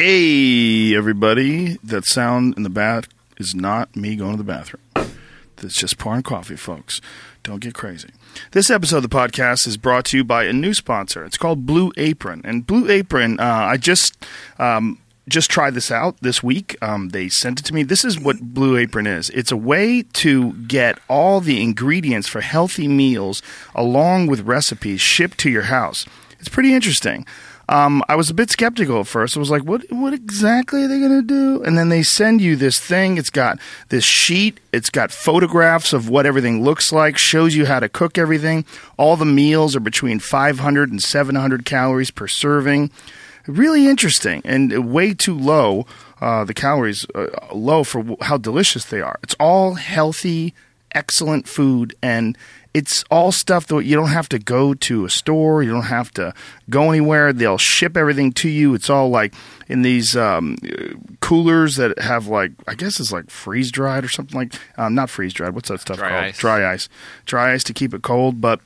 [0.00, 1.76] Hey, everybody.
[1.82, 4.80] That sound in the back is not me going to the bathroom.
[5.56, 7.00] That's just pouring coffee, folks.
[7.42, 8.10] Don't get crazy.
[8.52, 11.24] This episode of the podcast is brought to you by a new sponsor.
[11.24, 12.42] It's called Blue Apron.
[12.44, 14.24] And Blue Apron, uh, I just.
[14.60, 16.76] Um, just tried this out this week.
[16.80, 17.82] Um, they sent it to me.
[17.82, 19.28] This is what Blue Apron is.
[19.30, 23.42] It's a way to get all the ingredients for healthy meals
[23.74, 26.06] along with recipes shipped to your house.
[26.38, 27.26] It's pretty interesting.
[27.68, 29.36] Um, I was a bit skeptical at first.
[29.36, 29.90] I was like, "What?
[29.90, 33.18] What exactly are they going to do?" And then they send you this thing.
[33.18, 33.58] It's got
[33.90, 34.58] this sheet.
[34.72, 37.18] It's got photographs of what everything looks like.
[37.18, 38.64] Shows you how to cook everything.
[38.96, 42.90] All the meals are between 500 and 700 calories per serving.
[43.46, 45.86] Really interesting and way too low.
[46.20, 49.18] Uh, the calories uh, low for how delicious they are.
[49.22, 50.54] It's all healthy,
[50.92, 52.36] excellent food, and
[52.74, 55.62] it's all stuff that you don't have to go to a store.
[55.62, 56.34] You don't have to
[56.68, 57.32] go anywhere.
[57.32, 58.74] They'll ship everything to you.
[58.74, 59.34] It's all like
[59.68, 60.58] in these um,
[61.20, 65.10] coolers that have like I guess it's like freeze dried or something like um, not
[65.10, 65.54] freeze dried.
[65.54, 66.24] What's that stuff Dry called?
[66.24, 66.38] ice.
[66.38, 66.88] Dry ice.
[67.24, 68.60] Dry ice to keep it cold, but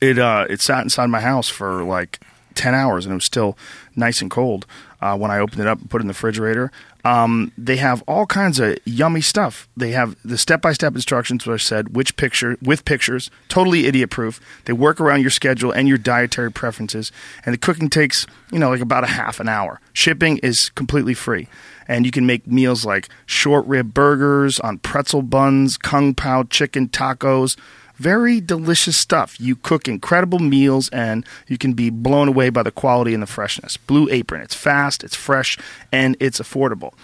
[0.00, 2.20] it uh, it sat inside my house for like
[2.54, 3.58] ten hours and it was still
[3.96, 4.64] nice and cold
[5.00, 6.70] uh, when I opened it up and put it in the refrigerator.
[7.04, 9.68] Um, they have all kinds of yummy stuff.
[9.76, 13.86] They have the step by step instructions, which I said, which picture with pictures, totally
[13.86, 14.40] idiot proof.
[14.64, 17.12] They work around your schedule and your dietary preferences,
[17.44, 19.80] and the cooking takes you know like about a half an hour.
[19.92, 21.48] Shipping is completely free.
[21.86, 26.88] And you can make meals like short rib burgers on pretzel buns, kung pao chicken
[26.88, 27.58] tacos,
[27.96, 29.40] very delicious stuff.
[29.40, 33.26] You cook incredible meals and you can be blown away by the quality and the
[33.26, 33.76] freshness.
[33.76, 35.58] Blue Apron, it's fast, it's fresh,
[35.92, 36.94] and it's affordable.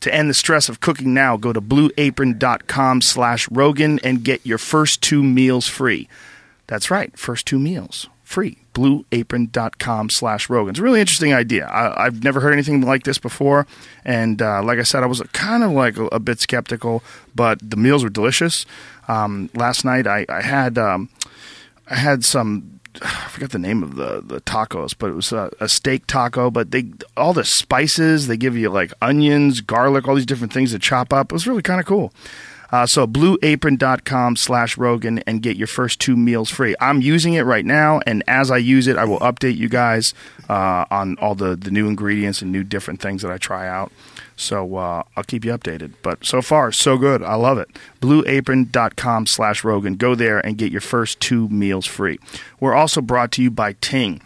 [0.00, 4.58] To end the stress of cooking now, go to blueapron.com slash Rogan and get your
[4.58, 6.08] first two meals free.
[6.66, 8.58] That's right, first two meals free.
[8.74, 10.70] Blueapron.com slash Rogan.
[10.70, 11.66] It's a really interesting idea.
[11.66, 13.68] I, I've never heard anything like this before.
[14.04, 17.04] And uh, like I said, I was kind of like a, a bit skeptical,
[17.36, 18.66] but the meals were delicious.
[19.08, 21.08] Um, last night I, I had um,
[21.88, 25.50] I had some I forgot the name of the the tacos, but it was a,
[25.60, 26.50] a steak taco.
[26.50, 30.72] But they all the spices they give you like onions, garlic, all these different things
[30.72, 31.30] to chop up.
[31.30, 32.12] It was really kind of cool.
[32.72, 36.74] Uh, so blueapron.com slash Rogan and get your first two meals free.
[36.80, 40.14] I'm using it right now, and as I use it, I will update you guys
[40.48, 43.92] uh, on all the, the new ingredients and new different things that I try out.
[44.36, 45.94] So uh, I'll keep you updated.
[46.02, 47.22] But so far, so good.
[47.22, 47.68] I love it.
[48.00, 49.94] Blueapron.com slash Rogan.
[49.94, 52.18] Go there and get your first two meals free.
[52.60, 54.20] We're also brought to you by Ting.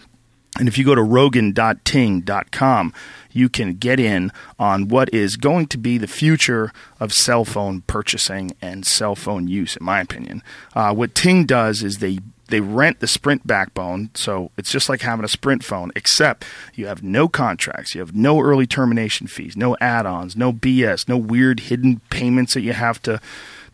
[0.58, 2.92] And if you go to rogan.ting.com,
[3.32, 7.82] you can get in on what is going to be the future of cell phone
[7.82, 10.42] purchasing and cell phone use, in my opinion.
[10.74, 12.18] Uh, what Ting does is they
[12.50, 16.44] they rent the Sprint backbone, so it's just like having a Sprint phone, except
[16.74, 21.16] you have no contracts, you have no early termination fees, no add-ons, no BS, no
[21.16, 23.20] weird hidden payments that you have to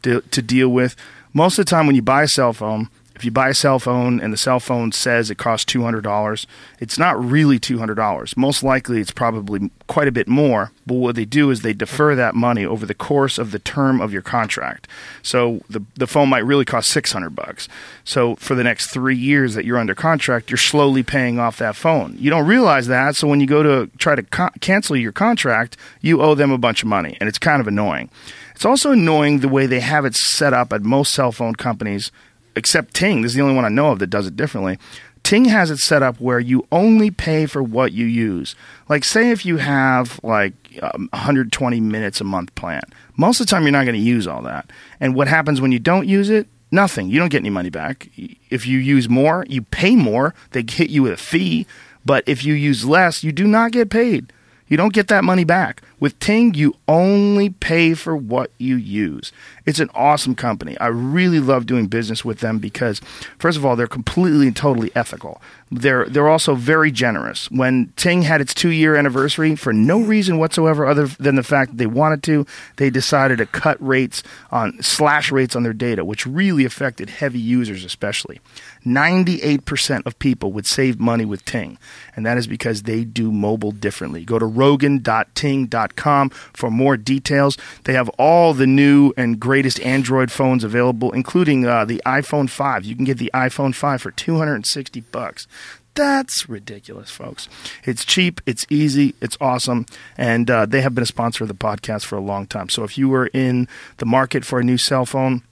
[0.02, 0.94] to, to deal with.
[1.32, 3.78] Most of the time, when you buy a cell phone, if you buy a cell
[3.78, 6.46] phone and the cell phone says it costs $200,
[6.78, 8.36] it's not really $200.
[8.36, 12.14] Most likely it's probably quite a bit more, but what they do is they defer
[12.14, 14.86] that money over the course of the term of your contract.
[15.22, 17.68] So the the phone might really cost 600 bucks.
[18.04, 21.74] So for the next 3 years that you're under contract, you're slowly paying off that
[21.74, 22.16] phone.
[22.18, 24.22] You don't realize that, so when you go to try to
[24.60, 28.10] cancel your contract, you owe them a bunch of money, and it's kind of annoying.
[28.54, 32.10] It's also annoying the way they have it set up at most cell phone companies
[32.56, 33.22] except Ting.
[33.22, 34.78] This is the only one I know of that does it differently.
[35.22, 38.54] Ting has it set up where you only pay for what you use.
[38.88, 42.82] Like, say if you have like um, 120 minutes a month plan,
[43.16, 44.70] most of the time you're not going to use all that.
[45.00, 46.46] And what happens when you don't use it?
[46.70, 47.08] Nothing.
[47.08, 48.08] You don't get any money back.
[48.50, 50.34] If you use more, you pay more.
[50.52, 51.66] They hit you with a fee.
[52.04, 54.32] But if you use less, you do not get paid.
[54.68, 55.82] You don't get that money back.
[55.98, 59.32] With Ting, you only pay for what you use.
[59.64, 60.76] It's an awesome company.
[60.78, 63.00] I really love doing business with them because,
[63.38, 65.40] first of all, they're completely and totally ethical.
[65.70, 67.50] They're they're also very generous.
[67.50, 71.72] When Ting had its two year anniversary, for no reason whatsoever other than the fact
[71.72, 72.46] that they wanted to,
[72.76, 77.40] they decided to cut rates on slash rates on their data, which really affected heavy
[77.40, 78.40] users especially.
[78.86, 81.76] 98% of people would save money with Ting,
[82.14, 84.24] and that is because they do mobile differently.
[84.24, 87.58] Go to rogan.ting.com for more details.
[87.82, 92.84] They have all the new and greatest Android phones available, including uh, the iPhone 5.
[92.84, 95.48] You can get the iPhone 5 for 260 bucks.
[95.96, 97.48] That's ridiculous, folks.
[97.84, 99.86] It's cheap, it's easy, it's awesome,
[100.18, 102.68] and uh, they have been a sponsor of the podcast for a long time.
[102.68, 103.66] So if you were in
[103.96, 105.42] the market for a new cell phone,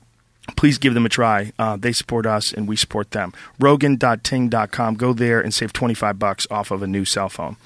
[0.57, 1.53] please give them a try.
[1.59, 3.33] Uh, they support us and we support them.
[3.59, 4.95] Rogan.ting.com.
[4.97, 7.57] Go there and save 25 bucks off of a new cell phone.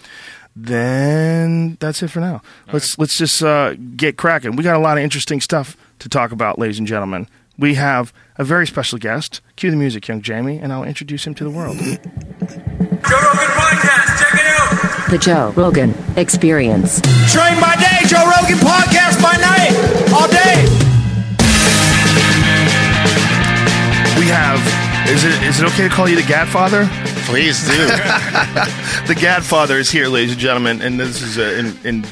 [0.54, 2.42] Then that's that's it for now.
[2.72, 4.56] let's let's just uh, get cracking.
[4.56, 7.28] We got a lot of interesting stuff to talk about, ladies and gentlemen.
[7.58, 9.40] We have a very special guest.
[9.56, 11.76] Cue the music, young Jamie, and I'll introduce him to the world.
[13.06, 15.10] Joe Rogan Podcast, check it out.
[15.10, 17.00] The Joe Rogan Experience.
[17.32, 19.72] Train by day, Joe Rogan Podcast by night,
[20.12, 20.64] all day.
[24.18, 24.58] We have.
[25.08, 26.86] Is it is it okay to call you the Gadfather?
[27.26, 27.86] Please do.
[29.08, 32.04] The Gadfather is here, ladies and gentlemen, and this is uh, in, in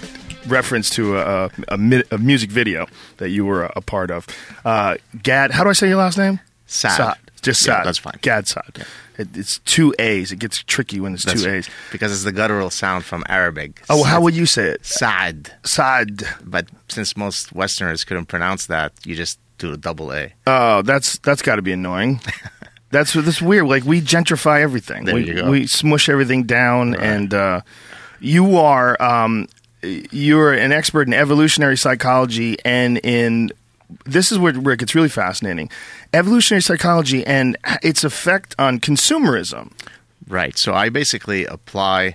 [0.46, 2.86] reference to a, a, a music video
[3.18, 4.26] that you were a, a part of.
[4.64, 6.40] Uh, Gad, how do I say your last name?
[6.66, 7.18] Sad.
[7.42, 7.86] Just Yeah, Sad.
[7.86, 8.18] that's fine.
[8.22, 8.86] Gad Saad.
[9.18, 10.32] It, it's two A's.
[10.32, 11.70] It gets tricky when it's That's two A's.
[11.90, 13.82] because it's the guttural sound from Arabic.
[13.88, 14.84] Oh, how would you say it?
[14.84, 15.52] Sad.
[15.64, 16.22] Sad.
[16.44, 20.34] But since most Westerners couldn't pronounce that, you just do a double A.
[20.46, 22.20] Oh, that's that's got to be annoying.
[22.90, 23.66] That's that's weird.
[23.66, 25.06] Like we gentrify everything.
[25.06, 25.50] There we, you go.
[25.50, 27.62] we smush everything down, and uh,
[28.20, 29.48] you are um,
[29.82, 33.50] you're an expert in evolutionary psychology and in
[34.04, 35.70] this is where, where it gets really fascinating.
[36.16, 39.70] Evolutionary psychology and its effect on consumerism.
[40.26, 40.56] Right.
[40.56, 42.14] So I basically apply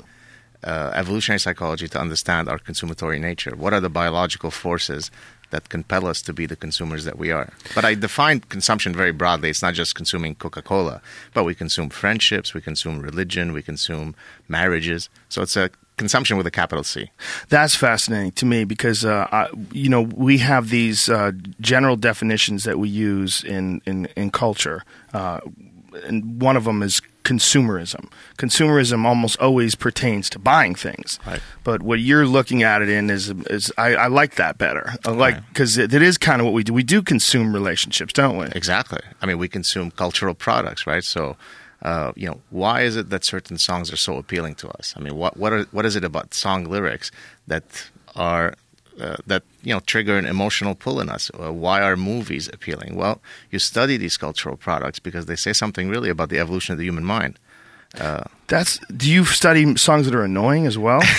[0.63, 3.55] uh, evolutionary psychology to understand our consummatory nature.
[3.55, 5.11] What are the biological forces
[5.51, 7.53] that compel us to be the consumers that we are?
[7.75, 9.51] But I define consumption very broadly.
[9.51, 10.99] It's not just consuming Coca Cola,
[11.35, 14.15] but we consume friendships, we consume religion, we consume
[14.47, 15.09] marriages.
[15.29, 15.69] So it's a
[16.01, 17.09] consumption with a capital C.
[17.49, 21.31] That's fascinating to me because uh, I, you know we have these uh,
[21.71, 24.79] general definitions that we use in in, in culture,
[25.13, 25.39] uh,
[26.07, 28.03] and one of them is consumerism.
[28.37, 31.41] Consumerism almost always pertains to buying things, Right.
[31.63, 34.85] but what you're looking at it in is is I, I like that better.
[35.05, 35.43] I like Right.
[35.49, 36.73] because it, it is kind of what we do.
[36.73, 38.45] We do consume relationships, don't we?
[38.61, 39.01] Exactly.
[39.21, 41.03] I mean, we consume cultural products, right?
[41.03, 41.35] So,
[41.81, 44.93] uh, you know, why is it that certain songs are so appealing to us?
[44.95, 47.11] I mean, what what are what is it about song lyrics
[47.47, 48.53] that are
[48.99, 51.31] uh, that you know trigger an emotional pull in us?
[51.33, 52.95] Uh, why are movies appealing?
[52.95, 56.77] Well, you study these cultural products because they say something really about the evolution of
[56.77, 57.39] the human mind.
[58.47, 58.79] That's.
[58.95, 61.01] Do you study songs that are annoying as well?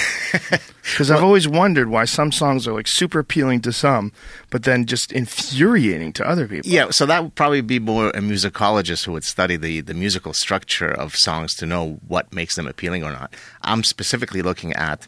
[0.82, 4.12] Because I've always wondered why some songs are like super appealing to some,
[4.50, 6.68] but then just infuriating to other people.
[6.68, 10.32] Yeah, so that would probably be more a musicologist who would study the, the musical
[10.32, 13.32] structure of songs to know what makes them appealing or not.
[13.62, 15.06] I'm specifically looking at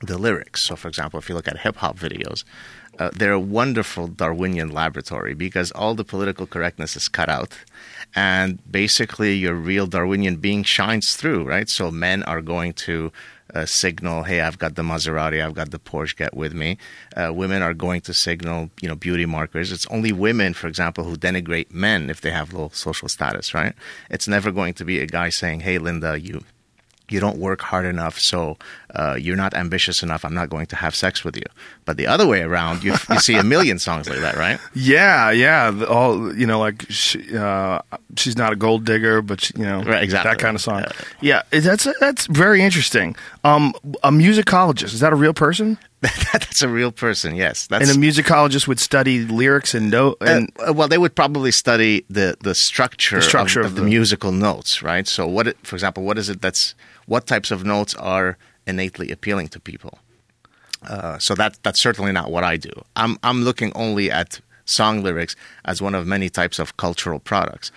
[0.00, 0.64] the lyrics.
[0.64, 2.44] So, for example, if you look at hip hop videos,
[3.00, 7.58] uh, they're a wonderful Darwinian laboratory because all the political correctness is cut out.
[8.14, 11.68] And basically, your real Darwinian being shines through, right?
[11.68, 13.12] So, men are going to
[13.54, 16.78] uh, signal, hey, I've got the Maserati, I've got the Porsche, get with me.
[17.16, 19.72] Uh, women are going to signal, you know, beauty markers.
[19.72, 23.74] It's only women, for example, who denigrate men if they have low social status, right?
[24.08, 26.44] It's never going to be a guy saying, hey, Linda, you
[27.12, 28.56] you don't work hard enough, so
[28.94, 30.24] uh, you're not ambitious enough.
[30.24, 31.44] I'm not going to have sex with you.
[31.84, 34.58] But the other way around, you, you see a million songs like that, right?
[34.74, 35.84] Yeah, yeah.
[35.88, 37.80] All you know, like she, uh,
[38.16, 40.30] she's not a gold digger, but she, you know, Right, exactly.
[40.30, 40.84] that kind of song.
[41.20, 43.16] Yeah, it- that's that's very interesting.
[43.44, 45.78] Um, a musicologist is that a real person?
[46.32, 47.66] That's a real person, yes.
[47.66, 51.52] That's And a musicologist would study lyrics and note and Uh, well, they would probably
[51.52, 55.06] study the the structure, The structure of, of of the, the- musical notes, right?
[55.06, 56.74] So, what, it, for example, what is it that's
[57.10, 58.36] what types of notes are
[58.66, 59.94] innately appealing to people?
[60.92, 62.72] Uh, so that that's certainly not what I do.
[63.02, 67.72] I'm I'm looking only at song lyrics as one of many types of cultural products.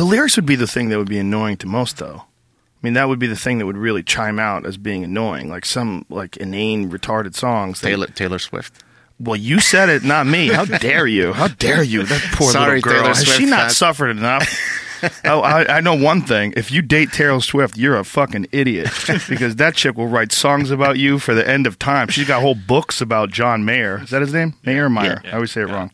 [0.00, 2.18] the lyrics would be the thing that would be annoying to most, though.
[2.24, 5.48] I mean, that would be the thing that would really chime out as being annoying,
[5.54, 7.80] like some like inane, retarded songs.
[7.80, 8.72] that- Taylor Taylor Swift.
[9.20, 10.48] Well, you said it, not me.
[10.48, 11.32] How dare you?
[11.32, 12.02] How dare you?
[12.02, 13.02] That poor Sorry, little girl.
[13.02, 13.70] Taylor Has she not fan.
[13.70, 14.48] suffered enough?
[15.24, 16.52] oh, I, I know one thing.
[16.56, 18.88] If you date Taylor Swift, you're a fucking idiot
[19.28, 22.08] because that chick will write songs about you for the end of time.
[22.08, 24.00] She's got whole books about John Mayer.
[24.02, 24.54] Is that his name?
[24.64, 25.20] Mayer or Meyer?
[25.24, 25.90] I always say it wrong.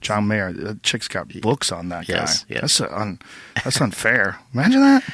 [0.00, 0.52] John Mayer.
[0.52, 2.54] That chick's got books on that Yes, guy.
[2.56, 2.78] yes.
[2.78, 3.18] That's un,
[3.64, 4.38] that's unfair.
[4.54, 5.04] Imagine that.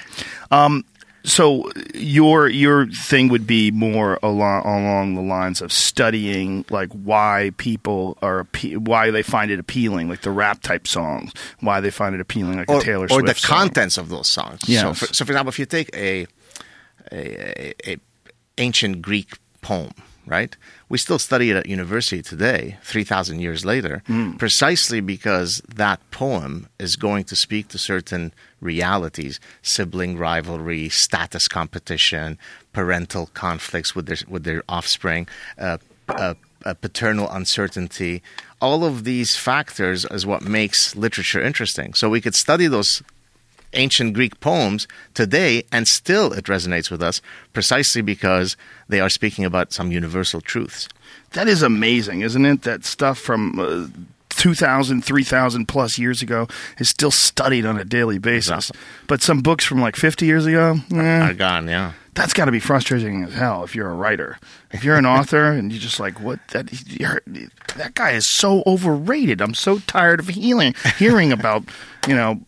[0.50, 0.84] Um,
[1.28, 7.52] so your your thing would be more along along the lines of studying like why
[7.58, 12.14] people are why they find it appealing, like the rap type songs, why they find
[12.14, 13.58] it appealing, like or, the Taylor or Swift the song.
[13.58, 14.60] contents of those songs.
[14.66, 14.82] Yes.
[14.82, 16.26] So, for, so for example, if you take a,
[17.12, 17.96] a, a, a
[18.56, 19.92] ancient Greek poem,
[20.26, 20.56] right?
[20.88, 24.02] We still study it at university today, three thousand years later,
[24.38, 32.38] precisely because that poem is going to speak to certain realities: sibling rivalry, status competition,
[32.72, 35.28] parental conflicts with their with their offspring.
[35.58, 35.78] Uh,
[36.08, 38.22] uh, uh, paternal uncertainty,
[38.60, 41.94] all of these factors is what makes literature interesting.
[41.94, 43.02] So we could study those
[43.72, 47.20] ancient Greek poems today, and still it resonates with us
[47.52, 48.56] precisely because
[48.88, 50.88] they are speaking about some universal truths.
[51.32, 52.62] That is amazing, isn't it?
[52.62, 53.88] That stuff from uh,
[54.30, 56.46] 2,000, 3,000 plus years ago
[56.78, 58.70] is still studied on a daily basis.
[58.70, 58.80] Exactly.
[59.06, 61.92] But some books from like 50 years ago, eh, Are gone, yeah.
[62.14, 64.38] that's got to be frustrating as hell if you're a writer.
[64.70, 66.38] If you're an author and you're just like, what?
[66.48, 66.70] That
[67.00, 67.20] you're,
[67.76, 69.40] that guy is so overrated.
[69.40, 71.64] I'm so tired of hearing hearing about
[72.06, 72.40] you know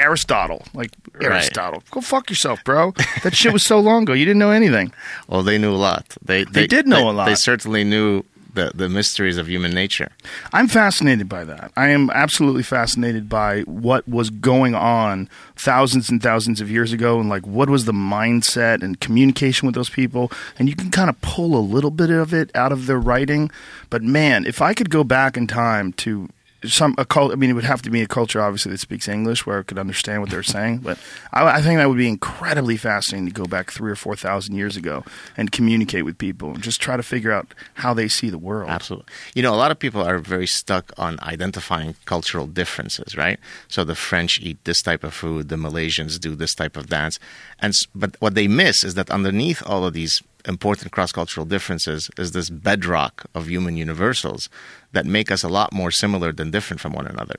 [0.00, 0.64] Aristotle.
[0.74, 1.32] Like Right.
[1.32, 2.92] Aristotle, go fuck yourself, bro.
[3.22, 4.12] That shit was so long ago.
[4.14, 4.92] You didn't know anything.
[5.28, 6.16] Well, they knew a lot.
[6.24, 7.26] They They did know they- a lot.
[7.26, 10.10] They certainly knew the the mysteries of human nature.
[10.52, 11.70] I'm fascinated by that.
[11.76, 17.20] I am absolutely fascinated by what was going on thousands and thousands of years ago
[17.20, 20.32] and like what was the mindset and communication with those people.
[20.58, 23.50] And you can kind of pull a little bit of it out of their writing.
[23.88, 26.28] But man, if I could go back in time to
[26.64, 29.08] some a cult, I mean, it would have to be a culture obviously that speaks
[29.08, 30.78] English where I could understand what they're saying.
[30.78, 30.98] But
[31.32, 34.56] I, I think that would be incredibly fascinating to go back three or four thousand
[34.56, 35.04] years ago
[35.36, 38.70] and communicate with people and just try to figure out how they see the world.
[38.70, 39.06] Absolutely.
[39.34, 43.38] You know, a lot of people are very stuck on identifying cultural differences, right?
[43.68, 47.18] So the French eat this type of food, the Malaysians do this type of dance,
[47.58, 52.32] and but what they miss is that underneath all of these important cross-cultural differences is
[52.32, 54.48] this bedrock of human universals
[54.92, 57.36] that make us a lot more similar than different from one another.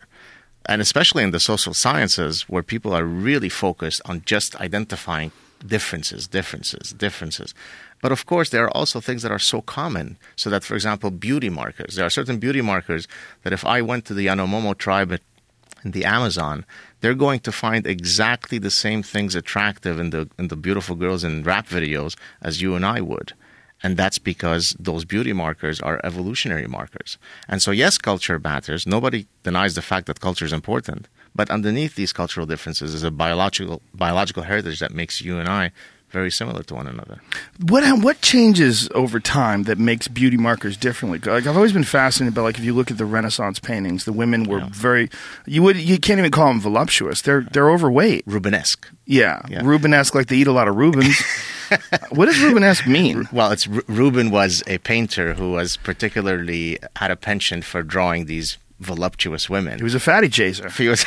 [0.66, 5.32] And especially in the social sciences, where people are really focused on just identifying
[5.66, 7.54] differences, differences, differences.
[8.02, 10.18] But of course, there are also things that are so common.
[10.36, 11.96] So that, for example, beauty markers.
[11.96, 13.08] There are certain beauty markers
[13.44, 15.20] that if I went to the Yanomamo tribe
[15.84, 16.66] in the Amazon,
[17.02, 21.24] they're going to find exactly the same things attractive in the in the beautiful girls
[21.24, 23.34] in rap videos as you and I would.
[23.84, 27.18] And that's because those beauty markers are evolutionary markers.
[27.48, 28.86] And so, yes, culture matters.
[28.86, 31.08] Nobody denies the fact that culture is important.
[31.34, 35.72] But underneath these cultural differences is a biological biological heritage that makes you and I
[36.12, 37.22] very similar to one another.
[37.66, 41.20] What what changes over time that makes beauty markers differently?
[41.20, 44.14] Like I've always been fascinated by like if you look at the Renaissance paintings, the
[44.14, 44.70] women were Yeah.
[44.72, 45.10] very
[45.46, 47.22] you would you can't even call them voluptuous.
[47.22, 48.26] They're they're overweight.
[48.28, 48.86] Rubenesque.
[49.06, 49.62] Yeah, Yeah.
[49.62, 51.20] Rubenesque, like they eat a lot of Rubens.
[52.12, 53.28] what does Rubenesque mean?
[53.32, 58.26] Well, it's Ru- Rubens was a painter who was particularly had a penchant for drawing
[58.26, 59.78] these voluptuous women.
[59.78, 60.70] He was a fatty chaser.
[60.70, 61.06] He was-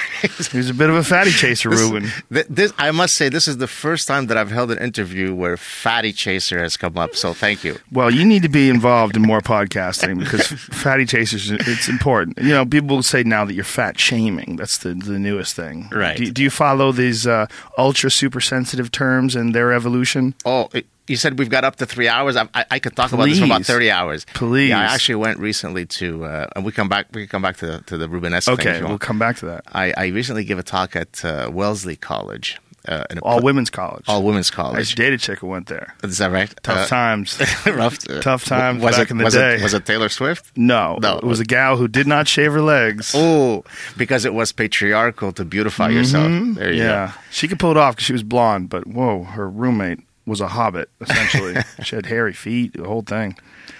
[0.50, 2.10] He was a bit of a fatty chaser, This- Ruben.
[2.32, 5.34] th- this, I must say, this is the first time that I've held an interview
[5.34, 7.14] where Fatty Chaser has come up.
[7.16, 7.78] So thank you.
[7.92, 10.46] Well, you need to be involved in more podcasting because
[10.82, 12.38] fatty chasers, it's important.
[12.38, 14.56] You know, people say now that you're fat shaming.
[14.56, 15.88] That's the, the newest thing.
[15.92, 16.16] Right.
[16.16, 20.34] Do, do you follow these uh, ultra super sensitive terms and their evolution?
[20.44, 22.36] Oh, it, you said we've got up to three hours.
[22.36, 24.24] I, I, I could talk about this for about thirty hours.
[24.34, 24.70] Please.
[24.70, 27.06] Yeah, I actually went recently to, uh, and we come back.
[27.12, 28.48] We can come back to the, to the Rubenesque.
[28.48, 29.64] Okay, we'll come back to that.
[29.72, 32.58] I, I recently gave a talk at uh, Wellesley College.
[32.86, 34.04] Uh, in a All pl- women's college.
[34.08, 34.76] all women's college.
[34.80, 35.94] used to date a chick who went there.
[36.02, 36.52] Is that right?
[36.62, 37.40] Tough Uh, times.
[37.66, 39.54] rough, Tough times was back it, in the was day.
[39.54, 40.54] It, was it Taylor Swift?
[40.54, 41.16] No, No.
[41.16, 43.14] it was a gal who did not shave her legs.
[43.16, 43.64] Oh,
[43.96, 46.26] because it was patriarchal to beautify yourself.
[46.26, 46.88] There you Mm-hmm.
[46.90, 50.40] yeah, she could pull it off because she was blonde, but whoa, her roommate was
[50.40, 51.56] a hobbit essentially.
[51.82, 53.36] she had hairy feet, the whole thing.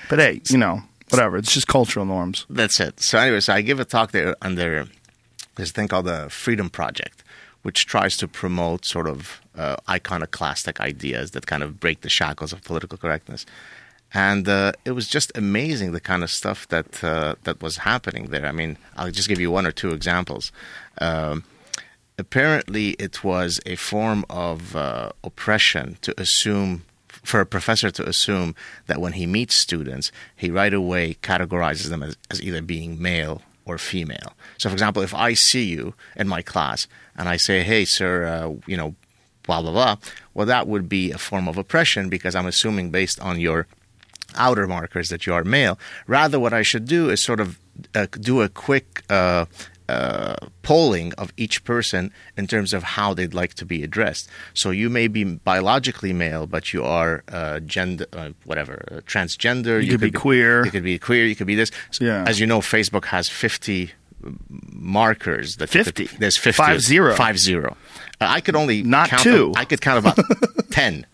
[0.09, 1.37] But hey, you know, whatever.
[1.37, 2.47] It's just cultural norms.
[2.51, 3.01] That's it.
[3.01, 4.87] So anyway, so I give a talk there under
[5.57, 7.23] this thing called the Freedom Project,
[7.63, 12.53] which tries to promote sort of uh, iconoclastic ideas that kind of break the shackles
[12.53, 13.47] of political correctness.
[14.13, 18.27] And uh, it was just amazing the kind of stuff that uh, that was happening
[18.27, 18.47] there.
[18.47, 20.53] I mean, I'll just give you one or two examples.
[20.99, 21.45] Um,
[22.19, 28.55] apparently it was a form of uh, oppression to assume for a professor to assume
[28.87, 33.43] that when he meets students he right away categorizes them as, as either being male
[33.65, 37.63] or female so for example if i see you in my class and i say
[37.63, 38.95] hey sir uh, you know
[39.45, 39.97] blah blah blah
[40.35, 43.67] well that would be a form of oppression because i'm assuming based on your
[44.37, 45.79] outer markers that you are male.
[46.07, 47.59] Rather, what I should do is sort of
[47.95, 49.47] uh, do a quick uh,
[49.89, 54.29] uh, polling of each person in terms of how they'd like to be addressed.
[54.55, 59.83] So you may be biologically male, but you are uh, gender, uh, whatever, uh, transgender.
[59.85, 60.65] You could be queer.
[60.65, 61.27] You could be queer.
[61.27, 61.71] You could be this.
[61.91, 62.25] So Yeah.
[62.27, 63.93] As you know, Facebook has fifty
[64.73, 65.57] markers.
[65.57, 66.17] That you could- 50?
[66.19, 66.57] there's fifty.
[66.63, 67.15] Five zero.
[67.15, 67.77] Five zero.
[68.21, 69.53] Uh, I could only Not count two.
[69.57, 70.19] I could count about
[70.71, 71.07] ten.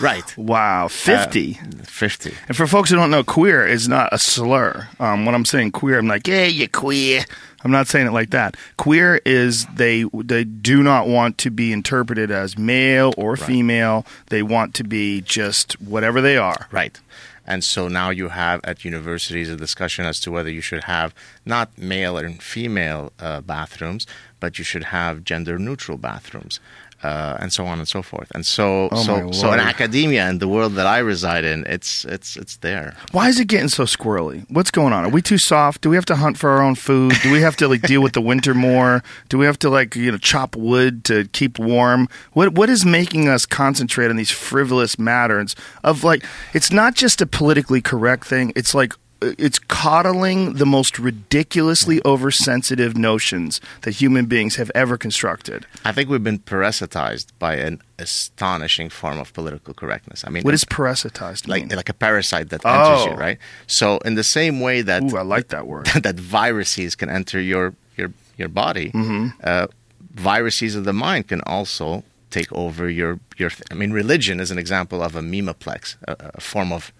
[0.00, 0.36] Right.
[0.36, 1.54] Wow, fifty.
[1.84, 2.34] Fifty.
[2.48, 4.88] and for folks who don't know, queer is not a slur.
[5.00, 7.24] Um, when I'm saying queer, I'm like, yeah, you queer.
[7.64, 8.56] I'm not saying it like that.
[8.76, 14.04] Queer is they they do not want to be interpreted as male or female.
[14.30, 16.66] They want to be just whatever they are.
[16.70, 16.98] Right.
[17.46, 21.14] And so now you have at universities a discussion as to whether you should have
[21.44, 24.06] not male and female uh, bathrooms,
[24.38, 26.60] but you should have gender neutral bathrooms.
[27.02, 28.30] Uh, and so on and so forth.
[28.32, 32.04] And so, Oh, so, so in academia and the world that I reside in, it's
[32.04, 32.94] it's it's there.
[33.10, 34.44] Why is it getting so squirrely?
[34.48, 35.04] What's going on?
[35.04, 35.80] Are we too soft?
[35.82, 37.14] Do we have to hunt for our own food?
[37.22, 39.02] Do we have to like deal with the winter more?
[39.28, 42.08] Do we have to like you know chop wood to keep warm?
[42.34, 47.20] What what is making us concentrate on these frivolous matters of like it's not just
[47.20, 48.52] a politically correct thing.
[48.54, 48.92] It's like
[49.38, 55.66] it's coddling the most ridiculously oversensitive notions that human beings have ever constructed.
[55.84, 60.24] I think we've been parasitized by an astonishing form of political correctness.
[60.26, 61.76] I mean, What is parasitized like mean?
[61.76, 63.16] like a parasite that enters you, Oh.
[63.26, 63.38] right?
[63.66, 65.86] So in the same way that Ooh, I like that word.
[66.02, 69.28] that viruses can enter your your your body, Mm-hmm.
[69.44, 69.66] uh,
[70.14, 73.50] viruses of the mind can also take over your your.
[73.70, 76.92] I mean, religion is an example of a memeplex, a, a form of.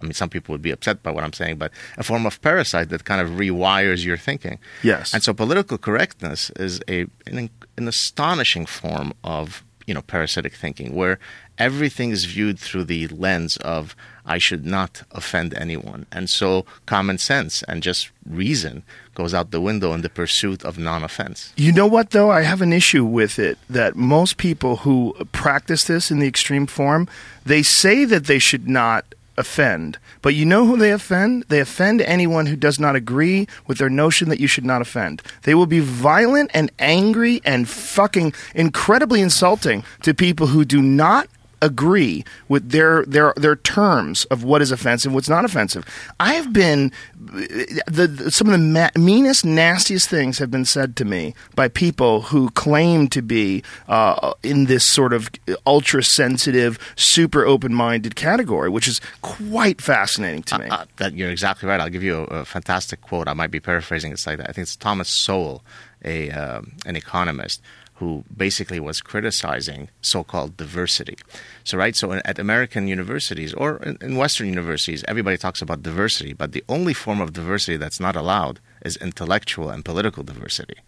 [0.00, 2.40] I mean, some people would be upset by what I'm saying, but a form of
[2.40, 4.58] parasite that kind of rewires your thinking.
[4.82, 5.12] Yes.
[5.12, 10.94] And so, political correctness is a an, an astonishing form of you know parasitic thinking,
[10.94, 11.18] where
[11.58, 17.18] everything is viewed through the lens of I should not offend anyone, and so common
[17.18, 21.52] sense and just reason goes out the window in the pursuit of non-offense.
[21.56, 22.30] You know what, though?
[22.30, 26.66] I have an issue with it that most people who practice this in the extreme
[26.66, 27.08] form,
[27.44, 29.04] they say that they should not
[29.40, 29.98] offend.
[30.22, 31.44] But you know who they offend?
[31.48, 35.22] They offend anyone who does not agree with their notion that you should not offend.
[35.42, 41.28] They will be violent and angry and fucking incredibly insulting to people who do not
[41.62, 45.84] agree with their their their terms of what is offensive, what's not offensive.
[46.18, 50.96] I have been the, the some of the ma- meanest, nastiest things have been said
[50.96, 55.30] to me by people who claim to be uh, in this sort of
[55.66, 60.68] ultra sensitive, super open minded category, which is quite fascinating to me.
[60.68, 61.80] Uh, that you're exactly right.
[61.80, 63.28] I'll give you a, a fantastic quote.
[63.28, 64.48] I might be paraphrasing it like that.
[64.48, 65.62] I think it's Thomas Sowell,
[66.04, 67.62] a um, an economist,
[68.00, 71.18] who basically was criticizing so-called diversity.
[71.64, 71.94] So, right.
[71.94, 76.94] So, at American universities or in, Western universities, everybody talks about diversity, but the only
[76.94, 80.78] form of diversity that's not allowed is intellectual and political diversity.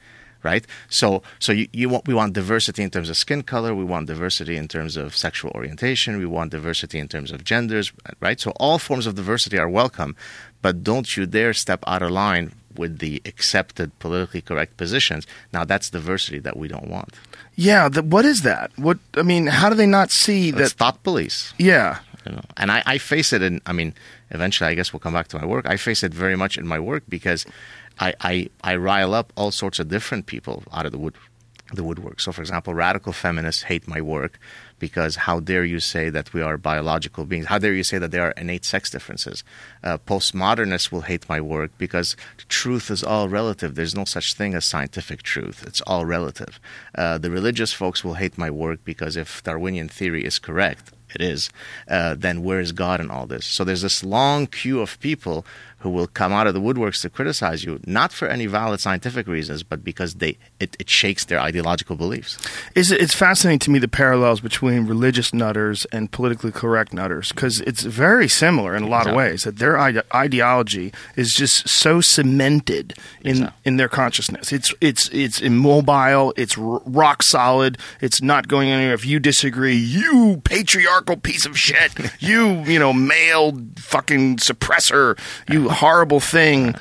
[0.43, 3.85] Right, so so you, you want we want diversity in terms of skin color, we
[3.85, 8.41] want diversity in terms of sexual orientation, we want diversity in terms of genders, right?
[8.41, 10.17] So all forms of diversity are welcome,
[10.61, 15.27] but don't you dare step out of line with the accepted politically correct positions.
[15.53, 17.15] Now that's diversity that we don't want.
[17.57, 18.71] yeah, the, what is that?
[18.77, 20.71] What I mean, how do they not see that?
[20.73, 21.53] thought police.
[21.59, 22.43] Yeah, You know?
[22.57, 23.95] And I, I face it in, I mean,
[24.31, 25.67] eventually I guess we'll come back to my work.
[25.67, 27.45] I face it very much in my work because
[27.99, 31.15] I, I, I rile up all sorts of different people out of the wood
[31.73, 32.21] the woodwork.
[32.21, 34.39] So for example, radical feminists hate my work
[34.83, 37.47] because how dare you say that we are biological beings?
[37.47, 39.45] How dare you say that there are innate sex differences?
[39.85, 42.17] Uh, postmodernists will hate my work because
[42.49, 43.77] truth is all relative.
[43.77, 45.63] There's no such thing as scientific truth.
[45.69, 46.59] It's all relative.
[46.97, 51.21] Uh, the religious folks will hate my work because if Darwinian theory is correct, it
[51.21, 51.51] is,
[51.87, 53.47] uh, then where is God in all this?
[53.47, 55.47] So there's this long queue of people
[55.83, 59.27] who will come out of the woodworks to criticize you, not for any valid scientific
[59.27, 62.39] reasons, but because they it, it shakes their ideological beliefs.
[62.75, 67.31] Is it, it's fascinating to me the parallels between religious nutters and politically correct nutters
[67.31, 69.43] because it's very similar in a lot of ways.
[69.43, 73.59] That their ide- ideology is just so cemented in Exactly.
[73.65, 74.53] in their consciousness.
[74.53, 76.33] It's it's it's immobile.
[76.37, 77.79] It's r- rock solid.
[78.01, 78.95] It's not going anywhere.
[78.95, 81.93] If you disagree, you patriarchal piece of shit.
[82.21, 85.19] you you know male fucking suppressor.
[85.51, 86.75] You horrible thing.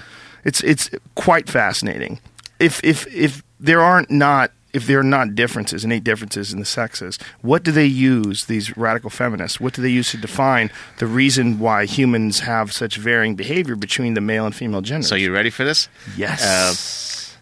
[0.43, 2.19] It's it's quite fascinating.
[2.59, 6.65] If if if there aren't not if there are not differences, innate differences in the
[6.65, 11.07] sexes, what do they use, these radical feminists, what do they use to define the
[11.07, 15.09] reason why humans have such varying behavior between the male and female genders?
[15.09, 15.89] So you ready for this?
[16.15, 16.41] yes.
[16.41, 17.37] Uh,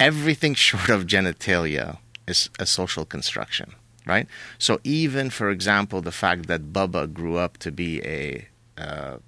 [0.00, 3.74] everything short of genitalia is a social construction,
[4.06, 4.26] right?
[4.58, 9.18] So even, for example, the fact that Bubba grew up to be a uh,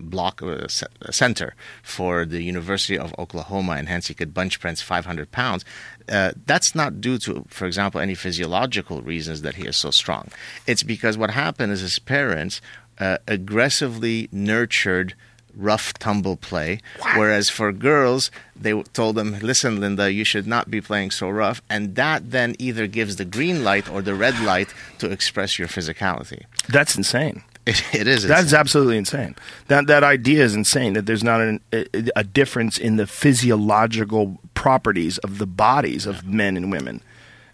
[0.00, 4.80] block uh, ce- center for the University of Oklahoma, and hence he could bench press
[4.80, 5.64] 500 pounds.
[6.08, 10.28] Uh, that's not due to, for example, any physiological reasons that he is so strong.
[10.66, 12.60] It's because what happened is his parents
[12.98, 15.14] uh, aggressively nurtured
[15.54, 16.80] rough tumble play,
[17.14, 21.60] whereas for girls they told them, "Listen, Linda, you should not be playing so rough,"
[21.68, 25.68] and that then either gives the green light or the red light to express your
[25.68, 26.44] physicality.
[26.68, 27.42] That's insane.
[27.64, 28.24] It, it is.
[28.24, 28.58] That's insane.
[28.58, 29.36] absolutely insane.
[29.68, 30.94] That that idea is insane.
[30.94, 36.26] That there's not an, a, a difference in the physiological properties of the bodies of
[36.26, 37.02] men and women.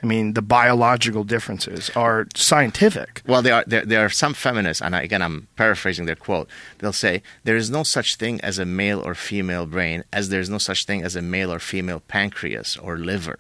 [0.03, 3.21] I mean, the biological differences are scientific.
[3.27, 6.49] Well, there are there, there are some feminists, and again, I'm paraphrasing their quote.
[6.79, 10.41] They'll say there is no such thing as a male or female brain, as there
[10.41, 13.39] is no such thing as a male or female pancreas or liver,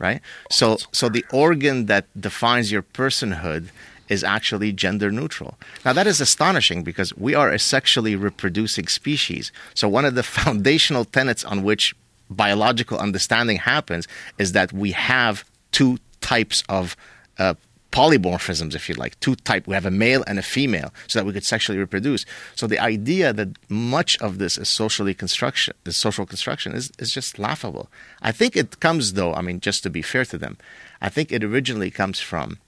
[0.00, 0.20] right?
[0.50, 3.68] So, so the organ that defines your personhood
[4.10, 5.56] is actually gender neutral.
[5.84, 9.52] Now, that is astonishing because we are a sexually reproducing species.
[9.74, 11.94] So, one of the foundational tenets on which
[12.28, 14.06] biological understanding happens
[14.38, 16.96] is that we have two types of
[17.38, 17.54] uh,
[17.92, 19.66] polymorphisms, if you like, two type.
[19.66, 22.24] We have a male and a female, so that we could sexually reproduce.
[22.54, 27.12] So the idea that much of this is socially construction, the social construction, is is
[27.12, 27.88] just laughable.
[28.22, 29.34] I think it comes, though.
[29.34, 30.56] I mean, just to be fair to them,
[31.00, 32.58] I think it originally comes from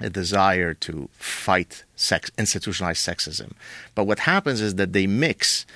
[0.00, 3.52] a desire to fight sex, institutionalized sexism.
[3.94, 5.66] But what happens is that they mix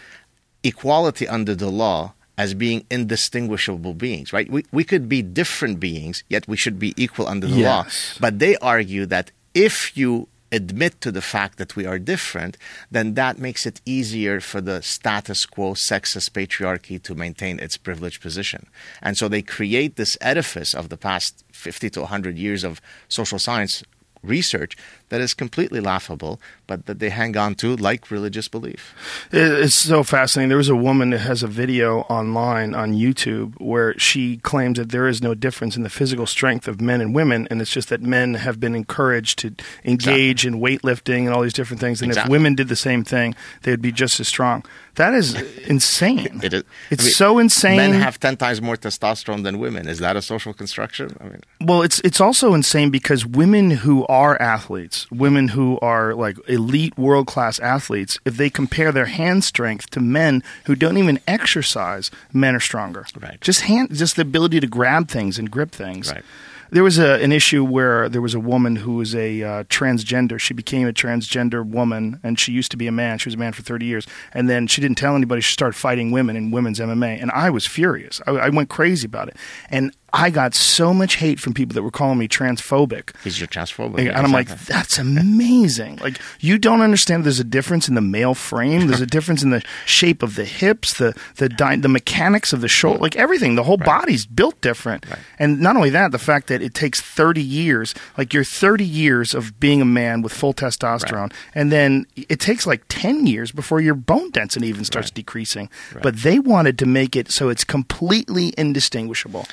[0.63, 4.51] equality under the law as being indistinguishable beings, right?
[4.51, 7.87] We, we could be different beings, yet we should be equal under the law.
[8.21, 12.57] But they argue that if you admit to the fact that we are different,
[12.91, 18.21] then that makes it easier for the status quo sexist patriarchy to maintain its privileged
[18.21, 18.67] position.
[19.01, 23.39] And so they create this edifice of the past 50 to 100 years of social
[23.39, 23.83] science
[24.23, 24.77] research
[25.13, 28.95] that is completely laughable, but that they hang on to like religious belief.
[29.31, 30.49] It's so fascinating.
[30.49, 34.89] There was a woman that has a video online on YouTube where she claims that
[34.89, 37.91] there is no difference in the physical strength of men and women, and it's just
[37.91, 42.01] that men have been encouraged to engage in weightlifting and all these different things.
[42.01, 44.65] And if women did the same thing, they would be just as strong.
[44.97, 45.35] That is
[45.67, 46.41] insane.
[46.43, 47.77] It is, it's I mean, so insane.
[47.77, 49.89] Men have 10 times more testosterone than women.
[49.89, 51.17] Is that a social construction?
[51.21, 56.15] I mean, Well, it's it's also insane because women who are athletes, women who are
[56.15, 60.99] like elite world class athletes, if they compare their hand strength to men who don't
[60.99, 63.07] even exercise, men are stronger.
[63.21, 63.41] Right.
[63.41, 66.13] Just hand, just the ability to grab things and grip things.
[66.13, 66.25] Right.
[66.73, 70.41] There was a, an issue where there was a woman who was a uh, transgender.
[70.41, 73.19] She became a transgender woman, and she used to be a man.
[73.19, 74.07] She was a man for 30 years.
[74.33, 75.43] And then she didn't tell anybody.
[75.43, 77.21] She started fighting women in women's MMA.
[77.21, 78.23] And I was furious.
[78.27, 79.37] I, I went crazy about it.
[79.69, 83.13] And I got so much hate from people that were calling me transphobic.
[83.25, 83.99] He's your transphobic.
[84.09, 85.97] And I'm like, that's amazing.
[85.97, 88.87] Like, you don't understand there's a difference in the male frame.
[88.89, 92.61] There's a difference in the shape of the hips, the the dy- the mechanics of
[92.61, 93.55] the shoulder, like everything.
[93.55, 95.07] The whole body's built different.
[95.39, 99.35] And not only that, the fact that it takes 30 years, like you're 30 years
[99.35, 103.81] of being a man with full testosterone, and then it takes like 10 years before
[103.81, 105.71] your bone density even starts decreasing.
[106.03, 109.47] But they wanted to make it so it's completely indistinguishable.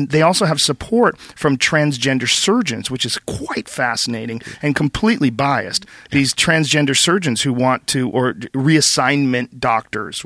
[0.00, 5.84] And they also have support from transgender surgeons, which is quite fascinating and completely biased.
[6.10, 10.24] These transgender surgeons who want to, or reassignment doctors,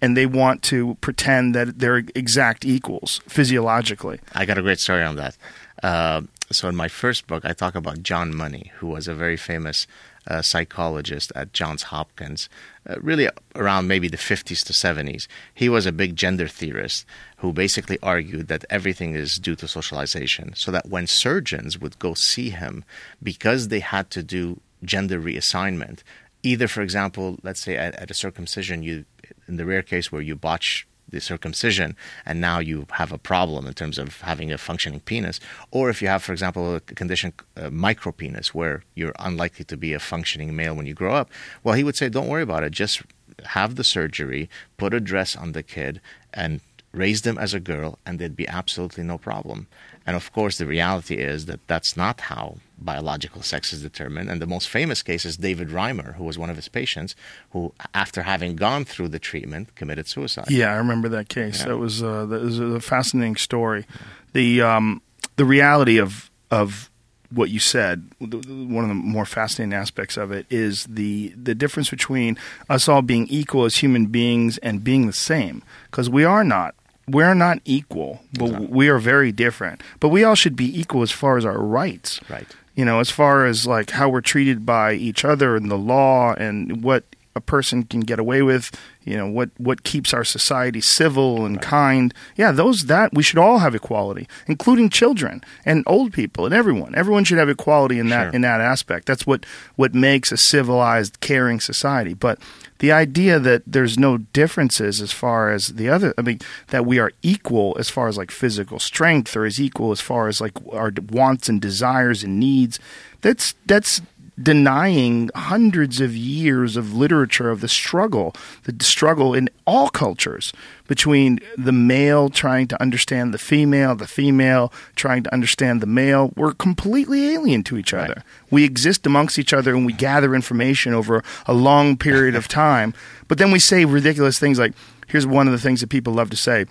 [0.00, 4.18] and they want to pretend that they're exact equals physiologically.
[4.34, 5.36] I got a great story on that.
[5.82, 9.36] Uh, so in my first book, I talk about John Money, who was a very
[9.36, 9.86] famous
[10.26, 12.48] uh, psychologist at Johns Hopkins,
[12.88, 15.26] uh, really around maybe the 50s to 70s.
[15.54, 17.06] He was a big gender theorist
[17.38, 20.54] who basically argued that everything is due to socialization.
[20.54, 22.84] So that when surgeons would go see him,
[23.22, 26.02] because they had to do gender reassignment,
[26.42, 29.04] either, for example, let's say at, at a circumcision, you
[29.48, 31.96] in the rare case where you botch the circumcision
[32.26, 35.38] and now you have a problem in terms of having a functioning penis
[35.70, 39.92] or if you have for example a condition uh, micropenis where you're unlikely to be
[39.92, 41.28] a functioning male when you grow up
[41.62, 42.70] well he would say don't worry about it.
[42.70, 43.02] Just
[43.46, 46.00] have the surgery put a dress on the kid
[46.32, 46.60] and
[46.92, 49.66] raise them as a girl and there'd be absolutely no problem.
[50.06, 54.40] And of course the reality is that that's not how biological sex is determined and
[54.40, 57.16] the most famous case is david reimer who was one of his patients
[57.50, 61.64] who after having gone through the treatment committed suicide Yeah, I remember that case.
[61.64, 63.86] That was uh, that was a fascinating story.
[64.32, 65.00] The um,
[65.36, 66.90] the reality of of
[67.30, 71.90] what you said, one of the more fascinating aspects of it is the the difference
[71.90, 76.44] between us all being equal as human beings and being the same, because we are
[76.44, 76.74] not.
[77.06, 79.82] We're not equal, but we are very different.
[80.00, 83.10] But we all should be equal as far as our rights right you know, as
[83.10, 87.04] far as like how we're treated by each other and the law and what
[87.36, 88.70] a person can get away with,
[89.02, 92.14] you know, what what keeps our society civil and kind.
[92.36, 96.94] Yeah, those that we should all have equality, including children and old people and everyone.
[96.94, 98.34] Everyone should have equality in that Sure.
[98.34, 99.06] in that aspect.
[99.06, 102.14] That's what what makes a civilized, caring society.
[102.14, 102.38] But
[102.78, 106.98] the idea that there's no differences as far as the other i mean that we
[106.98, 110.52] are equal as far as like physical strength or as equal as far as like
[110.72, 112.78] our wants and desires and needs
[113.20, 114.02] that's that's
[114.40, 120.52] denying hundreds of years of literature of the struggle, the struggle in all cultures
[120.88, 126.32] between the male trying to understand the female, the female trying to understand the male.
[126.36, 128.22] We're completely alien to each other.
[128.50, 132.92] We exist amongst each other and we gather information over a long period of time.
[133.28, 134.72] But then we say ridiculous things like,
[135.06, 136.66] here's one of the things that people love to say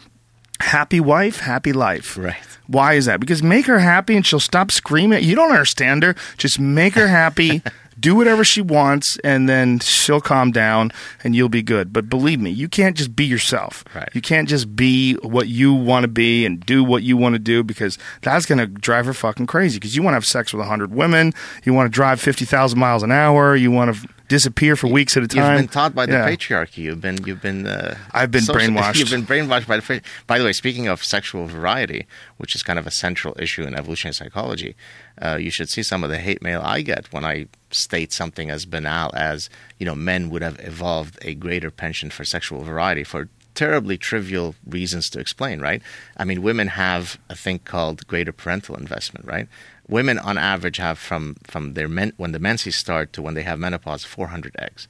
[0.59, 2.17] happy wife, happy life.
[2.17, 2.35] Right.
[2.67, 3.19] Why is that?
[3.19, 5.23] Because make her happy and she'll stop screaming.
[5.23, 6.15] You don't understand her.
[6.37, 7.61] Just make her happy.
[8.03, 10.91] do whatever she wants and then she'll calm down
[11.23, 11.93] and you'll be good.
[11.93, 13.83] But believe me, you can't just be yourself.
[13.95, 14.09] Right.
[14.13, 17.39] You can't just be what you want to be and do what you want to
[17.39, 20.51] do because that's going to drive her fucking crazy because you want to have sex
[20.53, 21.31] with 100 women,
[21.63, 25.23] you want to drive 50,000 miles an hour, you want to disappear for weeks at
[25.23, 25.53] a time.
[25.53, 26.27] You've been taught by the Yeah.
[26.29, 26.77] patriarchy.
[26.79, 28.97] You've been you've been uh, I've been brainwashed.
[28.99, 30.01] You've been brainwashed by the.
[30.27, 32.05] By the way, speaking of sexual variety,
[32.37, 34.75] which is kind of a central issue in evolutionary psychology,
[35.21, 38.49] uh, you should see some of the hate mail I get when I state something
[38.49, 43.03] as banal as you know men would have evolved a greater penchant for sexual variety
[43.03, 45.81] for terribly trivial reasons to explain, right?
[46.17, 49.47] I mean, women have a thing called greater parental investment, right?
[49.87, 53.43] Women, on average, have from from their men when the menses start to when they
[53.43, 54.87] have menopause, 400 eggs,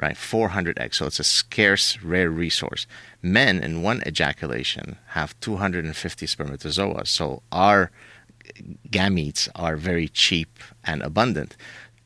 [0.00, 0.16] right?
[0.16, 0.96] 400 eggs.
[0.96, 2.86] So it's a scarce, rare resource.
[3.22, 7.06] Men, in one ejaculation, have 250 spermatozoa.
[7.06, 7.90] So our
[8.88, 11.56] gametes are very cheap and abundant.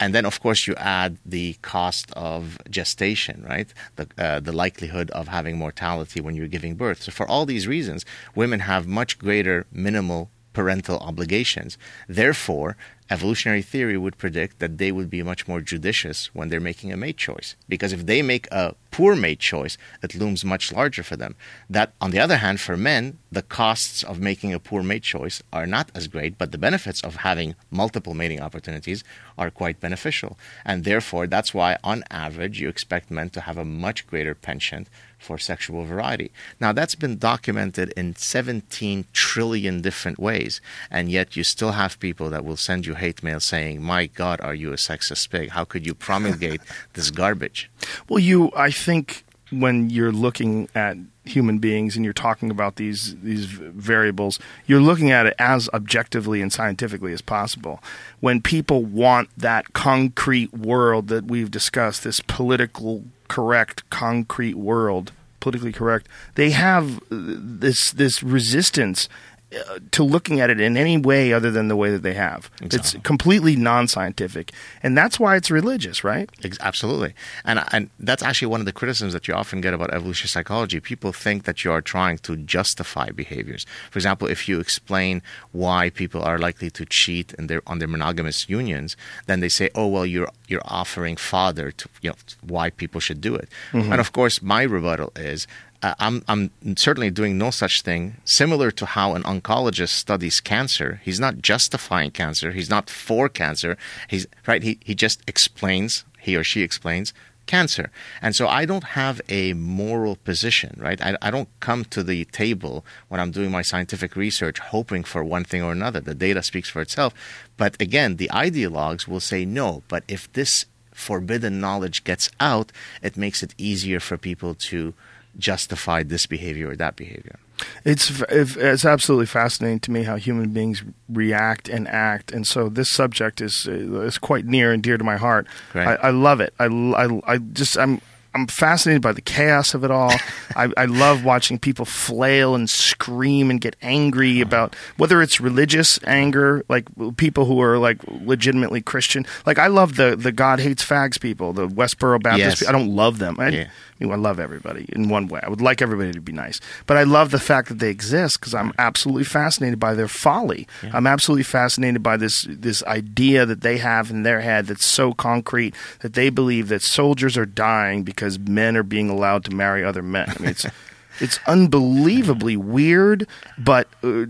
[0.01, 3.73] And then, of course, you add the cost of gestation, right?
[3.97, 7.03] The, uh, the likelihood of having mortality when you're giving birth.
[7.03, 8.05] So, for all these reasons,
[8.35, 11.77] women have much greater minimal parental obligations.
[12.09, 12.77] Therefore,
[13.11, 16.97] evolutionary theory would predict that they would be much more judicious when they're making a
[16.97, 17.55] mate choice.
[17.69, 21.37] Because if they make a poor mate choice, it looms much larger for them.
[21.69, 25.43] That, on the other hand, for men, the costs of making a poor mate choice
[25.53, 29.05] are not as great, but the benefits of having multiple mating opportunities
[29.37, 30.39] are quite beneficial.
[30.65, 34.89] And therefore, that's why, on average, you expect men to have a much greater penchant
[35.25, 36.31] for sexual variety.
[36.61, 40.61] Now, that's been documented in 17 trillion different ways,
[40.91, 44.41] and yet you still have people that will send you hate mail saying, My God,
[44.41, 45.51] are you a sexist pig?
[45.51, 46.61] How could you promulgate
[46.93, 47.71] this garbage?
[48.09, 53.17] Well, you, I think, when you're looking at human beings and you're talking about these
[53.23, 57.83] these variables, you're looking at it as objectively and scientifically as possible.
[58.21, 65.73] When people want that concrete world that we've discussed, this political correct concrete world, politically
[65.73, 69.09] correct, they have this this resistance
[69.55, 72.51] Uh, to looking at it in any way other than the way that they have.
[72.61, 76.29] It's completely non-scientific, and that's why it's religious, right?
[76.43, 77.15] Ex- Absolutely,
[77.45, 80.29] and uh, and that's actually one of the criticisms that you often get about evolutionary
[80.29, 80.81] psychology.
[80.81, 83.65] People think that you are trying to justify behaviors.
[83.91, 87.89] For example, if you explain why people are likely to cheat in their on their
[87.89, 92.71] monogamous unions, then they say, "Oh well, you're you're offering fodder to you know why
[92.71, 93.93] people should do it." Mm-hmm.
[93.93, 95.47] And of course, my rebuttal is.
[95.85, 98.17] Uh, I'm, I'm certainly doing no such thing.
[98.25, 102.53] Similar to how an oncologist studies cancer, he's not justifying cancer.
[102.53, 103.77] He's not for cancer.
[104.09, 104.63] He's right.
[104.63, 106.05] He he just explains.
[106.19, 107.13] He or she explains
[107.45, 107.91] cancer.
[108.23, 110.99] And so I don't have a moral position, right?
[111.05, 115.23] I, I don't come to the table when I'm doing my scientific research hoping for
[115.23, 116.01] one thing or another.
[116.01, 117.13] The data speaks for itself.
[117.59, 119.83] But again, the ideologues will say no.
[119.89, 124.95] But if this forbidden knowledge gets out, it makes it easier for people to
[125.39, 127.39] justify this behavior or that behavior.
[127.85, 132.91] It's it's absolutely fascinating to me how human beings react and act, and so this
[132.91, 135.47] subject is uh, is quite near and dear to my heart.
[135.73, 135.87] Great.
[135.87, 136.53] I, I love it.
[136.59, 138.01] I, I, I just I'm
[138.35, 140.13] I'm fascinated by the chaos of it all.
[140.57, 146.01] I, I love watching people flail and scream and get angry about whether it's religious
[146.05, 149.25] anger, like people who are like legitimately Christian.
[149.47, 152.61] Like I love the the God hates fags people, the Westboro Baptist.
[152.61, 152.65] Yes.
[152.65, 153.37] pe- I don't love them.
[153.39, 153.69] I, Yeah.
[154.01, 155.41] I mean, I love everybody in one way.
[155.43, 158.41] I would like everybody to be nice, but I love the fact that they exist
[158.41, 160.67] because I'm absolutely fascinated by their folly.
[160.93, 165.13] I'm absolutely fascinated by this this idea that they have in their head that's so
[165.13, 169.85] concrete that they believe that soldiers are dying because men are being allowed to marry
[169.85, 170.29] other men.
[170.29, 170.67] I mean, it's
[171.21, 173.29] it's unbelievably weird,
[173.59, 174.27] but uh,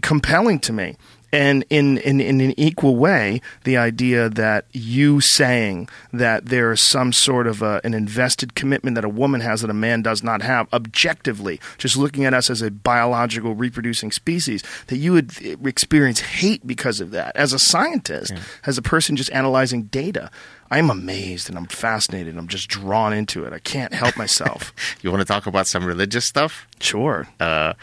[0.00, 0.96] compelling to me.
[1.32, 6.80] And in, in, in an equal way, the idea that you saying that there is
[6.80, 10.22] some sort of a, an invested commitment that a woman has that a man does
[10.22, 15.32] not have, objectively, just looking at us as a biological reproducing species, that you would
[15.66, 17.36] experience hate because of that.
[17.36, 18.32] As a scientist,
[18.64, 20.30] as a person just analyzing data,
[20.70, 22.36] I'm amazed and I'm fascinated.
[22.36, 23.52] I'm just drawn into it.
[23.52, 24.72] I can't help myself.
[25.02, 26.66] You want to talk about some religious stuff?
[26.80, 27.28] sure.
[27.38, 27.74] Uh,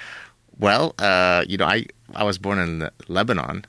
[0.60, 3.65] well, uh, you know, I, I was born in Lebanon.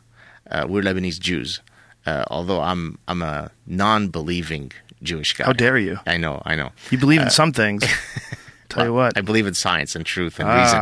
[0.50, 1.60] Uh, we're Lebanese Jews.
[2.06, 5.44] Uh, although I'm I'm a non-believing Jewish guy.
[5.44, 5.98] How dare you?
[6.06, 6.70] I know, I know.
[6.90, 7.82] You believe in some things.
[8.68, 9.16] Tell you what.
[9.16, 10.54] I believe in science and truth and Ah.
[10.62, 10.80] reason.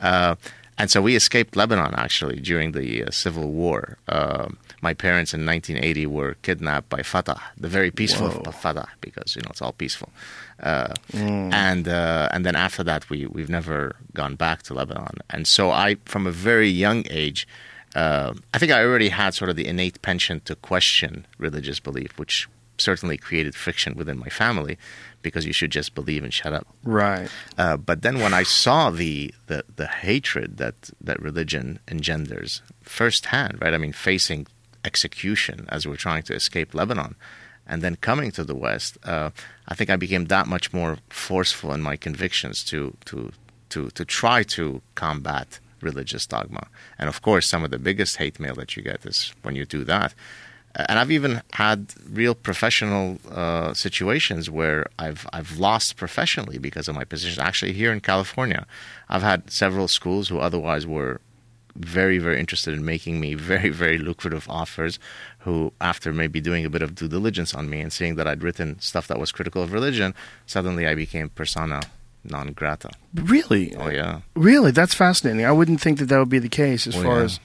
[0.00, 0.34] Uh,
[0.78, 3.96] and so we escaped Lebanon actually during the uh, civil war.
[4.08, 4.48] Uh,
[4.82, 8.52] my parents in 1980 were kidnapped by Fatah, the very peaceful Whoa.
[8.52, 10.10] Fatah, because you know it's all peaceful.
[10.62, 11.52] Uh, Mm.
[11.52, 15.18] And uh, and then after that, we we've never gone back to Lebanon.
[15.30, 17.46] And so I, from a very young age,
[17.94, 22.18] uh, I think I already had sort of the innate penchant to question religious belief,
[22.18, 24.76] which certainly created friction within my family,
[25.22, 26.66] because you should just believe and shut up.
[26.84, 27.30] right.
[27.56, 33.58] Uh, but then when I saw the, the, the hatred that, that religion engenders firsthand,
[33.62, 33.72] right?
[33.72, 34.46] I mean, facing
[34.84, 37.14] execution as we're trying to escape Lebanon,
[37.66, 39.30] and then coming to the West, uh,
[39.68, 43.32] I think I became that much more forceful in my convictions to, to,
[43.70, 46.68] to, to try to combat religious dogma.
[46.98, 49.64] And of course, some of the biggest hate mail that you get is when you
[49.64, 50.14] do that.
[50.88, 56.94] And I've even had real professional uh, situations where I've I've lost professionally because of
[56.94, 57.42] my position.
[57.42, 58.66] Actually, here in California,
[59.08, 61.20] I've had several schools who otherwise were
[61.74, 64.98] very very interested in making me very very lucrative offers.
[65.46, 68.42] Who, after maybe doing a bit of due diligence on me and seeing that I'd
[68.42, 70.12] written stuff that was critical of religion,
[70.44, 71.80] suddenly I became persona
[72.24, 72.90] non grata.
[73.14, 73.74] Really?
[73.76, 74.20] Oh yeah.
[74.34, 74.72] Really?
[74.72, 75.46] That's fascinating.
[75.46, 77.24] I wouldn't think that that would be the case as Oh, far yeah.
[77.24, 77.40] as.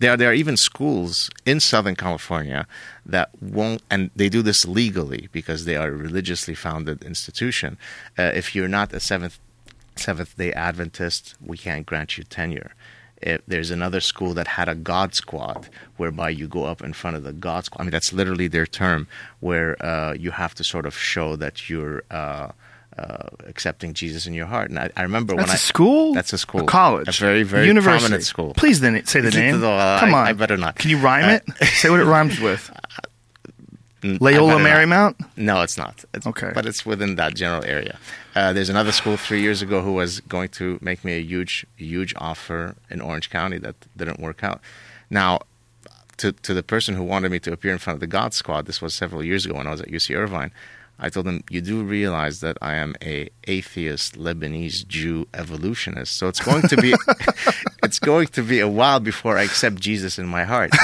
[0.00, 2.66] There, there are even schools in Southern California
[3.06, 7.76] that won't, and they do this legally because they are a religiously founded institution.
[8.18, 9.38] Uh, if you're not a seventh
[9.96, 12.72] Seventh Day Adventist, we can't grant you tenure.
[13.22, 17.16] If there's another school that had a God Squad, whereby you go up in front
[17.16, 17.80] of the God Squad.
[17.80, 19.06] I mean, that's literally their term,
[19.40, 22.02] where uh, you have to sort of show that you're.
[22.10, 22.48] Uh,
[22.98, 25.46] uh, accepting Jesus in your heart, and I, I remember when I.
[25.46, 26.12] That's I a school?
[26.12, 27.08] That's a school, A college?
[27.08, 28.00] a very very University.
[28.02, 28.52] prominent school.
[28.54, 29.64] Please then say the it name.
[29.64, 30.26] uh, Come I- on.
[30.26, 30.76] I better not.
[30.76, 31.66] Can you rhyme Uh, it?
[31.68, 32.70] say what it rhymes with.
[34.02, 34.54] Loyola.
[34.54, 35.14] Marymount?
[35.36, 36.04] No, it's not.
[36.14, 36.50] It's, Okay.
[36.54, 37.98] But it's within that general area.
[38.34, 41.66] Uh, there's another school three years ago who was going to make me a huge,
[41.76, 44.60] huge offer in Orange County that didn't work out.
[45.10, 45.40] Now,
[46.18, 48.66] to to the person who wanted me to appear in front of the God Squad,
[48.66, 50.52] this was several years ago when I was at UC Irvine.
[50.98, 56.28] I told them, "You do realize that I am a atheist Lebanese Jew evolutionist, so
[56.28, 56.94] it's going to be,
[57.82, 60.70] it's going to be a while before I accept Jesus in my heart."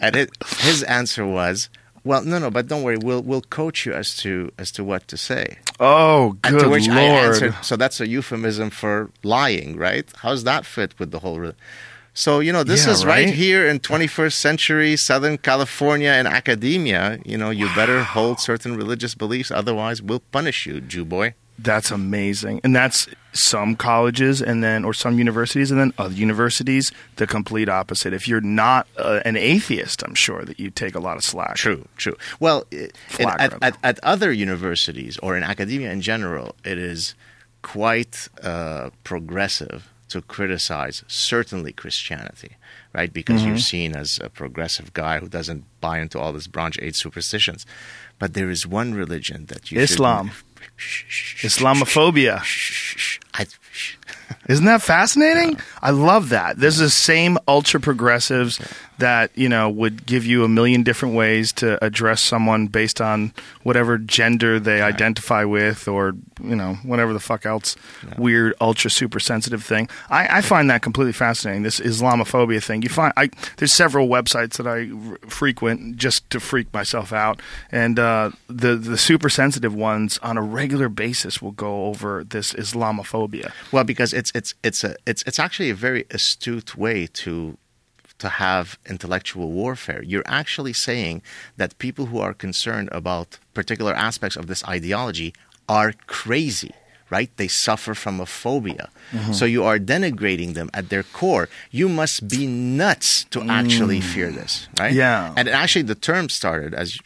[0.00, 1.68] and it, his answer was,
[2.04, 2.98] "Well, no, no, but don't worry.
[2.98, 6.68] We'll we'll coach you as to as to what to say." Oh, And good to
[6.68, 6.98] which lord!
[6.98, 10.06] I answered, "So that's a euphemism for lying, right?
[10.22, 11.52] How's that fit with the whole?"
[12.14, 13.34] So you know, this Yeah, is right right?
[13.34, 17.18] here in 21st century Southern California and academia.
[17.26, 21.34] You know, you better hold certain religious beliefs, otherwise we'll punish you, Jew boy.
[21.58, 26.92] That's amazing, and that's some colleges, and then or some universities, and then other universities,
[27.16, 28.12] the complete opposite.
[28.12, 31.56] If you're not uh, an atheist, I'm sure that you take a lot of slack.
[31.56, 32.16] True, true.
[32.40, 36.78] Well, i- in, Flag, at, at, at other universities or in academia in general, it
[36.78, 37.14] is
[37.62, 42.56] quite uh, progressive to criticize certainly Christianity,
[42.94, 43.12] right?
[43.12, 43.48] Because Mm-hmm.
[43.48, 47.66] you're seen as a progressive guy who doesn't buy into all this Bronze Age superstitions.
[48.18, 50.30] But there is one religion that you Islam.
[50.30, 50.42] Shh,
[51.42, 52.42] Islamophobia.
[54.48, 55.60] Isn't that fascinating?
[55.82, 56.58] I love that.
[56.58, 58.60] There's the same ultra progressives
[58.98, 63.32] that, you know, would give you a million different ways to address someone based on
[63.62, 67.76] whatever gender they identify with or, you know, whatever the fuck else
[68.18, 69.88] weird ultra super sensitive thing.
[70.10, 71.62] I, I find that completely fascinating.
[71.62, 72.82] This Islamophobia thing.
[72.82, 77.40] You find I there's several websites that I r- frequent just to freak myself out
[77.70, 82.52] and uh, the the super sensitive ones on a regular basis will go over this
[82.52, 83.52] Islamophobia.
[83.72, 87.58] Well, because it's it's it's a it's it's actually a very astute way to
[88.18, 90.02] to have intellectual warfare.
[90.02, 91.22] You're actually saying
[91.56, 95.34] that people who are concerned about particular aspects of this ideology
[95.68, 96.72] are crazy.
[97.08, 97.30] Right?
[97.36, 98.90] They suffer from a phobia.
[99.12, 99.32] Mm-hmm.
[99.32, 101.48] So you are denigrating them at their core.
[101.70, 104.02] You must be nuts to actually mm.
[104.02, 104.92] fear this, right?
[104.92, 105.32] Yeah.
[105.36, 106.98] And actually, the term started, as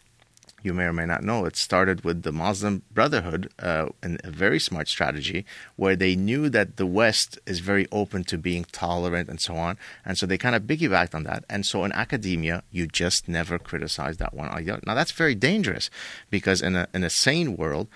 [0.62, 4.30] you may or may not know, it started with the Muslim Brotherhood uh, and a
[4.30, 5.44] very smart strategy
[5.76, 9.78] where they knew that the West is very open to being tolerant and so on.
[10.04, 11.44] And so they kind of piggybacked on that.
[11.48, 14.80] And so in academia, you just never criticize that one idea.
[14.86, 15.90] Now, that's very dangerous
[16.30, 17.88] because in a, in a sane world,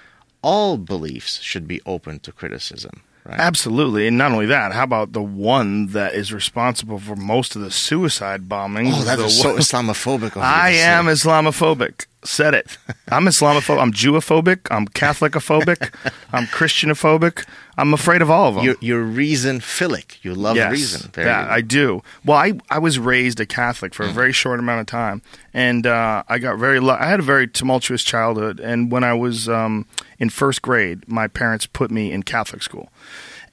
[0.42, 3.02] all beliefs should be open to criticism.
[3.24, 3.40] Right?
[3.40, 4.72] Absolutely, and not only that.
[4.72, 8.92] How about the one that is responsible for most of the suicide bombings?
[8.94, 10.36] Oh, that is so Islamophobic.
[10.36, 12.04] I am Islamophobic.
[12.24, 12.78] Said it.
[13.08, 13.80] I'm Islamophobic.
[13.80, 14.66] I'm Jewophobic.
[14.70, 15.92] I'm Catholicophobic.
[16.32, 17.46] I'm Christianophobic.
[17.76, 18.64] I'm afraid of all of them.
[18.64, 20.24] You're, you're reason philic.
[20.24, 20.72] You love yes.
[20.72, 21.10] reason.
[21.12, 21.52] Very yeah, good.
[21.52, 22.02] I do.
[22.24, 25.20] Well, I, I was raised a Catholic for a very short amount of time,
[25.52, 26.80] and uh, I got very.
[26.80, 29.86] Lu- I had a very tumultuous childhood, and when I was um,
[30.18, 32.90] in first grade, my parents put me in Catholic school.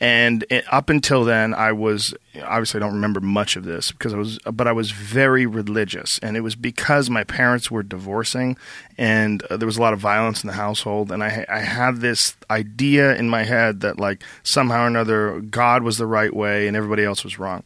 [0.02, 4.16] And it, up until then, I was obviously I don't remember much of this because
[4.16, 8.58] I was, but I was very religious, and it was because my parents were divorcing,
[8.98, 11.98] and uh, there was a lot of violence in the household, and I I had
[11.98, 16.68] this idea in my head that like somehow or another God was the right way
[16.68, 17.64] and everybody else was wrong.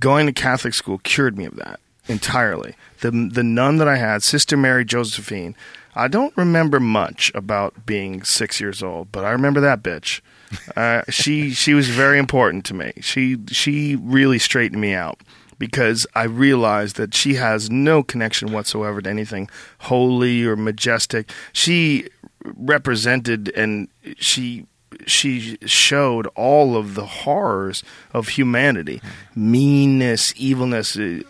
[0.00, 2.74] Going to Catholic school cured me of that entirely.
[3.00, 5.56] The the nun that I had, Sister Mary Josephine,
[5.94, 10.20] I don't remember much about being six years old, but I remember that bitch.
[10.76, 12.92] Uh, she she was very important to me.
[13.00, 15.20] She she really straightened me out
[15.58, 19.48] because I realized that she has no connection whatsoever to anything
[19.80, 21.30] holy or majestic.
[21.52, 22.08] She
[22.42, 24.66] represented and she
[25.06, 27.82] she showed all of the horrors
[28.12, 29.00] of humanity
[29.34, 31.20] meanness evilness uh,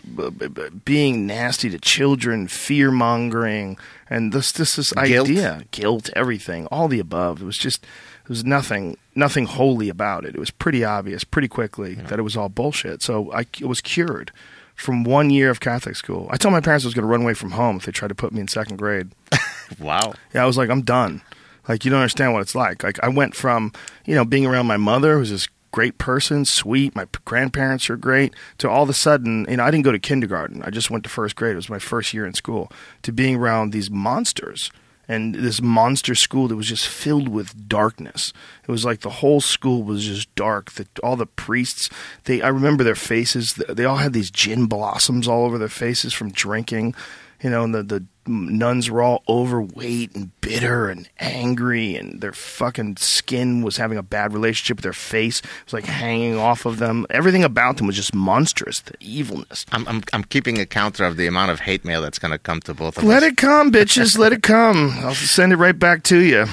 [0.83, 3.77] being nasty to children fear mongering
[4.09, 5.27] and this this this Guilt.
[5.27, 10.25] idea guilt everything all the above it was just there was nothing nothing holy about
[10.25, 13.67] it it was pretty obvious pretty quickly that it was all bullshit so i it
[13.67, 14.31] was cured
[14.75, 17.21] from one year of catholic school i told my parents i was going to run
[17.21, 19.09] away from home if they tried to put me in second grade
[19.79, 20.13] wow.
[20.33, 21.21] yeah, I was like, I'm done.
[21.67, 22.83] Like, you don't understand what it's like.
[22.83, 23.71] Like, I went from,
[24.05, 27.95] you know, being around my mother, who's this great person, sweet, my p- grandparents are
[27.95, 30.61] great, to all of a sudden, you know, I didn't go to kindergarten.
[30.63, 31.53] I just went to first grade.
[31.53, 32.71] It was my first year in school,
[33.03, 34.71] to being around these monsters
[35.11, 38.31] and this monster school that was just filled with darkness.
[38.65, 40.71] It was like the whole school was just dark.
[40.71, 41.89] The, all the priests,
[42.23, 43.55] they I remember their faces.
[43.55, 46.95] They all had these gin blossoms all over their faces from drinking.
[47.43, 52.33] You know, and the the nuns were all overweight and bitter and angry, and their
[52.33, 55.39] fucking skin was having a bad relationship with their face.
[55.39, 57.05] It was like hanging off of them.
[57.09, 58.79] Everything about them was just monstrous.
[58.81, 59.65] The evilness.
[59.71, 62.39] I'm, I'm I'm keeping a counter of the amount of hate mail that's going to
[62.39, 63.31] come to both of Let us.
[63.31, 64.17] it come, bitches.
[64.17, 64.91] Let it come.
[64.99, 66.45] I'll send it right back to you.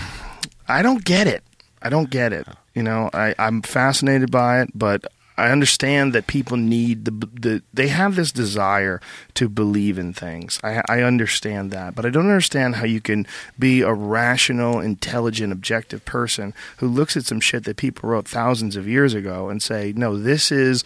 [0.68, 1.42] I don't get it.
[1.82, 2.46] I don't get it.
[2.74, 5.04] You know, I, I'm fascinated by it, but
[5.38, 9.00] I understand that people need the the they have this desire
[9.34, 10.58] to believe in things.
[10.64, 13.24] I, I understand that, but I don't understand how you can
[13.56, 18.74] be a rational, intelligent, objective person who looks at some shit that people wrote thousands
[18.74, 20.82] of years ago and say, no, this is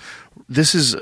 [0.49, 0.95] this is.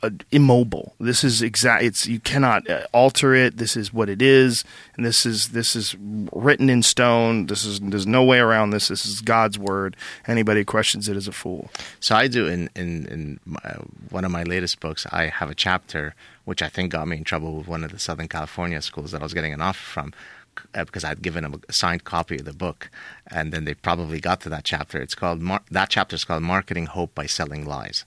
[0.00, 0.94] Uh, immobile.
[1.00, 1.82] This is exact.
[1.82, 3.56] It's you cannot uh, alter it.
[3.56, 4.62] This is what it is,
[4.96, 7.46] and this is this is written in stone.
[7.46, 8.86] This is there's no way around this.
[8.86, 9.96] This is God's word.
[10.28, 11.68] Anybody questions it is a fool.
[11.98, 13.76] So I do in in, in my,
[14.10, 15.04] one of my latest books.
[15.10, 17.98] I have a chapter which I think got me in trouble with one of the
[17.98, 20.12] Southern California schools that I was getting an offer from
[20.74, 22.88] uh, because I'd given them a signed copy of the book,
[23.26, 25.00] and then they probably got to that chapter.
[25.00, 28.04] It's called that chapter is called "Marketing Hope by Selling Lies."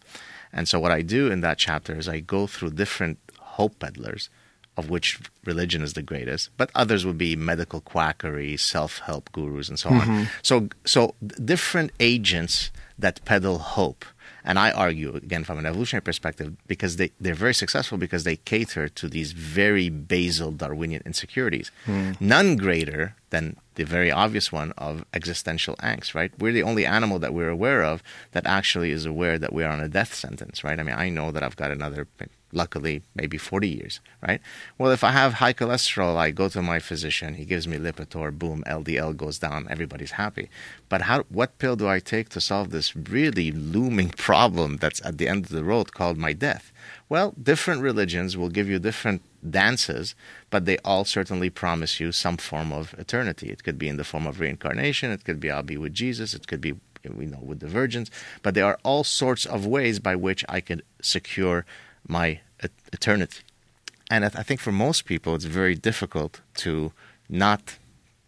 [0.53, 4.29] And so what I do in that chapter is I go through different hope peddlers,
[4.77, 9.77] of which religion is the greatest, but others would be medical quackery, self-help gurus, and
[9.77, 10.01] so on.
[10.01, 10.23] Mm-hmm.
[10.41, 14.05] So, so different agents that peddle hope.
[14.43, 18.37] And I argue, again, from an evolutionary perspective, because they, they're very successful because they
[18.37, 21.71] cater to these very basal Darwinian insecurities.
[21.85, 22.11] Hmm.
[22.19, 26.31] None greater than the very obvious one of existential angst, right?
[26.39, 29.71] We're the only animal that we're aware of that actually is aware that we are
[29.71, 30.79] on a death sentence, right?
[30.79, 32.07] I mean, I know that I've got another,
[32.51, 34.41] luckily, maybe 40 years, right?
[34.77, 38.37] Well, if I have high cholesterol, I go to my physician, he gives me Lipitor,
[38.37, 40.49] boom, LDL goes down, everybody's happy.
[40.89, 45.17] But how, what pill do I take to solve this really looming problem that's at
[45.17, 46.71] the end of the road called my death?
[47.09, 50.15] Well, different religions will give you different dances,
[50.49, 53.49] but they all certainly promise you some form of eternity.
[53.49, 56.33] It could be in the form of reincarnation, it could be I'll be with Jesus,
[56.33, 56.75] it could be
[57.09, 58.11] we know with the virgins,
[58.43, 61.65] but there are all sorts of ways by which I could secure
[62.07, 62.39] my
[62.93, 63.41] eternity.
[64.09, 66.91] And I think for most people, it's very difficult to
[67.29, 67.77] not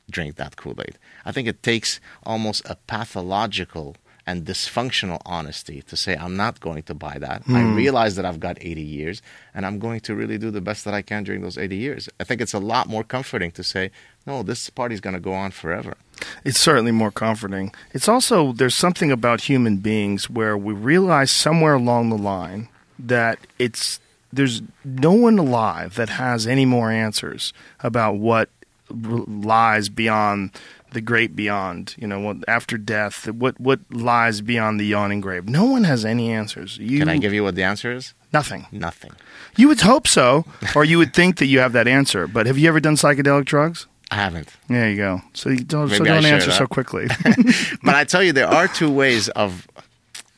[0.10, 0.98] drink that Kool Aid.
[1.26, 6.84] I think it takes almost a pathological and dysfunctional honesty to say, I'm not going
[6.84, 7.44] to buy that.
[7.48, 7.76] I hmm.
[7.76, 9.22] realize that I've got 80 years
[9.54, 12.10] and I'm going to really do the best that I can during those 80 years.
[12.20, 13.92] I think it's a lot more comforting to say,
[14.26, 15.98] no, this party's going to go on forever.
[16.46, 17.74] It's certainly more comforting.
[17.94, 22.70] It's also there's something about human beings where we realize somewhere along the line
[23.00, 24.00] that it's
[24.32, 28.50] there's no one alive that has any more answers about what
[28.90, 30.52] lies beyond
[30.92, 31.96] the great beyond.
[31.98, 35.48] You know, what after death, what what lies beyond the yawning grave?
[35.48, 36.78] No one has any answers.
[36.78, 38.14] You, Can I give you what the answer is?
[38.34, 38.66] nothing?
[38.72, 39.12] Nothing.
[39.56, 42.28] You would hope so, or you would think that you have that answer.
[42.28, 43.86] But have you ever done psychedelic drugs?
[44.12, 44.50] I haven't.
[44.68, 45.22] There you go.
[45.34, 47.08] So you don't, so don't answer so quickly.
[47.84, 49.68] but I tell you, there are two ways of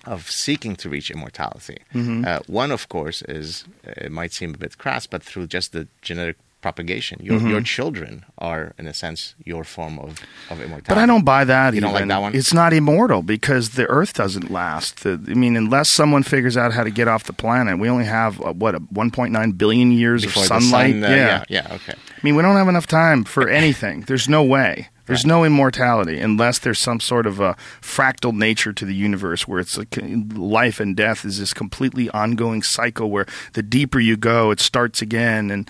[0.05, 1.77] of seeking to reach immortality.
[1.93, 2.23] Mm-hmm.
[2.27, 5.87] Uh, one, of course, is it might seem a bit crass, but through just the
[6.01, 7.49] genetic propagation, your Mm-hmm.
[7.49, 10.85] your children are, in a sense, your form of of immortality.
[10.87, 11.75] But I don't buy that.
[11.75, 12.33] You don't like that one?
[12.33, 15.03] It's not immortal because the Earth doesn't last.
[15.03, 18.05] The, I mean, unless someone figures out how to get off the planet, we only
[18.05, 20.93] have uh, what a 1.9 billion years Before of sunlight.
[20.93, 21.43] sun, uh, yeah.
[21.49, 21.93] yeah, okay.
[21.93, 24.01] I mean, we don't have enough time for anything.
[24.07, 24.89] There's no way.
[25.05, 29.59] There's no immortality unless there's some sort of a fractal nature to the universe where
[29.59, 29.97] it's like
[30.33, 35.01] life and death is this completely ongoing cycle where the deeper you go, it starts
[35.01, 35.51] again.
[35.51, 35.69] And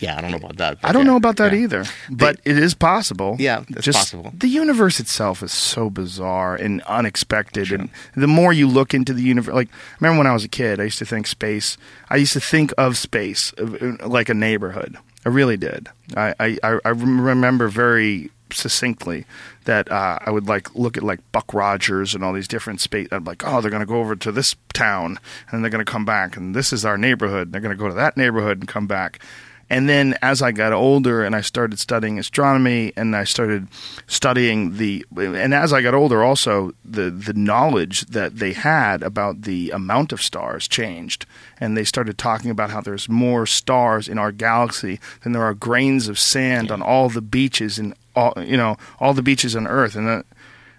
[0.00, 0.78] Yeah, I don't know about that.
[0.82, 1.58] I don't yeah, know about that yeah.
[1.60, 3.36] either, but it is possible.
[3.38, 4.32] Yeah, it's Just possible.
[4.36, 9.22] The universe itself is so bizarre and unexpected, and the more you look into the
[9.22, 11.78] universe, like I remember when I was a kid, I used to think space.
[12.10, 14.96] I used to think of space uh, like a neighborhood.
[15.24, 15.88] I really did.
[16.16, 19.24] I, I I remember very succinctly
[19.64, 23.08] that uh, I would like look at like Buck Rogers and all these different space.
[23.10, 25.18] I'm like, oh, they're going to go over to this town
[25.50, 27.52] and they're going to come back, and this is our neighborhood.
[27.52, 29.20] They're going to go to that neighborhood and come back.
[29.68, 33.66] And then as I got older and I started studying astronomy and I started
[34.06, 39.42] studying the and as I got older also the the knowledge that they had about
[39.42, 41.26] the amount of stars changed
[41.58, 45.54] and they started talking about how there's more stars in our galaxy than there are
[45.54, 49.66] grains of sand on all the beaches and all you know all the beaches on
[49.66, 50.26] earth and that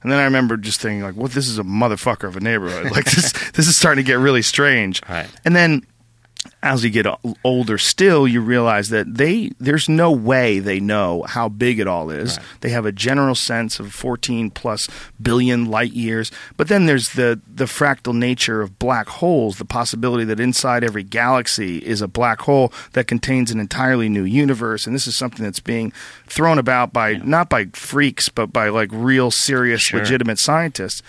[0.03, 1.31] and then I remember just thinking like, "What?
[1.31, 2.91] this is a motherfucker of a neighborhood.
[2.97, 5.27] Like this, this is starting to get really strange." Right.
[5.43, 5.85] And then
[6.63, 7.05] as you get
[7.43, 12.09] older still you realize that they there's no way they know how big it all
[12.09, 12.45] is Right.
[12.61, 14.89] they have a general sense of 14 plus
[15.21, 20.23] billion light years but then there's the the fractal nature of black holes the possibility
[20.25, 24.95] that inside every galaxy is a black hole that contains an entirely new universe and
[24.95, 25.91] this is something that's being
[26.25, 29.99] thrown about by not by freaks but by like real serious Sure.
[29.99, 31.03] legitimate scientists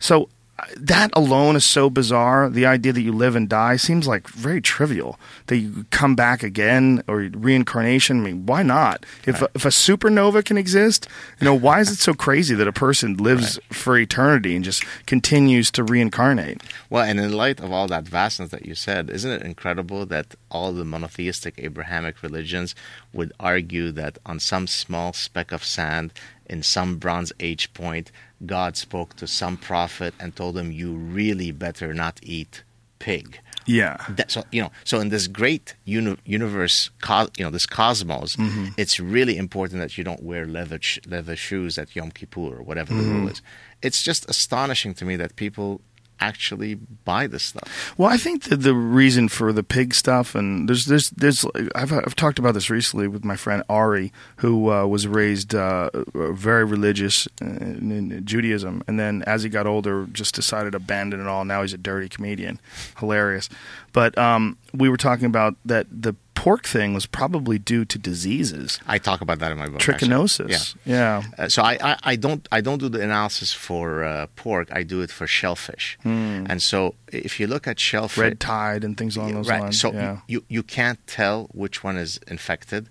[0.00, 0.28] so
[0.76, 2.48] that alone is so bizarre.
[2.48, 5.18] The idea that you live and die seems like very trivial.
[5.48, 8.20] That you come back again or reincarnation.
[8.20, 9.04] I mean, why not?
[9.26, 11.08] If if a supernova can exist,
[11.40, 14.84] you know, why is it so crazy that a person lives for eternity and just
[15.06, 16.62] continues to reincarnate?
[16.88, 20.36] Well, and in light of all that vastness that you said, isn't it incredible that
[20.50, 22.76] all the monotheistic Abrahamic religions
[23.12, 26.12] would argue that on some small speck of sand
[26.46, 28.12] in some Bronze Age point,
[28.44, 32.62] God spoke to some prophet and told him, "You really better not eat
[32.98, 37.50] pig." Yeah, That, so you know, so in this great uni- universe, co- you know,
[37.50, 38.66] this cosmos, Mm-hmm.
[38.76, 42.62] it's really important that you don't wear leather sh- leather shoes at Yom Kippur or
[42.62, 43.20] whatever the Mm-hmm.
[43.20, 43.40] rule is.
[43.80, 45.80] It's just astonishing to me that people
[46.20, 47.94] actually buy this stuff.
[47.98, 51.44] Well, I think that the reason for the pig stuff, and there's there's there's
[51.74, 55.90] I've I've talked about this recently with my friend Ari, who uh, was raised uh,
[56.14, 61.20] very religious in, in Judaism, and then as he got older, just decided to abandon
[61.20, 61.44] it all.
[61.44, 62.60] Now he's a dirty comedian,
[62.98, 63.48] hilarious.
[63.92, 68.78] But um, we were talking about that the pork thing was probably due to diseases,
[68.86, 69.76] I talk about that in my book.
[69.88, 70.08] actually.
[70.08, 70.74] trichinosis.
[70.84, 71.22] Yeah.
[71.38, 74.68] Uh, so I, I, I don't I don't do the analysis for uh, pork.
[74.72, 75.98] I do it for shellfish.
[76.04, 78.20] And so if you look at shellfish, Hmm.
[78.22, 79.60] Red tide and things along those right.
[79.62, 79.80] lines.
[79.80, 80.18] So yeah.
[80.28, 82.88] you you can't tell which one is infected.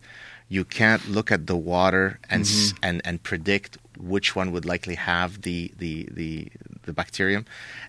[0.49, 2.77] You can't look at the water and Mm-hmm.
[2.87, 6.47] and and predict which one would likely have the the the
[6.85, 7.45] the bacterium.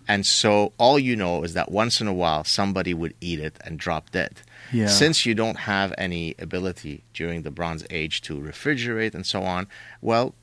[0.07, 3.57] And so all you know is that once in a while somebody would eat it
[3.65, 4.35] and drop dead.
[4.75, 4.89] Yeah.
[4.89, 9.69] Since you don't have any ability during the Bronze Age to refrigerate and so on,
[10.01, 10.35] well,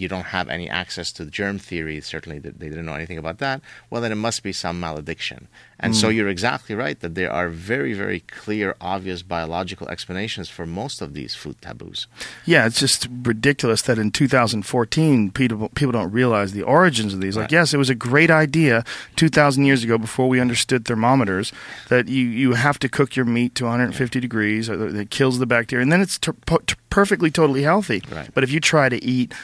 [0.00, 2.00] you don't have any access to germ theory.
[2.00, 3.60] Certainly, they didn't know anything about that.
[3.90, 5.48] Well, then it must be some malediction.
[5.80, 6.16] And so hmm.
[6.16, 11.14] you're exactly right that there are very, very clear, obvious biological explanations for most of
[11.14, 12.06] these food taboos.
[12.46, 17.36] Yeah, it's just ridiculous that in 2014 people people don't realize the origins of these.
[17.36, 17.52] Like, Right.
[17.52, 18.84] yes, it was a great idea
[19.16, 21.52] 2,000 years ago before we understood thermometers
[21.88, 25.38] that you you have to cook your meat to 150 degrees or that it kills
[25.38, 28.02] the bacteria, and then it's ter- t- perfectly totally healthy.
[28.10, 28.30] Right.
[28.32, 29.34] But if you try to eat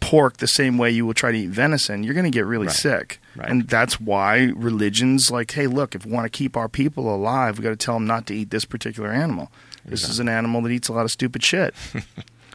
[0.00, 2.66] pork the same way you will try to eat venison, you're going to get really
[2.66, 2.76] Right.
[2.76, 3.20] sick.
[3.36, 3.48] Right.
[3.50, 7.58] And that's why religions like, hey, look, if we want to keep our people alive,
[7.58, 9.50] we got to tell them not to eat this particular animal.
[9.84, 11.74] This is an animal that eats a lot of stupid shit.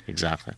[0.07, 0.53] Exactly.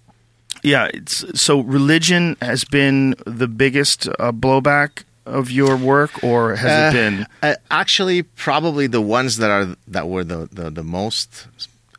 [0.63, 6.71] Yeah, it's so religion has been the biggest uh, blowback of your work, or has
[6.71, 7.27] Uh, it been?
[7.43, 11.47] Uh, actually, probably the ones that are that were the, the, the most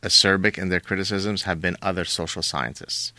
[0.03, 3.13] acerbic in their criticisms have been other social scientists.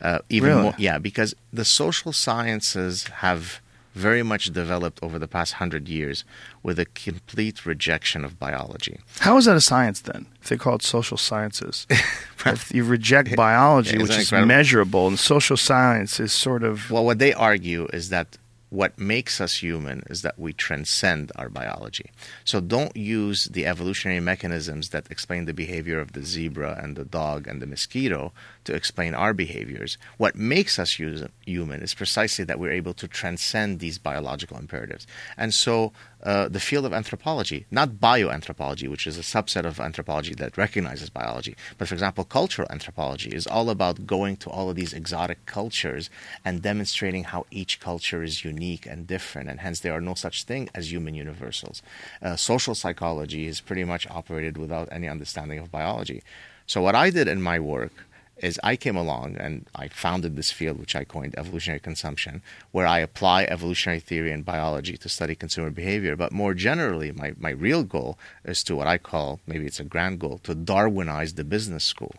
[0.00, 0.62] Uh, even Really?
[0.62, 3.60] more, yeah, because the social sciences have
[3.94, 6.22] very much developed over the past hundred years
[6.62, 9.00] with a complete rejection of biology.
[9.20, 10.26] How is that a science then?
[10.42, 11.86] If they call it social sciences,
[12.46, 14.48] if you reject biology, Isn't which is incredible?
[14.48, 18.36] measurable, and social science is sort of Well, what they argue is that
[18.68, 22.10] what makes us human is that we transcend our biology.
[22.44, 27.04] So don't use the evolutionary mechanisms that explain the behavior of the zebra and the
[27.04, 28.32] dog and the mosquito
[28.64, 29.98] to explain our behaviors.
[30.16, 35.06] What makes us human is precisely that we're able to transcend these biological imperatives.
[35.36, 35.92] And so
[36.26, 41.08] uh, the field of anthropology, not bioanthropology, which is a subset of anthropology that recognizes
[41.08, 45.46] biology, but for example, cultural anthropology is all about going to all of these exotic
[45.46, 46.10] cultures
[46.44, 50.42] and demonstrating how each culture is unique and different, and hence there are no such
[50.42, 51.80] thing as human universals.
[52.20, 56.24] Uh, social psychology is pretty much operated without any understanding of biology.
[56.66, 57.92] So what I did in my work
[58.38, 62.86] is I came along and I founded this field, which I coined evolutionary consumption, where
[62.86, 66.16] I apply evolutionary theory and biology to study consumer behavior.
[66.16, 69.84] But more generally, my, my real goal is to what I call, maybe it's a
[69.84, 72.14] grand goal, to Darwinize the business school.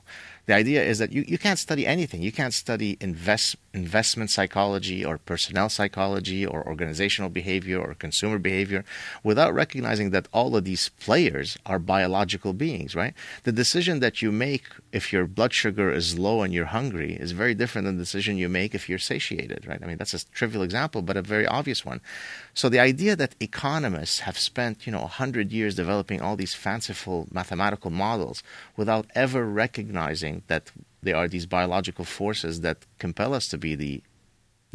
[0.47, 2.21] The idea is that you, you can't study anything.
[2.21, 8.81] You can't study invest, investment psychology or personnel psychology or organizational behavior or consumer behavior
[9.29, 13.13] without recognizing that all of these players are biological beings, right?
[13.47, 17.41] The decision that you make if your blood sugar is low and you're hungry is
[17.43, 19.81] very different than the decision you make if you're satiated, right?
[19.83, 21.99] I mean, that's a trivial example, but a very obvious one.
[22.53, 27.27] So the idea that economists have spent, you know, 100 years developing all these fanciful
[27.31, 28.37] mathematical models
[28.75, 30.71] without ever recognizing that
[31.07, 33.93] there are these biological forces that compel us to be the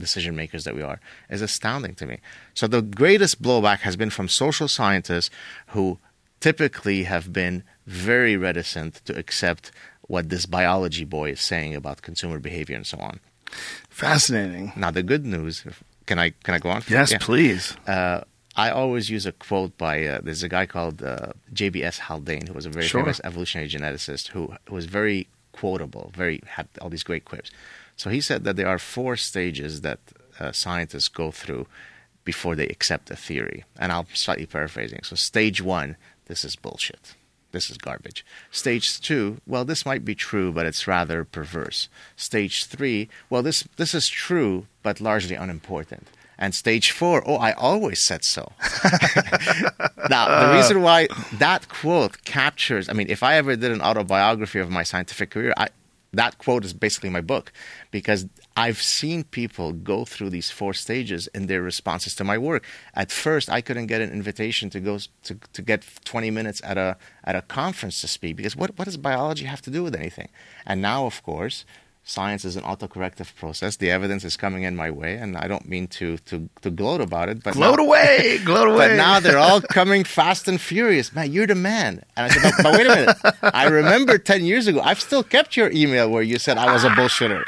[0.07, 0.99] decision makers that we are
[1.35, 2.17] is astounding to me.
[2.59, 5.31] So the greatest blowback has been from social scientists
[5.75, 5.85] who
[6.49, 7.57] typically have been
[8.09, 9.65] very reticent to accept
[10.13, 13.15] what this biology boy is saying about consumer behavior and so on.
[13.91, 14.73] fascinating.
[14.77, 15.55] Now the good news,
[16.09, 16.83] can I can I go on?
[16.89, 17.19] Yes, Yeah.
[17.29, 17.65] please.
[17.87, 18.19] Uh,
[18.67, 21.97] I always use a quote by uh, there's a guy called uh, J.B.S.
[22.07, 23.01] Haldane who was a very Sure.
[23.03, 24.43] famous evolutionary geneticist who
[24.77, 27.51] was very quotable, very had all these great quips.
[27.97, 30.01] So he said that there are four stages that
[30.41, 31.67] uh, scientists go through
[32.25, 35.01] before they accept a theory, and I'm slightly paraphrasing.
[35.03, 35.97] So stage one,
[36.27, 37.15] this is bullshit.
[37.53, 38.25] This is garbage.
[38.51, 41.89] Stage two, well, this might be true, but it's rather perverse.
[42.17, 46.09] Stage three, well, this this is true, but largely unimportant.
[46.43, 48.51] And stage four, oh, I always said so.
[50.11, 54.59] now, the reason why that quote captures, I mean, if I ever did an autobiography
[54.59, 55.69] of my scientific career, I,
[56.13, 57.53] that quote is basically my book
[57.93, 58.27] because
[58.57, 62.65] I've seen people go through these four stages in their responses to my work.
[62.95, 66.77] At first, I couldn't get an invitation to go to, to get 20 minutes at
[66.77, 69.95] a at a conference to speak because what what does biology have to do with
[69.95, 70.29] anything?
[70.67, 71.65] And now, of course,
[72.05, 73.77] science is an autocorrective process.
[73.77, 77.01] The evidence is coming in my way, and I don't mean to to, to gloat
[77.01, 78.89] about it, but Gloat now- away, gloat away.
[78.89, 81.13] but now they're all coming fast and furious.
[81.15, 82.03] Man, you're the man.
[82.17, 83.17] And I said, but, but wait a minute.
[83.55, 86.83] I remember 10 years ago, I've still kept your email where you said I was
[86.85, 87.45] a bullshitter.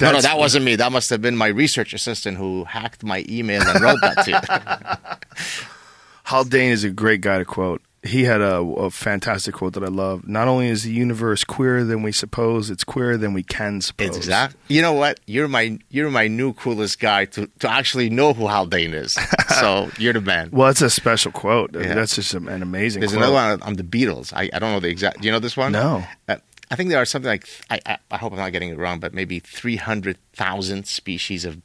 [0.00, 0.76] no, no, that wasn't me.
[0.76, 4.30] That must have been my research assistant who hacked my email and wrote that to
[4.30, 5.16] you.
[6.24, 7.82] Haldane is a great guy to quote.
[8.04, 10.26] He had a, a fantastic quote that I love.
[10.26, 14.08] Not only is the universe queerer than we suppose, it's queerer than we can suppose.
[14.08, 14.56] It's exact.
[14.66, 15.20] You know what?
[15.26, 19.16] You're my you're my new coolest guy to, to actually know who Haldane is.
[19.60, 20.48] So you're the man.
[20.50, 21.74] Well, it's a special quote.
[21.74, 21.94] Yeah.
[21.94, 23.22] That's just an amazing There's quote.
[23.22, 24.32] another one on the beetles.
[24.32, 25.20] I, I don't know the exact.
[25.20, 25.70] Do you know this one?
[25.72, 26.02] No.
[26.26, 26.36] Uh,
[26.70, 28.98] I think there are something like I, I, I hope I'm not getting it wrong,
[28.98, 31.60] but maybe 300,000 species of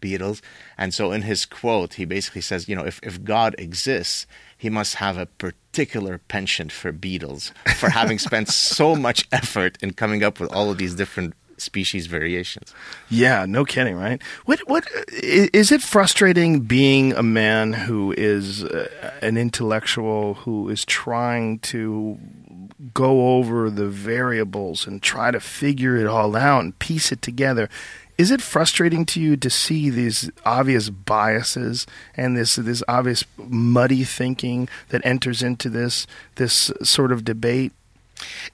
[0.00, 0.42] beetles.
[0.76, 4.26] And so in his quote, he basically says, you know, if, if God exists,
[4.64, 9.92] he must have a particular penchant for beetles for having spent so much effort in
[9.92, 12.72] coming up with all of these different species variations.
[13.10, 14.22] Yeah, no kidding, right?
[14.46, 18.88] What what is it frustrating being a man who is uh,
[19.20, 22.18] an intellectual who is trying to
[22.94, 27.68] go over the variables and try to figure it all out and piece it together?
[28.16, 31.86] Is it frustrating to you to see these obvious biases
[32.16, 36.06] and this this obvious muddy thinking that enters into this
[36.36, 37.72] this sort of debate?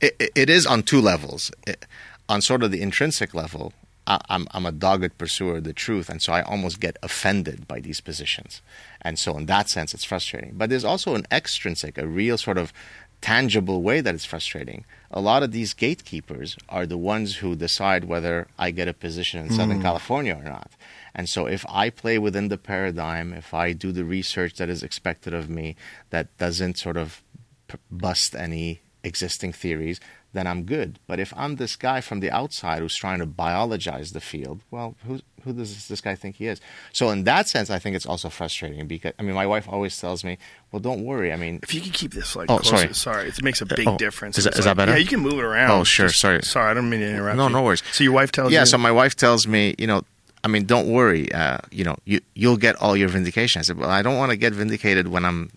[0.00, 1.50] It, it- is on two levels.
[1.66, 1.84] It-
[2.28, 3.72] on sort of the intrinsic level,
[4.06, 7.66] I, I'm, I'm a dogged pursuer of the truth, and so I almost get offended
[7.66, 8.62] by these positions.
[9.02, 10.52] And so, in that sense, it's frustrating.
[10.56, 12.72] But there's also an extrinsic, a real sort of
[13.20, 14.84] tangible way that it's frustrating.
[15.10, 19.44] A lot of these gatekeepers are the ones who decide whether I get a position
[19.44, 19.82] in Southern hmm.
[19.82, 20.70] California or not.
[21.14, 24.82] And so, if I play within the paradigm, if I do the research that is
[24.82, 25.76] expected of me,
[26.10, 27.22] that doesn't sort of
[27.66, 30.00] p- bust any existing theories,
[30.32, 30.98] then I'm good.
[31.06, 34.94] But if I'm this guy from the outside who's trying to biologize the field, well,
[35.06, 36.60] who who does this guy think he is?
[36.92, 39.98] So in that sense, I think it's also frustrating because I mean, my wife always
[39.98, 40.38] tells me,
[40.72, 41.32] "Well, don't worry.
[41.32, 42.94] I mean, If you can keep this like Oh, closer, sorry.
[42.94, 44.38] sorry, it makes a big oh, difference.
[44.38, 44.92] is that- is that better?
[44.92, 45.70] Yeah, you can move it around.
[45.70, 46.42] Oh, sure, Just- sorry.
[46.42, 47.36] sorry, I don't mean to interrupt.
[47.36, 47.52] No, you.
[47.54, 47.82] no worries.
[47.92, 48.54] So your wife tells you.
[48.54, 48.66] yeah." you.
[48.66, 50.02] So my wife tells me, you know.
[50.42, 51.30] I mean, don't worry.
[51.32, 53.60] Uh, you know, you you'll get all your vindication.
[53.60, 55.50] I said, well, I don't want to get vindicated when I'm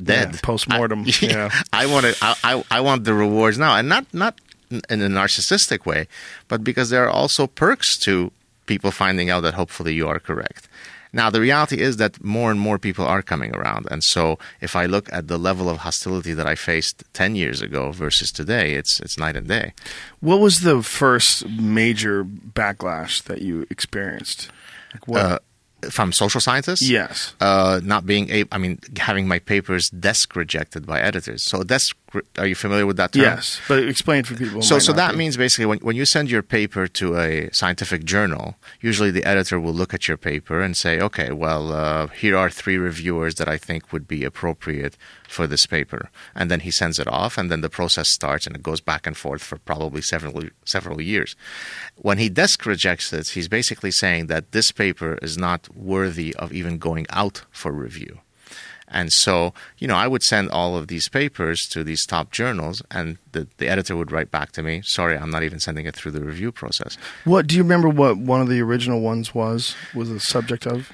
[0.00, 0.34] dead.
[0.34, 1.50] Yeah, post-mortem, I, yeah.
[1.72, 2.14] I want to.
[2.22, 6.06] I, I I want the rewards now, and not not in a narcissistic way,
[6.46, 8.30] but because there are also perks to
[8.66, 10.68] people finding out that hopefully you are correct.
[11.14, 13.86] Now, the reality is that more and more people are coming around.
[13.90, 17.60] And so, if I look at the level of hostility that I faced 10 years
[17.60, 19.74] ago versus today, it's, it's night and day.
[20.20, 24.50] what was the first major backlash that you experienced?
[24.94, 25.20] Like what?
[25.20, 25.38] Uh,
[25.90, 26.88] from social scientists?
[26.88, 27.34] yes.
[27.40, 31.42] uh, not being able, I mean, having my papers desk rejected by editors.
[31.42, 31.96] So desk,
[32.38, 33.22] are you familiar with that term?
[33.22, 34.62] Yes, but explain for people.
[34.62, 35.18] So, so that be.
[35.18, 39.58] means basically when, when you send your paper to a scientific journal, usually the editor
[39.58, 43.48] will look at your paper and say, okay, well, uh, here are three reviewers that
[43.48, 44.96] I think would be appropriate
[45.28, 46.10] for this paper.
[46.34, 49.06] And then he sends it off, and then the process starts and it goes back
[49.06, 51.34] and forth for probably several, several years.
[51.96, 56.52] When he desk rejects it, he's basically saying that this paper is not worthy of
[56.52, 58.20] even going out for review.
[58.92, 62.82] And so, you know, I would send all of these papers to these top journals,
[62.90, 65.96] and the, the editor would write back to me, sorry, I'm not even sending it
[65.96, 66.96] through the review process.
[67.24, 67.88] What do you remember?
[67.88, 70.92] What one of the original ones was was the subject of?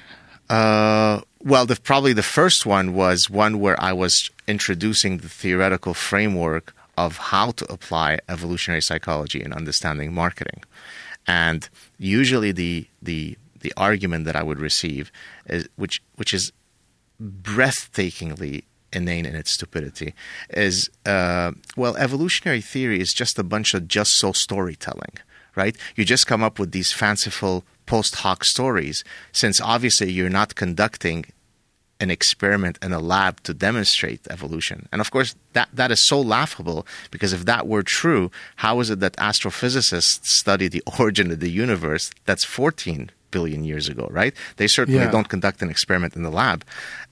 [0.49, 5.93] Uh, well, the, probably the first one was one where I was introducing the theoretical
[5.93, 10.63] framework of how to apply evolutionary psychology in understanding marketing.
[11.27, 15.11] And usually the, the, the argument that I would receive
[15.45, 16.51] is, which, which is
[17.21, 20.13] breathtakingly inane in its stupidity
[20.49, 25.13] is uh, well evolutionary theory is just a bunch of just so storytelling
[25.55, 30.55] right you just come up with these fanciful post hoc stories since obviously you're not
[30.55, 31.25] conducting
[31.99, 34.87] an experiment in a lab to demonstrate evolution.
[34.91, 38.89] And of course, that, that is so laughable because if that were true, how is
[38.89, 44.33] it that astrophysicists study the origin of the universe that's 14 billion years ago, right?
[44.57, 45.11] They certainly Yeah.
[45.11, 46.63] don't conduct an experiment in the lab.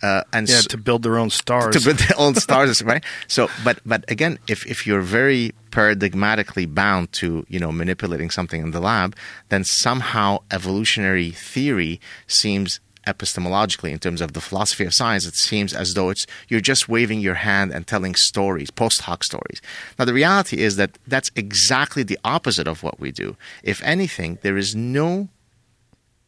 [0.01, 1.75] Uh, and Yeah, so- to build their own stars.
[1.75, 3.03] to build their own stars, right?
[3.27, 8.61] So, but but again, if if you're very paradigmatically bound to you know manipulating something
[8.61, 9.15] in the lab,
[9.49, 15.73] then somehow evolutionary theory seems epistemologically in terms of the philosophy of science it seems
[15.73, 19.61] as though it's you're just waving your hand and telling stories post hoc stories
[19.97, 24.37] now the reality is that that's exactly the opposite of what we do if anything
[24.41, 25.29] there is no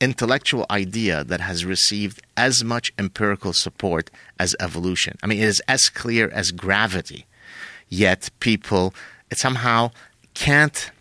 [0.02, 5.18] intellectual idea that has received as much empirical support as evolution.
[5.22, 7.26] I mean, it is as clear as gravity.
[7.89, 8.93] Yet people
[9.34, 9.91] somehow
[10.34, 10.91] can't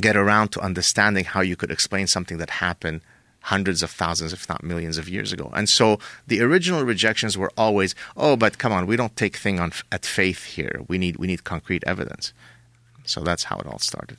[0.00, 3.00] get around to understanding how you could explain something that happened
[3.42, 5.50] hundreds of thousands, if not millions of years ago.
[5.54, 9.58] And so the original rejections were always, oh, but come on, we don't take thing
[9.58, 10.82] on at faith here.
[10.86, 12.32] We need we need concrete evidence.
[13.04, 14.18] So that's how it all started.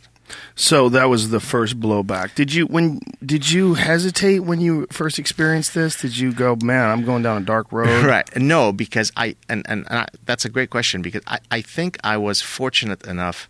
[0.56, 2.36] So that was the first blowback.
[2.36, 6.00] Did you when did you hesitate when you first experienced this?
[6.02, 8.06] Did you go, man, I'm going down a dark road?
[8.06, 8.28] Right.
[8.36, 11.98] No, because I and and, and I, that's a great question because I, I think
[12.04, 13.50] I was fortunate enough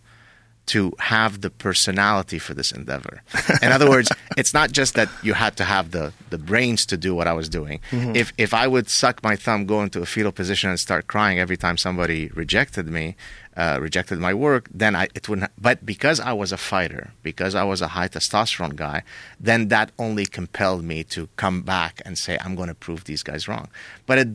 [0.70, 3.22] to have the personality for this endeavor.
[3.62, 6.96] In other words, it's not just that you had to have the, the brains to
[6.96, 7.80] do what I was doing.
[7.90, 8.14] Mm-hmm.
[8.14, 11.40] If if I would suck my thumb, go into a fetal position, and start crying
[11.40, 13.16] every time somebody rejected me,
[13.60, 15.50] uh, rejected my work, then I it wouldn't.
[15.60, 19.02] But because I was a fighter, because I was a high testosterone guy,
[19.38, 23.22] then that only compelled me to come back and say I'm going to prove these
[23.22, 23.68] guys wrong.
[24.06, 24.28] But it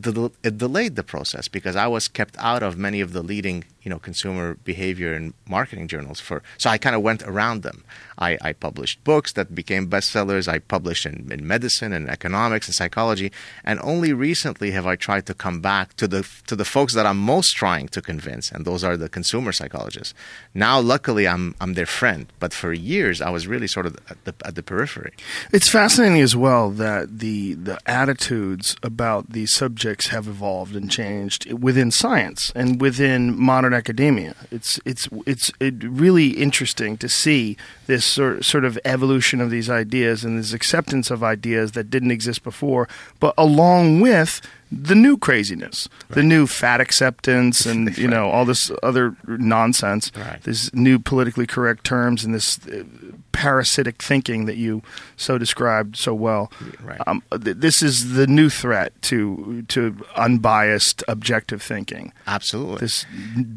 [0.48, 3.90] it delayed the process because I was kept out of many of the leading you
[3.90, 6.42] know consumer behavior and marketing journals for.
[6.58, 7.84] So I kind of went around them.
[8.18, 10.48] I, I published books that became bestsellers.
[10.48, 13.30] I published in, in medicine and economics and psychology,
[13.62, 17.06] and only recently have I tried to come back to the to the folks that
[17.06, 20.14] I'm most trying to convince, and those are the consumer psychologists.
[20.52, 24.18] Now, luckily, I'm I'm their friend, but for years I was really sort of at
[24.24, 25.12] the at the periphery.
[25.52, 31.52] It's fascinating as well that the the attitudes about these subjects have evolved and changed
[31.52, 34.34] within science and within modern academia.
[34.50, 37.56] It's it's it's it really interesting to see
[37.86, 42.10] this sort sort of evolution of these ideas and this acceptance of ideas that didn't
[42.10, 42.88] exist before,
[43.20, 44.40] but along with
[44.70, 50.10] the new craziness, the new fat acceptance, and you know all this other nonsense.
[50.16, 50.42] Right.
[50.42, 52.84] These new politically correct terms and this uh,
[53.32, 54.82] parasitic thinking that you
[55.16, 56.50] so described so well.
[56.82, 57.00] Right.
[57.06, 62.12] Um, th- this is the new threat to to unbiased, objective thinking.
[62.26, 62.78] Absolutely.
[62.78, 63.06] This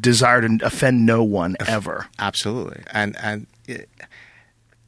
[0.00, 2.06] desire to offend no one ever.
[2.18, 2.82] Absolutely.
[2.92, 3.88] And and it,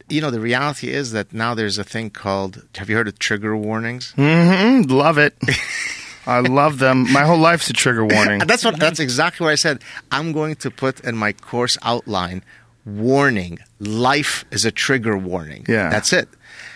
[0.08, 3.18] you know the reality is that now there's a thing called have you heard of
[3.18, 4.12] trigger warnings?
[4.16, 5.34] Mm, love it.
[6.26, 7.10] I love them.
[7.12, 8.38] My whole life's a trigger warning.
[8.46, 9.82] That's what that's exactly what I said.
[10.10, 12.44] I'm going to put in my course outline
[12.84, 15.64] warning life is a trigger warning.
[15.68, 15.88] Yeah.
[15.90, 16.28] That's it.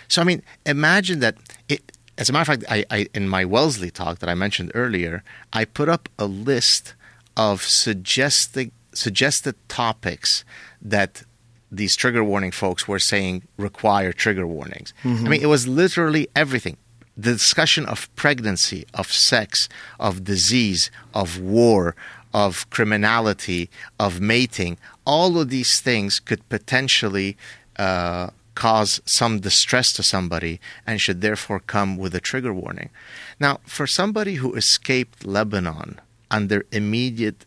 [0.09, 1.37] So I mean, imagine that
[1.69, 4.73] it as a matter of fact, I, I in my Wellesley talk that I mentioned
[4.75, 5.23] earlier,
[5.53, 6.95] I put up a list
[7.37, 10.45] of suggested suggested topics
[10.81, 11.23] that
[11.71, 14.95] these trigger warning folks were saying require trigger warnings.
[15.05, 15.29] I mm-hmm.
[15.29, 16.77] mean, it was literally everything.
[17.17, 21.97] The discussion of pregnancy, of sex, of disease, of war,
[22.35, 27.37] of criminality, of mating, all of these things could potentially
[27.79, 32.91] uh, cause some distress to somebody and should therefore come with a trigger warning.
[33.39, 36.01] Now, for somebody who escaped Lebanon
[36.31, 37.47] under immediate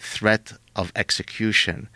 [0.00, 1.88] threat of execution,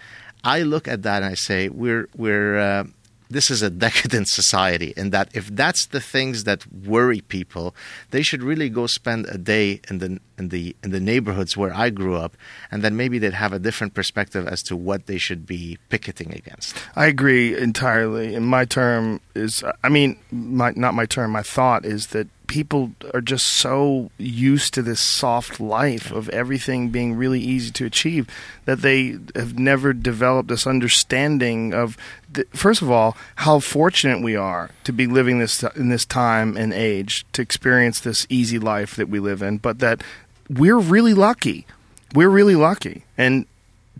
[0.45, 2.85] I look at that and I say we're we're uh,
[3.31, 7.75] this is a decadent society and that if that's the things that worry people,
[8.11, 11.75] they should really go spend a day in the in the in the neighborhoods where
[11.75, 12.37] I grew up,
[12.71, 16.33] and then maybe they'd have a different perspective as to what they should be picketing
[16.33, 16.77] against.
[16.97, 18.35] I agree entirely.
[18.35, 22.93] And my term is, I mean, my, not my term, my thought is that people
[23.15, 28.27] are just so used to this soft life of everything being really easy to achieve
[28.65, 31.97] that they have never developed this understanding of,
[32.35, 36.57] th- first of all, how fortunate we are to be living this in this time
[36.57, 40.03] and age to experience this easy life that we live in, but that
[40.51, 41.67] we're really lucky.
[42.15, 43.05] We're really lucky.
[43.17, 43.47] And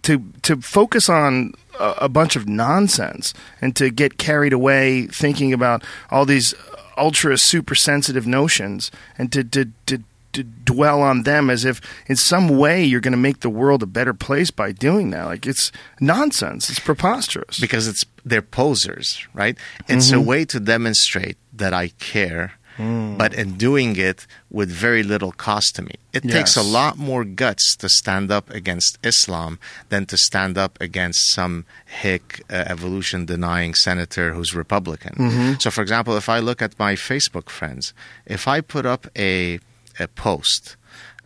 [0.03, 5.53] to to focus on a, a bunch of nonsense and to get carried away thinking
[5.53, 6.55] about all these
[6.99, 12.15] ultra super sensitive notions and to to, to to dwell on them as if in
[12.15, 15.47] some way you're going to make the world a better place by doing that like
[15.47, 19.57] it's nonsense it's preposterous because it's they're posers, right?
[19.89, 20.19] It's Mm-hmm.
[20.19, 23.19] a way to demonstrate that I care, Mm.
[23.19, 25.97] but in doing it with very little cost to me.
[26.13, 29.59] It takes a lot more guts to stand up against Islam
[29.89, 35.15] than to stand up against some hick uh, evolution denying senator who's Republican.
[35.15, 35.53] Mm-hmm.
[35.59, 37.93] So, for example, if I look at my Facebook friends,
[38.27, 39.59] if I put up a
[39.99, 40.77] a post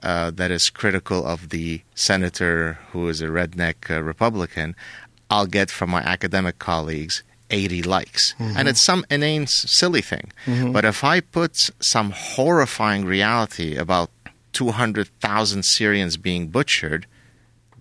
[0.03, 4.75] uh, that is critical of the senator who is a redneck uh, Republican,
[5.31, 7.23] I'll get from my academic colleagues
[7.53, 8.35] 80 likes.
[8.39, 8.69] And mm-hmm.
[8.69, 10.33] it's some inane, silly thing.
[10.47, 10.73] Mm-hmm.
[10.73, 14.11] But if I put some horrifying reality about
[14.53, 17.07] 200,000 Syrians being butchered,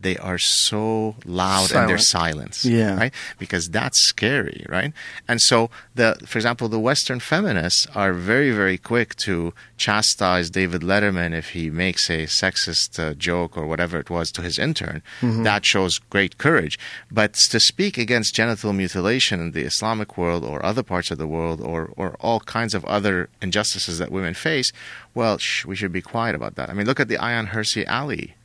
[0.02, 2.96] they are so loud in their silence, Yeah.
[2.98, 3.14] right?
[3.40, 4.94] Because that's scary, right?
[5.28, 10.82] And so, the for example, the Western feminists are very, very quick to chastise David
[10.82, 15.02] Letterman if he makes a sexist uh, joke or whatever it was to his intern.
[15.22, 16.78] That shows great courage.
[17.12, 21.28] But to speak against genital mutilation in the Islamic world or other parts of the
[21.28, 24.72] world or or all kinds of other injustices that women face,
[25.14, 26.70] well, shh, we should be quiet about that.
[26.70, 28.36] I mean, look at the Ayaan Hirsi Ali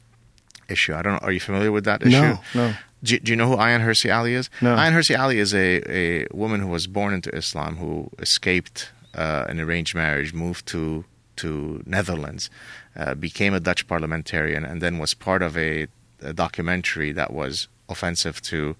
[0.68, 0.94] issue.
[0.94, 1.18] I don't know.
[1.22, 2.10] Are you familiar with that issue?
[2.20, 2.74] No, no.
[3.02, 4.50] Do, do you know who Ayaan Hirsi Ali is?
[4.60, 4.74] No.
[4.74, 9.44] Ayaan Hirsi Ali is a, a woman who was born into Islam who escaped uh,
[9.48, 11.04] an arranged marriage, moved to
[11.36, 12.48] to Netherlands,
[12.96, 15.86] uh, became a Dutch parliamentarian, and then was part of a,
[16.22, 18.74] a documentary that was offensive to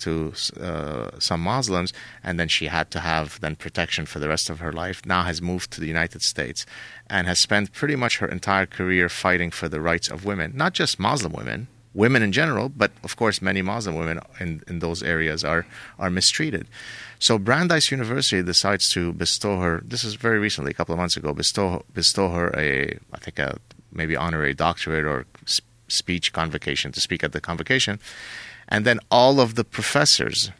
[0.00, 4.50] to uh, some Muslims, and then she had to have then protection for the rest
[4.50, 5.04] of her life.
[5.06, 6.66] Now has moved to the United States
[7.08, 10.74] and has spent pretty much her entire career fighting for the rights of women, not
[10.74, 15.02] just Muslim women, women in general, but of course many Muslim women in, in those
[15.02, 15.66] areas are
[15.98, 16.66] are mistreated.
[17.18, 19.82] So Brandeis University decides to bestow her.
[19.84, 23.38] This is very recently, a couple of months ago, bestow bestow her a I think
[23.38, 23.58] a
[23.90, 25.26] maybe honorary doctorate or
[25.88, 27.98] speech convocation to speak at the convocation,
[28.68, 30.50] and then all of the professors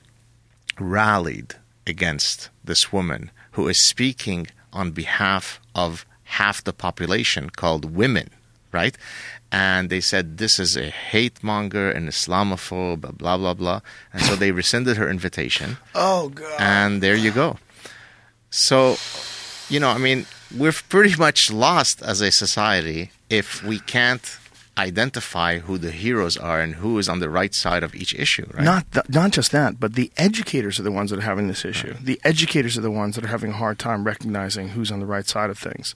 [0.78, 1.54] rallied
[1.86, 8.30] against this woman who is speaking on behalf of half the population called women,
[8.72, 8.96] right?
[9.50, 13.80] And they said this is a hate monger, an Islamophobe, blah, blah, blah.
[14.12, 15.78] And so they rescinded her invitation.
[15.94, 17.59] oh god And there you go.
[18.50, 18.96] So,
[19.68, 24.38] you know, I mean, we're pretty much lost as a society if we can't
[24.79, 28.47] identify who the heroes are and who is on the right side of each issue,
[28.55, 28.64] right?
[28.64, 31.64] Not th- not just that, but the educators are the ones that are having this
[31.64, 31.95] issue.
[32.01, 35.07] The educators are the ones that are having a hard time recognizing who's on the
[35.07, 35.95] right side of things.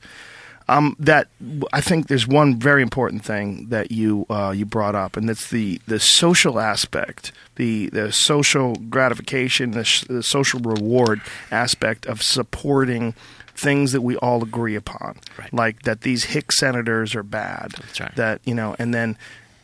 [0.68, 1.26] Um, that
[1.72, 5.50] I think there's one very important thing that you uh, you brought up, and that's
[5.50, 11.20] the the social aspect, the the social gratification, the, sh- the social reward
[11.50, 13.14] aspect of supporting
[13.54, 15.52] things that we all agree upon, Right.
[15.52, 18.14] like that these hick senators are bad, That's right.
[18.16, 19.16] that you know, and then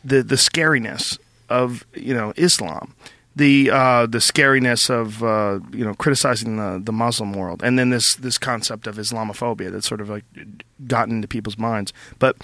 [0.03, 1.17] the the scariness
[1.49, 2.93] of you know Islam,
[3.35, 7.89] the uh, the scariness of uh, you know criticizing the the Muslim world, and then
[7.89, 10.23] this this concept of Islamophobia that's sort of like
[10.87, 12.37] gotten into people's minds, but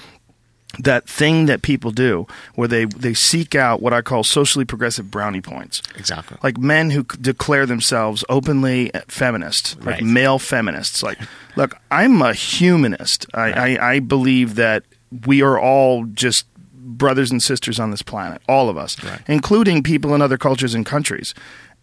[0.80, 5.10] that thing that people do where they they seek out what I call socially progressive
[5.12, 5.82] brownie points.
[5.96, 6.38] Exactly.
[6.44, 11.02] Like men who declare themselves openly feminist, like male feminists.
[11.04, 11.18] Like,
[11.56, 13.26] look, I'm a humanist.
[13.34, 14.84] I, I, I believe that
[15.26, 19.22] we are all just brothers and sisters on this planet, all of us, Right.
[19.28, 21.34] including people in other cultures and countries.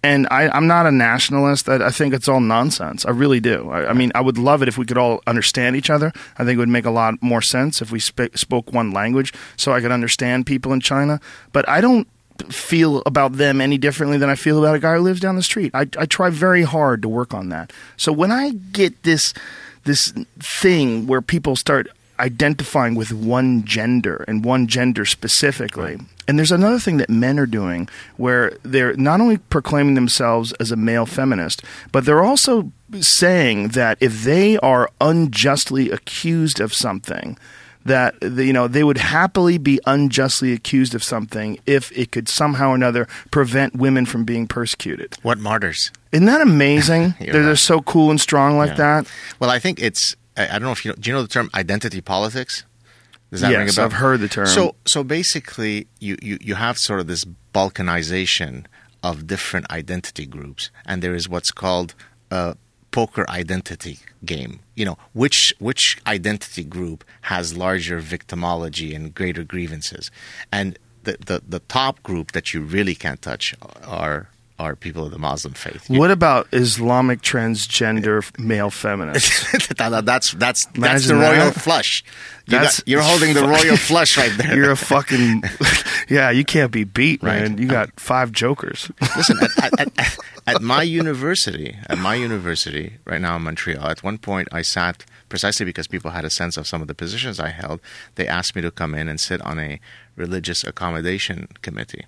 [0.04, 1.68] And I, I'm not a nationalist.
[1.68, 3.06] I, I think it's all nonsense.
[3.06, 3.70] I really do.
[3.70, 6.12] I, I mean, I would love it if we could all understand each other.
[6.38, 9.32] I think it would make a lot more sense if we sp- spoke one language
[9.56, 11.20] so I could understand people in China.
[11.52, 12.08] But I don't
[12.48, 15.42] feel about them any differently than I feel about a guy who lives down the
[15.42, 15.70] street.
[15.74, 17.72] I, I try very hard to work on that.
[17.96, 19.32] So when I get this
[19.84, 21.88] this thing where people start
[22.22, 25.98] identifying with one gender and one gender specifically.
[26.28, 30.70] And there's another thing that men are doing where they're not only proclaiming themselves as
[30.70, 32.70] a male feminist, but they're also
[33.00, 37.36] saying that if they are unjustly accused of something,
[37.84, 42.70] that you know they would happily be unjustly accused of something if it could somehow
[42.70, 45.16] or another prevent women from being persecuted.
[45.22, 45.90] What martyrs?
[46.12, 47.14] Isn't that amazing?
[47.20, 49.00] They're, they're so cool and strong like Yeah.
[49.02, 49.06] that.
[49.40, 50.14] Well, I think it's.
[50.36, 50.96] I, I don't know if you know.
[50.98, 52.64] Do you know the term identity politics?
[53.30, 53.86] Does that ring a Yes, bell?
[53.86, 54.46] I've heard the term.
[54.46, 57.24] So, so basically, you, you, you have sort of this
[57.54, 58.66] balkanization
[59.02, 61.94] of different identity groups, and there is what's called
[62.30, 62.56] a
[62.90, 64.60] poker identity game.
[64.74, 70.10] You know, which which identity group has larger victimology and greater grievances,
[70.52, 74.28] and the, the, the top group that you really can't touch are
[74.58, 75.88] are people of the Muslim faith.
[75.90, 79.50] What about Islamic transgender male feminists?
[79.76, 81.54] that's that's that's the royal that.
[81.60, 82.04] flush.
[82.46, 84.54] You That's- got, you're holding the royal flush right there.
[84.56, 85.42] You're a fucking
[86.08, 86.30] yeah.
[86.30, 87.42] You can't be beat, Right.
[87.42, 87.58] man.
[87.58, 88.90] You got five jokers.
[89.16, 94.02] Listen, at, at, at, at my university, at my university right now in Montreal, at
[94.02, 97.40] one point I sat precisely because people had a sense of some of the positions
[97.40, 97.80] I held.
[98.16, 99.80] They asked me to come in and sit on a
[100.16, 102.04] religious accommodation committee.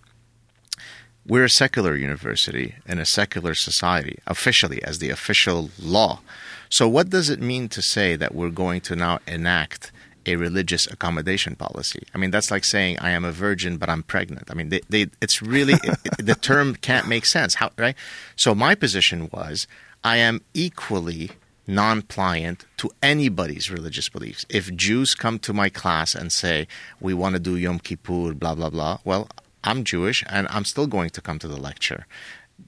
[1.26, 6.20] We're a secular university in a secular society, officially, as the official law.
[6.68, 9.90] So, what does it mean to say that we're going to now enact
[10.26, 12.06] a religious accommodation policy?
[12.14, 14.50] I mean, that's like saying I am a virgin, but I'm pregnant.
[14.50, 17.54] I mean, they, they, it's really it, the term can't make sense.
[17.54, 17.96] How right?
[18.36, 19.66] So, my position was
[20.02, 21.30] I am equally
[21.66, 24.44] non-pliant to anybody's religious beliefs.
[24.50, 26.68] If Jews come to my class and say
[27.00, 29.26] we want to do Yom Kippur, blah blah blah, well,
[29.64, 32.06] I'm Jewish and I'm still going to come to the lecture.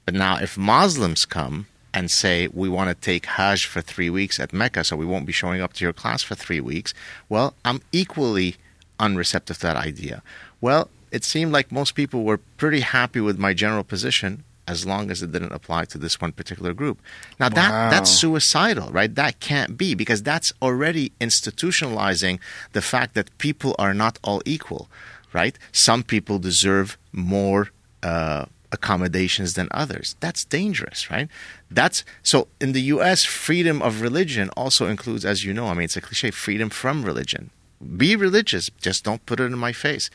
[0.04, 4.40] But now, if Muslims come and say we want to take Hajj for three weeks
[4.40, 6.92] at Mecca, so we won't be showing up to your class for three weeks,
[7.28, 8.56] well, I'm equally
[8.98, 10.22] unreceptive to that idea.
[10.60, 15.10] Well, it seemed like most people were pretty happy with my general position as long
[15.10, 16.98] as it didn't apply to this one particular group.
[17.38, 19.14] Now that that's suicidal, right?
[19.14, 22.40] That can't be because that's already institutionalizing
[22.72, 24.88] the fact that people are not all equal,
[25.32, 25.58] right?
[25.72, 27.70] Some people deserve more
[28.02, 30.16] uh, accommodations than others.
[30.20, 31.28] That's dangerous, right?
[31.70, 35.84] That's so in the US freedom of religion also includes as you know, I mean
[35.84, 37.50] it's a cliche freedom from religion.
[37.96, 40.08] Be religious, just don't put it in my face.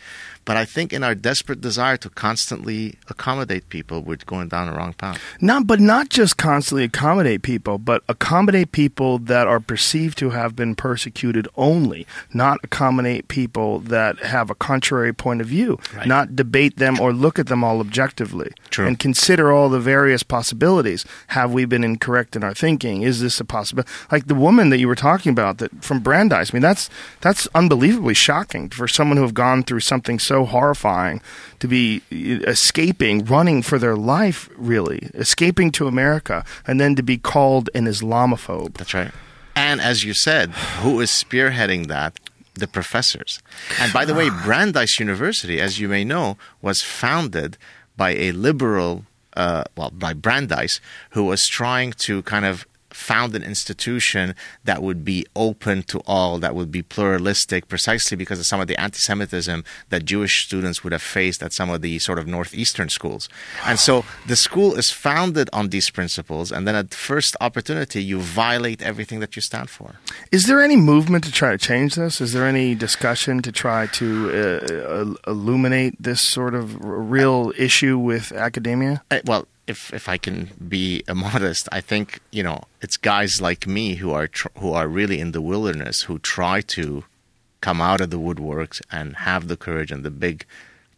[0.43, 4.73] But I think in our desperate desire to constantly accommodate people, we're going down the
[4.77, 5.21] wrong path.
[5.39, 10.55] Not, but not just constantly accommodate people, but accommodate people that are perceived to have
[10.55, 12.07] been persecuted only.
[12.33, 15.79] Not accommodate people that have a contrary point of view.
[15.95, 16.07] Right.
[16.07, 18.51] Not debate them or look at them all objectively.
[18.69, 18.87] True.
[18.87, 21.05] And consider all the various possibilities.
[21.27, 23.03] Have we been incorrect in our thinking?
[23.03, 23.91] Is this a possibility?
[24.11, 26.51] Like the woman that you were talking about, that from Brandeis.
[26.51, 26.89] I mean, that's
[27.19, 31.21] that's unbelievably shocking for someone who have gone through something so horrifying
[31.59, 37.17] to be escaping, running for their life, really escaping to America, and then to be
[37.17, 38.75] called an Islamophobe.
[38.75, 39.11] That's right.
[39.55, 40.51] And as you said,
[40.81, 42.19] who is spearheading that?
[42.53, 43.39] The professors.
[43.79, 47.57] And by the way, Brandeis University, as you may know, was founded
[47.95, 49.05] by a liberal,
[49.37, 52.65] uh, well, by Brandeis, who was trying to kind of
[53.01, 58.39] found an institution that would be open to all, that would be pluralistic, precisely because
[58.39, 61.81] of some of the anti Semitism that Jewish students would have faced at some of
[61.81, 63.27] the sort of northeastern schools.
[63.65, 68.03] And so the school is founded on these principles, and then at the first opportunity,
[68.03, 69.95] you violate everything that you stand for.
[70.31, 72.21] Is there any movement to try to change this?
[72.21, 74.07] Is there any discussion to try to
[75.27, 79.03] uh, illuminate this sort of real issue with academia?
[79.09, 83.67] Uh, well, if if I can be modest, I think you know it's guys like
[83.67, 87.03] me who are tr- who are really in the wilderness who try to
[87.61, 90.45] come out of the woodworks and have the courage and the big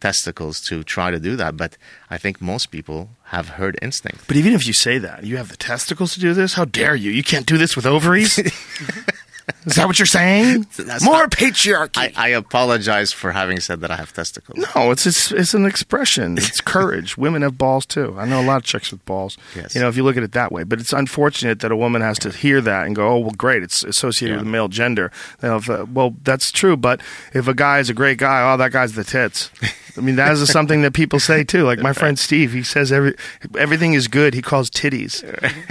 [0.00, 1.56] testicles to try to do that.
[1.56, 1.76] But
[2.10, 4.26] I think most people have herd instinct.
[4.26, 6.54] But even if you say that, you have the testicles to do this.
[6.54, 7.10] How dare you?
[7.10, 8.38] You can't do this with ovaries.
[9.66, 10.66] Is that what you're saying?
[11.02, 11.96] More not- patriarchy.
[11.96, 14.66] I, I apologize for having said that I have testicles.
[14.74, 16.36] No, it's, it's it's an expression.
[16.38, 17.16] It's courage.
[17.16, 18.14] Women have balls too.
[18.18, 19.38] I know a lot of chicks with balls.
[19.56, 19.74] Yes.
[19.74, 22.02] You know, if you look at it that way, but it's unfortunate that a woman
[22.02, 24.38] has to hear that and go, "Oh, well, great, it's associated Yeah.
[24.40, 25.10] with the male gender."
[25.42, 27.00] You know, if, uh, well, that's true, but
[27.32, 29.50] if a guy is a great guy, oh, that guy's the tits.
[29.96, 31.62] I mean, that is something that people say too.
[31.64, 33.14] Like my friend Steve, he says every
[33.58, 34.34] everything is good.
[34.34, 35.22] He calls titties.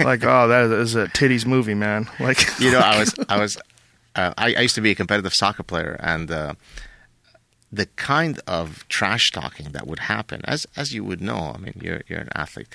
[0.04, 2.08] Like, oh, that is a titties movie, man.
[2.18, 3.58] Like, you know, I was, I was,
[4.16, 6.54] uh, I, I used to be a competitive soccer player, and uh,
[7.72, 11.80] the kind of trash talking that would happen, as as you would know, I mean,
[11.82, 12.68] you're you're an athlete,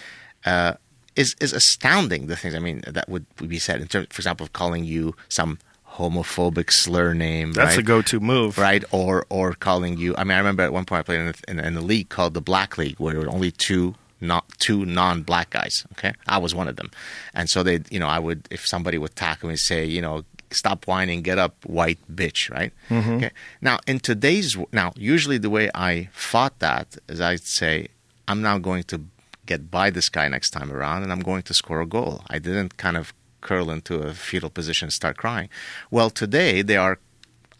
[0.45, 0.73] uh,
[1.15, 2.27] is is astounding.
[2.27, 4.83] The things I mean that would, would be said in terms, for example, of calling
[4.83, 5.57] you some
[5.93, 7.51] homophobic slur name.
[7.53, 7.75] that's right?
[7.77, 8.57] the go-to move.
[8.57, 8.83] right?
[8.91, 10.15] Or or calling you.
[10.17, 11.81] I mean, I remember at one point I played in a, in, a- in a
[11.81, 15.85] league called the Black League, where there were only two not two non-black guys.
[15.93, 16.91] Okay, I was one of them,
[17.33, 20.01] and so they, you know, I would if somebody would tackle me and say, you
[20.01, 20.23] know.
[20.51, 22.73] Stop whining, get up, white bitch, right?
[22.89, 23.15] Mm-hmm.
[23.17, 23.31] Okay.
[23.61, 27.89] Now, in today's now, usually the way I fought that is I'd say,
[28.27, 29.01] I'm now going to
[29.45, 32.23] get by this guy next time around, and I'm going to score a goal.
[32.27, 35.49] I didn't kind of curl into a fetal position and start crying.
[35.91, 36.99] Well, today they are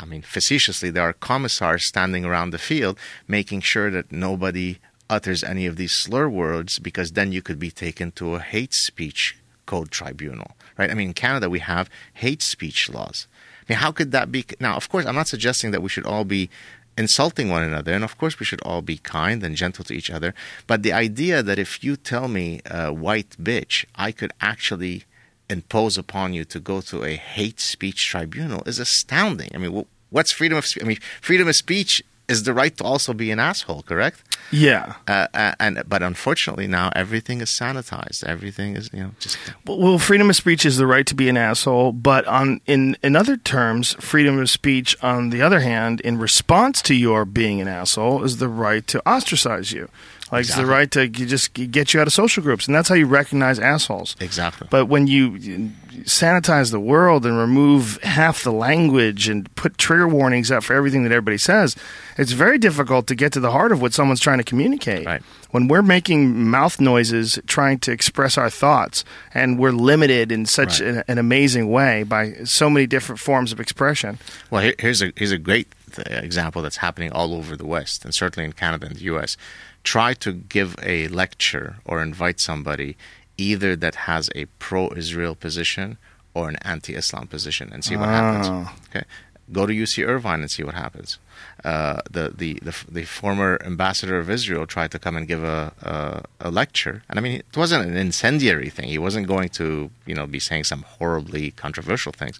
[0.02, 4.80] I mean, facetiously, there are commissars standing around the field making sure that nobody
[5.10, 8.74] utters any of these slur words because then you could be taken to a hate
[8.74, 10.90] speech code tribunal, right?
[10.90, 13.28] I mean, in Canada, we have hate speech laws.
[13.62, 14.46] I mean, how could that be?
[14.60, 16.50] Now, of course, I'm not suggesting that we should all be
[16.98, 20.10] insulting one another, and of course, we should all be kind and gentle to each
[20.10, 20.34] other.
[20.66, 25.04] But the idea that if you tell me uh, white bitch, I could actually
[25.50, 29.50] impose upon you to go to a hate speech tribunal is astounding.
[29.54, 30.84] I mean, what's freedom of speech?
[30.84, 34.24] I mean, freedom of speech is the right to also be an asshole, correct?
[34.52, 34.96] Yeah.
[35.08, 38.24] Uh, uh, and but unfortunately now everything is sanitized.
[38.24, 41.38] Everything is you know just Well, freedom of speech is the right to be an
[41.38, 46.18] asshole, but on in in other terms, freedom of speech, on the other hand, in
[46.18, 49.90] response to your being an asshole, is the right to ostracize you.
[50.32, 52.96] Like it's the right to just get you out of social groups, and that's how
[52.96, 54.16] you recognize assholes.
[54.20, 54.68] exactly.
[54.70, 55.72] But when you
[56.04, 61.04] sanitize the world and remove half the language and put trigger warnings out for everything
[61.04, 61.76] that everybody says,
[62.18, 65.06] it's very difficult to get to the heart of what someone's trying to communicate.
[65.06, 65.22] Right.
[65.52, 70.80] When we're making mouth noises trying to express our thoughts, and we're limited in such
[70.82, 70.96] Right.
[70.96, 74.20] an, an amazing way by so many different forms of expression.
[74.52, 75.68] Well, here, here's a here's a great
[76.06, 79.38] example that's happening all over the West and certainly in Canada and the U.S.
[79.84, 82.96] Try to give a lecture or invite somebody
[83.40, 85.98] either that has a pro-Israel position
[86.34, 88.48] or an anti-Islam position and see what happens.
[88.90, 89.06] Okay,
[89.52, 91.18] go to UC Irvine and see what happens.
[91.64, 95.74] Uh, the, the the the former ambassador of Israel tried to come and give a,
[95.82, 98.88] a a lecture, and I mean it wasn't an incendiary thing.
[98.90, 102.40] He wasn't going to you know be saying some horribly controversial things,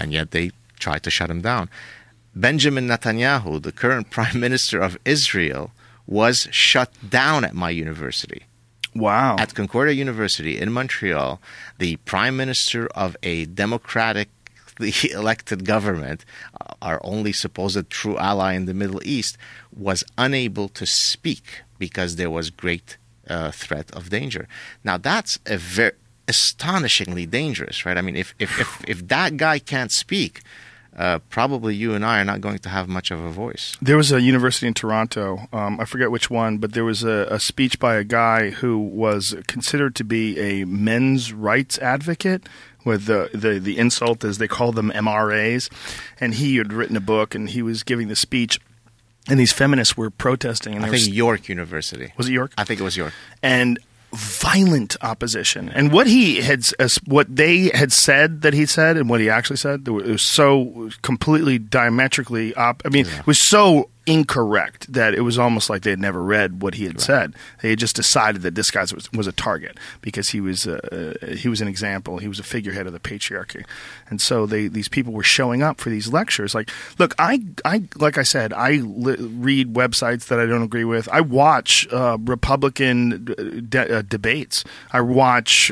[0.00, 1.68] and yet they tried to shut him down.
[2.34, 5.70] Benjamin Netanyahu, the current prime minister of Israel,
[6.06, 8.42] was shut down at my university.
[8.94, 9.36] Wow.
[9.38, 11.40] At Concordia University in Montreal,
[11.78, 14.28] the prime minister of a democratically
[15.10, 16.24] elected government,
[16.60, 19.38] uh, our only supposed true ally in the Middle East,
[19.74, 24.46] was unable to speak because there was great uh, threat of danger.
[24.84, 25.92] Now that's a very
[26.28, 27.96] astonishingly dangerous, right?
[27.96, 30.42] I mean, if if if, if that guy can't speak,
[30.96, 33.76] uh, probably you and I are not going to have much of a voice.
[33.80, 35.48] There was a university in Toronto.
[35.52, 38.78] Um, I forget which one, but there was a, a speech by a guy who
[38.78, 42.48] was considered to be a men's rights advocate.
[42.84, 45.70] With the, the the insult, as they call them, MRAs,
[46.18, 48.58] and he had written a book, and he was giving the speech,
[49.28, 52.12] and these feminists were protesting, and I think York University.
[52.16, 52.52] was it York?
[52.58, 53.12] I think it was York.
[53.40, 53.78] and
[54.14, 55.68] violent opposition.
[55.70, 59.20] And what he had, as uh, what they had said that he said, and what
[59.20, 62.82] he actually said, it was so completely diametrically op.
[62.84, 66.60] I mean, it was so incorrect that it was almost like they had never read
[66.60, 67.34] what he had said.
[67.60, 71.14] They had just decided that this guy was, was a target because he was uh,
[71.22, 72.18] uh, he was an example.
[72.18, 73.64] He was a figurehead of the patriarchy,
[74.10, 76.54] and so they these people were showing up for these lectures.
[76.54, 80.84] Like, look, I I like I said, I li- read websites that I don't agree
[80.84, 81.08] with.
[81.08, 83.24] I watch uh, Republican
[83.68, 84.64] de- uh, debates.
[84.92, 85.70] I watch.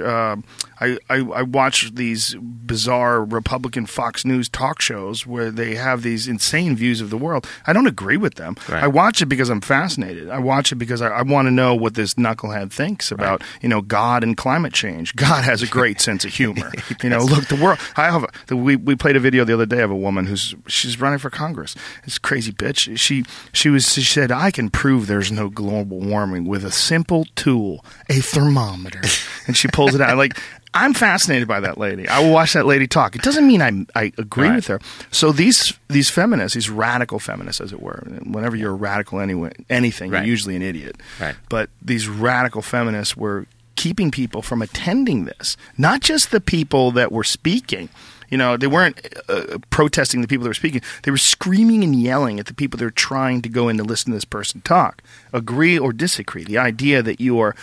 [0.81, 6.27] I, I, I watch these bizarre Republican Fox News talk shows where they have these
[6.27, 7.47] insane views of the world.
[7.67, 8.57] I don't agree with them.
[8.69, 8.85] Right.
[8.85, 10.31] I watch it because I'm fascinated.
[10.31, 13.69] I watch it because I, I want to know what this knucklehead thinks about you
[13.69, 15.15] know God and climate change.
[15.21, 16.73] God has a great sense of humor.
[17.03, 17.79] you know, look, the world.
[17.97, 18.25] I have.
[18.51, 21.19] A, we we played a video the other day of a woman who's she's running
[21.19, 21.75] for Congress.
[22.05, 22.97] This crazy bitch.
[22.99, 27.27] She she was she said I can prove there's no global warming with a simple
[27.35, 29.03] tool, a thermometer,
[29.47, 30.39] and she pulls it out like.
[30.73, 32.07] I'm fascinated by that lady.
[32.09, 33.17] I will watch that lady talk.
[33.17, 34.57] It doesn't mean I I agree Right.
[34.57, 34.81] with her.
[35.11, 38.03] So these these feminists, these radical feminists, as it were.
[38.23, 40.21] Whenever you're a radical anyway, anything, Right.
[40.21, 40.97] you're usually an idiot.
[41.21, 41.35] Right.
[41.49, 47.11] But these radical feminists were keeping people from attending this, not just the people that
[47.11, 47.89] were speaking.
[48.29, 50.83] You know, they weren't uh, protesting the people that were speaking.
[51.03, 53.83] They were screaming and yelling at the people that are trying to go in to
[53.83, 55.03] listen to this person talk.
[55.33, 56.45] Agree or disagree.
[56.45, 57.57] The idea that you are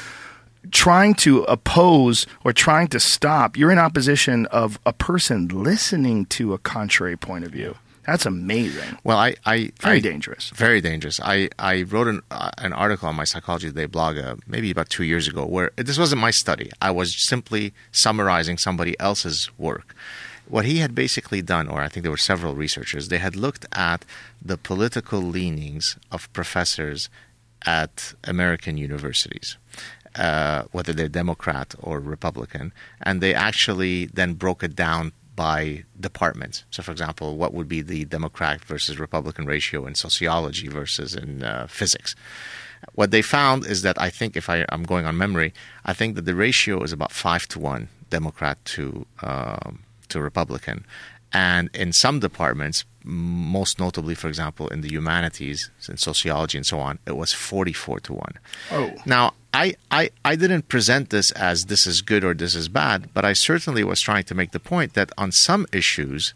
[0.71, 6.53] trying to oppose or trying to stop, you're in opposition of a person listening to
[6.53, 7.75] a contrary point of view.
[8.05, 8.97] That's amazing.
[9.03, 10.49] Well, I, I Very I- dangerous.
[10.51, 11.19] Very dangerous.
[11.21, 14.87] I, I wrote an uh, an article on my Psychology Today blog uh, maybe about
[14.89, 16.71] two years ago where this wasn't my study.
[16.81, 19.93] I was simply summarizing somebody else's work.
[20.47, 23.65] What he had basically done, or I think there were several researchers, they had looked
[23.73, 24.05] at
[24.41, 27.09] the political leanings of professors
[27.65, 29.57] at American universities.
[30.17, 36.63] Uh, whether they're Democrat or Republican, and they actually then broke it down by departments.
[36.71, 41.43] So, for example, what would be the Democrat versus Republican ratio in sociology versus in
[41.43, 42.15] uh, physics?
[42.95, 45.53] What they found is that I think, if I, I'm going on memory,
[45.85, 50.85] I think that the ratio is about five to one Democrat to um, to Republican,
[51.37, 56.79] and in some departments, most notably, for example, in the humanities, in sociology and so
[56.79, 58.33] on, it was 44 to one.
[58.71, 58.91] Oh.
[59.05, 63.13] Now, I, I, I didn't present this as this is good or this is bad,
[63.13, 66.33] but I certainly was trying to make the point that on some issues,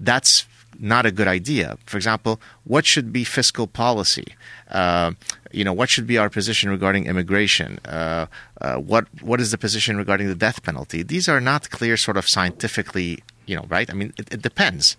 [0.00, 0.46] that's
[0.78, 1.76] not a good idea.
[1.84, 4.28] For example, what should be fiscal policy?
[4.70, 5.12] Uh,
[5.52, 7.80] you know, what should be our position regarding immigration?
[7.84, 8.26] Uh,
[8.60, 11.02] uh, what what is the position regarding the death penalty?
[11.02, 13.90] These are not clear, sort of scientifically, you know, right?
[13.90, 14.96] I mean, it, it depends.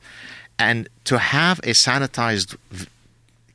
[0.58, 2.88] And to have a sanitized v-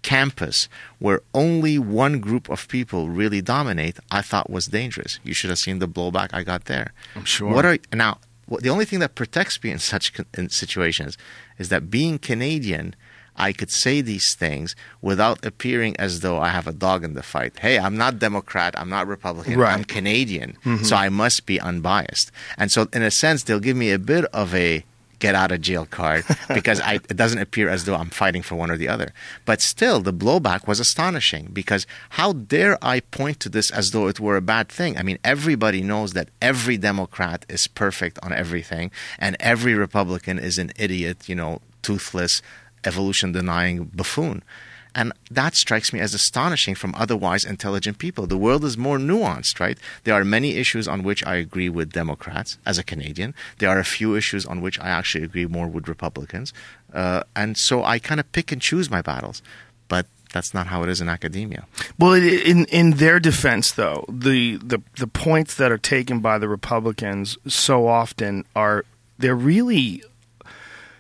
[0.03, 0.69] campus
[0.99, 5.19] where only one group of people really dominate, I thought was dangerous.
[5.25, 6.93] You should have seen the blowback I got there.
[7.17, 7.53] I'm sure.
[7.53, 8.19] What are now?
[8.47, 11.17] What, the only thing that protects me in such in situations
[11.59, 12.95] is that being Canadian,
[13.37, 17.23] I could say these things without appearing as though I have a dog in the
[17.23, 17.59] fight.
[17.59, 18.79] Hey, I'm not Democrat.
[18.79, 19.59] I'm not Republican.
[19.59, 19.73] Right.
[19.73, 20.85] I'm Canadian, mm-hmm.
[20.85, 22.31] so I must be unbiased.
[22.57, 24.85] And so, in a sense, they'll give me a bit of a
[25.25, 28.57] get out of jail card because I, it doesn't appear as though I'm fighting for
[28.57, 29.13] one or the other.
[29.45, 34.07] But still, the blowback was astonishing because how dare I point to this as though
[34.09, 34.99] it were a bad thing?
[34.99, 40.59] I mean, everybody knows that every Democrat is perfect on everything, and every Republican is
[40.59, 42.43] an idiot, you know, toothless,
[42.85, 44.43] evolution denying buffoon.
[44.95, 48.27] And that strikes me as astonishing from otherwise intelligent people.
[48.29, 49.77] The world is more nuanced, right?
[50.05, 53.35] There are many issues on which I agree with Democrats as a Canadian.
[53.59, 56.53] There are a few issues on which I actually agree more with Republicans.
[56.93, 59.43] Uh, and so I kind of pick and choose my battles.
[59.89, 61.67] But that's not how it is in academia.
[61.99, 66.49] Well, in in their defense, though, the, the the points that are taken by the
[66.49, 68.85] Republicans so often are
[69.19, 70.03] they're really.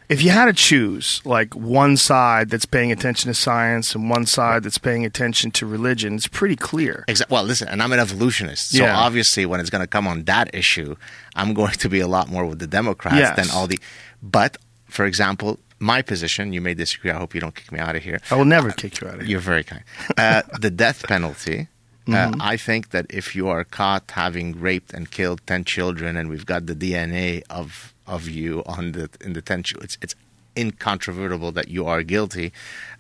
[0.08, 4.26] If you had to choose, like one side that's paying attention to science and one
[4.26, 7.04] side that's paying attention to religion, it's pretty clear.
[7.08, 8.72] Exa- well, listen, and I'm an evolutionist.
[8.72, 8.96] So Yeah.
[8.96, 10.96] obviously, when it's going to come on that issue,
[11.34, 13.36] I'm going to be a lot more with the Democrats Yes.
[13.36, 13.78] than all the.
[14.22, 14.58] But,
[14.88, 17.10] for example, my position, you may disagree.
[17.10, 18.20] I hope you don't kick me out of here.
[18.30, 19.30] I will never kick you out of here.
[19.30, 19.82] You're very kind.
[20.18, 21.60] Uh, the death penalty.
[22.06, 22.42] Uh, Mm-hmm.
[22.42, 26.44] I think that if you are caught having raped and killed ten children, and we've
[26.44, 30.14] got the DNA of of you on the in the ten, chil- it's it's
[30.56, 32.52] incontrovertible that you are guilty.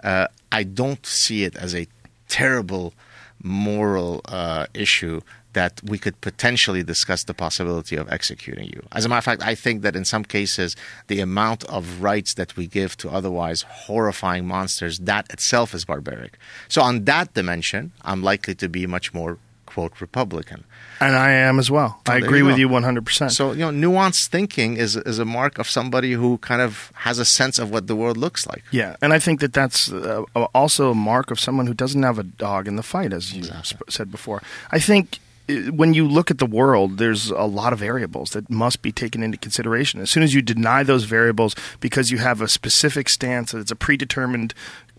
[0.02, 1.86] Uh, I don't see it as a
[2.28, 2.94] terrible
[3.42, 5.20] moral uh, issue
[5.52, 8.82] that we could potentially discuss the possibility of executing you.
[8.92, 10.76] As a matter of fact, I think that in some cases,
[11.06, 16.38] the amount of rights that we give to otherwise horrifying monsters, that itself is barbaric.
[16.68, 19.38] So, on that dimension, I'm likely to be much more
[19.74, 20.64] quote Republican.
[21.00, 22.00] And I am as well.
[22.06, 23.32] I there agree you with you 100%.
[23.32, 27.18] So you know, nuanced thinking is is a mark of somebody who kind of has
[27.18, 28.62] a sense of what the world looks like.
[28.70, 30.22] Yeah, and I think that that's uh,
[30.54, 33.42] also a mark of someone who doesn't have a dog in the fight, as you
[33.66, 34.40] sp- said before.
[34.70, 35.18] I think
[35.48, 38.92] uh, when you look at the world, there's a lot of variables that must be
[38.92, 40.00] taken into consideration.
[40.00, 43.72] As soon as you deny those variables because you have a specific stance that it's
[43.72, 44.54] a predetermined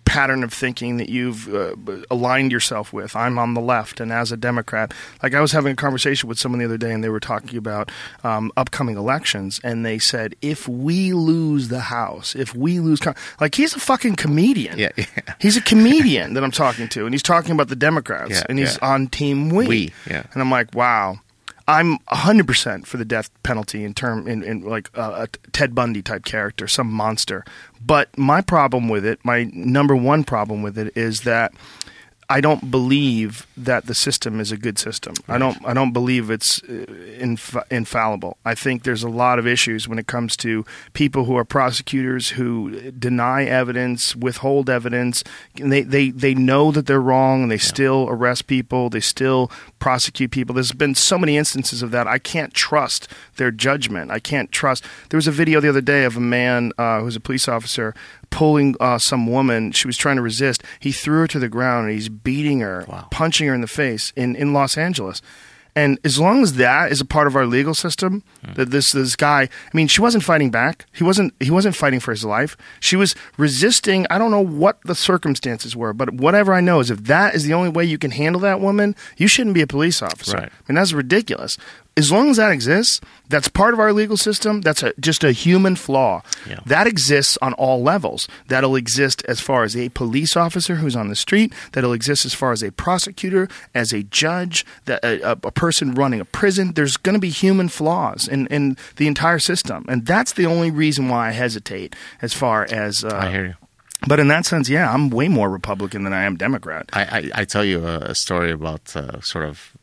[0.06, 1.76] pattern of thinking that you've uh,
[2.10, 3.16] aligned yourself with.
[3.16, 6.38] I'm on the left, and as a Democrat, like I was having a conversation with
[6.40, 7.92] someone the other day, and they were talking about
[8.24, 13.16] um, upcoming elections, and they said, if we lose the House, if we lose, con-,
[13.42, 14.78] like he's a fucking comedian.
[14.78, 15.06] Yeah, yeah.
[15.40, 18.60] He's a comedian that I'm talking to, and he's talking about the Democrats, Yeah, and
[18.60, 18.88] he's yeah.
[18.88, 19.68] on Team We.
[19.68, 20.24] We, yeah.
[20.34, 21.20] And I'm like, wow.
[21.68, 26.02] I'm 100% for the death penalty in term in, in like uh, a Ted Bundy
[26.02, 27.44] type character, some monster.
[27.84, 31.54] But my problem with it, my number one problem with it is that
[32.30, 35.14] I don't believe that the system is a good system.
[35.28, 35.58] I don't.
[35.66, 36.86] I don't believe it's uh,
[37.20, 38.38] inf- infallible.
[38.44, 42.30] I think there's a lot of issues when it comes to people who are prosecutors
[42.30, 45.24] who deny evidence, withhold evidence.
[45.56, 48.90] They, they they know that they're wrong, and they still arrest people.
[48.90, 49.52] They still
[49.86, 50.56] prosecute people.
[50.56, 52.08] There's been so many instances of that.
[52.08, 54.10] I can't trust their judgment.
[54.10, 54.84] I can't trust.
[55.12, 57.94] There was a video the other day of a man uh, who's a police officer
[58.32, 59.72] pulling uh, some woman.
[59.74, 60.64] She was trying to resist.
[60.80, 63.10] He threw her to the ground and he's beating her, Wow.
[63.12, 65.22] punching her in the face in, in Los Angeles.
[65.76, 68.54] And as long as that is a part of our legal system, hmm.
[68.54, 70.86] that this this guy, I mean, she wasn't fighting back.
[70.94, 72.56] He wasn't he wasn't fighting for his life.
[72.80, 74.08] She was resisting.
[74.10, 77.44] I don't know what the circumstances were, but whatever I know is if that is
[77.44, 80.38] the only way you can handle that woman, you shouldn't be a police officer.
[80.38, 80.50] Right.
[80.50, 81.58] I mean, that's ridiculous.
[81.98, 83.00] As long as that exists,
[83.30, 84.60] that's part of our legal system.
[84.60, 86.24] That's a, just a human flaw.
[86.48, 86.60] Yeah.
[86.66, 88.28] That exists on all levels.
[88.50, 91.54] That'll exist as far as a police officer who's on the street.
[91.72, 95.96] That'll exist as far as a prosecutor, as a judge, that a, a, a person
[95.96, 96.74] running a prison.
[96.74, 100.72] There's going to be human flaws in, in the entire system, and that's the only
[100.72, 103.06] reason why I hesitate as far as.
[103.06, 103.54] Uh, I hear you.
[104.08, 106.90] But in that sense, yeah, I'm way more Republican than I am Democrat.
[106.94, 109.76] I, I, I tell you a, a story about uh, sort of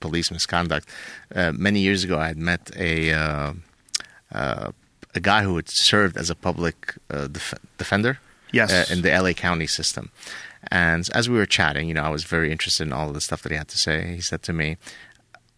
[0.00, 0.88] police misconduct.
[1.34, 3.52] Uh, many years ago, I had met a uh,
[4.32, 4.72] uh,
[5.14, 8.18] a guy who had served as a public uh, def- defender
[8.52, 8.72] Yes.
[8.72, 10.10] uh, in the LA County system.
[10.70, 13.20] And as we were chatting, you know, I was very interested in all of the
[13.20, 14.14] stuff that he had to say.
[14.14, 14.76] He said to me,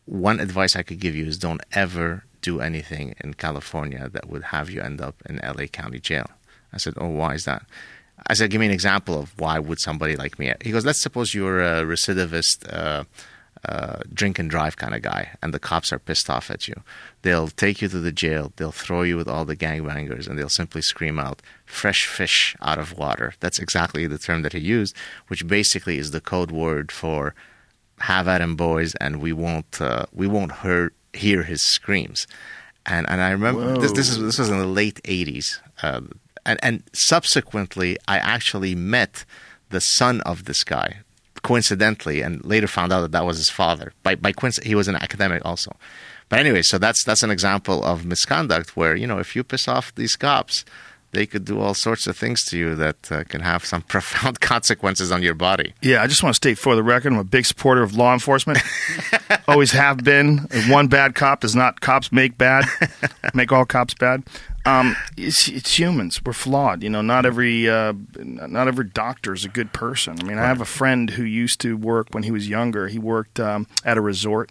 [0.04, 4.44] "One advice I could give you is don't ever do anything in California that would
[4.44, 6.26] have you end up in LA County jail."
[6.72, 7.62] I said, "Oh, why is that?"
[8.26, 11.00] I said, "Give me an example of why would somebody like me?" He goes, "Let's
[11.00, 13.04] suppose you're a recidivist." Uh,
[13.68, 16.74] uh, drink and drive kind of guy, and the cops are pissed off at you.
[17.22, 20.48] They'll take you to the jail, they'll throw you with all the gangbangers, and they'll
[20.48, 23.34] simply scream out, fresh fish out of water.
[23.40, 24.96] That's exactly the term that he used,
[25.28, 27.34] which basically is the code word for
[28.00, 32.26] have at him, boys, and we won't, uh, we won't hear, hear his screams.
[32.84, 35.60] And, and I remember this, this, is, this was in the late 80s.
[35.82, 36.00] Uh,
[36.44, 39.24] and, and subsequently, I actually met
[39.70, 41.02] the son of this guy,
[41.42, 43.92] coincidentally, and later found out that that was his father.
[44.02, 45.76] By by coincidence, he was an academic also.
[46.28, 49.68] But anyway, so that's that's an example of misconduct where you know if you piss
[49.68, 50.64] off these cops,
[51.12, 54.40] they could do all sorts of things to you that uh, can have some profound
[54.40, 55.74] consequences on your body.
[55.82, 58.12] Yeah, I just want to state for the record, I'm a big supporter of law
[58.12, 58.58] enforcement.
[59.48, 60.48] Always have been.
[60.68, 62.64] One bad cop does not cops make bad,
[63.34, 64.24] make all cops bad.
[64.64, 66.20] Um, it's, it's humans.
[66.24, 66.82] We're flawed.
[66.82, 70.18] You know, not every uh, not every doctor is a good person.
[70.20, 72.86] I mean, I have a friend who used to work when he was younger.
[72.88, 74.50] He worked um, at a resort,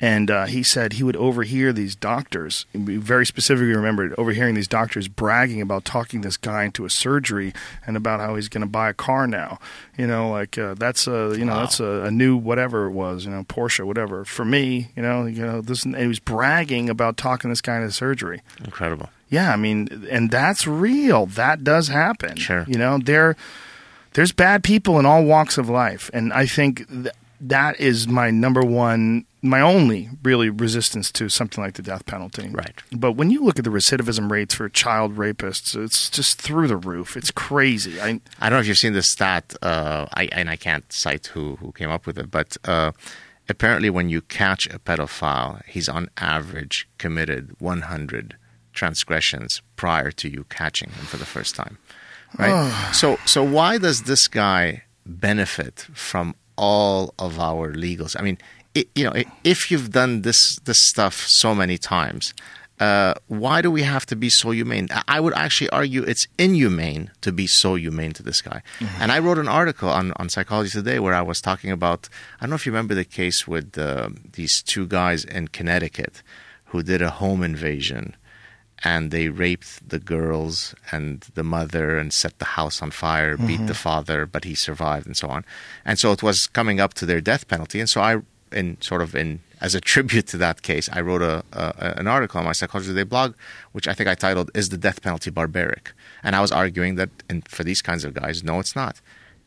[0.00, 2.66] and uh, he said he would overhear these doctors.
[2.72, 7.52] Very specifically, remembered overhearing these doctors bragging about talking this guy into a surgery
[7.84, 9.58] and about how he's going to buy a car now.
[9.96, 11.60] You know, like uh, that's a you know Wow.
[11.62, 13.24] that's a, a new whatever it was.
[13.24, 14.24] You know, Porsche, whatever.
[14.24, 17.76] For me, you know, you know, this and he was bragging about talking this guy
[17.78, 18.40] into surgery.
[18.64, 19.08] Incredible.
[19.28, 21.26] Yeah, I mean, and that's real.
[21.26, 22.36] That does happen.
[22.36, 22.64] Sure.
[22.66, 23.36] You know, there
[24.14, 28.30] there's bad people in all walks of life, and I think th- that is my
[28.30, 32.48] number one, my only really resistance to something like the death penalty.
[32.48, 32.82] Right.
[32.90, 36.76] But when you look at the recidivism rates for child rapists, it's just through the
[36.76, 37.16] roof.
[37.16, 38.00] It's crazy.
[38.00, 41.26] I I don't know if you've seen this stat, uh, I, and I can't cite
[41.28, 42.92] who, who came up with it, but uh,
[43.48, 48.36] apparently when you catch a pedophile, he's on average committed 100
[48.78, 51.78] transgressions prior to you catching him for the first time.
[52.38, 52.92] Right?
[52.92, 58.16] so, so why does this guy benefit from all of our legals?
[58.18, 58.38] I mean,
[58.74, 61.14] it, you know, i if you've done this this stuff
[61.44, 62.34] so many times,
[62.80, 64.86] uh, why do we have to be so humane?
[65.08, 68.62] I- would actually argue it's inhumane to be so humane to this guy.
[69.00, 72.44] And I wrote an article on, on Psychology Today where I was talking about, I
[72.44, 76.22] don't know if you remember the case with uh, these two guys in Connecticut
[76.66, 78.14] who did a home invasion
[78.84, 83.56] and they raped the girls and the mother and set the house on fire, beat
[83.56, 83.72] the mm-hmm.
[83.72, 85.44] father, but he survived and so on.
[85.84, 87.80] And so it was coming up to their death penalty.
[87.80, 88.18] And so I,
[88.52, 92.06] in sort of in as a tribute to that case, I wrote a, a an
[92.06, 93.34] article on my Psychology Today blog,
[93.72, 95.92] which I think I titled "Is the Death Penalty Barbaric?"
[96.22, 99.00] And I was arguing that, in, for these kinds of guys, no, it's not.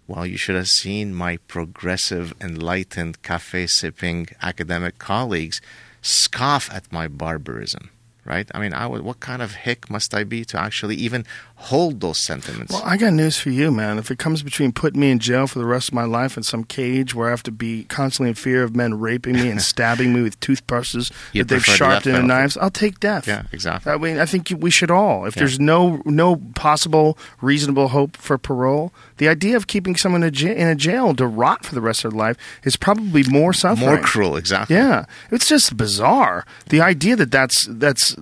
[0.07, 5.61] Well, you should have seen my progressive, enlightened, cafe sipping academic colleagues
[6.01, 7.91] scoff at my barbarism.
[8.23, 8.47] Right?
[8.53, 11.25] I mean, I would, what kind of hick must I be to actually even
[11.61, 12.73] hold those sentiments?
[12.73, 13.97] Well, I got news for you, man.
[13.99, 16.43] If it comes between putting me in jail for the rest of my life in
[16.43, 19.61] some cage where I have to be constantly in fear of men raping me and
[19.71, 23.27] stabbing me with toothbrushes You'd that they've sharpened into knives, I'll take death.
[23.27, 23.91] Yeah, exactly.
[23.91, 25.25] I mean, I think we should all.
[25.25, 25.41] If Yeah.
[25.41, 30.51] there's no no possible reasonable hope for parole, the idea of keeping someone in a,
[30.51, 33.87] in a jail to rot for the rest of their life is probably more suffering.
[33.87, 34.75] More cruel, exactly.
[34.75, 36.45] Yeah, it's just bizarre.
[36.69, 38.15] The idea that that's that's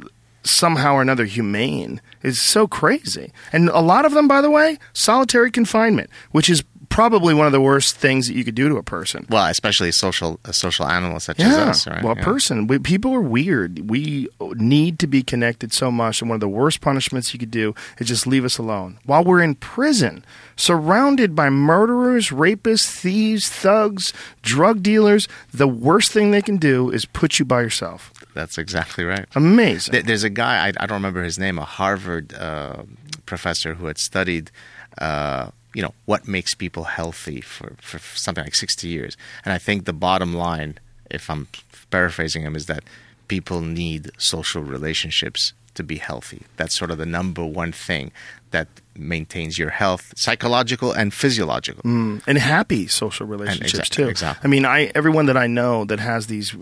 [0.43, 3.31] somehow or another humane is so crazy.
[3.51, 7.51] And a lot of them, by the way, solitary confinement, which is probably one of
[7.51, 9.27] the worst things that you could do to a person.
[9.29, 12.01] Well, especially a social a social animal such as Yeah, us, right?
[12.03, 12.23] well, a Yeah.
[12.23, 12.65] person.
[12.65, 13.87] We, people are weird.
[13.89, 17.51] We need to be connected so much, and one of the worst punishments you could
[17.51, 20.25] do is just leave us alone while we're in prison,
[20.55, 24.11] surrounded by murderers, rapists, thieves, thugs,
[24.41, 25.27] drug dealers.
[25.53, 28.11] The worst thing they can do is put you by yourself.
[28.33, 29.25] That's exactly right.
[29.35, 30.05] Amazing.
[30.05, 32.83] There's a guy I, I don't remember his name, a Harvard uh,
[33.25, 34.51] professor who had studied,
[34.99, 39.17] uh, you know, what makes people healthy for, for something like 60 years.
[39.45, 40.77] And I think the bottom line,
[41.09, 41.47] if I'm
[41.91, 42.83] paraphrasing him, is that
[43.27, 46.43] people need social relationships to be healthy.
[46.57, 48.11] That's sort of the number one thing
[48.51, 51.81] that maintains your health, psychological and physiological.
[52.27, 54.07] and happy social relationships too.
[54.07, 54.45] exactly.
[54.45, 56.53] I mean, I everyone that I know that has these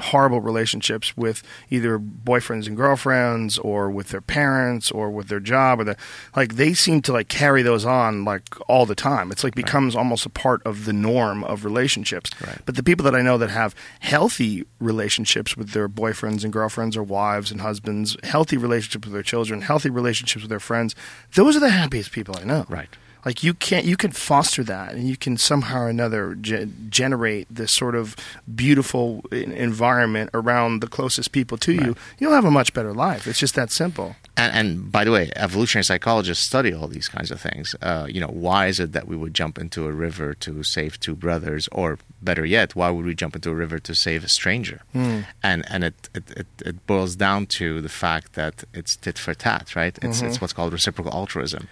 [0.00, 5.80] horrible relationships with either boyfriends and girlfriends or with their parents or with their job
[5.80, 5.96] or the
[6.36, 9.30] like they seem to like carry those on like all the time.
[9.30, 12.30] It's like becomes almost a part of the norm of relationships.
[12.40, 12.58] Right.
[12.66, 16.96] But the people that I know that have healthy relationships with their boyfriends and girlfriends
[16.96, 20.94] or wives and husbands, healthy relationships with their children, healthy relationships with their friends,
[21.34, 22.66] those are the happiest people I know.
[22.68, 22.88] Right.
[23.24, 27.46] Like you can't, you can foster that, and you can somehow or another ge- generate
[27.48, 28.16] this sort of
[28.52, 31.96] beautiful en- environment around the closest people to you.
[32.18, 33.26] You'll have a much better life.
[33.26, 34.16] It's just that simple.
[34.36, 37.76] And, and by the way, evolutionary psychologists study all these kinds of things.
[37.80, 40.98] Uh, you know, why is it that we would jump into a river to save
[40.98, 44.28] two brothers, or better yet, why would we jump into a river to save a
[44.28, 44.80] stranger?
[44.94, 49.34] And and it, it, it, it boils down to the fact that it's tit for
[49.34, 49.96] tat, right?
[50.02, 51.68] It's it's what's called reciprocal altruism.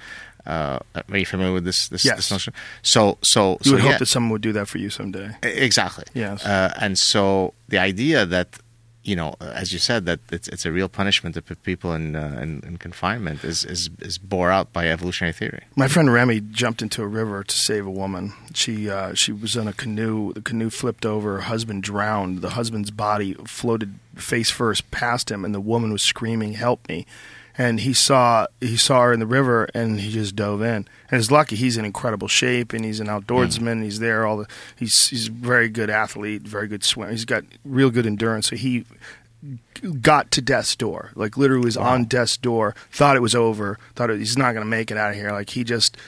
[0.46, 2.16] Uh, are you familiar with this this, Yes.
[2.16, 2.52] this notion?
[2.82, 3.90] So so You so would yeah.
[3.90, 5.30] hope that someone would do that for you someday.
[5.42, 6.04] Exactly.
[6.14, 6.44] Yes.
[6.44, 8.58] Uh, and so the idea that
[9.02, 12.14] you know, as you said, that it's it's a real punishment to put people in
[12.14, 15.62] uh, in, in confinement is, is is bore out by evolutionary theory.
[15.74, 18.34] My friend Remy jumped into a river to save a woman.
[18.54, 20.34] She uh, she was in a canoe.
[20.34, 21.36] The canoe flipped over.
[21.36, 22.42] Her husband drowned.
[22.42, 27.06] The husband's body floated face first past him, and the woman was screaming, "Help me!"
[27.60, 30.88] And he saw he saw her in the river, and he just dove in.
[31.10, 33.80] And it's lucky he's in incredible shape, and he's an outdoorsman.
[33.80, 33.82] Mm.
[33.82, 34.46] He's there all the.
[34.76, 37.10] He's he's a very good athlete, very good swimmer.
[37.10, 38.48] He's got real good endurance.
[38.48, 38.86] So he
[40.00, 41.12] got to death's door.
[41.14, 42.74] Like literally was on death's door.
[42.92, 43.78] Thought it was over.
[43.94, 45.30] Thought it, he's not going to make it out of here.
[45.30, 45.98] Like he just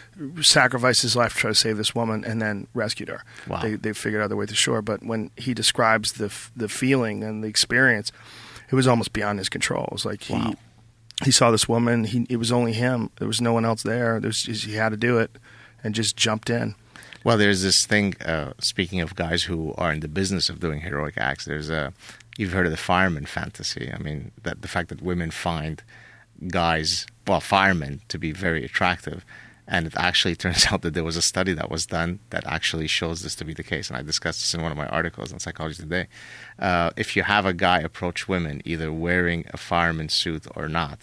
[0.41, 3.25] sacrificed his life to try to save this woman and then rescued her.
[3.47, 3.61] Wow.
[3.61, 4.81] They they figured out their way to shore.
[4.81, 8.11] But when he describes the the feeling and the experience,
[8.71, 9.85] it was almost beyond his control.
[9.85, 10.25] It was like.
[10.31, 10.39] Wow.
[10.49, 10.57] He
[11.31, 12.05] saw this woman.
[12.05, 13.11] He it was only him.
[13.17, 14.21] There was no one else there.
[14.21, 15.39] There's he had to do it,
[15.85, 16.75] and just jumped in.
[17.25, 18.15] Well, there's this thing.
[18.25, 21.93] Uh, speaking of guys who are in the business of doing heroic acts, there's a.
[22.39, 23.93] You've heard of the fireman fantasy.
[23.93, 25.83] I mean, that the fact that women find
[26.49, 29.25] guys, well, firemen, to be very attractive,
[29.69, 32.87] and it actually turns out that there was a study that was done that actually
[32.87, 33.89] shows this to be the case.
[33.89, 36.09] And I discussed this in one of my articles on Psychology Today.
[36.59, 41.01] Uh, if you have a guy approach women, either wearing a fireman suit or not,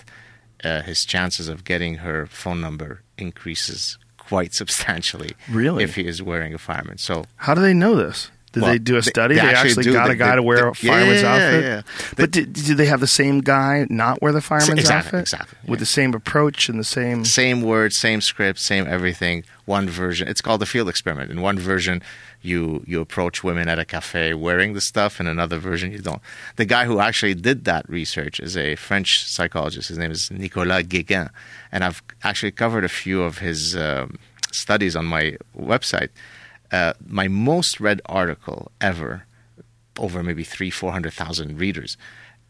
[0.64, 5.31] uh, his chances of getting her phone number increases quite substantially.
[5.49, 5.84] Really?
[5.84, 6.98] If he is wearing a fireman.
[6.98, 8.30] So How do they know this?
[8.52, 9.36] Did Well, they do a study?
[9.36, 9.94] they They, actually actually, do.
[9.94, 11.64] got They- a guy they- to wear a they- fireman's yeah, outfit.
[11.64, 11.82] yeah.
[12.18, 15.20] But did, did they have the same guy not wear the fireman's exactly, outfit?
[15.22, 15.82] exactly, With yeah.
[15.82, 17.26] the same approach and the same.
[17.26, 19.44] same words, same script, same everything.
[19.66, 20.28] One version.
[20.28, 21.30] It's called the field experiment.
[21.30, 22.02] In one version,
[22.42, 25.20] you you approach women at a cafe wearing the stuff.
[25.20, 26.22] In another version, you don't.
[26.56, 29.90] The guy who actually did that research is a French psychologist.
[29.90, 31.30] His name is Nicolas Guéguen,
[31.72, 34.18] and I've actually covered a few of his um,
[34.52, 36.10] studies on my website.
[36.72, 39.26] Uh, my most read article ever,
[39.98, 41.98] over maybe three, four hundred thousand readers,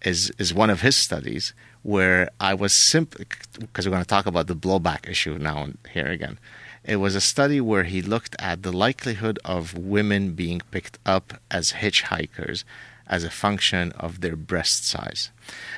[0.02, 3.26] is is one of his studies where I was simply
[3.60, 6.38] because we're going to talk about the blowback issue now and here again.
[6.84, 11.34] It was a study where he looked at the likelihood of women being picked up
[11.52, 12.64] as hitchhikers
[13.08, 15.32] as a function of their breast size.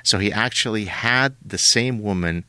[0.04, 2.44] So he actually had the same woman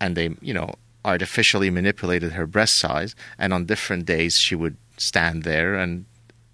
[0.00, 0.74] and they, you know,
[1.04, 6.04] artificially manipulated her breast size and on different days she would stand there and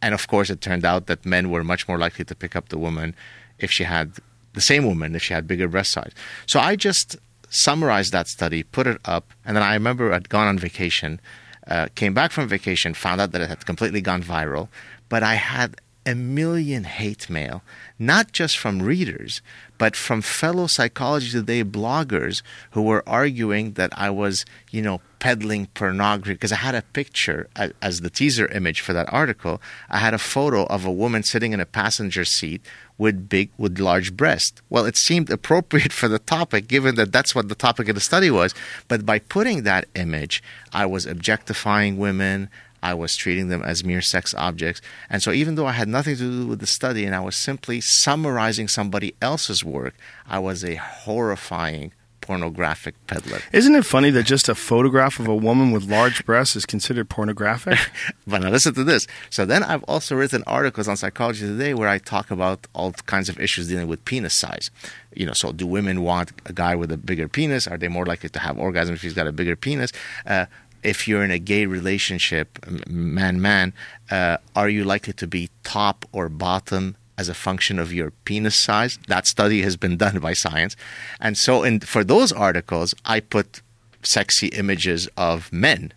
[0.01, 2.69] and of course it turned out that men were much more likely to pick up
[2.69, 3.15] the woman
[3.59, 4.12] if she had
[4.55, 6.12] the same woman if she had bigger breast size.
[6.47, 7.16] So I just
[7.51, 11.20] summarized that study, put it up, and then I remember I'd gone on vacation,
[11.66, 14.69] uh, came back from vacation, found out that it had completely gone viral,
[15.09, 17.62] but I had a million hate mail,
[17.99, 19.43] not just from readers,
[19.77, 25.66] but from fellow Psychology Today bloggers who were arguing that I was, you know, peddling
[25.66, 27.49] pornography because I had a picture
[27.83, 29.61] as the teaser image for that article.
[29.91, 32.62] I had a photo of a woman sitting in a passenger seat
[32.97, 34.61] with big, with large breasts.
[34.69, 38.01] Well, it seemed appropriate for the topic, given that that's what the topic of the
[38.01, 38.55] study was.
[38.89, 40.43] But by putting that image,
[40.73, 42.51] I was objectifying women.
[42.82, 44.80] I was treating them as mere sex objects.
[45.10, 47.36] And so, even though I had nothing to do with the study and I was
[47.36, 49.94] simply summarizing somebody else's work,
[50.26, 51.92] I was a horrifying
[52.28, 53.40] pornographic peddler.
[53.52, 57.09] Isn't it funny that just a photograph of a woman with large breasts is considered
[57.09, 57.78] pornographic?
[58.26, 59.06] But now listen to this.
[59.30, 63.30] So then I've also written articles on Psychology Today where I talk about all kinds
[63.30, 64.70] of issues dealing with penis size.
[65.14, 67.66] You know, so do women want a guy with a bigger penis?
[67.66, 69.90] Are they more likely to have orgasms if he's got a bigger penis?
[70.26, 70.44] Uh,
[70.82, 73.72] if you're in a gay relationship, man man,
[74.10, 78.56] uh, are you likely to be top or bottom as a function of your penis
[78.56, 78.98] size?
[79.09, 80.76] That study has been done by science.
[81.20, 83.62] And so in, for those articles, I put
[84.02, 85.92] sexy images of men.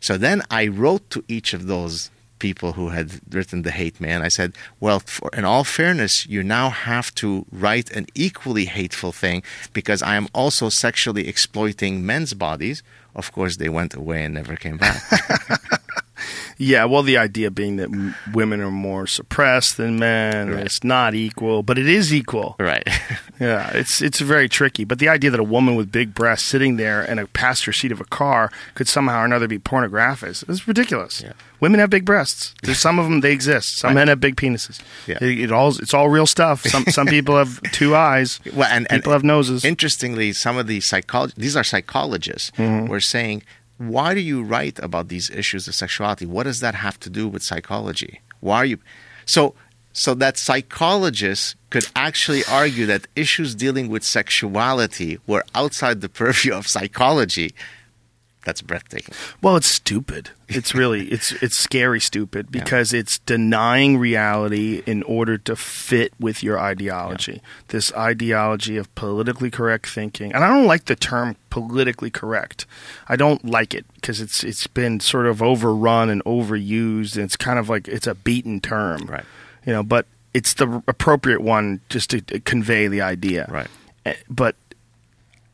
[0.00, 4.20] So then I wrote to each of those people who had written the hate mail.
[4.22, 9.12] I said, well, for, in all fairness, you now have to write an equally hateful
[9.12, 9.42] thing
[9.72, 12.82] because I am also sexually exploiting men's bodies.
[13.14, 15.02] Of course, they went away and never came back.
[16.58, 20.64] yeah, well, the idea being that m- women are more suppressed than men, Right.
[20.66, 22.56] it's not equal, but it is equal.
[22.58, 22.86] right.
[23.40, 24.84] Yeah, it's it's very tricky.
[24.84, 27.90] But the idea that a woman with big breasts sitting there in a passenger seat
[27.90, 31.20] of a car could somehow or another be pornographic is ridiculous.
[31.20, 31.32] Yeah.
[31.58, 32.54] Women have big breasts.
[32.62, 33.78] There's some of them they exist.
[33.78, 33.94] Some Right.
[33.96, 34.80] men have big penises.
[35.08, 35.18] Yeah.
[35.20, 36.62] It, it all it's all real stuff.
[36.62, 38.38] Some some people have two eyes.
[38.54, 39.64] Well, and, and people have noses.
[39.64, 42.86] Interestingly, some of the psychol these are psychologists Mm-hmm.
[42.86, 43.42] were saying,
[43.88, 46.26] why do you write about these issues of sexuality?
[46.26, 48.20] What does that have to do with psychology?
[48.40, 48.78] Why are you
[49.26, 49.54] so
[49.92, 56.52] so that psychologists could actually argue that issues dealing with sexuality were outside the purview
[56.52, 57.54] of psychology.
[58.44, 59.14] That's breathtaking.
[59.40, 60.30] Well, it's stupid.
[60.48, 66.42] It's really it's it's scary stupid because it's denying reality in order to fit with
[66.42, 67.40] your ideology.
[67.68, 70.32] This ideology of politically correct thinking.
[70.34, 72.66] And I don't like the term politically correct.
[73.08, 77.36] I don't like it because it's it's been sort of overrun and overused and it's
[77.36, 79.06] kind of like it's a beaten term.
[79.06, 79.24] Right.
[79.64, 83.46] You know, but it's the appropriate one just to to convey the idea.
[83.48, 83.68] Right.
[84.04, 84.56] Eh, But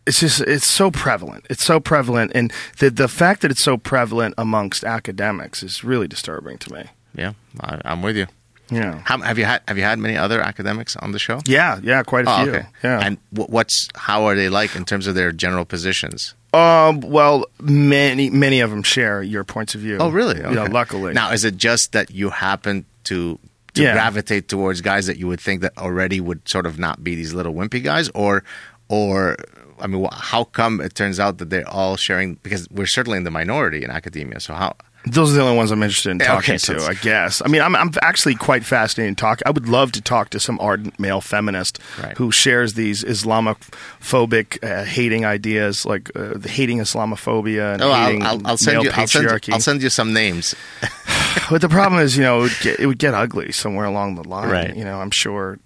[0.06, 1.46] it's just it's so prevalent.
[1.50, 6.08] It's so prevalent, and the the fact that it's so prevalent amongst academics is really
[6.08, 6.84] disturbing to me.
[7.14, 8.26] Yeah, I, I'm with you.
[8.72, 11.40] Yeah, How, have you had Have you had many other academics on the show?
[11.44, 12.52] yeah, yeah, quite a Oh, few.
[12.52, 12.66] okay.
[12.84, 16.34] Yeah, And wh- what's how are they like in terms of their general positions?
[16.54, 19.96] um, well, many many of them share your points of view.
[19.98, 20.38] Oh, really?
[20.40, 21.12] Yeah, luckily.
[21.14, 23.38] Now, is it just that you happen to
[23.74, 23.92] to Yeah.
[23.92, 27.34] gravitate towards guys that you would think that already would sort of not be these
[27.34, 28.44] little wimpy guys, or
[28.88, 29.36] or
[29.82, 32.34] I mean, how come it turns out that they're all sharing?
[32.42, 34.40] Because we're certainly in the minority in academia.
[34.40, 34.76] So how?
[35.06, 37.40] Those are the only ones I'm interested in talking okay, so to, I guess.
[37.42, 39.40] I mean, I'm, I'm actually quite fascinated in talk.
[39.46, 42.14] I would love to talk to some ardent male feminist Right.
[42.18, 48.22] who shares these Islamophobic, uh, hating ideas, like uh, the hating Islamophobia and Oh, hating
[48.22, 48.90] I'll, I'll, I'll send male you.
[48.94, 49.52] I'll send, you- patriarchy.
[49.54, 50.54] I'll send you some names.
[51.48, 54.16] But the problem is, you know, it would, get, it would get ugly somewhere along
[54.16, 54.48] the line.
[54.50, 54.74] Right.
[54.76, 55.58] You know, I'm sure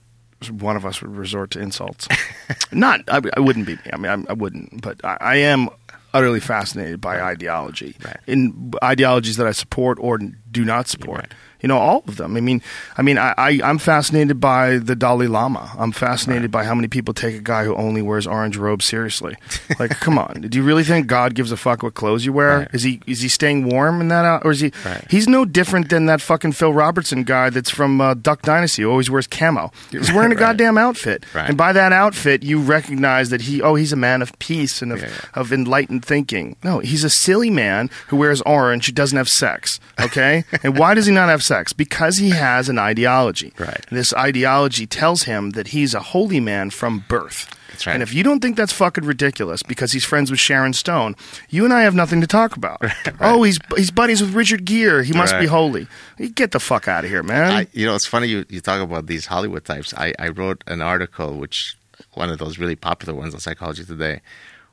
[0.50, 2.08] one of us would resort to insults.
[2.72, 3.82] Not, I, I wouldn't be me.
[3.92, 4.82] I mean, I, I wouldn't.
[4.82, 5.68] But I, I am
[6.12, 7.96] utterly fascinated by ideology.
[8.04, 8.16] Right.
[8.26, 11.20] In ideologies that I support or do not support.
[11.20, 11.32] Right.
[11.64, 12.36] You know, all of them.
[12.36, 12.60] I mean,
[12.98, 15.72] I mean, I, I I'm fascinated by the Dalai Lama.
[15.78, 19.34] I'm fascinated by how many people take a guy who only wears orange robes seriously.
[19.78, 22.58] Like, come on, do you really think God gives a fuck what clothes you wear?
[22.58, 22.68] Right.
[22.74, 24.72] Is he is he staying warm in that out, or is he?
[24.84, 25.06] Right.
[25.08, 28.90] He's no different than that fucking Phil Robertson guy that's from uh, Duck Dynasty who
[28.90, 29.72] always wears camo.
[29.90, 31.48] He's wearing a goddamn outfit, Right.
[31.48, 34.92] and by that outfit, you recognize that he oh he's a man of peace and
[34.92, 35.40] of, Yeah, yeah.
[35.40, 36.56] of enlightened thinking.
[36.62, 39.80] No, he's a silly man who wears orange who doesn't have sex.
[39.98, 41.53] Okay, and why does he not have sex?
[41.76, 43.52] Because he has an ideology.
[43.58, 43.84] Right.
[43.90, 47.48] This ideology tells him that he's a holy man from birth.
[47.70, 47.94] That's right.
[47.94, 51.16] And if you don't think that's fucking ridiculous because he's friends with Sharon Stone,
[51.50, 52.80] you and I have nothing to talk about.
[53.20, 55.04] Oh, he's he's buddies with Richard Gere.
[55.04, 55.86] He must be holy.
[56.34, 57.50] Get the fuck out of here, man.
[57.52, 59.94] I, you know, it's funny you, you talk about these Hollywood types.
[59.94, 61.76] I, I wrote an article, which
[62.14, 64.20] one of those really popular ones on Psychology Today,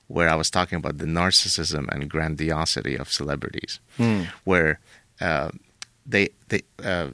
[0.07, 3.79] where I was talking about the narcissism and grandiosity of celebrities,
[4.43, 4.79] where
[5.21, 5.49] uh,
[6.05, 7.09] they they uh,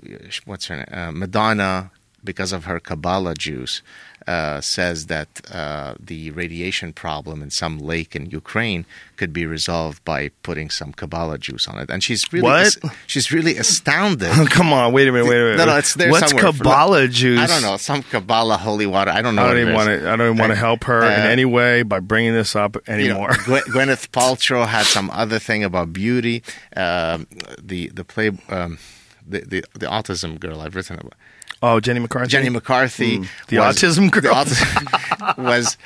[0.45, 1.91] what's her name uh, Madonna
[2.23, 3.81] because of her Kabbalah juice.
[4.27, 8.85] Uh, says that uh, the radiation problem in some lake in Ukraine
[9.15, 12.75] could be resolved by putting some Kabbalah juice on it, and she's really What?
[13.07, 14.27] she's really astounded
[14.57, 15.57] Come on, wait a minute, wait a minute.
[15.59, 16.51] no, no, it's there What's somewhere.
[16.51, 17.39] Kabbalah juice?
[17.39, 17.77] I don't know.
[17.77, 19.11] Some Kabbalah holy water.
[19.11, 19.45] I don't know.
[19.45, 20.11] I don't even want to.
[20.11, 22.75] I don't even want to help her in uh, any way by bringing this up
[22.75, 23.29] You know, anymore.
[23.75, 26.43] Gwyneth Paltrow had some other thing about beauty.
[26.75, 27.27] Um,
[27.63, 28.77] the the play um,
[29.25, 31.13] the, the the autism girl I've written about.
[31.61, 32.29] Oh, Jenny McCarthy.
[32.29, 33.27] Jenny McCarthy, Mm.
[33.47, 34.21] The autism girl.
[34.21, 35.77] the autism- was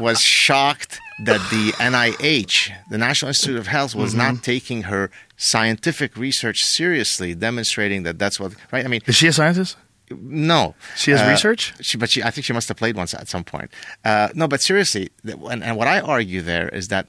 [0.00, 4.18] was shocked that the NIH, the National Institute of Health, was Mm-hmm.
[4.34, 8.84] not taking her scientific research seriously, demonstrating that that's what right.
[8.84, 9.76] I mean, Is she a scientist?
[10.10, 11.72] No, She has Uh, research?
[11.80, 13.70] She, but she, I think she must have played once at some point.
[14.04, 17.06] Uh, no, but seriously, and, and what I argue there is that,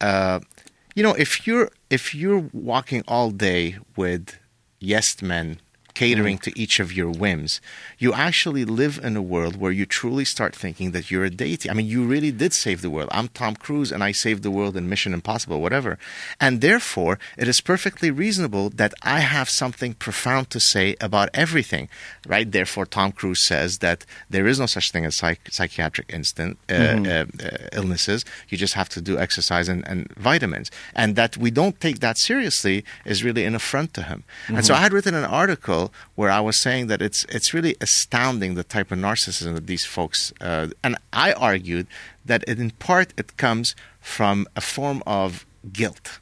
[0.00, 0.40] uh,
[0.96, 4.38] you know, if you're if you're walking all day with
[4.80, 5.58] yes men
[5.96, 7.52] catering to each of your whims,
[7.98, 11.70] you actually live in a world where you truly start thinking that you're a deity.
[11.70, 13.08] I mean, you really did save the world.
[13.12, 15.98] I'm Tom Cruise and I saved the world in Mission Impossible, whatever.
[16.38, 21.88] And therefore, it is perfectly reasonable that I have something profound to say about everything,
[22.26, 22.50] right?
[22.50, 26.74] Therefore, Tom Cruise says that there is no such thing as psych- psychiatric instant, uh,
[26.74, 28.22] uh, uh, illnesses.
[28.50, 30.70] You just have to do exercise and, and vitamins.
[30.94, 34.24] And that we don't take that seriously is really an affront to him.
[34.48, 37.76] And so I had written an article where I was saying that it's it's really
[37.80, 40.32] astounding the type of narcissism that these folks.
[40.40, 41.86] Uh, and I argued
[42.24, 46.20] that it, in part it comes from a form of guilt.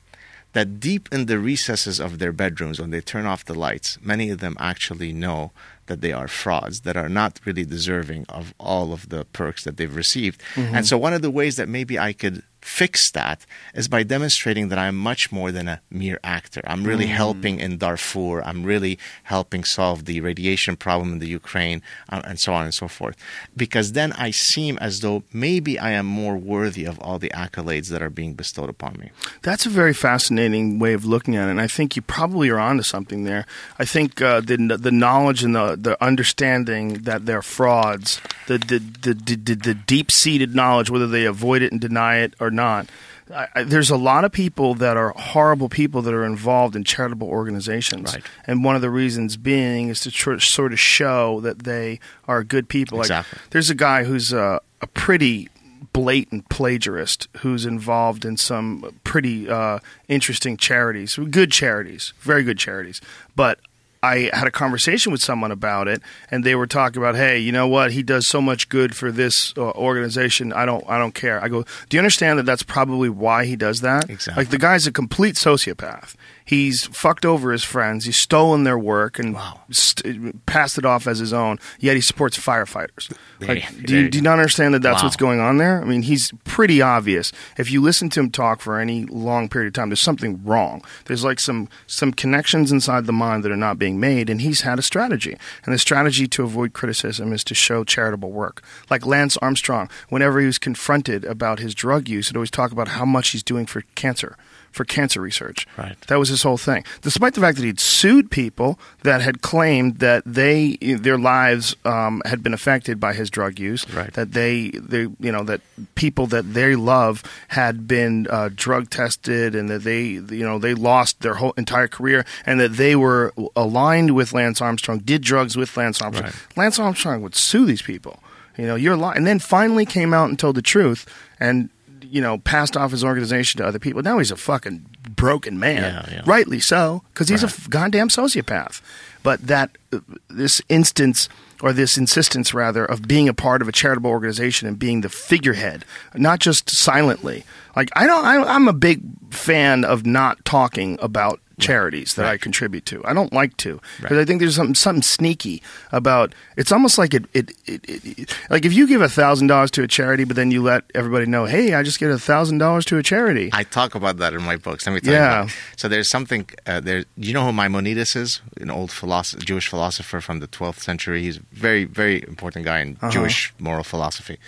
[0.53, 4.31] That deep in the recesses of their bedrooms, when they turn off the lights, many
[4.31, 5.51] of them actually know
[5.87, 9.77] that they are frauds, that are not really deserving of all of the perks that
[9.77, 10.41] they've received.
[10.77, 14.69] And so, one of the ways that maybe I could fix that is by demonstrating
[14.71, 16.63] that I'm much more than a mere actor.
[16.67, 18.43] I'm really helping in Darfur.
[18.43, 22.73] I'm really helping solve the radiation problem in the Ukraine, uh, and so on and
[22.73, 23.17] so forth.
[23.55, 27.91] Because then I seem as though maybe I am more worthy of all the accolades
[27.91, 29.11] that are being bestowed upon me.
[29.43, 32.59] That's a very fascinating way of looking at it, and I think you probably are
[32.59, 33.45] onto something there.
[33.79, 38.79] I think uh, the the knowledge and the the understanding that they're frauds, the the
[38.79, 42.89] the, the, the deep seated knowledge, whether they avoid it and deny it or not.
[43.35, 46.85] I, I, there's a lot of people that are horrible people that are involved in
[46.85, 48.23] charitable organizations, Right.
[48.47, 52.45] and one of the reasons being is to tr- sort of show that they are
[52.45, 52.99] good people.
[52.99, 53.39] Like, Exactly.
[53.51, 55.49] there's a guy who's a, a pretty
[55.95, 59.79] blatant plagiarist who's involved in some pretty uh,
[60.09, 63.01] interesting charities, good charities, very good charities.
[63.37, 63.59] But
[64.05, 67.53] I had a conversation with someone about it, and they were talking about, hey, you
[67.53, 67.93] know what?
[67.93, 70.53] He does so much good for this uh, organization.
[70.53, 71.43] I don't, I don't care.
[71.43, 74.11] I go, do you understand that that's probably why he does that?
[74.11, 74.43] Exactly.
[74.43, 76.15] Like the guy's a complete sociopath.
[76.45, 78.05] He's fucked over his friends.
[78.05, 79.37] He's stolen their work and
[79.71, 81.59] st- passed it off as his own.
[81.81, 83.11] Yet he supports firefighters.
[83.41, 85.07] Like, do you, you do you not understand that that's Wow.
[85.07, 85.81] what's going on there?
[85.81, 87.33] I mean, he's pretty obvious.
[87.57, 90.85] If you listen to him talk for any long period of time, there's something wrong.
[91.07, 94.61] There's like some some connections inside the mind that are not being made, and he's
[94.63, 95.37] had a strategy.
[95.65, 98.63] And the strategy to avoid criticism is to show charitable work.
[98.91, 102.89] Like Lance Armstrong, whenever he was confronted about his drug use, he'd always talk about
[102.89, 104.37] how much he's doing for cancer.
[104.75, 105.97] For cancer research, Right.
[106.09, 106.85] That was his whole thing.
[107.01, 112.21] Despite the fact that he'd sued people that had claimed that they their lives um,
[112.25, 114.13] had been affected by his drug use, Right.
[114.15, 115.61] that they, they, you know, that
[115.95, 120.75] people that they love had been uh, drug tested, and that they, you know, they
[120.75, 125.57] lost their whole entire career, and that they were aligned with Lance Armstrong, did drugs
[125.57, 126.33] with Lance Armstrong.
[126.33, 126.57] Right.
[126.57, 128.19] Lance Armstrong would sue these people.
[128.59, 131.07] You know, you're lying, and then finally came out and told the truth,
[131.41, 131.71] and
[132.11, 134.03] you know, passed off his organization to other people.
[134.03, 134.87] Now he's a fucking
[135.17, 136.23] broken man, Yeah, yeah.
[136.27, 137.59] rightly so, because he's a Right.
[137.59, 138.81] f- goddamn sociopath.
[139.23, 141.29] But that uh, this instance
[141.63, 145.09] or this insistence rather of being a part of a charitable organization and being the
[145.09, 147.45] figurehead, not just silently.
[147.77, 149.01] Like I don't, I, I'm a big
[149.31, 153.05] fan of not talking about charities that I contribute to.
[153.05, 154.21] I don't like to because Right.
[154.21, 155.63] I think there's something something sneaky
[155.93, 156.35] about.
[156.57, 157.25] It's almost like it.
[157.33, 160.51] It, it, it, like if you give a thousand dollars to a charity, but then
[160.51, 163.51] you let everybody know, hey, I just gave a thousand dollars to a charity.
[163.53, 164.87] I talk about that in my books.
[164.87, 165.37] Let me tell Yeah.
[165.37, 165.43] you.
[165.45, 165.57] About.
[165.77, 167.05] So there's something uh, there.
[167.17, 168.41] You know who Maimonides is?
[168.61, 171.23] An old philosopher, Jewish philosopher from the 12th century.
[171.23, 174.39] He's a very, very important guy in Jewish moral philosophy.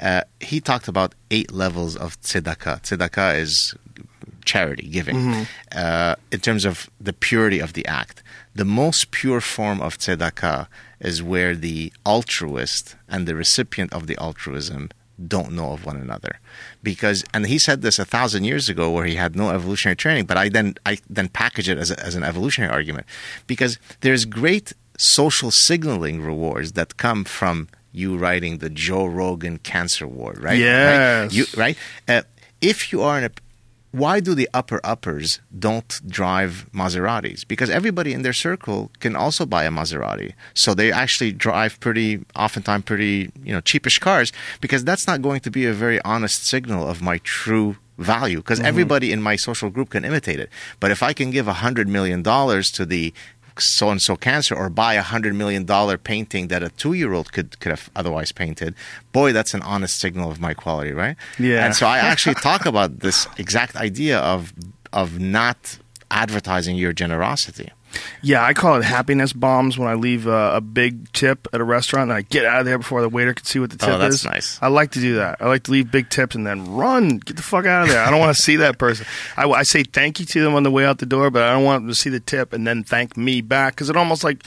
[0.00, 2.82] Uh, he talked about eight levels of tzedakah.
[2.82, 3.74] Tzedakah is
[4.44, 8.22] charity, giving, uh, in terms of the purity of the act.
[8.54, 10.68] The most pure form of tzedakah
[11.00, 14.90] is where the altruist and the recipient of the altruism
[15.28, 16.40] don't know of one another
[16.82, 20.24] because and he said this a thousand years ago where he had no evolutionary training
[20.26, 23.06] but i then i then package it as, a, as an evolutionary argument
[23.46, 30.06] because there's great social signaling rewards that come from you writing the joe rogan cancer
[30.08, 31.22] ward right Yes.
[31.30, 31.76] right, you, right?
[32.08, 32.22] Uh,
[32.60, 33.30] if you are in a
[33.94, 37.46] why do the upper uppers don't drive Maseratis?
[37.46, 40.32] Because everybody in their circle can also buy a Maserati.
[40.52, 45.38] So they actually drive pretty, oftentimes pretty, you know, cheapish cars because that's not going
[45.42, 48.66] to be a very honest signal of my true value because mm-hmm.
[48.66, 50.50] everybody in my social group can imitate it.
[50.80, 53.14] But if I can give a hundred million dollars to the
[53.58, 57.12] so and so cancer or buy a hundred million dollar painting that a two year
[57.12, 58.74] old could could have otherwise painted,
[59.12, 61.16] boy, that's an honest signal of my quality, right?
[61.38, 61.64] Yeah.
[61.64, 64.52] And so I actually talk about this exact idea of
[64.92, 65.78] of not
[66.10, 67.70] advertising your generosity.
[68.22, 71.64] Yeah, I call it happiness bombs when I leave a, a big tip at a
[71.64, 73.86] restaurant and I get out of there before the waiter can see what the oh,
[73.86, 74.24] tip Oh, that's is.
[74.24, 74.58] nice.
[74.62, 75.40] I like to do that.
[75.40, 78.02] I like to leave big tips and then run, get the fuck out of there.
[78.02, 79.06] I don't want to see that person.
[79.36, 81.52] I, I say thank you to them on the way out the door, but I
[81.52, 84.24] don't want them to see the tip and then thank me back because it almost
[84.24, 84.44] like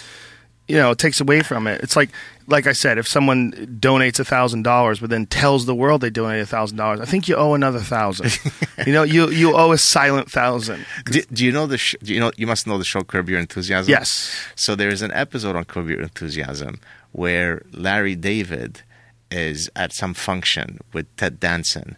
[0.67, 1.81] you know it takes away from it.
[1.81, 2.09] It's like
[2.47, 6.09] like I said, if someone donates a thousand dollars but then tells the world they
[6.09, 8.39] donated a thousand dollars, I think you owe another thousand.
[8.85, 10.85] you know, you you owe a silent thousand.
[11.05, 11.77] Do, do you know the?
[11.77, 12.31] Sh- do you know?
[12.37, 13.89] You must know the show Curb Your Enthusiasm.
[13.89, 14.33] Yes.
[14.55, 16.79] So there's an episode on Curb Your Enthusiasm
[17.11, 18.81] where Larry David
[19.31, 21.97] is at some function with Ted Danson.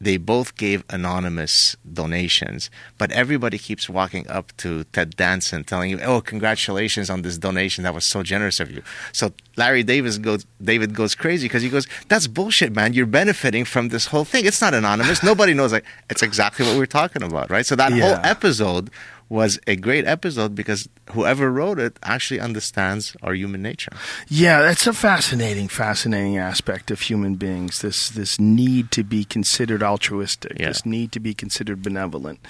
[0.00, 6.00] They both gave anonymous donations, but everybody keeps walking up to Ted Danson telling you,
[6.00, 7.84] "Oh, congratulations on this donation!
[7.84, 11.68] That was so generous of you." So Larry Davis goes, David goes crazy because he
[11.68, 12.92] goes, "That's bullshit, man!
[12.92, 14.44] You're benefiting from this whole thing.
[14.46, 15.22] It's not anonymous.
[15.22, 17.64] Nobody knows." Like, it's exactly what we're talking about, right?
[17.64, 18.90] So that whole episode
[19.28, 23.92] was a great episode because whoever wrote it actually understands our human nature.
[24.28, 27.80] Yeah, that's a fascinating, fascinating aspect of human beings.
[27.80, 30.58] This this need to be considered altruistic.
[30.58, 30.68] Yeah.
[30.68, 32.40] This need to be considered benevolent.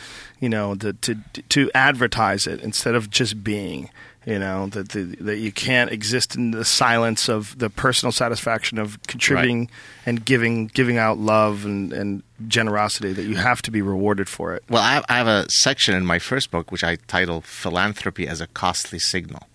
[0.41, 1.17] You know, the, to
[1.51, 3.91] to advertise it instead of just being.
[4.27, 8.79] You know that the, that you can't exist in the silence of the personal satisfaction
[8.79, 9.71] of contributing
[10.07, 13.13] and giving giving out love and, and generosity.
[13.13, 14.65] That you have to be rewarded for it.
[14.71, 18.27] Well, I have, I have a section in my first book which I title Philanthropy
[18.27, 19.47] as a Costly Signal.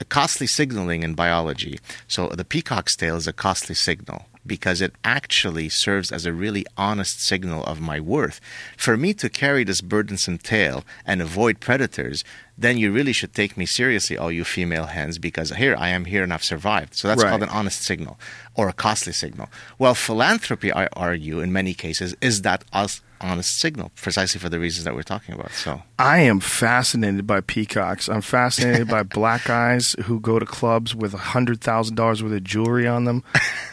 [0.00, 1.80] A costly signaling in biology.
[2.06, 6.64] So the peacock's tail is a costly signal because it actually serves as a really
[6.76, 8.40] honest signal of my worth.
[8.76, 12.24] For me to carry this burdensome tail and avoid predators,
[12.56, 16.06] then you really should take me seriously, all you female hens, because here I am
[16.06, 16.96] here and I've survived.
[16.96, 17.28] So that's Right.
[17.30, 18.18] called an honest signal
[18.54, 19.48] or a costly signal.
[19.78, 24.58] Well, philanthropy, I argue, in many cases, is that us honest signal, precisely for the
[24.58, 25.50] reasons that we're talking about.
[25.52, 28.08] So I am fascinated by peacocks.
[28.08, 32.44] I'm fascinated by black guys who go to clubs with hundred thousand dollars worth of
[32.44, 33.24] jewelry on them.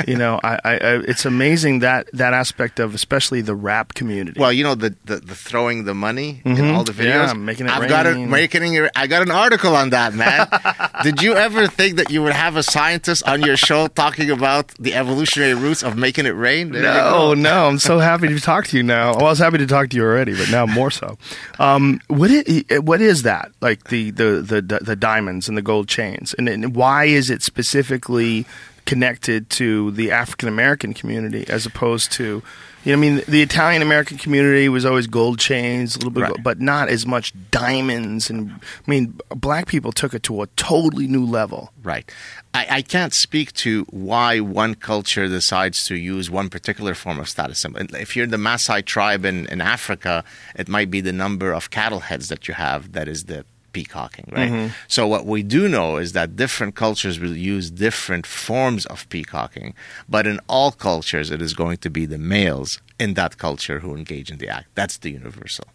[0.07, 4.39] You know, I, I, I, it's amazing that that aspect of especially the rap community.
[4.39, 6.75] Well, you know the the, the throwing the money in mm-hmm.
[6.75, 7.27] all the videos.
[7.27, 8.29] Yeah, making it I've got a rain.
[8.29, 8.91] making it.
[8.95, 10.47] I got an article on that, man.
[11.03, 14.69] Did you ever think that you would have a scientist on your show talking about
[14.79, 16.71] the evolutionary roots of making it rain?
[16.71, 19.15] There no, no, I'm so happy to talk to you now.
[19.25, 21.17] Well, was happy to talk to you already, but now more so.
[21.59, 23.51] Um, what is, what is that?
[23.61, 27.41] Like the, the, the, the diamonds and the gold chains, and, and why is it
[27.41, 28.45] specifically
[28.85, 32.43] connected to the African American community as opposed to,
[32.83, 36.21] you know, I mean, the Italian American community was always gold chains, a little bit,
[36.21, 36.29] Right.
[36.29, 38.29] gold, but not as much diamonds.
[38.29, 41.71] And I mean, black people took it to a totally new level.
[41.83, 42.09] Right.
[42.53, 47.27] I, I can't speak to why one culture decides to use one particular form of
[47.27, 47.81] status symbol.
[47.95, 50.23] If you're the Maasai tribe in, in Africa,
[50.55, 53.45] it might be the number of cattle heads that you have that is the
[53.75, 54.49] peacocking, right?
[54.49, 54.67] Mm-hmm.
[54.87, 59.73] So what we do know is that different cultures will use different forms of peacocking,
[60.07, 63.95] but in all cultures it is going to be the males in that culture who
[63.95, 64.67] engage in the act.
[64.75, 65.65] That's the universal.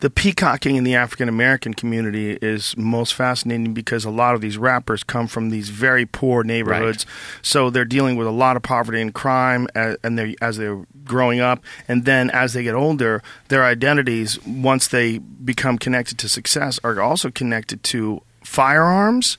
[0.00, 4.58] the peacocking in the African American community is most fascinating because a lot of these
[4.58, 7.06] rappers come from these very poor neighborhoods,
[7.42, 10.84] so they're dealing with a lot of poverty and crime, a- and they as they're
[11.04, 16.28] growing up, and then as they get older, their identities once they become connected to
[16.28, 19.38] success are also connected to firearms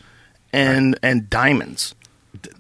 [0.52, 1.94] and and diamonds.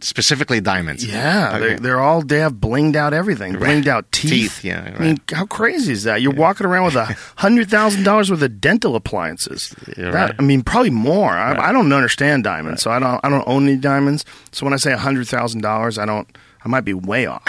[0.01, 1.05] Specifically, diamonds.
[1.05, 1.59] Yeah, Okay.
[1.59, 4.29] they're, they're all they have blinged out everything, blinged out teeth.
[4.31, 6.21] Teeth, yeah, I mean, how crazy is that?
[6.21, 7.05] You're walking around with a
[7.37, 9.75] hundred thousand dollars worth of dental appliances.
[9.97, 10.35] You're That- right.
[10.39, 11.31] I mean, probably more.
[11.31, 13.19] I, I don't understand diamonds, so I don't.
[13.23, 14.25] I don't own any diamonds.
[14.51, 16.27] So when I say a hundred thousand dollars, I don't.
[16.63, 17.43] I might be way off.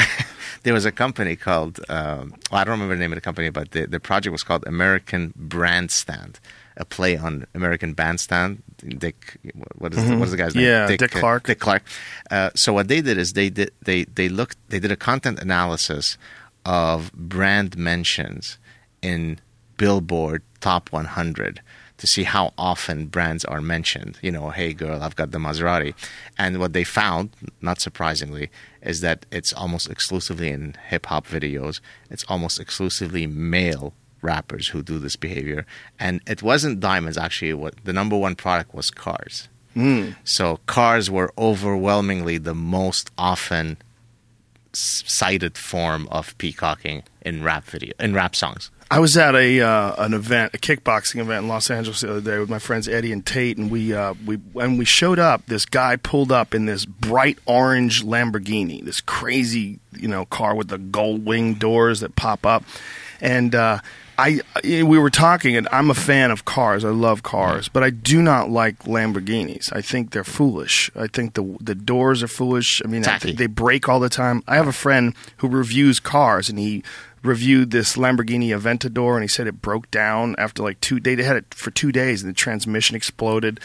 [0.62, 3.51] there was a company called um, well, I don't remember the name of the company,
[3.51, 6.36] but the, the project was called American Brandstand,
[6.77, 8.62] a play on American Bandstand.
[8.86, 9.39] Dick,
[9.78, 10.65] what is the, what is the guy's name?
[10.65, 10.90] Mm-hmm.
[10.90, 11.47] Yeah, Dick uh, Clark.
[11.47, 11.82] Dick Clark.
[12.31, 15.39] Uh, so what they did is they did they they looked they did a content
[15.40, 16.19] analysis
[16.65, 18.59] of brand mentions
[19.02, 19.39] in
[19.77, 21.62] Billboard Top 100
[21.97, 24.19] to see how often brands are mentioned.
[24.23, 25.94] You know, hey girl, I've got the Maserati.
[26.39, 27.31] And what they found,
[27.61, 28.51] not surprisingly,
[28.82, 31.81] is that it's almost exclusively in hip hop videos.
[32.11, 35.66] It's almost exclusively male rappers who do this behavior.
[35.98, 39.48] And it wasn't diamonds actually what the number one product was cars.
[40.24, 43.76] So cars were overwhelmingly the most often
[44.72, 48.70] cited form of peacocking in rap video in rap songs.
[48.92, 52.20] I was at a uh, an event, a kickboxing event in Los Angeles the other
[52.20, 55.47] day with my friends Eddie and Tate, and we uh, we when we showed up,
[55.47, 60.68] this guy pulled up in this bright orange Lamborghini, this crazy you know car with
[60.68, 62.64] the gold wing doors that pop up,
[63.20, 63.55] and.
[63.55, 63.78] Uh,
[64.20, 66.84] I, we were talking, and I'm a fan of cars.
[66.84, 69.74] I love cars, but I do not like Lamborghinis.
[69.74, 70.90] I think they're foolish.
[70.94, 72.82] I think the the doors are foolish.
[72.84, 74.42] I mean, I they break all the time.
[74.47, 76.82] I have a friend who reviews cars, and he
[77.22, 81.01] reviewed this Lamborghini Aventador, and he said it broke down after like two.
[81.01, 83.59] They had it for two days, and the transmission exploded.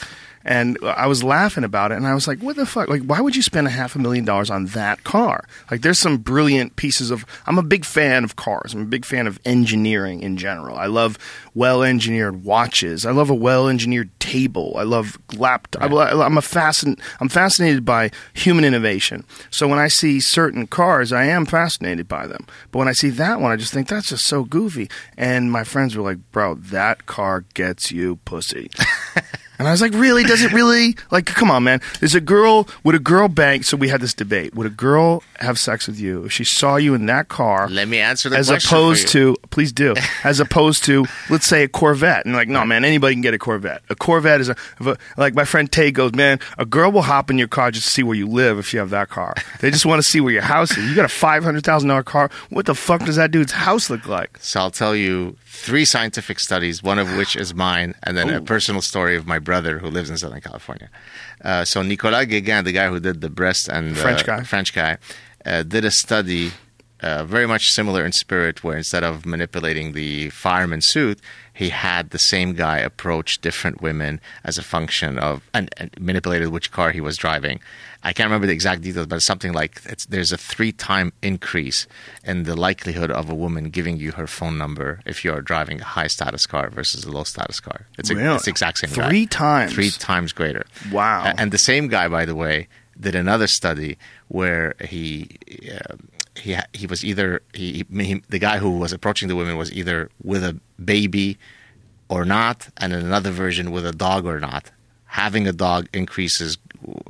[0.45, 2.87] And I was laughing about it, and I was like, "What the fuck?
[2.87, 5.43] Like, why would you spend a half a million dollars on that car?
[5.71, 7.25] Like, there's some brilliant pieces of.
[7.47, 8.73] I'm a big fan of cars.
[8.73, 10.77] I'm a big fan of engineering in general.
[10.77, 11.17] I love
[11.55, 13.05] well engineered watches.
[13.05, 14.75] I love a well engineered table.
[14.77, 15.83] I love laptop.
[15.83, 16.99] I'm a fascin.
[17.19, 19.25] I'm fascinated by human innovation.
[19.49, 22.45] So when I see certain cars, I am fascinated by them.
[22.71, 24.89] But when I see that one, I just think that's just so goofy.
[25.17, 28.69] And my friends were like, "Bro, that car gets you pussy."
[29.57, 30.23] And I was like, really?
[30.23, 30.95] Does it really?
[31.11, 31.81] Like, come on, man.
[32.01, 33.63] Is a girl, would a girl bang?
[33.63, 34.53] So we had this debate.
[34.55, 37.69] Would a girl have sex with you if she saw you in that car?
[37.69, 41.45] Let me answer the as question for opposed to, please do, as opposed to, let's
[41.45, 42.25] say a Corvette.
[42.25, 43.81] And like, no, man, anybody can get a Corvette.
[43.89, 47.29] A Corvette is a, a- like my friend Tay goes, man, a girl will hop
[47.29, 49.35] in your car just to see where you live if you have that car.
[49.61, 50.87] They just want to see where your house is.
[50.89, 52.29] You got a $500,000 car.
[52.49, 54.37] What the fuck does that dude's house look like?
[54.41, 58.41] So I'll tell you three scientific studies, one of which is mine, and then a
[58.41, 60.89] personal story of my brother who lives in Southern California.
[61.43, 64.43] Uh, so Nicolas Guéguen, the guy who did the breast and uh, French guy.
[64.43, 64.97] French guy,
[65.45, 66.51] uh, did a study
[67.01, 71.19] uh, very much similar in spirit, where instead of manipulating the fireman suit,
[71.53, 76.49] he had the same guy approach different women as a function of and, and manipulated
[76.49, 77.59] which car he was driving.
[78.03, 81.11] I can't remember the exact details, but it's something like it's, there's a three time
[81.21, 81.87] increase
[82.23, 85.81] in the likelihood of a woman giving you her phone number if you are driving
[85.81, 87.87] a high status car versus a low status car.
[87.97, 89.09] It's, a, it's the exact same guy.
[89.09, 89.73] Three times?
[89.73, 90.65] Three times greater.
[90.91, 91.23] Wow.
[91.25, 92.67] A- And the same guy, by the way,
[92.99, 93.97] did another study
[94.27, 95.29] where he
[95.73, 95.95] uh,
[96.37, 100.09] he he was either he, he the guy who was approaching the women was either
[100.23, 101.37] with a baby
[102.09, 104.71] or not, and in another version with a dog or not.
[105.05, 106.57] Having a dog increases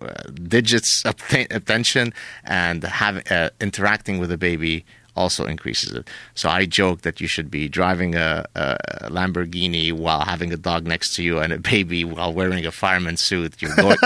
[0.01, 1.03] uh, digits
[1.33, 4.85] attention, and having uh, interacting with a baby
[5.15, 6.09] also increases it.
[6.33, 8.77] So I joke that you should be driving a, a
[9.09, 13.17] Lamborghini while having a dog next to you and a baby while wearing a fireman
[13.17, 13.61] suit.
[13.61, 13.97] You're going,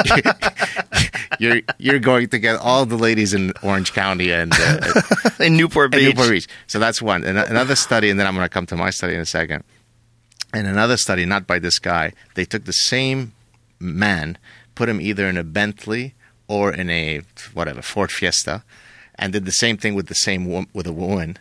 [1.39, 5.01] you're you're going to get all the ladies in Orange County and, uh,
[5.39, 6.03] In Newport Beach.
[6.03, 6.47] Newport Beach.
[6.67, 7.23] So that's one.
[7.23, 9.63] And another study, and then I'm going to come to my study in a second.
[10.53, 13.33] And another study, not by this guy, they took the same
[13.79, 14.37] man,
[14.75, 16.15] put him either in a Bentley
[16.47, 17.21] or in a
[17.53, 18.63] whatever Ford Fiesta,
[19.19, 21.37] and did the same thing with the same wo- with a woman,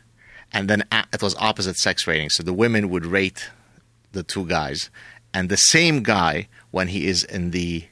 [0.53, 2.29] and then a- it was opposite sex rating.
[2.29, 3.49] So the women would rate
[4.13, 4.91] the two guys,
[5.33, 7.85] and the same guy when he is in the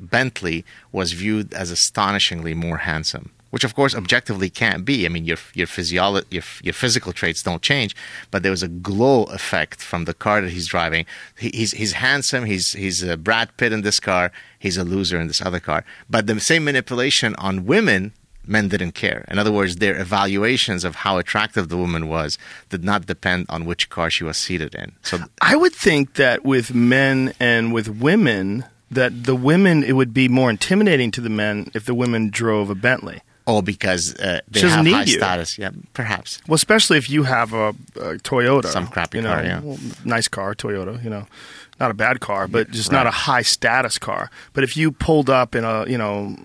[0.00, 3.30] Bentley was viewed as astonishingly more handsome.
[3.50, 5.06] Which of course objectively can't be.
[5.06, 7.94] I mean, your your physiolo- your your physical traits don't change,
[8.32, 11.04] but there was a glow effect from the car that he's driving.
[11.38, 12.46] He, he's he's handsome.
[12.46, 14.32] He's he's a Brad Pitt in this car.
[14.58, 15.84] He's a loser in this other car.
[16.10, 18.12] But the same manipulation on women
[18.46, 19.24] men didn't care.
[19.28, 22.38] In other words, their evaluations of how attractive the woman was
[22.68, 24.92] did not depend on which car she was seated in.
[25.02, 30.12] So I would think that with men and with women, that the women it would
[30.14, 33.20] be more intimidating to the men if the women drove a Bentley.
[33.46, 35.16] oh, because uh, they She have high you.
[35.18, 35.58] status.
[35.58, 36.40] Yeah, perhaps.
[36.48, 39.60] Well, especially if you have a, a Toyota, Some crappy you know, car, yeah.
[39.60, 41.26] well, nice car, Toyota, you know,
[41.80, 44.30] not a bad car, but just not a high status car.
[44.54, 46.36] But if you pulled up in a, you know,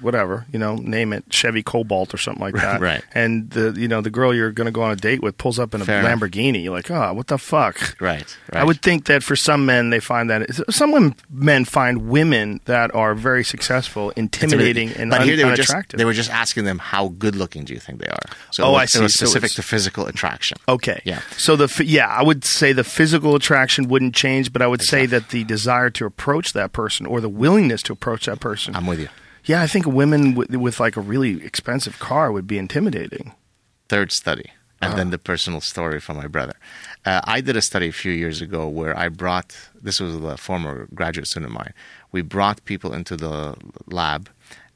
[0.00, 3.02] whatever, you know, name it Chevy Cobalt or something like that, Right.
[3.14, 5.58] And the, you know, the girl you're going to go on a date with pulls
[5.58, 6.18] up in a Fair enough.
[6.20, 7.78] Lamborghini, you're like, oh, what the fuck?
[8.00, 8.36] Right.
[8.52, 8.60] right.
[8.60, 12.94] I would think that for some men, they find that some men find women that
[12.94, 15.98] are very successful intimidating and but un- here they were just unattractive.
[15.98, 18.18] they were just asking them how good looking do you think they are.
[18.50, 19.02] So Oh, it was, I It see.
[19.02, 20.58] was specific it's- to physical attraction.
[20.68, 21.00] Okay.
[21.04, 21.20] Yeah.
[21.36, 25.06] So the yeah, I would say the physical attraction wouldn't change, but I would say
[25.06, 28.74] that the desire to approach that person or the willingness to approach that person.
[28.76, 29.08] I'm with you.
[29.44, 33.32] Yeah, I think women with, with like a really expensive car would be intimidating.
[33.88, 34.48] third study,
[34.80, 34.96] and Uh-huh.
[34.96, 36.54] then the personal story from my brother.
[37.04, 39.54] Uh, I did a study a few years ago where I brought
[39.86, 41.74] this was a former graduate student of mine.
[42.10, 43.54] We brought people into the
[43.86, 44.22] lab,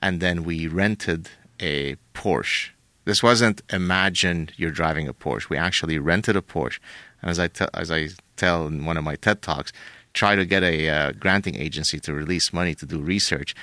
[0.03, 1.29] and then we rented
[1.61, 2.71] a Porsche.
[3.07, 5.49] This wasn't imagine you're driving a Porsche.
[5.49, 6.79] We actually rented a Porsche,
[7.23, 9.73] and as I te- as I tell in one of my TED talks,
[10.13, 13.55] try to get a uh, granting agency to release money to do research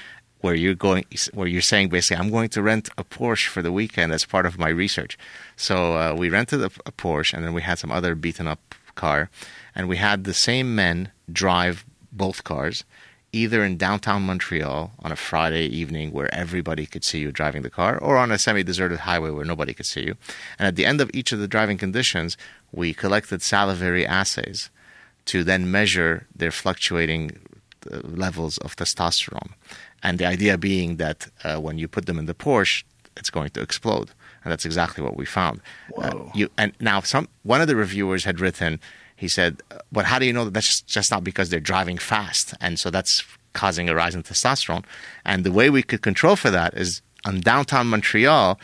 [0.44, 3.72] where you're going where you're saying basically I'm going to rent a Porsche for the
[3.72, 5.18] weekend as part of my research.
[5.56, 8.76] So uh, we rented a, a Porsche and then we had some other beaten up
[8.94, 9.30] car
[9.74, 12.84] and we had the same men drive both cars
[13.32, 17.70] either in downtown Montreal on a Friday evening where everybody could see you driving the
[17.70, 20.16] car or on a semi-deserted highway where nobody could see you.
[20.60, 22.38] And at the end of each of the driving conditions,
[22.74, 24.70] we collected salivary assays
[25.26, 27.40] to then measure their fluctuating
[28.04, 29.52] levels of testosterone.
[30.02, 32.84] And the idea being that uh, when you put them in the Porsche,
[33.16, 34.12] it's going to explode.
[34.44, 35.62] And that's exactly what we found.
[35.98, 38.80] Uh, you, and now, some one of the reviewers had written,
[39.16, 39.62] he said,
[39.92, 42.78] "But how do you know that that's just, just not because they're driving fast, and
[42.78, 43.24] so that's
[43.54, 44.84] causing a rise in testosterone?"
[45.24, 48.60] And the way we could control for that is on downtown Montreal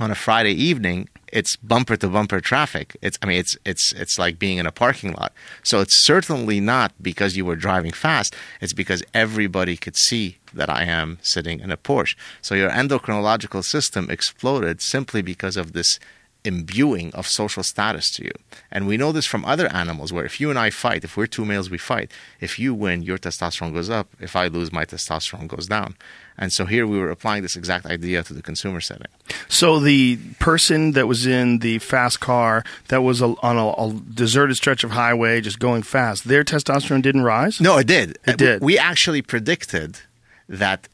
[0.00, 2.96] on a Friday evening, it's bumper to bumper traffic.
[3.02, 5.32] It's I mean it's it's it's like being in a parking lot.
[5.64, 8.34] So it's certainly not because you were driving fast.
[8.60, 12.14] It's because everybody could see that I am sitting in a Porsche.
[12.40, 15.98] So your endocrinological system exploded simply because of this
[16.44, 18.30] imbuing of social status to you.
[18.70, 21.26] And we know this from other animals where if you and I fight, if we're
[21.26, 24.08] two males we fight, if you win, your testosterone goes up.
[24.20, 25.96] If I lose, my testosterone goes down.
[26.36, 29.06] And so here we were applying this exact idea to the consumer setting.
[29.48, 34.00] So the person that was in the fast car that was a, on a, a
[34.12, 37.60] deserted stretch of highway just going fast, their testosterone didn't rise?
[37.60, 38.18] No, it did.
[38.26, 38.62] It did.
[38.62, 40.00] We actually predicted
[40.48, 40.88] that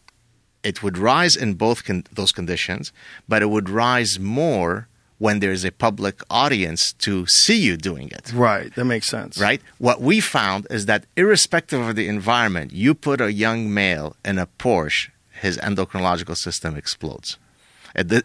[0.62, 2.92] it would rise in both con- those conditions,
[3.28, 4.86] but it would rise more
[5.20, 8.32] when there's a public audience to see you doing it.
[8.32, 8.74] Right.
[8.74, 9.38] That makes sense.
[9.38, 9.60] Right?
[9.76, 14.38] What we found is that irrespective of the environment, you put a young male in
[14.38, 17.36] a Porsche, his endocrinological system explodes.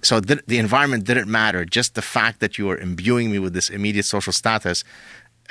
[0.04, 1.66] So the the environment didn't matter.
[1.66, 4.84] Just the fact that you were imbuing me with this immediate social status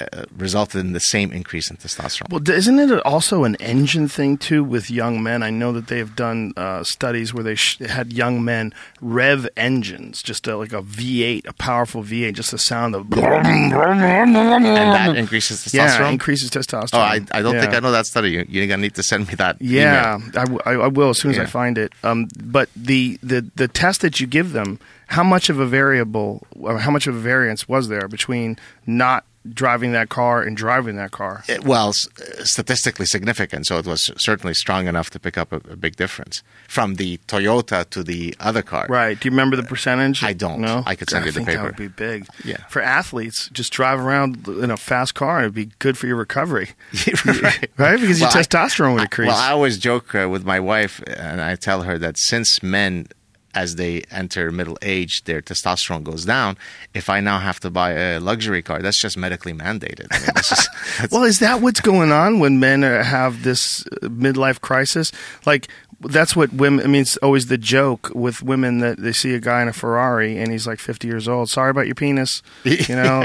[0.00, 2.30] uh, resulted in the same increase in testosterone.
[2.30, 5.42] Well, isn't it also an engine thing too with young men?
[5.42, 9.48] I know that they have done uh, studies where they sh- had young men rev
[9.56, 15.16] engines, just a, like a V8, a powerful V8, just the sound of and that
[15.16, 15.74] increases testosterone.
[15.74, 16.90] yeah increases testosterone.
[16.94, 18.30] Oh, I, I don't think I know that study.
[18.32, 19.60] You, you're gonna need to send me that.
[19.60, 20.28] Yeah, email.
[20.38, 21.92] I, w- I- will as soon as I find it.
[22.02, 26.46] Um, but the, the the test that you give them, how much of a variable,
[26.78, 28.56] how much of a variance was there between
[28.86, 31.44] not driving that car and driving that car?
[31.46, 32.08] It- well, s-
[32.44, 33.66] statistically significant.
[33.66, 37.18] So it was certainly strong enough to pick up a, a big difference from the
[37.28, 38.86] Toyota to the other car.
[38.88, 39.20] Right.
[39.20, 40.22] Do you remember the percentage?
[40.24, 40.60] I don't.
[40.60, 40.82] No.
[40.86, 41.58] I could send God, you the think paper.
[41.62, 42.26] That would be big.
[42.42, 42.56] Yeah.
[42.70, 46.16] For athletes, just drive around in a fast car and it'd be good for your
[46.16, 46.70] recovery.
[47.26, 47.70] right.
[47.76, 48.00] Right?
[48.00, 49.28] Because your Well, I- testosterone would I- increase.
[49.28, 53.08] Well, I always joke uh, with my wife, and I tell her that since men,
[53.54, 56.56] as they enter middle age, their testosterone goes down.
[56.92, 60.06] If I now have to buy a luxury car, that's just medically mandated.
[60.10, 60.68] I mean, that's just-
[60.98, 65.12] that's- Well, is that what's going on when men have this uh, midlife crisis?
[65.46, 65.68] Like,
[66.00, 66.84] that's what women.
[66.84, 69.72] I mean, it's always the joke with women that they see a guy in a
[69.72, 71.48] Ferrari and he's like 50 years old.
[71.48, 73.24] Sorry about your penis, you know.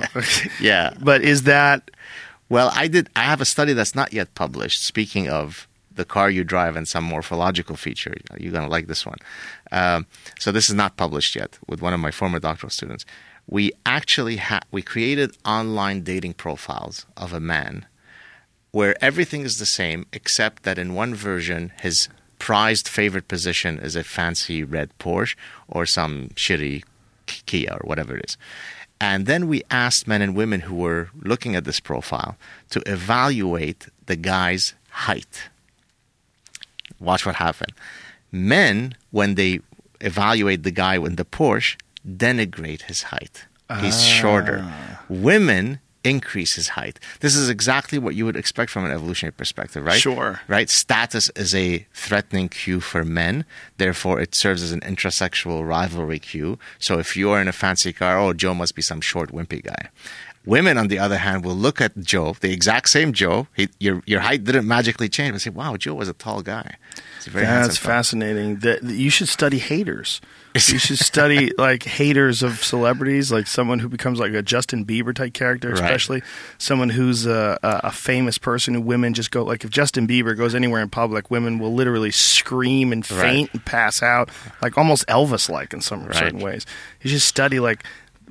[0.61, 0.93] yeah.
[1.01, 1.89] But is that
[2.47, 3.09] Well, I did.
[3.15, 4.83] I have a study that's not yet published.
[4.85, 5.67] Speaking of
[5.99, 9.19] the car you drive and some morphological feature, you're gonna like this one.
[9.71, 10.07] Um,
[10.39, 11.59] so this is not published yet.
[11.67, 13.05] With one of my former doctoral students,
[13.47, 17.85] we actually ha- we created online dating profiles of a man,
[18.71, 22.07] where everything is the same except that in one version his
[22.39, 25.35] prized favorite position is a fancy red Porsche
[25.67, 26.83] or some shitty
[27.27, 28.37] Kia or whatever it is.
[29.01, 32.37] And then we asked men and women who were looking at this profile
[32.69, 34.73] to evaluate the guy's
[35.07, 35.49] height.
[36.99, 37.73] Watch what happened.
[38.31, 39.59] Men, when they
[40.01, 41.77] evaluate the guy in the Porsche,
[42.07, 43.45] denigrate his height.
[43.81, 44.03] He's ah.
[44.03, 44.73] shorter.
[45.09, 46.99] Women increase his height.
[47.19, 49.99] This is exactly what you would expect from an evolutionary perspective, right?
[49.99, 50.39] Sure.
[50.47, 50.69] Right?
[50.69, 53.45] Status is a threatening cue for men.
[53.77, 56.57] Therefore, it serves as an intrasexual rivalry cue.
[56.79, 59.89] So if you're in a fancy car, oh, Joe must be some short, wimpy guy.
[60.45, 63.47] Women, on the other hand, will look at Joe, the exact same Joe.
[63.55, 66.75] He, your your height didn't magically change, but say, "Wow, Joe was a tall guy."
[67.17, 68.59] He's a very That's fascinating.
[68.59, 70.21] That you should study haters.
[70.55, 75.13] You should study like haters of celebrities, like someone who becomes like a Justin Bieber
[75.13, 75.79] type character, Right.
[75.83, 76.23] especially
[76.57, 80.55] someone who's a, a, famous person who women just go like if Justin Bieber goes
[80.55, 83.21] anywhere in public, women will literally scream and Right.
[83.21, 84.29] faint and pass out,
[84.61, 86.15] like almost Elvis like in some Right.
[86.15, 86.65] certain ways.
[87.01, 87.83] You should study like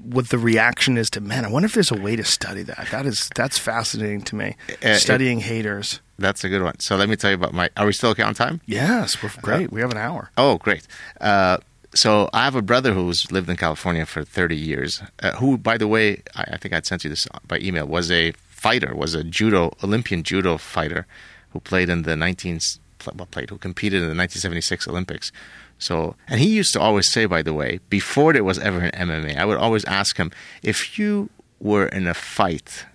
[0.03, 1.45] what the reaction is to men.
[1.45, 2.89] I wonder if there's a way to study that.
[2.91, 4.57] That is that's fascinating to me.
[4.71, 6.01] Uh, it- Studying haters.
[6.19, 6.81] That's a good one.
[6.81, 7.71] So let me tell you about my.
[7.77, 8.61] Are we still okay on time?
[8.67, 9.71] Yes, we're great.
[9.71, 10.31] We have an hour.
[10.37, 10.85] Oh, great.
[11.21, 11.59] Uh,
[11.95, 15.79] so I have a brother who's lived in California for 30 years, uh, who, by
[15.79, 19.15] the way, I, I think I'd sent you this by email, was a fighter, was
[19.15, 21.07] a judo, Olympian judo fighter
[21.51, 22.59] who played in the 19,
[22.99, 25.31] pl- well, played, who competed in the 1976 Olympics.
[25.79, 28.91] So, and he used to always say, by the way, before there was ever an
[29.09, 30.33] MMA, I would always ask him,
[30.63, 31.31] if you
[31.61, 32.87] were in a fight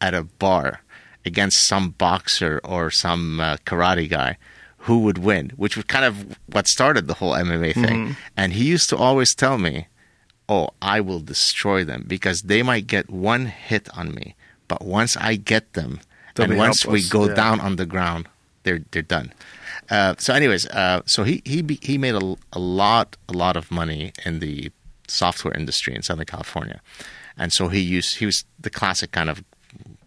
[0.00, 0.80] at a bar
[1.24, 4.38] against some boxer or some uh, karate guy,
[4.82, 5.50] who would win?
[5.56, 8.16] Which was kind of what started the whole MMA thing.
[8.36, 9.88] And he used to always tell me,
[10.48, 14.34] "Oh, I will destroy them because they might get one hit on me,
[14.68, 16.00] but once I get them,
[16.34, 17.34] They'll and once we go yeah.
[17.34, 18.28] down on the ground,
[18.62, 19.32] they're they're done."
[19.90, 23.70] Uh, so, anyways, uh, so he he he made a, a lot a lot of
[23.70, 24.70] money in the
[25.06, 26.80] software industry in Southern California,
[27.36, 29.42] and so he used he was the classic kind of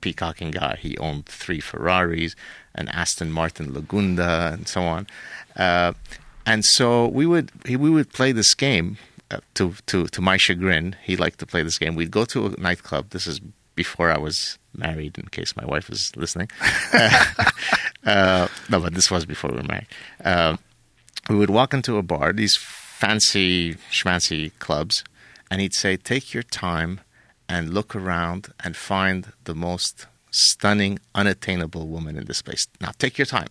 [0.01, 0.77] peacocking guy.
[0.79, 2.35] He owned three Ferraris,
[2.75, 5.07] an Aston Martin Lagonda, and so on.
[5.55, 5.93] Uh,
[6.45, 8.97] and so we would we would play this game.
[9.29, 11.95] Uh, to to to my chagrin, he liked to play this game.
[11.95, 13.11] We'd go to a nightclub.
[13.11, 13.39] This is
[13.75, 16.49] before I was married, in case my wife is listening.
[18.05, 19.87] uh, no, but this was before we were married.
[20.23, 20.57] Uh,
[21.29, 25.03] we would walk into a bar, these fancy schmancy clubs,
[25.49, 27.01] and he'd say, "Take your time
[27.47, 32.67] and look around and find the most stunning, unattainable woman in this place.
[32.79, 33.49] Now, take your time."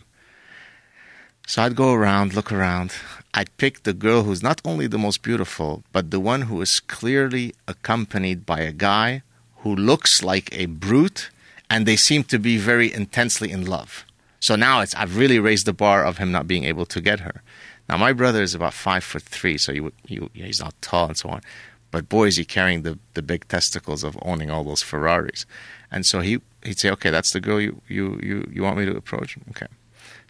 [1.47, 2.93] So I'd go around, look around.
[3.35, 6.79] I'd pick the girl who's not only the most beautiful, but the one who is
[6.79, 9.23] clearly accompanied by a guy
[9.63, 11.31] who looks like a brute,
[11.69, 14.05] and they seem to be very intensely in love.
[14.41, 17.21] So now it's I've really raised the bar of him not being able to get
[17.21, 17.43] her.
[17.89, 21.17] Now my brother is about five foot three, so you, you, he's not tall and
[21.17, 21.43] so on.
[21.91, 25.45] But boy, is he carrying the, the big testicles of owning all those Ferraris.
[25.91, 28.87] And so he he'd say, okay, that's the girl you you you, you want me
[28.87, 29.37] to approach.
[29.51, 29.67] Okay.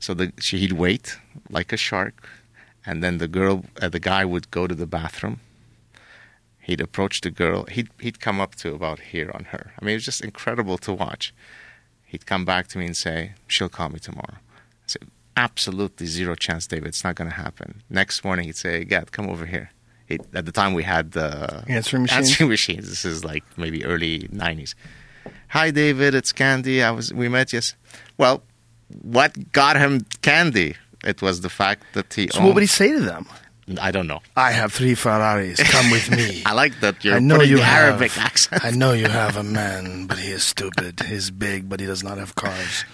[0.01, 1.19] So the she, he'd wait
[1.51, 2.27] like a shark,
[2.87, 5.41] and then the girl, uh, the guy would go to the bathroom.
[6.71, 7.65] He'd approach the girl.
[7.65, 9.73] He'd he'd come up to about here on her.
[9.77, 11.35] I mean, it was just incredible to watch.
[12.05, 14.37] He'd come back to me and say, "She'll call me tomorrow."
[14.85, 16.87] I said, "Absolutely zero chance, David.
[16.93, 19.73] It's not going to happen." Next morning, he'd say, "Gad, come over here."
[20.07, 22.19] He, at the time, we had the Answering machines?
[22.31, 22.89] Answering machines.
[22.89, 24.77] This is like maybe early '90s.
[25.49, 26.15] Hi, David.
[26.15, 26.85] It's Candy.
[26.85, 27.75] I was we met yes.
[28.17, 28.45] Well,
[29.17, 30.77] what got him Candy?
[31.03, 32.29] It was the fact that he.
[32.29, 33.27] So owned, what would he say to them?
[33.79, 34.21] I don't know.
[34.37, 35.63] I have three Ferraris.
[35.71, 36.43] Come with me.
[36.47, 38.65] I like that you're I know putting you the have, Arabic accent.
[38.65, 41.01] I know you have a man, but he is stupid.
[41.01, 42.85] He's big, but he does not have cars.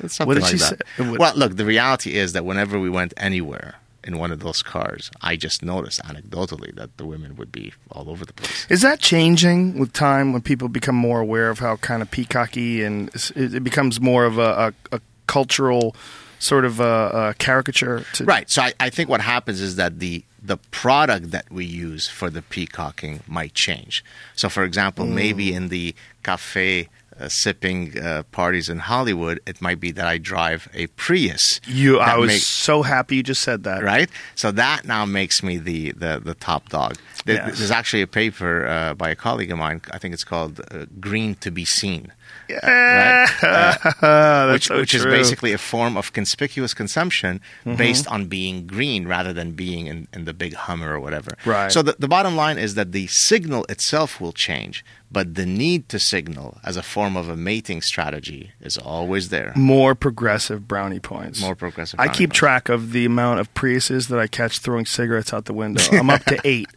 [0.00, 0.82] It's something What did like she that.
[0.98, 1.10] say?
[1.16, 5.10] Well, look, the reality is that whenever we went anywhere in one of those cars,
[5.22, 8.66] I just noticed anecdotally that the women would be all over the place.
[8.68, 12.82] Is that changing with time when people become more aware of how kind of peacocky
[12.84, 15.94] and it it becomes more of a, a, a cultural
[16.38, 18.04] sort of a, a caricature?
[18.14, 18.48] To, Right.
[18.50, 22.30] So I, I think what happens is that the the product that we use for
[22.30, 24.04] the peacocking might change.
[24.36, 25.92] So, for example, maybe in the
[26.22, 26.88] cafe
[27.18, 31.60] uh, sipping uh, parties in Hollywood, it might be that I drive a Prius.
[31.66, 33.82] You, I was make- so happy you just said that.
[33.82, 34.08] right?
[34.36, 36.96] So that now makes me the the, the top dog.
[37.24, 37.58] There- Yes.
[37.58, 39.80] There's actually a paper uh, by a colleague of mine.
[39.92, 42.12] I think it's called uh, "Green to be Seen,"
[42.62, 43.26] right?
[44.02, 45.02] Uh, which so which is.
[45.02, 45.10] Mm-hmm.
[45.10, 47.40] basically a form of conspicuous consumption
[47.76, 51.36] based on being green rather than being in, in the big Hummer or whatever.
[51.44, 51.70] Right.
[51.72, 55.88] So the, the bottom line is that the signal itself will change, but the need
[55.90, 59.52] to signal as a form of a mating strategy is always there.
[59.56, 61.40] More progressive brownie points.
[61.40, 61.98] More progressive.
[62.00, 62.38] I keep points.
[62.38, 65.82] track of the amount of Priuses that I catch throwing cigarettes out the window.
[65.92, 66.68] I'm up to eight.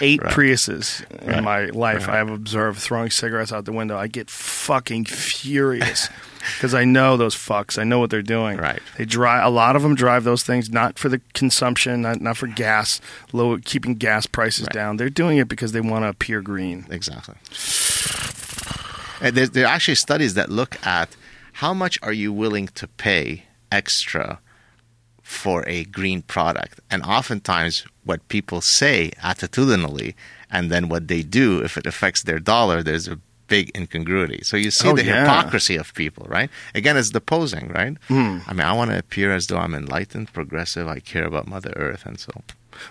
[0.00, 0.32] Eight Right.
[0.32, 1.42] Priuses in Right.
[1.42, 2.14] my life Right.
[2.14, 3.96] I have observed throwing cigarettes out the window.
[3.98, 6.08] I get fucking furious
[6.56, 7.78] because I know those fucks.
[7.78, 8.56] I know what they're doing.
[8.58, 8.80] Right.
[8.96, 9.44] They drive.
[9.46, 13.00] A lot of them drive those things not for the consumption, not, not for gas,
[13.32, 14.72] low keeping gas prices Right.
[14.72, 14.96] down.
[14.96, 16.86] They're doing it because they want to appear green.
[16.90, 17.34] Exactly.
[19.20, 21.16] And there, there are actually studies that look at
[21.54, 24.38] how much are you willing to pay extra
[25.22, 30.14] for a green product, and oftentimes what people say attitudinally,
[30.50, 33.18] and then what they do if it affects their dollar, there's a
[33.48, 34.40] big incongruity.
[34.44, 35.20] So you see Oh, the yeah.
[35.22, 36.50] hypocrisy of people, right?
[36.74, 37.96] Again, it's the posing, right?
[38.08, 38.38] Hmm.
[38.46, 41.72] I mean, I want to appear as though I'm enlightened, progressive, I care about Mother
[41.76, 42.30] Earth, and so.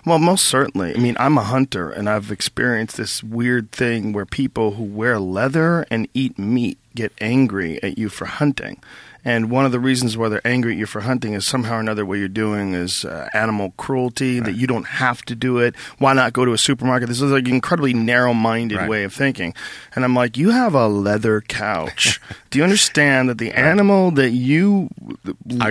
[0.05, 0.93] Well, most certainly.
[0.93, 5.17] I mean, I'm a hunter, and I've experienced this weird thing where people who wear
[5.19, 8.81] leather and eat meat get angry at you for hunting.
[9.25, 11.79] And one of the reasons why they're angry at you for hunting is somehow or
[11.79, 15.75] another what you're doing is uh, animal cruelty, that you don't have to do it.
[15.97, 17.09] Why not go to a supermarket?
[17.09, 18.89] This is like an incredibly narrow minded Right.
[18.89, 19.53] way of thinking.
[19.95, 22.21] And I'm like, you have a leather couch.
[22.49, 24.89] do you understand that the animal that you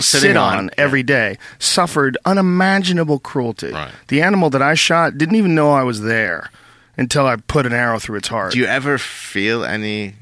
[0.01, 3.73] sit on, on, every day suffered unimaginable cruelty?
[3.73, 3.91] Right.
[4.09, 6.51] The animal that I shot didn't even know I was there
[6.97, 8.53] until I put an arrow through its heart.
[8.53, 10.15] Do you ever feel any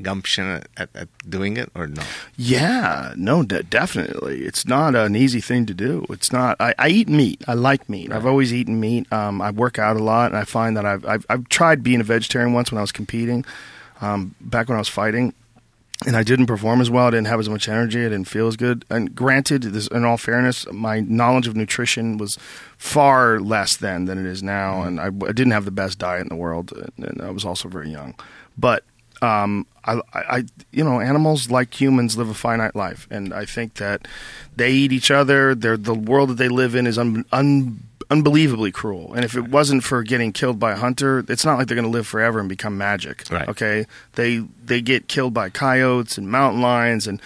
[0.00, 2.02] gumption at, at, doing it, or no?
[2.36, 4.44] yeah, no, de- definitely.
[4.44, 6.06] It's not an easy thing to do.
[6.08, 6.56] It's not.
[6.60, 7.42] I, I eat meat.
[7.46, 8.12] I like meat.
[8.12, 9.12] I've always eaten meat.
[9.12, 12.00] Um, I work out a lot, and I find that I've, I've I've tried being
[12.00, 13.44] a vegetarian once when I was competing,
[14.00, 15.34] um, back when I was fighting.
[16.06, 17.06] and I didn't perform as well.
[17.06, 18.00] I didn't have as much energy.
[18.00, 18.84] I didn't feel as good.
[18.90, 22.38] And granted, this, in all fairness, my knowledge of nutrition was
[22.76, 26.22] far less then than it is now, and I, I didn't have the best diet
[26.22, 28.14] in the world, and, and I was also very young.
[28.58, 28.84] But
[29.22, 33.74] um, I, I, you know, animals like humans live a finite life, and I think
[33.74, 34.06] that
[34.56, 35.54] they eat each other.
[35.54, 39.14] They're, the world that they live in is un, un, unbelievably cruel.
[39.14, 41.90] And if it wasn't for getting killed by a hunter, it's not like they're going
[41.90, 43.24] to live forever and become magic.
[43.30, 43.48] Right.
[43.48, 47.20] Okay, they they get killed by coyotes and mountain lions and.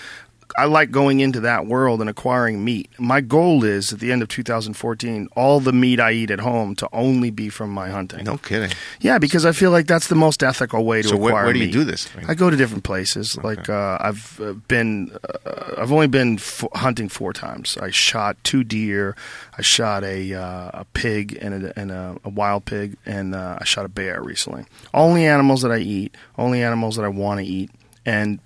[0.56, 2.88] I like going into that world and acquiring meat.
[2.98, 6.74] My goal is at the end of 2014, all the meat I eat at home
[6.76, 8.24] to only be from my hunting.
[8.24, 8.70] No kidding.
[9.00, 11.52] Yeah, because I feel like that's the most ethical way to So acquire where, where
[11.52, 11.72] do you meat.
[11.72, 12.08] do this?
[12.28, 13.36] I go to different places.
[13.42, 17.76] Like uh, I've uh, been, uh, I've only been f- hunting four times.
[17.78, 19.16] I shot two deer,
[19.58, 23.58] I shot a uh, a pig and a, and a, a wild pig, and uh,
[23.60, 24.64] I shot a bear recently.
[24.94, 27.70] Only animals that I eat, only animals that I want to eat,
[28.04, 28.38] and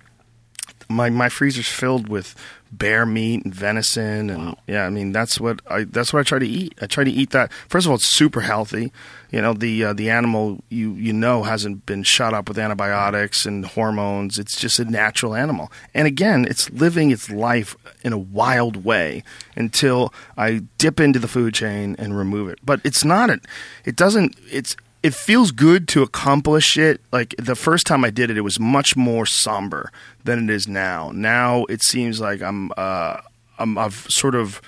[0.91, 2.35] my my freezer's filled with
[2.71, 6.39] bear meat and venison and yeah i mean that's what i that's what i try
[6.39, 6.73] to eat.
[6.81, 7.51] I try to eat that.
[7.67, 8.91] First of all it's super healthy.
[9.29, 13.45] You know the uh, the animal you you know hasn't been shot up with antibiotics
[13.45, 14.39] and hormones.
[14.39, 15.71] It's just a natural animal.
[15.93, 19.23] And again it's living its life in a wild way
[19.55, 22.59] until i dip into the food chain and remove it.
[22.63, 23.41] But it's not it
[23.85, 27.01] it doesn't it's it feels good to accomplish it.
[27.11, 29.91] Like the first time I did it, it was much more somber
[30.23, 31.11] than it is now.
[31.13, 33.17] Now it seems like I'm, uh,
[33.57, 34.61] I'm I've sort of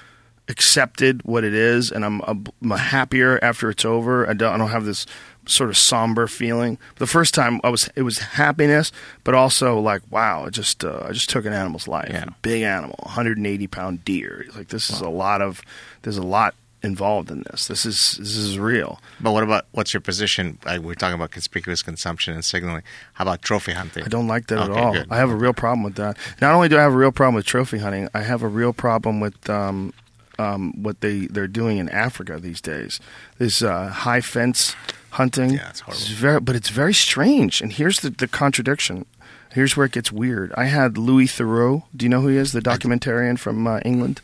[0.49, 4.29] accepted what it is, and I'm, I'm happier after it's over.
[4.29, 5.05] I don't, I don't have this
[5.45, 6.77] sort of somber feeling.
[6.97, 8.91] The first time I was, it was happiness,
[9.23, 12.25] but also like, wow, I just, uh, I just took an animal's life, Yeah.
[12.41, 14.45] big animal, 180 pound deer.
[14.55, 15.61] Like this is a lot of,
[16.01, 17.67] there's a lot involved in this.
[17.67, 18.99] This is, this is real.
[19.21, 20.57] But what about what's your position?
[20.65, 22.83] We're talking about conspicuous consumption and signaling.
[23.13, 24.03] How about trophy hunting?
[24.03, 24.93] I don't like that Okay, at all.
[24.93, 25.07] good.
[25.09, 26.17] I have a real problem with that.
[26.41, 28.73] Not only do I have a real problem with trophy hunting, I have a real
[28.73, 29.93] problem with um,
[30.37, 32.99] um, what they they're doing in Africa these days.
[33.37, 34.75] This uh, high fence
[35.11, 35.51] hunting.
[35.51, 36.05] Yeah, it's horrible.
[36.15, 37.61] very, but it's very strange.
[37.61, 39.05] And here's the, the contradiction.
[39.53, 40.51] Here's where it gets weird.
[40.57, 41.83] I had Louis Theroux.
[41.95, 42.51] Do you know who he is?
[42.53, 44.19] The documentarian from uh, England.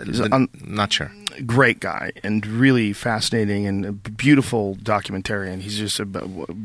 [0.00, 1.10] N- on- not sure.
[1.46, 5.60] Great guy and really fascinating and a beautiful documentarian.
[5.60, 6.06] He's just a,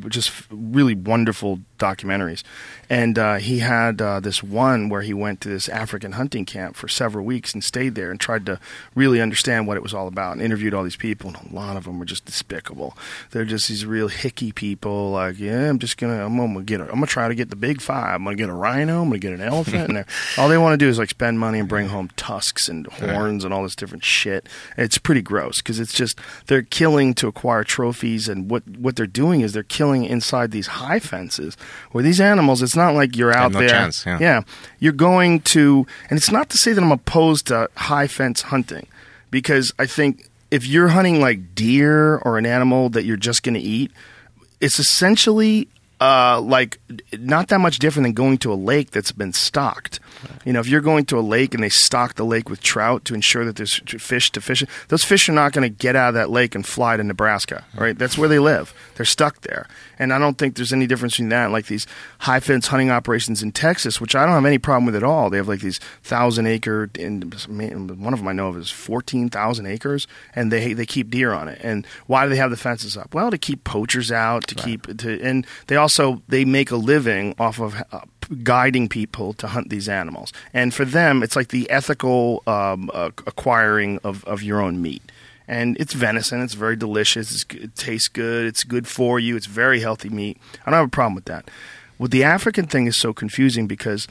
[0.10, 2.44] just really wonderful documentaries.
[2.90, 6.76] And uh, he had uh, this one where he went to this African hunting camp
[6.76, 8.60] for several weeks and stayed there and tried to
[8.96, 11.30] really understand what it was all about and interviewed all these people.
[11.30, 12.98] And a lot of them were just despicable.
[13.32, 15.12] They're just these real hicky people.
[15.12, 17.56] Like, yeah, I'm just gonna, I'm gonna get, a, I'm gonna try to get the
[17.56, 18.16] big five.
[18.16, 19.02] I'm gonna get a rhino.
[19.02, 19.90] I'm gonna get an elephant.
[19.90, 20.06] and
[20.38, 23.44] all they want to do is like spend money and bring home tusks and horns
[23.44, 24.48] and all this different shit.
[24.78, 29.08] It's pretty gross because it's just they're killing to acquire trophies, and what what they're
[29.08, 31.56] doing is they're killing inside these high fences
[31.92, 32.62] where these animals.
[32.62, 33.70] It's not like you're out no there.
[33.70, 34.42] chance, yeah.
[34.80, 38.88] you're going to, and it's not to say that I'm opposed to high fence hunting
[39.32, 43.56] because I think if you're hunting like deer or an animal that you're just going
[43.56, 43.92] to eat,
[44.62, 45.68] it's essentially
[46.04, 46.80] uh, like
[47.18, 50.02] not that much different than going to a lake that's been stocked.
[50.44, 53.06] You know, if you're going to a lake and they stock the lake with trout
[53.06, 56.10] to ensure that there's fish to fish, those fish are not going to get out
[56.10, 57.98] of that lake and fly to Nebraska, right?
[57.98, 58.74] That's where they live.
[58.96, 59.66] They're stuck there.
[59.98, 61.88] And I don't think there's any difference between that and like these
[62.20, 65.30] high fence hunting operations in Texas, which I don't have any problem with at all.
[65.30, 67.24] They have like these thousand acre, and
[67.98, 70.06] one of them I know of is 14,000 acres,
[70.36, 71.62] and they they keep deer on it.
[71.64, 73.14] And why do they have the fences up?
[73.14, 75.93] Well, to keep poachers out, to keep, to, and they also,
[76.28, 78.02] they make a living off of uh,
[78.44, 80.34] guiding people to hunt these animals.
[80.54, 85.04] And for them, it's like the ethical um, uh, acquiring of, of your own meat.
[85.48, 86.42] And it's venison.
[86.42, 87.32] It's very delicious.
[87.32, 88.46] It's, it tastes good.
[88.46, 89.36] It's good for you.
[89.36, 90.38] It's very healthy meat.
[90.66, 91.50] I don't have a problem with that.
[92.00, 94.08] Well, the African thing is so confusing because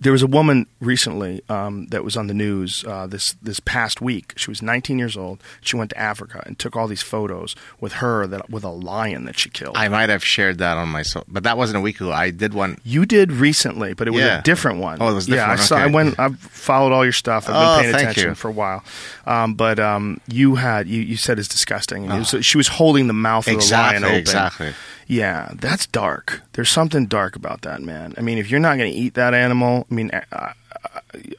[0.00, 4.00] there was a woman recently um, that was on the news uh, this this past
[4.00, 4.32] week.
[4.36, 5.40] She was 19 years old.
[5.60, 9.26] She went to Africa and took all these photos with her that with a lion
[9.26, 9.76] that she killed.
[9.76, 12.10] I might have shared that on my so, but that wasn't a week ago.
[12.10, 12.78] I did one.
[12.82, 14.40] You did recently, but it was Yeah.
[14.40, 14.98] a different one.
[15.00, 15.76] Oh, it was Yeah, different, I saw.
[15.76, 16.18] I went.
[16.18, 17.48] I've followed all your stuff.
[17.48, 18.34] I've been Oh, paying attention you.
[18.34, 18.82] for a while.
[19.24, 22.10] Um, but um, you had you, you said it's disgusting.
[22.10, 24.08] And it was- she was holding the mouth of the lion Oh.
[24.08, 24.18] Exactly, open.
[24.18, 24.72] exactly.
[25.06, 26.42] Yeah, that's dark.
[26.52, 28.14] There's something dark about that, man.
[28.18, 30.52] I mean, if you're not going to eat that animal, I mean, I, I,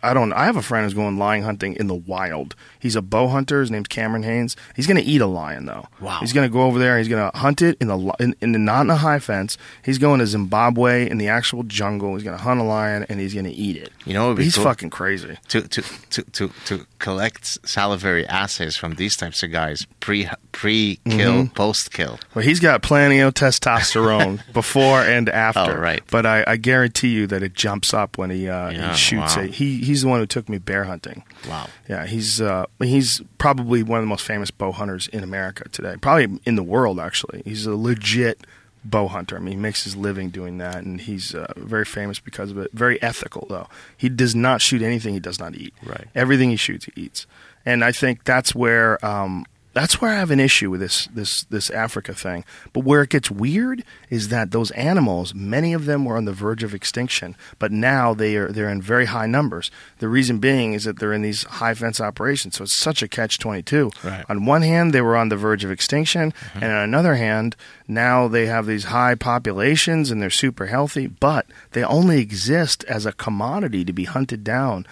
[0.03, 0.33] I don't.
[0.33, 2.55] I have a friend who's going lion hunting in the wild.
[2.79, 3.59] He's a bow hunter.
[3.61, 4.55] His name's Cameron Hanes.
[4.75, 5.85] He's going to eat a lion though.
[5.99, 6.19] Wow.
[6.19, 6.97] He's going to go over there.
[6.97, 9.57] He's going to hunt it in the in, in the not in a high fence.
[9.83, 12.13] He's going to Zimbabwe in the actual jungle.
[12.15, 13.91] He's going to hunt a lion and he's going to eat it.
[14.05, 14.63] You know what would be he's cool?
[14.65, 15.37] fucking crazy.
[15.49, 20.99] To, to, to, to, to collect salivary assays from these types of guys pre pre
[21.05, 21.53] kill Mm-hmm.
[21.53, 22.19] post kill.
[22.33, 25.77] Well, he's got plenty of testosterone before and after.
[25.77, 26.01] Oh, right.
[26.09, 29.35] But I, I guarantee you that it jumps up when he, uh, Yeah, he shoots
[29.35, 29.43] wow.
[29.43, 29.55] it.
[29.55, 31.23] He he's the one who took me bear hunting.
[31.49, 31.67] Wow.
[31.89, 35.95] Yeah, he's uh, he's probably one of the most famous bow hunters in America today.
[35.99, 37.41] Probably in the world, actually.
[37.45, 38.45] He's a legit
[38.83, 39.35] bow hunter.
[39.35, 42.57] I mean, he makes his living doing that, and he's uh, very famous because of
[42.57, 42.71] it.
[42.71, 43.67] Very ethical, though.
[43.95, 45.73] He does not shoot anything he does not eat.
[45.85, 46.07] Right.
[46.15, 47.27] Everything he shoots, he eats.
[47.65, 49.45] And I think that's where um,
[49.77, 52.43] that's where I have an issue with this this this Africa thing.
[52.73, 56.33] But where it gets weird is that those animals, many of them were on the
[56.33, 59.69] verge of extinction, but now they are they're in very high numbers.
[59.99, 63.07] The reason being is that they're in these high fence operations, so it's such a
[63.07, 63.91] catch twenty two.
[64.03, 64.25] Right.
[64.27, 66.59] On one hand, they were on the verge of extinction, uh-huh.
[66.63, 67.55] and on another hand,
[67.87, 73.05] now they have these high populations and they're super healthy, but they only exist as
[73.05, 74.87] a commodity to be hunted down.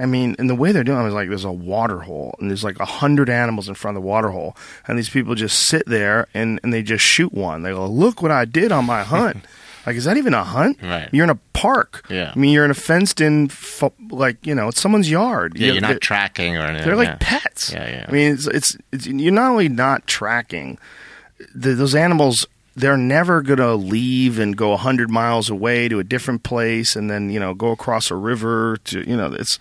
[0.00, 2.50] I mean, and the way they're doing it is like there's a water hole, and
[2.50, 4.56] there's like a hundred animals in front of the water hole,
[4.88, 7.62] and these people just sit there and, and they just shoot one.
[7.62, 9.44] They go, "Look what I did on my hunt."
[9.86, 10.78] like, is that even a hunt?
[10.82, 11.08] Right.
[11.12, 12.06] You're in a park.
[12.10, 12.32] Yeah.
[12.34, 13.50] I mean, you're in a fenced-in,
[14.10, 15.56] like you know, it's someone's yard.
[15.56, 16.86] Yeah, You- you're they- not tracking or anything.
[16.86, 17.16] they're like yeah.
[17.20, 17.72] pets.
[17.72, 18.04] Yeah, yeah.
[18.08, 20.78] I mean, it's, it's, it's you're not only not tracking
[21.54, 22.46] the, those animals.
[22.76, 27.28] They're never gonna leave and go hundred miles away to a different place, and then
[27.28, 29.58] you know go across a river to you know it's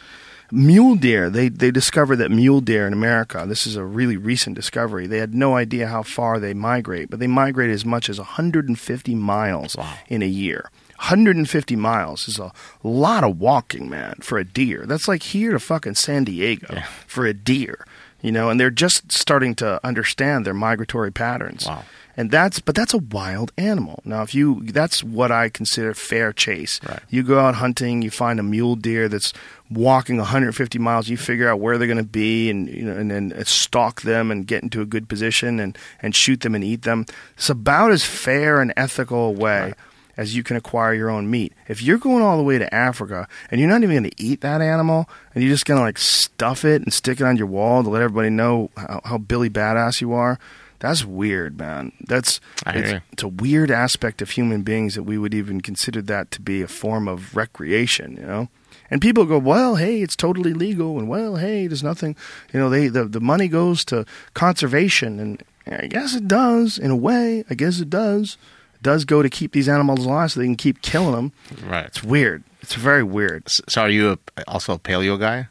[0.52, 1.30] mule deer.
[1.30, 3.46] They they discovered that mule deer in America.
[3.48, 5.08] This is a really recent discovery.
[5.08, 9.16] They had no idea how far they migrate, but they migrate as much as 150
[9.16, 9.94] miles Wow.
[10.08, 10.70] in a year.
[11.00, 12.52] 150 miles is a
[12.84, 14.86] lot of walking, man, for a deer.
[14.86, 17.86] That's like here to fucking San Diego for a deer,
[18.22, 21.66] you know, and they're just starting to understand their migratory patterns.
[21.66, 21.86] Wow.
[22.18, 24.02] And that's, but that's a wild animal.
[24.04, 26.82] Now, if you, that's what I consider fair chase.
[26.86, 27.00] Right.
[27.10, 29.32] You go out hunting, you find a mule deer that's
[29.70, 31.10] walking 150 miles.
[31.10, 34.02] You figure out where they're going to be, and you know, and then uh, stalk
[34.02, 37.06] them and get into a good position and and shoot them and eat them.
[37.36, 39.74] It's about as fair and ethical a way
[40.18, 41.54] as you can acquire your own meat.
[41.70, 44.42] If you're going all the way to Africa and you're not even going to eat
[44.42, 47.48] that animal, and you're just going to like stuff it and stick it on your
[47.48, 50.38] wall to let everybody know how, how Billy badass you are.
[50.80, 51.94] That's weird, man.
[52.02, 52.42] That's
[52.76, 56.42] it's, it's a weird aspect of human beings that we would even consider that to
[56.42, 58.50] be a form of recreation, you know?
[58.92, 62.16] And people go, well, hey, it's totally legal, and well, hey, there's nothing,
[62.54, 66.90] you know, they the, the money goes to conservation, and I guess it does in
[66.92, 67.44] a way.
[67.50, 68.38] I guess it does.
[68.76, 71.34] It does go to keep these animals alive so they can keep killing them.
[71.68, 71.86] Right.
[71.86, 72.44] It's weird.
[72.62, 73.50] It's very weird.
[73.50, 75.48] So are you a, also a paleo guy?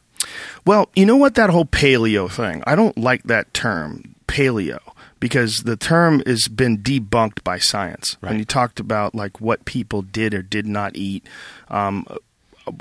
[0.67, 1.37] Well, you know what?
[1.37, 4.81] That whole paleo thing, I don't like that term, paleo,
[5.21, 8.17] because the term has been debunked by science.
[8.21, 8.31] Right.
[8.31, 11.27] When you talked about like what people did or did not eat,
[11.69, 12.07] um,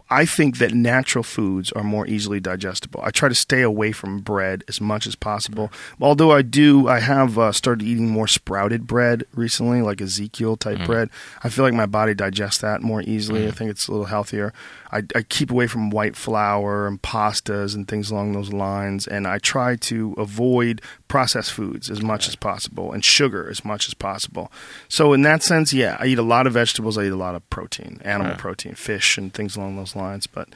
[0.10, 3.02] I think that natural foods are more easily digestible.
[3.04, 5.72] I try to stay away from bread as much as possible.
[6.00, 10.86] Although I do, I have uh, started eating more sprouted bread recently, like Ezekiel type
[10.86, 11.10] bread.
[11.44, 13.48] I feel like my body digests that more easily.
[13.48, 14.54] I think it's a little healthier.
[14.92, 19.28] I, I keep away from white flour and pastas and things along those lines, and
[19.28, 23.94] I try to avoid processed foods as much as possible and sugar as much as
[23.94, 24.52] possible.
[24.88, 26.98] So in that sense, yeah, I eat a lot of vegetables.
[26.98, 28.38] I eat a lot of protein, animal Right.
[28.40, 30.26] protein, fish, and things along those lines.
[30.28, 30.50] But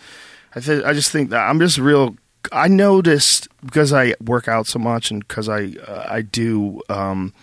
[0.55, 2.15] I th- I just think that I'm just real.
[2.51, 7.33] I noticed because I work out so much and because I uh, I do um,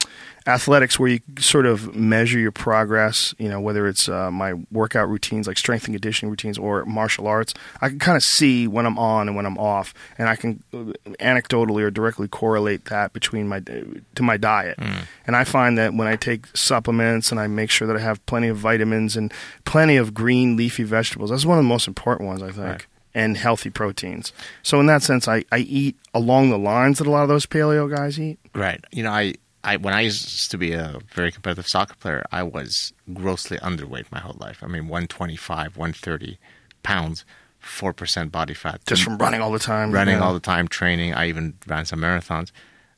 [0.48, 3.34] athletics where you sort of measure your progress.
[3.38, 7.26] You know whether it's uh, my workout routines like strength and conditioning routines or martial
[7.26, 7.54] arts.
[7.80, 10.62] I can kind of see when I'm on and when I'm off, and I can
[10.72, 14.78] uh, anecdotally or directly correlate that between my to my diet.
[15.26, 18.24] And I find that when I take supplements and I make sure that I have
[18.26, 19.32] plenty of vitamins and
[19.64, 22.86] plenty of green leafy vegetables, that's one of the most important ones I think Right.
[23.14, 24.32] and healthy proteins.
[24.62, 27.44] So in that sense, I, I eat along the lines that a lot of those
[27.46, 28.38] paleo guys eat.
[28.54, 28.82] Right.
[28.92, 29.34] You know, I,
[29.64, 34.06] I when I used to be a very competitive soccer player, I was grossly underweight
[34.10, 34.62] my whole life.
[34.62, 36.38] I mean, 125, 130
[36.82, 37.24] pounds,
[37.62, 38.80] 4% body fat.
[38.86, 39.92] Just from running all the time.
[39.92, 40.24] running yeah.
[40.24, 41.14] all the time, training.
[41.14, 42.50] I even ran some marathons.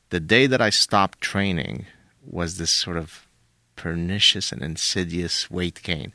[0.09, 1.85] The day that I stopped training
[2.23, 3.27] was this sort of
[3.81, 6.11] pernicious and insidious weight gain,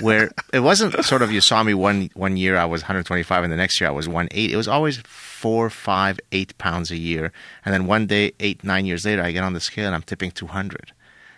[0.00, 3.52] where it wasn't sort of you saw me one one year I was 125 and
[3.52, 4.54] the next year I was 180.
[4.54, 7.30] It was always four, five, eight pounds a year,
[7.62, 10.02] and then one day, eight, nine years later, I get on the scale and I'm
[10.02, 10.92] tipping 200.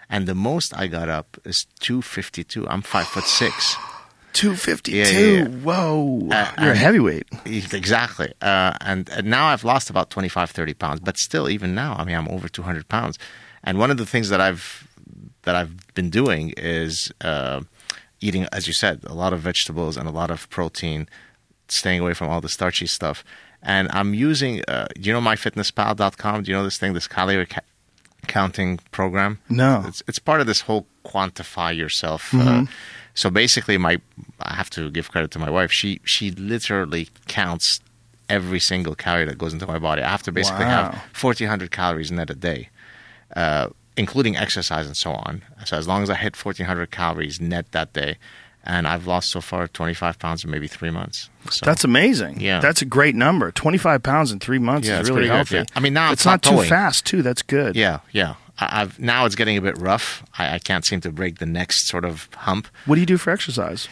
[0.08, 2.68] And the most I got up is 252.
[2.68, 3.76] I'm five foot six.
[4.34, 4.96] 252.
[4.96, 5.48] Yeah, yeah, yeah.
[5.48, 6.28] Whoa.
[6.30, 7.26] Uh, You're a heavyweight.
[7.44, 8.32] Exactly.
[8.40, 12.04] Uh, and, and now I've lost about 25, 30 pounds, but still, even now, I
[12.04, 13.18] mean, I'm over 200 pounds.
[13.62, 14.88] And one of the things that I've
[15.42, 17.62] that I've been doing is uh,
[18.20, 21.08] eating, as you said, a lot of vegetables and a lot of protein,
[21.68, 23.24] staying away from all the starchy stuff.
[23.62, 26.42] And I'm using, uh, do you know myfitnesspal.com?
[26.42, 27.60] Do you know this thing, this calorie ca-
[28.26, 29.38] counting program?
[29.48, 29.84] No.
[29.86, 32.32] It's, it's part of this whole quantify yourself.
[32.34, 32.64] Uh,
[33.14, 33.98] so basically, my
[34.40, 35.70] I have to give credit to my wife.
[35.70, 37.80] She she literally counts
[38.28, 40.02] every single calorie that goes into my body.
[40.02, 40.92] I have to basically Wow.
[40.92, 42.70] have 1,400 calories net a day,
[43.36, 45.42] uh, including exercise and so on.
[45.64, 48.16] So as long as I hit 1,400 calories net that day,
[48.64, 51.28] and I've lost so far 25 pounds in maybe three months.
[51.50, 52.40] So, That's amazing.
[52.40, 52.60] Yeah.
[52.60, 53.50] That's a great number.
[53.50, 55.54] 25 pounds in three months Yeah, is really pretty good, healthy.
[55.56, 55.64] yeah.
[55.74, 57.22] I mean, now it's it's not too fast, too.
[57.22, 57.74] That's good.
[57.74, 58.34] yeah, yeah.
[58.60, 60.22] I, I've now it's getting a bit rough.
[60.38, 62.68] I, I can't seem to break the next sort of hump.
[62.86, 63.88] What do you do for exercise?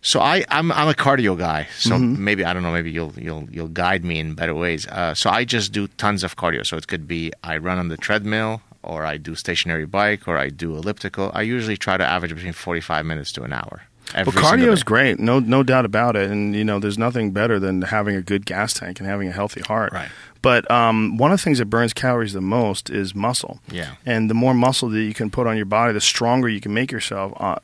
[0.00, 1.66] So I, I'm I'm a cardio guy.
[1.78, 2.24] So Mm-hmm.
[2.24, 2.72] maybe I don't know.
[2.72, 4.86] Maybe you'll you'll you'll guide me in better ways.
[4.86, 6.64] Uh, so I just do tons of cardio.
[6.64, 10.36] So it could be I run on the treadmill, or I do stationary bike, or
[10.38, 11.30] I do elliptical.
[11.34, 13.82] I usually try to average between 45 minutes to an hour.
[14.14, 16.30] Every Well, cardio is great, no no doubt about it.
[16.30, 19.32] And you know, there's nothing better than having a good gas tank and having a
[19.32, 19.92] healthy heart.
[19.92, 20.08] Right.
[20.42, 23.58] But um, one of the things that burns calories the most is muscle.
[23.68, 23.96] Yeah.
[24.04, 26.72] And the more muscle that you can put on your body, the stronger you can
[26.72, 27.32] make yourself.
[27.36, 27.56] Uh,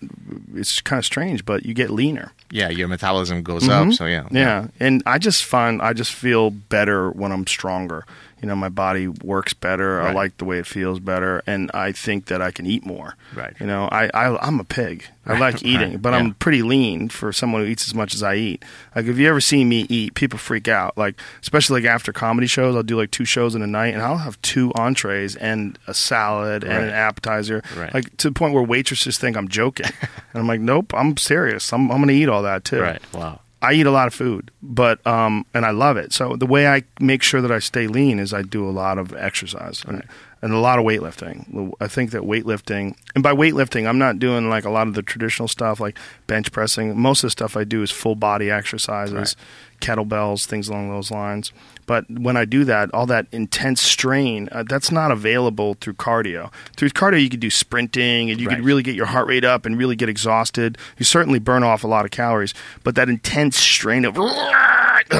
[0.56, 2.32] it's kind of strange, but you get leaner.
[2.50, 3.92] Yeah, your metabolism goes up.
[3.92, 4.36] So yeah, Mm-hmm.
[4.36, 4.66] Yeah.
[4.80, 8.04] And I just find I just feel better when I'm stronger.
[8.42, 10.02] You know, my body works better.
[10.02, 13.14] I like the way it feels better, and I think that I can eat more.
[13.34, 13.54] Right.
[13.60, 15.06] You know, I, I I'm a pig.
[15.24, 18.22] I like eating, right, but I'm pretty lean for someone who eats as much as
[18.24, 18.64] I eat.
[18.96, 20.98] Like if you ever see me eat, people freak out.
[20.98, 24.02] Like especially like after comedy shows, I'll do like two shows in a night, and
[24.02, 26.82] I'll have two entrees and a salad and Right.
[26.88, 27.62] an appetizer.
[27.76, 27.94] Right.
[27.94, 29.86] Like to the point where waitresses think I'm joking,
[30.32, 31.72] and I'm like, nope, I'm serious.
[31.72, 32.80] I'm I'm gonna eat all that too.
[32.80, 33.00] Right.
[33.14, 33.38] Wow.
[33.62, 36.12] I eat a lot of food, but um, and I love it.
[36.12, 38.98] So the way I make sure that I stay lean is I do a lot
[38.98, 40.02] of exercise and,
[40.42, 41.72] and a lot of weightlifting.
[41.80, 45.02] I think that weightlifting, and by weightlifting, I'm not doing like a lot of the
[45.02, 46.98] traditional stuff like bench pressing.
[46.98, 49.34] Most of the stuff I do is full body exercises, Right.
[49.80, 51.52] kettlebells, things along those lines.
[51.86, 56.50] But when I do that, all that intense strain, uh, that's not available through cardio.
[56.76, 59.66] Through cardio, you could do sprinting and you could really get your heart rate up
[59.66, 60.78] and really get exhausted.
[60.98, 62.54] You certainly burn off a lot of calories,
[62.84, 64.16] but that intense strain of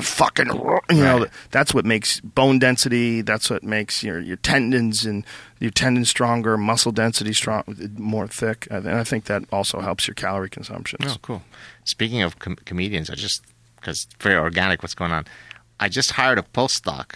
[0.02, 0.47] fucking,
[0.90, 1.30] you know, Right.
[1.51, 3.20] that's what makes bone density.
[3.22, 5.24] That's what makes your your tendons and
[5.60, 7.64] your tendons stronger, muscle density strong,
[7.98, 8.66] more thick.
[8.70, 11.01] And I think that also helps your calorie consumption.
[11.05, 11.43] Oh, cool.
[11.84, 13.43] Speaking of com- comedians, I just
[13.76, 15.26] because very organic, what's going on?
[15.85, 17.07] I just hired a postdoc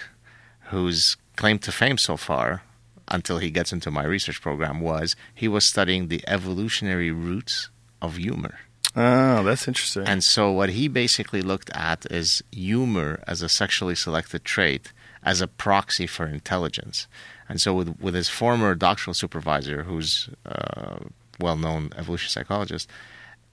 [0.73, 2.63] whose claim to fame so far,
[3.07, 7.71] until he gets into my research program, was he was studying the evolutionary roots
[8.03, 8.59] of humor.
[8.97, 10.05] Oh, that's interesting.
[10.09, 15.41] And so what he basically looked at is humor as a sexually selected trait as
[15.41, 17.07] a proxy for intelligence.
[17.49, 21.03] And so with with his former doctoral supervisor, who's a
[21.39, 22.91] well-known evolution psychologist,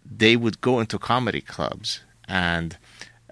[0.04, 2.78] they would go into comedy clubs and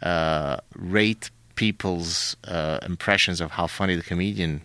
[0.03, 4.61] uh, rate people's uh, impressions of how funny the comedian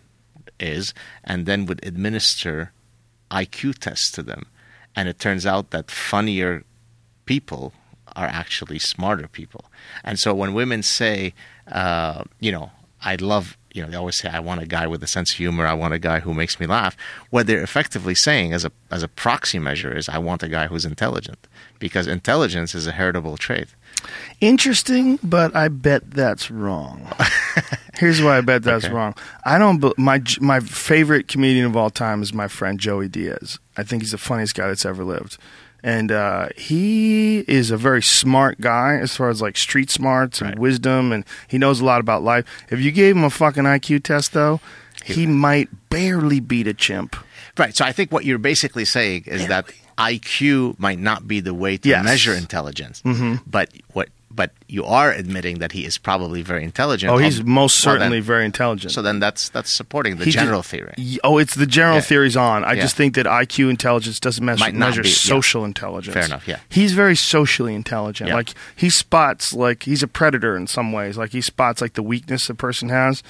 [0.58, 2.72] is, and then would administer
[3.30, 4.46] IQ tests to them.
[4.96, 6.64] And it turns out that funnier
[7.26, 7.74] people
[8.20, 9.66] are actually smarter people.
[10.04, 11.34] And so when women say,
[11.70, 12.70] uh, you know,
[13.02, 15.36] I love, you know, they always say, I want a guy with a sense of
[15.36, 15.66] humor.
[15.66, 16.96] I want a guy who makes me laugh.
[17.28, 20.66] What they're effectively saying as a as a proxy measure is, I want a guy
[20.68, 21.46] who's intelligent,
[21.78, 23.68] because intelligence is a heritable trait.
[24.40, 27.06] Interesting, but I bet that's wrong.
[27.98, 28.92] Here's why I bet that's Okay.
[28.94, 29.14] wrong.
[29.44, 29.82] I don't.
[29.98, 33.58] My my favorite comedian of all time is my friend Joey Diaz.
[33.76, 35.38] I think he's the funniest guy that's ever lived,
[35.82, 40.50] and uh, he is a very smart guy as far as like street smarts and
[40.50, 40.58] Right.
[40.58, 42.44] wisdom, and he knows a lot about life.
[42.70, 44.60] If you gave him a fucking IQ test, though,
[45.04, 47.16] he might barely beat a chimp.
[47.56, 47.74] Right.
[47.74, 49.64] So I think what you're basically saying is that
[49.98, 52.04] IQ might not be the way to Yes.
[52.04, 53.36] measure intelligence, mm-hmm.
[53.46, 57.10] but what but you are admitting that he is probably very intelligent.
[57.10, 58.92] Oh, he's Al- most well, then- certainly very intelligent.
[58.92, 60.92] So then that's that's supporting the He general theory.
[61.24, 62.00] Oh, it's the general Yeah.
[62.02, 62.62] theory's on.
[62.62, 62.82] I Yeah.
[62.82, 65.14] just think that IQ intelligence doesn't measure, measure be, yeah.
[65.14, 66.12] social intelligence.
[66.12, 66.58] Fair enough, yeah.
[66.68, 68.28] He's very socially intelligent.
[68.28, 68.34] Yeah.
[68.36, 71.16] Like he spots like he's a predator in some ways.
[71.16, 73.22] Like he spots like the weakness a person has.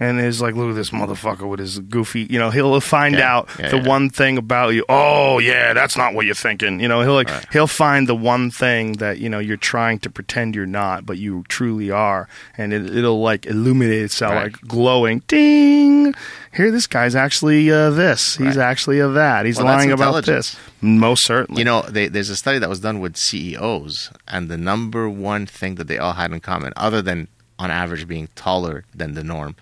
[0.00, 2.26] And is like, look at this motherfucker with his goofy.
[2.28, 3.36] You know, he'll find Yeah.
[3.36, 3.86] out Yeah, the yeah.
[3.88, 4.84] one thing about you.
[4.88, 6.80] Oh yeah, that's not what you're thinking.
[6.80, 10.10] You know, he'll like he'll find the one thing that you know you're trying to
[10.10, 12.28] pretend you're not, but you truly are,
[12.58, 14.42] and it, it'll like illuminate itself Right.
[14.44, 15.22] like glowing.
[15.28, 16.14] Ding!
[16.54, 18.36] Here, this guy's actually uh, this.
[18.36, 18.64] He's Right.
[18.70, 19.46] actually a that.
[19.46, 20.56] He's Well, lying about this.
[20.82, 21.60] Most certainly.
[21.60, 25.46] You know, they, there's a study that was done with CEOs, and the number one
[25.46, 27.28] thing that they all had in common, other than
[27.62, 29.54] on average being taller than the norm,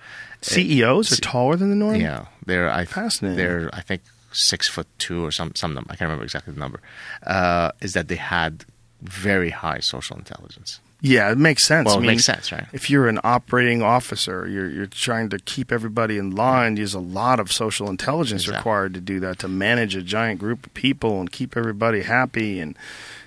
[0.43, 1.97] CEOs are C- taller than the norm.
[1.97, 3.37] yeah, they're I Fascinating.
[3.39, 4.03] they're I think
[4.33, 5.87] six foot two or some some of them.
[5.89, 6.81] I can't remember exactly the number.
[7.27, 8.65] Uh, is that they had
[9.03, 10.81] very high social intelligence.
[11.03, 11.87] Yeah, it makes sense.
[11.87, 12.67] Well, I it mean, makes sense, right?
[12.75, 16.75] If you're an operating officer, you're you're trying to keep everybody in line.
[16.75, 18.59] There's a lot of social intelligence Exactly.
[18.59, 22.61] required to do that to manage a giant group of people and keep everybody happy
[22.61, 22.77] and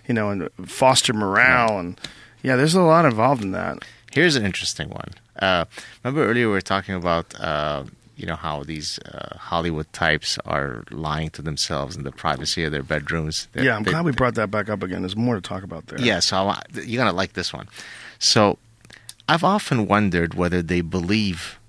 [0.07, 1.99] you know and foster morale and
[2.43, 3.79] yeah, there's a lot involved in that.
[4.13, 5.09] Here's an interesting one.
[5.39, 5.65] Uh,
[6.03, 7.83] remember earlier we were talking about uh,
[8.15, 12.71] you know how these uh, Hollywood types are lying to themselves in the privacy of
[12.71, 13.47] their bedrooms.
[13.53, 15.01] They're- yeah, I'm they- glad we brought that back up again.
[15.01, 15.99] There's more to talk about there.
[15.99, 17.67] Yeah, so I, you're gonna like this one.
[18.19, 18.59] So
[19.27, 21.59] I've often wondered whether they believe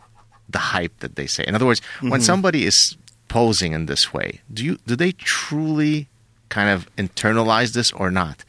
[0.48, 1.44] the hype that they say.
[1.46, 2.96] In other words, when somebody is
[3.28, 6.08] posing in this way, do you do they truly
[6.50, 8.44] kind of internalize this or not?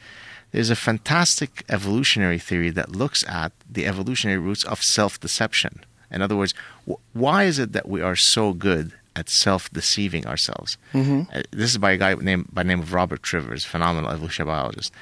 [0.56, 5.84] There's a fantastic evolutionary theory that looks at the evolutionary roots of self-deception.
[6.10, 6.54] In other words,
[6.88, 10.78] wh- why is it that we are so good at self-deceiving ourselves?
[11.30, 14.50] Uh, this is by a guy named by the name of Robert Trivers, phenomenal evolutionary
[14.50, 14.94] biologist.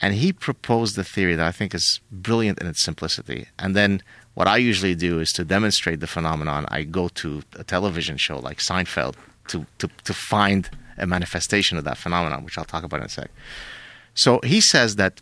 [0.00, 3.48] And he proposed the theory that I think is brilliant in its simplicity.
[3.58, 4.00] And then
[4.32, 8.38] what I usually do is to demonstrate the phenomenon, I go to a television show
[8.38, 9.16] like Seinfeld
[9.48, 13.10] to, to, to find a manifestation of that phenomenon, which I'll talk about in a
[13.10, 13.30] sec.
[14.14, 15.20] So he says that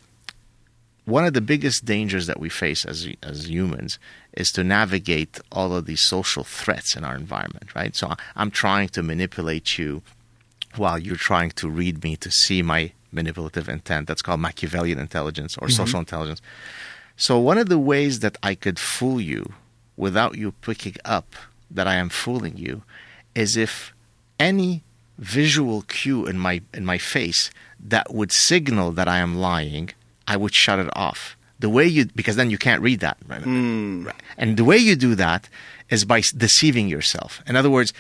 [1.05, 3.99] one of the biggest dangers that we face as as humans
[4.35, 7.97] is to navigate all of these social threats in our environment, right?
[7.97, 10.03] So I'm trying to manipulate you
[10.77, 14.09] while you're trying to read me to see my manipulative intent.
[14.09, 15.77] That's called Machiavellian intelligence or mm-hmm.
[15.77, 16.41] social intelligence.
[17.17, 19.53] So one of the ways that I could fool you
[19.97, 21.35] without you picking up
[21.71, 22.83] that I am fooling you
[23.35, 23.93] is if
[24.39, 24.83] any
[25.23, 29.91] visual cue in my in my face that would signal that I am lying,
[30.27, 31.37] I would shut it off.
[31.61, 33.17] The way you because then you can't read that.
[33.29, 33.43] Right?
[33.45, 34.15] Right.
[34.37, 35.49] And the way you do that
[35.89, 37.41] is by deceiving yourself.
[37.47, 37.93] In other words,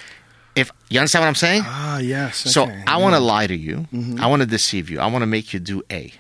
[0.56, 1.62] if you understand what I'm saying?
[1.64, 2.38] Ah, yes.
[2.52, 2.96] So I yeah.
[2.96, 3.86] want to lie to you.
[4.20, 4.98] I want to deceive you.
[5.00, 6.12] I want to make you do A.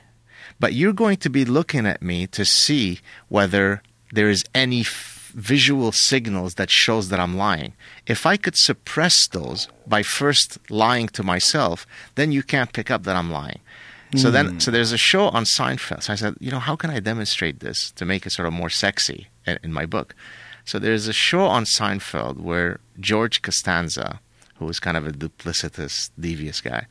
[0.60, 5.11] But you're going to be looking at me to see whether there is any f-
[5.34, 7.72] visual signals that shows that I'm lying.
[8.06, 13.04] If I could suppress those by first lying to myself, then you can't pick up
[13.04, 13.60] that I'm lying.
[14.14, 16.02] So then, so there's a show on Seinfeld.
[16.02, 18.52] So I said, you know, how can I demonstrate this to make it sort of
[18.52, 20.14] more sexy in, in my book?
[20.66, 24.20] So there's a show on Seinfeld where George Costanza,
[24.56, 26.86] who is kind of a duplicitous, devious guy,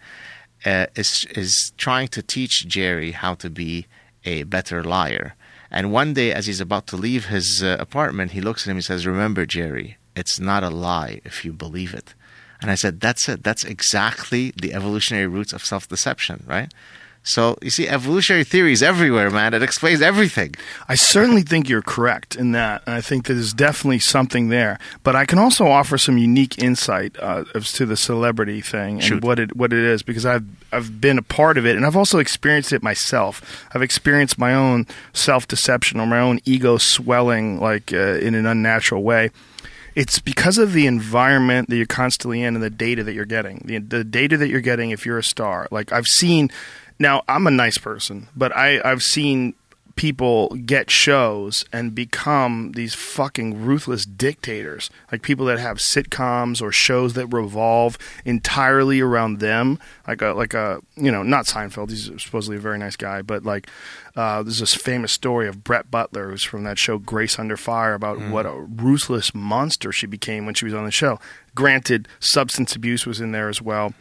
[0.65, 3.88] uh, is is trying to teach Jerry how to be
[4.26, 5.35] a better liar.
[5.72, 8.77] And one day, as he's about to leave his uh, apartment, he looks at him
[8.77, 12.14] and says, "Remember, Jerry, it's not a lie if you believe it."
[12.61, 13.43] And I said, "That's it.
[13.43, 16.72] That's exactly the evolutionary roots of self-deception, right?"
[17.23, 19.53] So you see, evolutionary theory is everywhere, man.
[19.53, 20.56] It explains everything.
[20.89, 24.80] I certainly think you're correct in that, and I think that there's definitely something there.
[25.03, 29.03] But I can also offer some unique insight uh, as to the celebrity thing and
[29.03, 29.23] Shoot.
[29.23, 31.95] what it what it is because I've I've been a part of it, and I've
[31.95, 33.68] also experienced it myself.
[33.73, 38.48] I've experienced my own self deception or my own ego swelling like uh, in an
[38.48, 39.30] unnatural way.
[39.93, 43.61] It's because of the environment that you're constantly in and the data that you're getting.
[43.65, 45.68] The, the data that you're getting if you're a star.
[45.69, 46.49] Like I've seen
[47.02, 49.56] Now, I'm a nice person, but I, I've seen
[49.95, 54.91] people get shows and become these fucking ruthless dictators.
[55.11, 59.80] Like people that have sitcoms or shows that revolve entirely around them.
[60.07, 61.90] Like a like a you know not Seinfeld.
[61.90, 63.68] He's supposedly a very nice guy, but like
[64.15, 67.95] uh, there's this famous story of Brett Butler, who's from that show Grace Under Fire,
[67.95, 71.19] about what a ruthless monster she became when she was on the show.
[71.56, 73.95] Granted, substance abuse was in there as well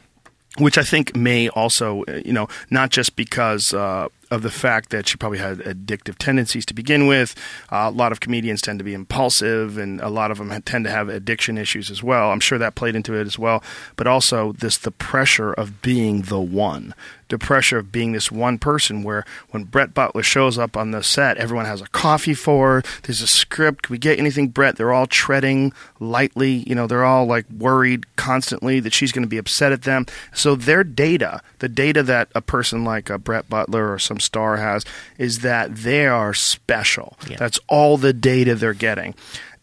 [0.58, 4.90] which I think may also, uh, you know, not just because uh, of the fact
[4.90, 7.34] that she probably had addictive tendencies to begin with.
[7.70, 10.84] Uh, a lot of comedians tend to be impulsive, and a lot of them tend
[10.84, 12.30] to have addiction issues as well.
[12.30, 13.62] I'm sure that played into it as well.
[13.96, 16.94] But also, this the pressure of being the one,
[17.28, 19.02] the pressure of being this one person.
[19.02, 22.82] Where when Brett Butler shows up on the set, everyone has a coffee for.
[23.02, 23.82] There's a script.
[23.82, 24.76] Can we get anything, Brett?
[24.76, 26.64] They're all treading lightly.
[26.68, 30.06] You know, they're all like worried constantly that she's going to be upset at them.
[30.32, 34.56] So their data, the data that a person like a Brett Butler or some star
[34.56, 34.84] has,
[35.18, 37.16] is that they are special.
[37.28, 37.36] Yeah.
[37.36, 39.14] That's all the data they're getting.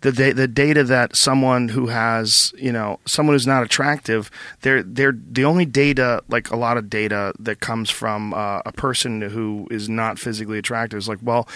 [0.01, 4.29] The, da- the data that someone who has you know someone who's not attractive
[4.61, 8.71] they're they're the only data like a lot of data that comes from uh, a
[8.71, 11.47] person who is not physically attractive is like well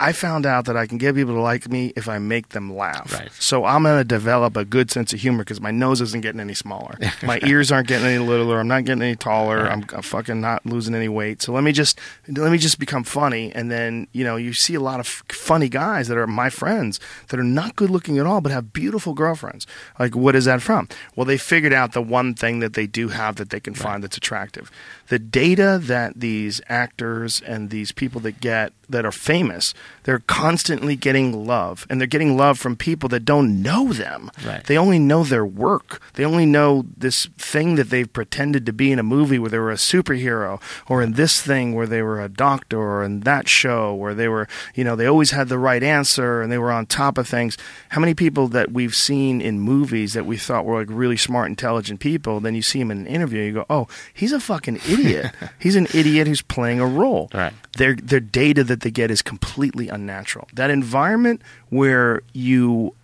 [0.00, 2.74] I found out that I can get people to like me if I make them
[2.74, 3.12] laugh.
[3.12, 3.32] Right.
[3.32, 6.40] So I'm going to develop a good sense of humor because my nose isn't getting
[6.40, 6.96] any smaller.
[7.22, 8.60] my ears aren't getting any littler.
[8.60, 9.66] I'm not getting any taller.
[9.66, 11.42] I'm, I'm fucking not losing any weight.
[11.42, 11.98] So let me just
[12.28, 13.52] let me just become funny.
[13.52, 16.50] And then you know you see a lot of f- funny guys that are my
[16.50, 19.66] friends that are not good looking at all, but have beautiful girlfriends.
[19.98, 20.88] Like what is that from?
[21.16, 24.02] Well, they figured out the one thing that they do have that they can find
[24.04, 24.70] that's attractive.
[25.08, 29.74] The data that these actors and these people that get that are famous,
[30.04, 34.30] they're constantly getting love, and they're getting love from people that don't know them.
[34.46, 34.64] Right.
[34.64, 36.00] They only know their work.
[36.14, 39.58] They only know this thing that they've pretended to be in a movie where they
[39.58, 43.46] were a superhero, or in this thing where they were a doctor, or in that
[43.46, 46.72] show where they were, you know, they always had the right answer and they were
[46.72, 47.58] on top of things.
[47.90, 51.48] How many people that we've seen in movies that we thought were like really smart,
[51.48, 54.40] intelligent people, then you see them in an interview, and you go, oh, he's a
[54.40, 54.97] fucking idiot.
[55.58, 57.52] he's an idiot who's playing a role Right.
[57.76, 60.48] their their data that they get is completely unnatural.
[60.54, 62.94] That environment where you,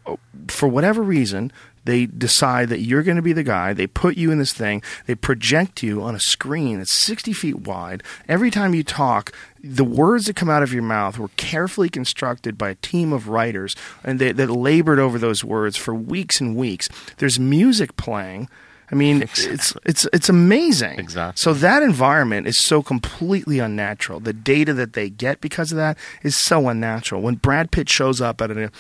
[0.48, 1.52] for whatever reason,
[1.86, 3.74] they decide that you're going to be the guy.
[3.74, 4.82] They put you in this thing.
[5.06, 8.02] They project you on a screen that's 60 feet wide.
[8.26, 12.56] Every time you talk, the words that come out of your mouth were carefully constructed
[12.56, 16.56] by a team of writers, and they, that labored over those words for weeks and
[16.56, 16.88] weeks.
[17.18, 18.48] There's music playing.
[18.94, 20.98] I mean, it's it's it's amazing.
[21.00, 21.40] Exactly.
[21.40, 24.20] So that environment is so completely unnatural.
[24.20, 27.20] The data that they get because of that is so unnatural.
[27.20, 28.70] When Brad Pitt shows up at a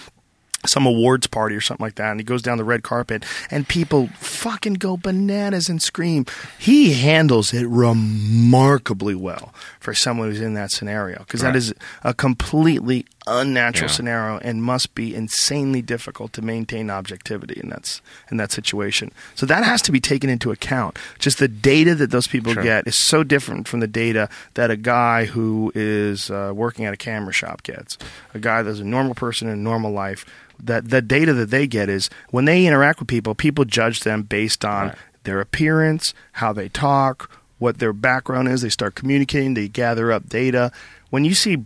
[0.66, 3.68] some awards party or something like that, and he goes down the red carpet, and
[3.68, 6.24] people fucking go bananas and scream.
[6.58, 11.56] He handles it remarkably well for someone who's in that scenario because that Right.
[11.56, 13.94] is a completely unnatural Yeah.
[13.96, 19.10] scenario and must be insanely difficult to maintain objectivity in that in that situation.
[19.34, 20.98] So that has to be taken into account.
[21.18, 22.62] Just the data that those people Sure.
[22.62, 26.92] get is so different from the data that a guy who is uh, working at
[26.92, 27.96] a camera shop gets.
[28.34, 30.24] A guy that's a normal person in a normal life.
[30.62, 34.22] That the data that they get is when they interact with people, people judge them
[34.22, 34.96] based on Right.
[35.24, 38.60] their appearance, how they talk, what their background is.
[38.62, 40.70] They start communicating, they gather up data.
[41.10, 41.64] When you see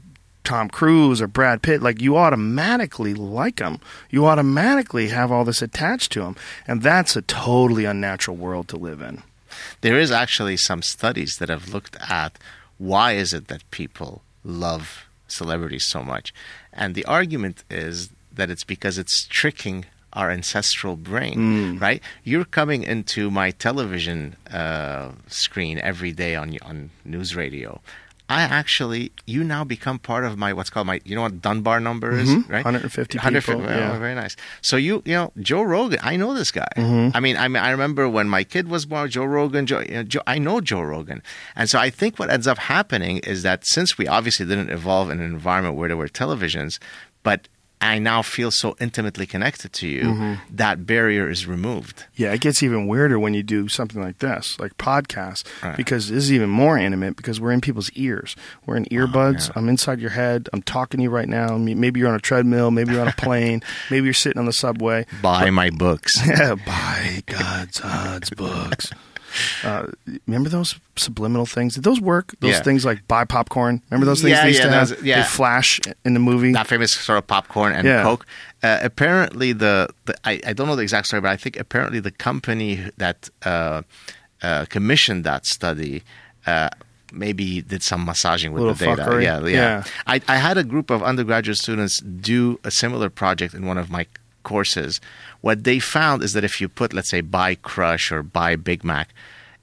[0.48, 3.80] Tom Cruise or Brad Pitt, like you automatically like them.
[4.08, 6.36] You automatically have all this attached to them.
[6.66, 9.22] And that's a totally unnatural world to live in.
[9.82, 12.38] There is actually some studies that have looked at
[12.78, 16.32] why is it that people love celebrities so much,
[16.72, 19.84] and the argument is that it's because it's tricking
[20.14, 22.00] our ancestral brain, right?
[22.24, 27.80] You're coming into my television uh, screen every day on on news radio.
[28.28, 31.80] I actually, you now become part of my what's called my, you know what Dunbar
[31.80, 32.52] number is, mm-hmm.
[32.52, 32.64] right?
[32.64, 33.98] 150 150 people, oh, yeah.
[33.98, 34.36] very nice.
[34.60, 35.98] So you, you know, Joe Rogan.
[36.02, 36.68] I know this guy.
[36.76, 37.16] Mm-hmm.
[37.16, 39.09] I mean, I mean, I remember when my kid was born.
[39.10, 39.64] Joe Rogan.
[39.64, 41.22] Joe, you know, Joe, I know Joe Rogan,
[41.56, 45.10] and so I think what ends up happening is that since we obviously didn't evolve
[45.10, 46.78] in an environment where there were televisions,
[47.22, 47.48] but
[47.80, 50.34] I now feel so intimately connected to you, mm-hmm.
[50.56, 52.06] that barrier is removed.
[52.16, 55.76] Yeah, it gets even weirder when you do something like this, like podcasts, Right.
[55.76, 58.34] because this is even more intimate because we're in people's ears.
[58.66, 59.50] We're in oh, earbuds.
[59.55, 60.48] I'm inside your head.
[60.52, 61.56] I'm talking to you right now.
[61.56, 62.70] Maybe you're on a treadmill.
[62.70, 63.62] Maybe you're on a plane.
[63.90, 65.06] maybe you're sitting on the subway.
[65.22, 66.12] Buy my books.
[66.28, 68.90] Yeah, buy Gad Saad's books.
[69.65, 69.86] Uh,
[70.27, 71.74] remember those subliminal things?
[71.74, 72.35] Did those work?
[72.40, 72.62] Those Yeah.
[72.62, 73.82] things like buy popcorn.
[73.90, 75.05] Remember those things Yeah, they used yeah, to have?
[75.05, 75.20] yeah.
[75.23, 76.52] They flash in the movie.
[76.52, 78.02] that famous sort of popcorn and Yeah.
[78.02, 78.27] Coke.
[78.62, 82.00] Uh, apparently, the, the I, I don't know the exact story, but I think apparently
[82.00, 83.83] the company that uh,
[84.42, 86.02] uh, commissioned that study
[86.47, 86.68] uh,
[87.12, 89.02] maybe did some massaging with the data.
[89.02, 89.23] fuckery.
[89.23, 89.49] Yeah, yeah.
[89.49, 89.84] Yeah.
[90.07, 93.91] I, I had a group of undergraduate students do a similar project in one of
[93.91, 94.07] my
[94.42, 95.00] courses.
[95.41, 98.84] What they found is that if you put, let's say, buy Crush or buy Big
[98.84, 99.15] Mac,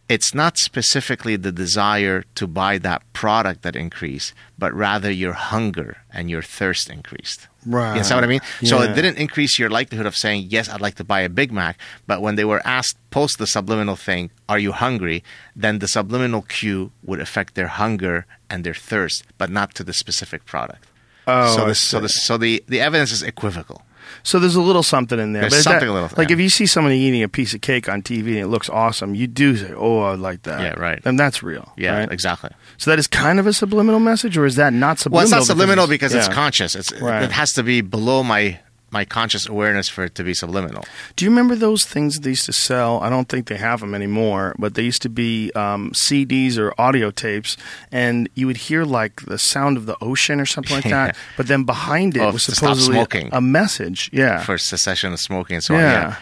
[0.07, 5.97] it's not specifically the desire to buy that product that increased, but rather your hunger
[6.13, 7.47] and your thirst increased.
[7.65, 7.95] Right.
[7.95, 8.41] You know what I mean?
[8.63, 11.51] So it didn't increase your likelihood of saying, yes, I'd like to buy a Big
[11.51, 11.79] Mac.
[12.05, 15.23] But when they were asked post the subliminal thing, are you hungry?
[15.55, 19.93] Then the subliminal cue would affect their hunger and their thirst, but not to the
[19.93, 20.85] specific product.
[21.25, 23.81] Oh, so, the, so, the, so the, the evidence is equivocal.
[24.23, 25.49] So there's a little something in there.
[25.49, 26.33] There's something that- a little- Like yeah.
[26.35, 29.15] if you see somebody eating a piece of cake on TV and it looks awesome,
[29.15, 31.01] you do say, "Oh, I like that." Yeah, right.
[31.05, 31.71] And that's real.
[31.77, 32.11] Yeah, right?
[32.11, 32.49] exactly.
[32.77, 35.31] So that is kind of a subliminal message, or is that not subliminal?
[35.31, 36.33] Well, it's not subliminal because it's yeah.
[36.33, 36.75] conscious.
[36.75, 37.23] It's, Right.
[37.23, 38.59] It has to be below my,
[38.91, 40.85] my conscious awareness for it to be subliminal.
[41.15, 43.01] Do you remember those things they used to sell?
[43.01, 46.73] I don't think they have them anymore, but they used to be um, CDs or
[46.79, 47.57] audio tapes,
[47.91, 51.15] and you would hear like the sound of the ocean or something like that.
[51.37, 53.29] But then behind it Oh, was supposedly smoking.
[53.33, 54.09] a message.
[54.13, 54.39] Yeah.
[54.43, 55.81] for cessation of smoking and so on.
[55.81, 55.91] Yeah.
[55.91, 56.15] Yeah.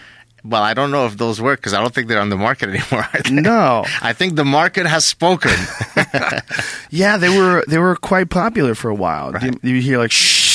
[0.46, 2.68] Well, I don't know if those work because I don't think they're on the market
[2.70, 3.08] anymore.
[3.32, 3.86] No.
[4.02, 5.52] I think the market has spoken.
[6.90, 9.34] Yeah, they were they were quite popular for a while.
[9.42, 10.53] You, you hear like shh,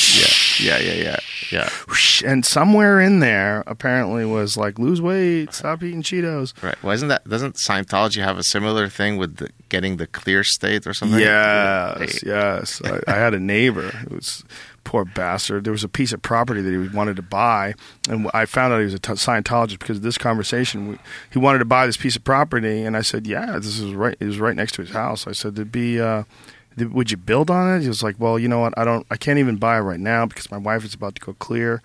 [0.59, 1.19] yeah, yeah, yeah,
[1.51, 1.69] yeah.
[1.87, 6.53] whoosh, and somewhere in there apparently was like lose weight, stop eating Cheetos.
[6.61, 6.81] Right.
[6.83, 10.87] Well, isn't that doesn't Scientology have a similar thing with the, getting the clear state
[10.87, 11.19] or something?
[11.19, 12.81] Yes, yes.
[12.83, 14.43] I, I had a neighbor who was
[14.83, 15.63] poor bastard.
[15.63, 17.75] There was a piece of property that he wanted to buy,
[18.09, 20.87] and I found out he was a t- Scientologist because of this conversation.
[20.87, 20.97] We,
[21.31, 24.17] he wanted to buy this piece of property, and I said, "Yeah, this is right.
[24.19, 26.23] It was right next to his house." I said, "There'd be." Uh,
[26.85, 27.81] would you build on it?
[27.81, 28.73] He was like, "Well, you know what?
[28.77, 29.05] I don't.
[29.09, 31.81] I can't even buy right now because my wife is about to go clear."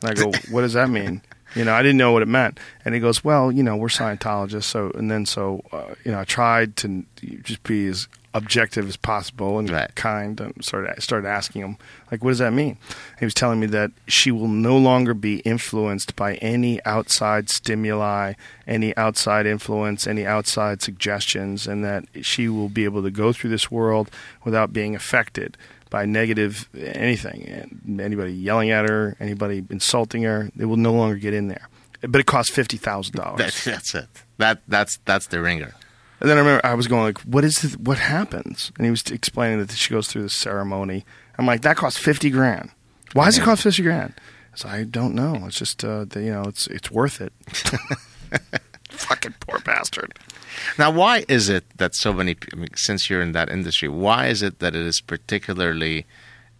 [0.00, 1.22] And I go, "What does that mean?"
[1.54, 2.58] You know, I didn't know what it meant.
[2.82, 6.18] And he goes, "Well, you know, we're Scientologists, so." And then so, uh, you know,
[6.18, 7.04] I tried to
[7.42, 9.94] just be as objective as possible and Right.
[9.94, 11.76] kind, and started started asking him,
[12.10, 12.76] like, "What does that mean?"
[13.18, 18.34] He was telling me that she will no longer be influenced by any outside stimuli,
[18.66, 23.50] any outside influence, any outside suggestions, and that she will be able to go through
[23.50, 24.10] this world
[24.44, 25.56] without being affected
[25.90, 27.70] by negative anything,
[28.00, 31.68] anybody yelling at her, anybody insulting her, they will no longer get in there.
[32.00, 33.62] But it costs fifty thousand dollars.
[33.64, 34.06] that's it.
[34.38, 35.74] That that's that's the ringer.
[36.22, 38.92] And then I remember I was going like, "What is this, what happens?" And he
[38.92, 41.04] was explaining that she goes through this ceremony.
[41.36, 42.70] I'm like, "That costs fifty grand.
[43.12, 44.14] Why does it cost fifty grand?"
[44.54, 45.42] So I don't know.
[45.46, 47.32] It's just uh, the, you know, it's it's worth it.
[48.90, 50.16] Fucking poor bastard.
[50.78, 54.26] Now, why is it that so many, I mean, since you're in that industry, why
[54.26, 56.06] is it that it is particularly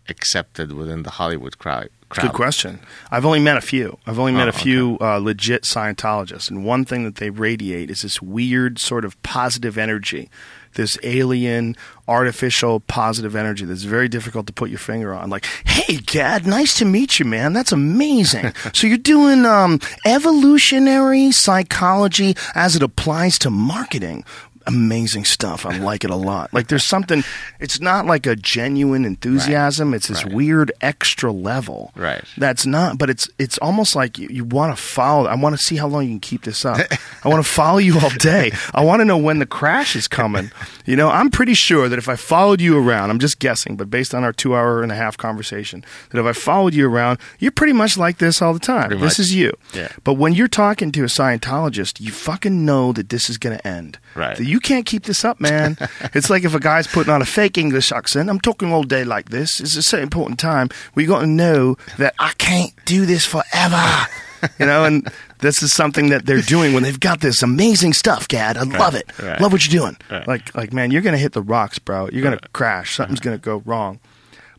[0.08, 1.91] accepted within the Hollywood crowd?
[2.12, 2.28] Crowd?
[2.28, 2.81] Good question.
[3.10, 3.99] I've only met a few.
[4.07, 7.91] I've only met Oh, a few uh, legit Scientologists, and one thing that they radiate
[7.91, 10.31] is this weird sort of positive energy,
[10.74, 11.76] this alien,
[12.08, 15.31] artificial positive energy that's very difficult to put your finger on.
[15.31, 17.52] Like, hey, Gad, nice to meet you, man.
[17.52, 18.52] That's amazing.
[18.73, 24.24] so you're doing um, evolutionary psychology as it applies to marketing.
[24.66, 25.66] Amazing stuff.
[25.66, 26.52] I like it a lot.
[26.52, 27.24] Like there's something.
[27.60, 29.94] It's not like a genuine enthusiasm.
[29.94, 30.32] It's this Right.
[30.34, 31.92] weird extra level.
[31.97, 32.23] Right.
[32.36, 35.26] That's not, but it's it's almost like you, you want to follow.
[35.28, 36.78] I want to see how long you can keep this up.
[37.24, 38.52] I want to follow you all day.
[38.74, 40.50] I want to know when the crash is coming.
[40.86, 43.91] You know, I'm pretty sure that if I followed you around, I'm just guessing, but
[43.91, 47.18] based on our two hour and a half conversation, that if I followed you around,
[47.39, 48.89] you're pretty much like this all the time.
[48.89, 49.24] Pretty this much.
[49.26, 49.52] is you.
[49.74, 49.89] Yeah.
[50.05, 53.66] But when you're talking to a Scientologist, you fucking know that this is going to
[53.66, 53.99] end.
[54.15, 54.36] Right.
[54.36, 55.79] That you can't keep this up, man.
[56.15, 58.29] it's like if a guy's putting on a fake English accent.
[58.29, 59.61] I'm talking all day like this.
[59.61, 63.83] It's a certain in time you got to know that I can't do this forever.
[64.61, 68.29] you know, and this is something that they're doing when they've got this amazing stuff,
[68.29, 68.57] Gad.
[68.57, 69.07] I love it.
[69.19, 69.41] right.
[69.41, 69.97] Love what you're doing.
[70.11, 70.29] Right.
[70.29, 72.09] Like, like, man, you're gonna hit the rocks, bro.
[72.13, 72.97] You're gonna crash.
[72.97, 73.99] Something's gonna go wrong.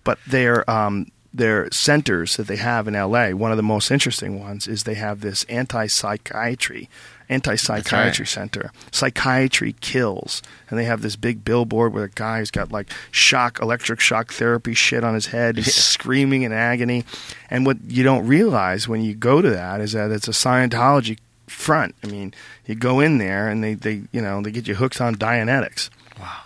[0.03, 4.39] But their um, their centers that they have in LA, one of the most interesting
[4.39, 6.89] ones is they have this anti psychiatry,
[7.27, 8.29] anti psychiatry right.
[8.29, 8.71] center.
[8.91, 13.59] Psychiatry kills, and they have this big billboard where a guy who's got like shock,
[13.61, 17.03] electric shock therapy shit on his head, he's screaming in agony.
[17.49, 21.17] And what you don't realize when you go to that is that it's a Scientology
[21.47, 21.95] front.
[22.03, 22.33] I mean,
[22.65, 25.89] you go in there and they, they you know they get you hooked on Dianetics.
[26.19, 26.41] Wow.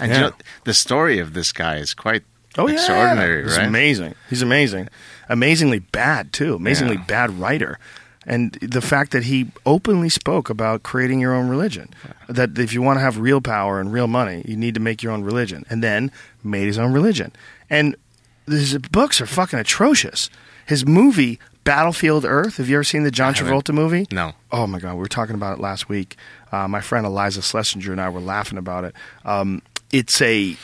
[0.00, 0.16] And Yeah.
[0.16, 0.32] you know,
[0.64, 2.24] the story of this guy is quite
[2.56, 3.66] Oh yeah, extraordinary, He's right?
[3.66, 4.14] amazing.
[4.30, 4.88] He's amazing,
[5.28, 6.54] amazingly bad too.
[6.54, 7.04] Amazingly Yeah.
[7.06, 7.78] bad writer,
[8.26, 11.88] and the fact that he openly spoke about creating your own religion.
[12.28, 15.02] That if you want to have real power and real money, you need to make
[15.02, 16.10] your own religion, and then
[16.42, 17.32] made his own religion.
[17.68, 17.96] And
[18.46, 20.30] his books are fucking atrocious.
[20.66, 22.58] His movie Battlefield Earth.
[22.58, 23.32] Have you ever seen the John.
[23.34, 24.06] Travolta movie?
[24.12, 24.32] No.
[24.52, 26.16] Oh my god, we were talking about it last week.
[26.52, 28.94] Uh, my friend Iliza Shlesinger and I were laughing about it.
[29.24, 29.60] Um,
[29.90, 30.56] it's a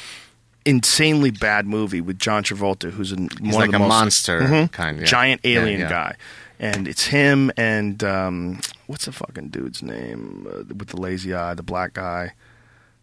[0.67, 3.89] insanely bad movie with John Travolta, who's in He's one like of the a most
[3.89, 4.73] monster Mhm.
[4.73, 5.05] kind, yeah.
[5.05, 5.89] giant alien yeah.
[5.89, 6.17] guy,
[6.59, 11.55] and it's him and um, what's the fucking dude's name uh, with the lazy eye,
[11.55, 12.33] the black guy,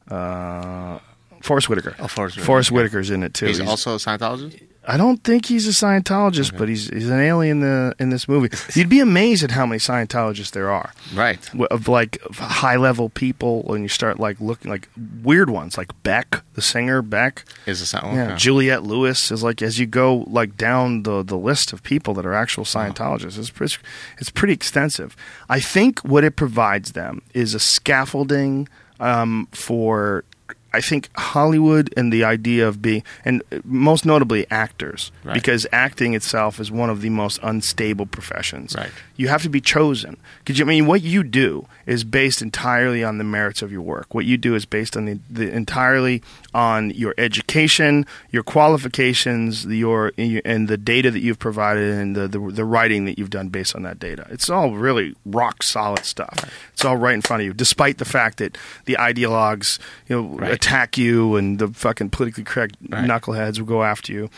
[0.09, 0.99] uh,
[1.41, 1.95] Forest Whitaker.
[1.99, 2.75] Oh, Forest Whitaker, Forest yeah.
[2.77, 3.45] Whitaker's in it too.
[3.47, 4.61] He's also a Scientologist.
[4.89, 8.27] I don't think he's a Scientologist, but he's he's an alien in, the, in this
[8.27, 8.49] movie.
[8.73, 11.39] You'd be amazed at how many Scientologists there are Right.
[11.71, 14.87] of like high level people and you start like looking like
[15.23, 17.43] weird ones like Beck, the singer Beck.
[17.65, 18.15] Is a Scientologist.
[18.29, 22.13] Yeah, Juliette Lewis is like as you go like down the the list of people
[22.13, 23.37] that are actual Scientologists.
[23.37, 23.75] It's pretty,
[24.19, 25.15] it's pretty extensive.
[25.49, 30.23] I think what it provides them is a scaffolding um, for.
[30.73, 35.33] I think Hollywood and the idea of being, and most notably actors, Right.
[35.33, 38.75] because acting itself is one of the most unstable professions.
[38.77, 38.91] Right.
[39.15, 40.17] You have to be chosen.
[40.43, 44.13] Because I mean, what you do is based entirely on the merits of your work.
[44.13, 46.21] What you do is based on the, the entirely
[46.53, 52.39] on your education, your qualifications, your and the data that you've provided, and the, the
[52.39, 54.25] the writing that you've done based on that data.
[54.29, 56.37] It's all really rock solid stuff.
[56.73, 60.27] It's all right in front of you, despite the fact that the ideologues, you know,
[60.37, 60.51] Right.
[60.57, 63.05] Attack you and the fucking politically correct Right.
[63.09, 64.29] knuckleheads will go after you.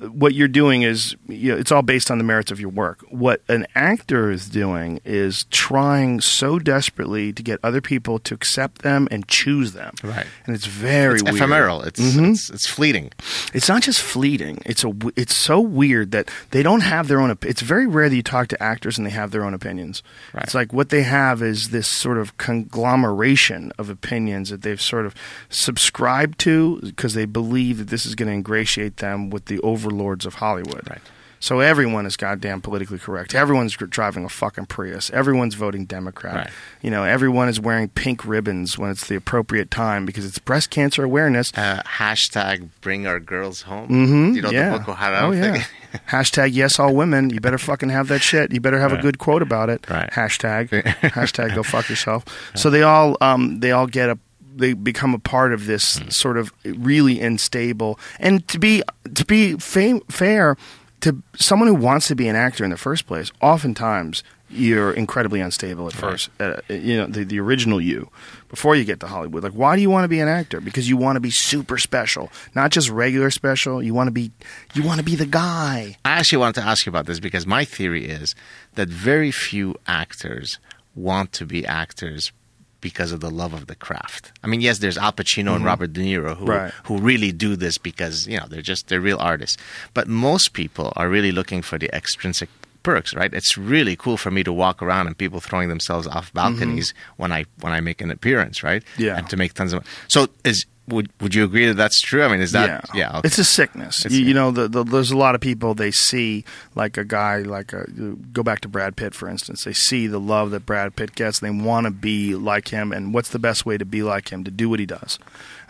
[0.00, 3.00] What you're doing is, you know, it's all based on the merits of your work.
[3.10, 8.82] What an actor is doing is trying so desperately to get other people to accept
[8.82, 9.94] them and choose them.
[10.04, 10.26] Right.
[10.46, 11.36] And it's very It's weird.
[11.36, 11.82] ephemeral.
[11.82, 12.30] It's, Mhm.
[12.30, 13.10] it's it's fleeting.
[13.52, 14.58] It's not just fleeting.
[14.66, 14.92] It's a.
[15.16, 17.30] It's so weird that they don't have their own.
[17.30, 20.02] Op- it's very rare that you talk to actors and they have their own opinions.
[20.32, 20.44] Right.
[20.44, 25.06] It's like what they have is this sort of conglomeration of opinions that they've sort
[25.06, 25.14] of
[25.48, 29.58] subscribed to because they believe that this is going to ingratiate them with the
[29.88, 30.88] overlords of Hollywood.
[30.88, 31.00] Right.
[31.40, 33.32] So everyone is goddamn politically correct.
[33.32, 35.08] Everyone's driving a fucking Prius.
[35.10, 36.34] Everyone's voting Democrat.
[36.34, 36.50] Right.
[36.82, 40.70] You know, everyone is wearing pink ribbons when it's the appropriate time because it's breast
[40.70, 41.52] cancer awareness.
[41.56, 43.88] Uh, hashtag bring our girls home.
[43.88, 44.34] Mm-hmm.
[44.34, 44.72] You know yeah.
[44.72, 45.64] the Boko Haram oh, yeah.
[46.08, 47.30] Hashtag yes all women.
[47.30, 48.52] You better fucking have that shit.
[48.52, 49.88] You better have a good quote about it.
[49.88, 50.10] Right.
[50.10, 50.68] Hashtag.
[51.00, 52.24] hashtag go fuck yourself.
[52.56, 54.18] So they all um they all get a
[54.58, 56.08] they become a part of this Hmm.
[56.10, 58.82] sort of really unstable and to be
[59.14, 60.56] to be fa- fair
[61.00, 65.40] to someone who wants to be an actor in the first place oftentimes you're incredibly
[65.40, 68.08] unstable at first uh, you know the, the original you
[68.48, 69.42] before you get to hollywood.
[69.44, 70.58] Like why do you want to be an actor?
[70.60, 73.82] Because you want to be super special not just regular special.
[73.82, 74.30] You want to be
[74.74, 75.98] you want to be the guy.
[76.04, 78.34] I actually wanted to ask you about this because my theory is
[78.74, 80.58] that very few actors
[80.94, 82.32] want to be actors
[82.80, 84.32] because of the love of the craft.
[84.44, 86.50] I mean, yes, there's Al Pacino and Robert De Niro who Mm-hmm.
[86.50, 86.72] Right.
[86.84, 89.56] who really do this because you know they're just they're real artists.
[89.94, 92.48] But most people are really looking for the extrinsic
[92.84, 93.34] perks, right?
[93.34, 97.32] It's really cool for me to walk around and people throwing themselves off balconies when
[97.32, 98.82] I when I make an appearance, right?
[98.82, 99.02] Mm-hmm.
[99.02, 99.16] Yeah.
[99.18, 99.84] and to make tons of.
[100.08, 102.22] So is would would you agree that that's true?
[102.22, 103.18] I mean, is that yeah?
[103.18, 103.26] okay.
[103.26, 104.04] It's a sickness.
[104.04, 106.44] It's- you, you know, the, the, there's a lot of people they see
[106.74, 107.84] like a guy like a,
[108.32, 109.64] go back to Brad Pitt for instance.
[109.64, 111.40] They see the love that Brad Pitt gets.
[111.40, 112.92] They want to be like him.
[112.92, 114.44] And what's the best way to be like him?
[114.44, 115.18] To do what he does.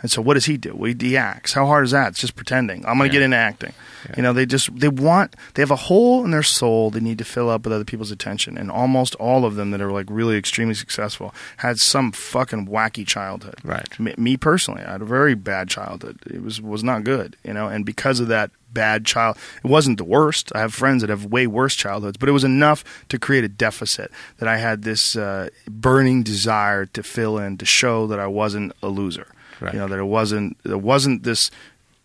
[0.01, 0.73] And so, what does he do?
[0.75, 1.53] Well, he, acts.
[1.53, 2.09] How hard is that?
[2.09, 2.85] It's just pretending.
[2.85, 3.19] I'm going to Yeah.
[3.19, 3.73] get into acting.
[4.15, 7.17] You know, they just they want they have a hole in their soul they need
[7.17, 8.57] to fill up with other people's attention.
[8.57, 13.05] And almost all of them that are like really extremely successful had some fucking wacky
[13.05, 13.55] childhood.
[13.61, 13.99] Right.
[13.99, 16.19] Me, me personally, I had a very bad childhood.
[16.25, 17.67] It was was not good, you know.
[17.67, 20.49] And because of that bad child, it wasn't the worst.
[20.55, 23.49] I have friends that have way worse childhoods, but it was enough to create a
[23.49, 28.27] deficit that I had this uh, burning desire to fill in to show that I
[28.27, 29.27] wasn't a loser.
[29.59, 29.73] Right.
[29.73, 31.51] You know that it wasn't it wasn't this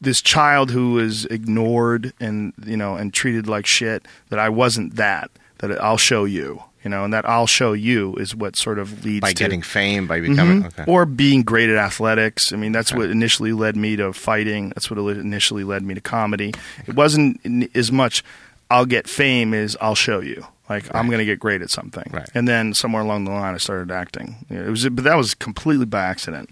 [0.00, 4.07] this child who was ignored and you know and treated like shit.
[4.31, 5.31] That I wasn't that.
[5.58, 6.62] That I'll show you.
[6.83, 9.62] You know, and that I'll show you is what sort of leads by to getting
[9.62, 10.66] fame, by becoming Mhm.
[10.66, 10.84] okay.
[10.86, 12.52] or being great at athletics.
[12.52, 12.99] I mean, that's Okay.
[12.99, 14.68] what initially led me to fighting.
[14.70, 16.52] That's what initially led me to comedy.
[16.86, 17.41] It wasn't
[17.74, 18.23] as much
[18.70, 20.44] I'll get fame as I'll show you.
[20.68, 22.10] Like I'm going to get great at something.
[22.12, 22.28] Right.
[22.34, 24.44] And then somewhere along the line, I started acting.
[24.50, 26.50] It was, but that was completely by accident.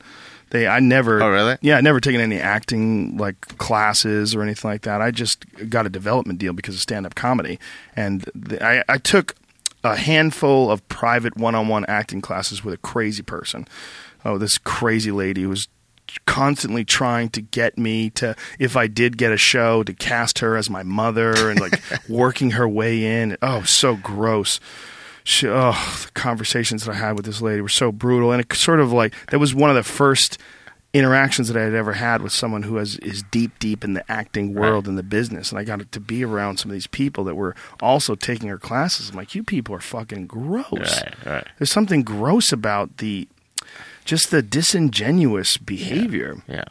[0.53, 1.23] They, I never.
[1.23, 1.57] Oh, really?
[1.63, 5.01] Yeah, I never taken any acting like classes or anything like that.
[5.01, 7.59] I just got a development deal because of stand-up comedy,
[7.97, 9.35] and the, I, I took
[9.83, 13.67] a handful of private one-on-one acting classes with a crazy person.
[14.27, 15.69] Oh, this crazy lady who was
[16.27, 20.59] constantly trying to get me to if I did get a show to cast her
[20.59, 23.39] as my mother and like working her way in.
[23.41, 24.61] Oh, so gross.
[25.25, 28.53] She, oh, the conversations that I had with this lady were so brutal, and it
[28.55, 30.39] sort of like that was one of the first
[30.93, 34.11] interactions that I had ever had with someone who has, is deep, deep in the
[34.13, 35.51] acting world and the business.
[35.51, 38.59] And I got to be around some of these people that were also taking her
[38.59, 39.09] classes.
[39.11, 41.03] I'm like, you people are fucking gross.
[41.03, 41.47] Right, right.
[41.59, 43.27] There's something gross about the
[44.05, 46.43] just the disingenuous behavior.
[46.49, 46.65] Yeah.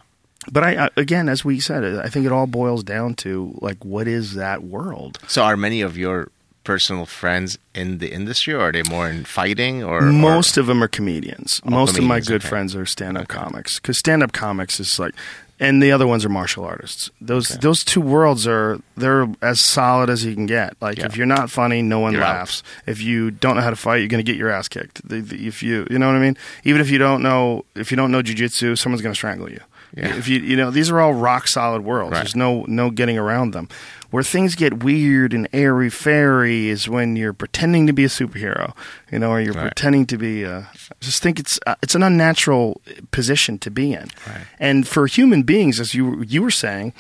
[0.52, 3.84] but I, I again, as we said, I think it all boils down to like,
[3.84, 5.18] what is that world?
[5.28, 6.30] So, are many of your
[6.64, 9.84] personal friends in the industry, or are they more in fighting?
[9.84, 11.62] Or Most or, of them are comedians.
[11.66, 12.48] Oh, Most of my good okay.
[12.50, 15.14] friends are stand-up comics because stand-up comics is like,
[15.60, 17.12] and the other ones are martial artists.
[17.22, 20.74] Those those two worlds are they're as solid as you can get.
[20.82, 21.06] Like Yeah.
[21.06, 22.36] if you're not funny, no one You're out.
[22.38, 22.64] laughs.
[22.88, 25.02] If you don't know how to fight, you're going to get your ass kicked.
[25.12, 26.36] If you you know what I mean.
[26.64, 29.60] Even if you don't know if you don't know jujitsu, someone's going to strangle you.
[29.96, 30.16] Yeah.
[30.18, 32.14] If you you know these are all rock solid worlds.
[32.14, 32.20] Right.
[32.22, 33.70] There's no no getting around them.
[34.12, 38.76] Where things get weird and airy fairy is when you're pretending to be a superhero,
[39.12, 39.68] you know, or you're Right.
[39.68, 40.44] pretending to be.
[40.44, 42.82] A, I just think it's uh, it's an unnatural
[43.12, 44.10] position to be in.
[44.28, 44.46] Right.
[44.60, 46.94] And for human beings, as you you were saying,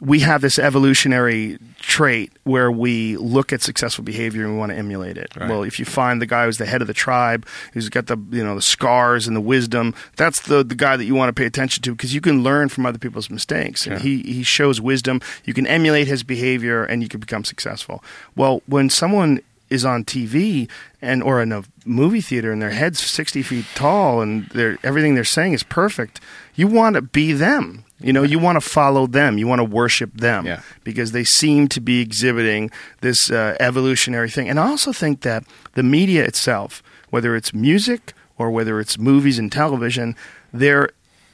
[0.00, 4.76] we have this evolutionary trait where we look at successful behavior and we want to
[4.76, 5.28] emulate it.
[5.36, 5.48] Right.
[5.48, 8.16] Well, if you find the guy who's the head of the tribe, who's got the
[8.30, 11.40] you know the scars and the wisdom, that's the the guy that you want to
[11.40, 13.86] pay attention to because you can learn from other people's mistakes.
[13.86, 14.02] And Yeah.
[14.02, 15.20] he he shows wisdom.
[15.44, 18.02] You can emulate his behavior and you can become successful.
[18.34, 19.40] Well, when someone
[19.70, 20.68] is on TV
[21.02, 25.14] and or in a movie theater and their head's sixty feet tall and they're, everything
[25.14, 26.20] they're saying is perfect,
[26.54, 27.84] you want to be them.
[28.00, 29.38] You know, you want to follow them.
[29.38, 30.60] You want to worship them Yeah.
[30.84, 34.48] because they seem to be exhibiting this uh, evolutionary thing.
[34.48, 35.42] And I also think that
[35.74, 36.80] the media itself,
[37.10, 40.14] whether it's music or whether it's movies and television,
[40.52, 40.90] there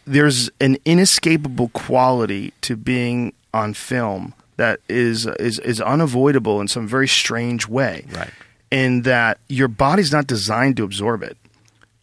[0.06, 6.86] there's an inescapable quality to being on film that is is is unavoidable in some
[6.86, 8.06] very strange way.
[8.12, 8.30] Right.
[8.70, 11.36] In that your body's not designed to absorb it.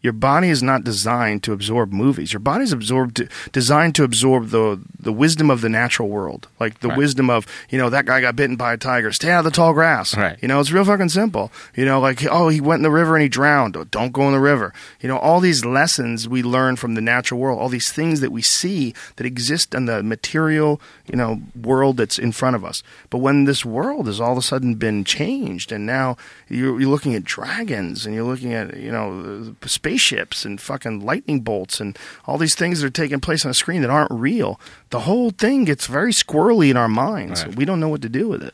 [0.01, 2.33] Your body is not designed to absorb movies.
[2.33, 6.79] Your body's absorbed to, designed to absorb the the wisdom of the natural world, like
[6.79, 6.97] the Right.
[6.97, 9.11] wisdom of you know that guy got bitten by a tiger.
[9.11, 10.15] Stay out of the tall grass.
[10.17, 10.37] Right.
[10.41, 11.51] You know it's real fucking simple.
[11.75, 13.77] You know like oh he went in the river and he drowned.
[13.77, 14.73] Oh, Don't go in the river.
[15.01, 17.59] You know all these lessons we learn from the natural world.
[17.59, 22.17] All these things that we see that exist in the material you know world that's
[22.17, 22.81] in front of us.
[23.09, 26.17] But when this world has all of a sudden been changed and now
[26.49, 29.53] you're, you're looking at dragons and you're looking at you know uh,
[29.91, 33.53] spaceships and fucking lightning bolts and all these things that are taking place on a
[33.53, 34.59] screen that aren't real.
[34.89, 37.45] The whole thing gets very squirrely in our minds.
[37.45, 37.55] Right.
[37.55, 38.53] We don't know what to do with it.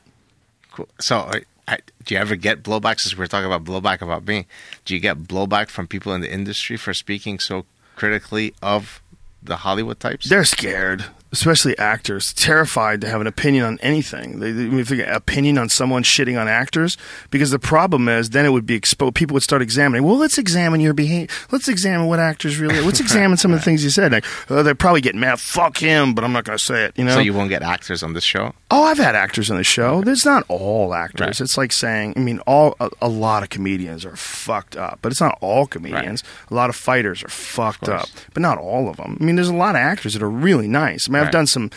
[0.72, 0.88] Cool.
[1.00, 3.00] So, I, I, do you ever get blowback?
[3.00, 4.48] Since we we're talking about blowback about me,
[4.86, 9.02] do you get blowback from people in the industry for speaking so critically of
[9.44, 10.28] the Hollywood types?
[10.28, 14.40] They're scared, especially actors, terrified to have an opinion on anything.
[14.40, 16.98] They, they they opinion on someone shitting on actors,
[17.32, 19.16] because the problem is then it would be exposed.
[19.16, 20.04] People would start examining.
[20.04, 21.34] Well, let's examine your behavior.
[21.52, 22.80] Let's examine what actors really.
[22.82, 24.12] Let's examine some of the things you said.
[24.12, 25.40] Like, uh, they're probably getting mad.
[25.40, 26.98] Fuck him, but I'm not going to say it.
[26.98, 27.14] You know.
[27.14, 28.54] so you won't get actors on this show.
[28.70, 30.02] Oh, I've had actors on the show.
[30.02, 31.22] There's not all actors.
[31.22, 31.42] Right.
[31.42, 35.12] It's like saying, I mean, all a, a lot of comedians are fucked up, but
[35.12, 36.22] it's not all comedians.
[36.52, 39.18] A lot of fighters are fucked up, but not all of them.
[39.22, 41.08] I mean, there's a lot of actors that are really nice.
[41.08, 41.72] I mean, I've done some.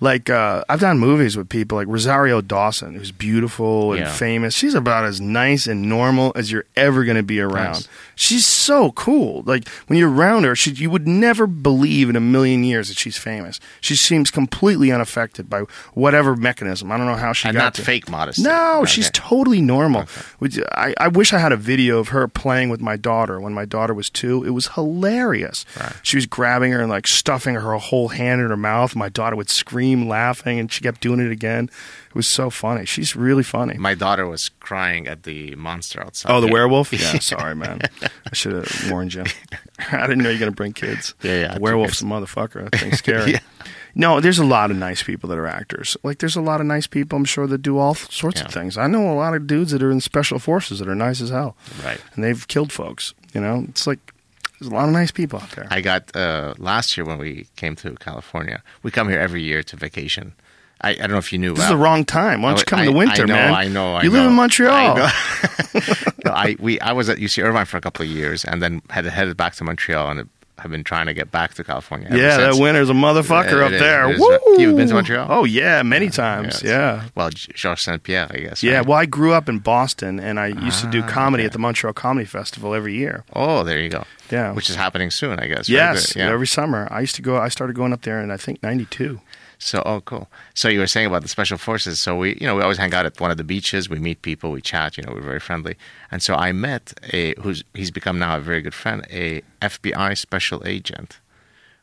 [0.00, 4.12] Like uh, I've done movies with people like Rosario Dawson, who's beautiful and Yeah.
[4.12, 4.54] famous.
[4.54, 7.72] She's about as nice and normal as you're ever going to be around.
[7.74, 7.88] Nice.
[8.16, 9.42] She's so cool.
[9.46, 12.98] Like when you're around her, she, you would never believe in a million years that
[12.98, 13.58] she's famous.
[13.80, 15.62] She seems completely unaffected by
[15.94, 16.92] whatever mechanism.
[16.92, 18.42] I don't know how she And got not to- fake modesty.
[18.42, 18.90] No, Okay.
[18.90, 20.04] she's totally normal.
[20.38, 23.52] Which I, I wish I had a video of her playing with my daughter when
[23.54, 24.44] my daughter was two.
[24.44, 25.64] It was hilarious.
[25.78, 25.92] Right.
[26.02, 28.94] She was grabbing her and like stuffing her whole hand in her mouth.
[28.96, 31.64] My daughter would scream, laughing, and she kept doing it again.
[32.08, 32.84] It was so funny.
[32.86, 33.76] She's really funny.
[33.76, 36.30] My daughter was crying at the monster outside.
[36.32, 36.52] Oh, the Yeah.
[36.52, 36.92] werewolf?
[36.92, 37.80] Yeah, sorry, man.
[38.02, 39.24] I should have warned you.
[39.92, 41.14] I didn't know you were going to bring kids.
[41.22, 41.54] Yeah, yeah.
[41.54, 42.70] The werewolf's a motherfucker.
[42.70, 43.32] That thing's scary.
[43.32, 43.40] Yeah.
[43.96, 45.96] No, there's a lot of nice people that are actors.
[46.02, 48.76] Like, there's a lot of nice people, I'm sure, that do all sorts of things.
[48.76, 51.30] I know a lot of dudes that are in special forces that are nice as
[51.30, 51.56] hell.
[51.84, 52.00] Right.
[52.14, 53.14] And they've killed folks.
[53.34, 53.98] You know, it's like
[54.64, 55.66] there's a lot of nice people out there.
[55.70, 58.62] I got uh, last year when we came to California.
[58.82, 60.32] We come here every year to vacation.
[60.80, 61.54] I, I don't know if you knew.
[61.54, 62.42] this is the wrong time.
[62.42, 63.54] Why don't you come in the I- winter, I know, man?
[63.54, 63.94] I know.
[63.96, 64.02] I know.
[64.04, 64.16] you know.
[64.18, 64.96] live in Montreal.
[64.98, 65.12] I.
[66.24, 68.80] No, I we I was at UC Irvine for a couple of years, and then
[68.88, 70.30] had headed back to Montreal, and
[70.64, 72.08] have been trying to get back to California.
[72.10, 73.80] Yeah, that winter's a motherfucker Yeah, up is.
[73.80, 74.10] there.
[74.10, 74.20] It is.
[74.20, 74.38] Woo!
[74.58, 75.26] You've been to Montreal?
[75.30, 76.54] Oh yeah, many times.
[76.54, 76.64] Yes.
[76.64, 77.04] Yeah.
[77.14, 78.62] Well, Georges Saint Pierre, I guess.
[78.62, 78.86] Yeah, right?
[78.86, 81.46] well, I grew up in Boston, and I used to do Ah, comedy okay.
[81.46, 83.22] at the Montreal Comedy Festival every year.
[83.32, 84.04] Oh, there you go.
[84.30, 84.52] Yeah.
[84.52, 85.56] Which is happening soon, I guess.
[85.58, 85.68] right?
[85.68, 86.30] Yes, Yeah.
[86.30, 86.88] every summer.
[86.90, 87.36] I used to go.
[87.36, 89.20] I started going up there in I think '92.
[89.58, 90.28] So, oh, cool.
[90.54, 92.00] So you were saying about the special forces.
[92.00, 93.88] So we, you know, we always hang out at one of the beaches.
[93.88, 94.96] We meet people, we chat.
[94.96, 95.76] You know, we're very friendly.
[96.10, 100.16] And so I met a who's he's become now a very good friend, a FBI
[100.18, 101.20] special agent,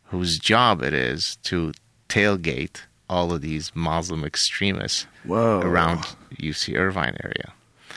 [0.06, 1.74] whose job it is to
[2.10, 5.60] tailgate all of these Muslim extremists Whoa.
[5.62, 6.00] around
[6.38, 7.54] UC Irvine area.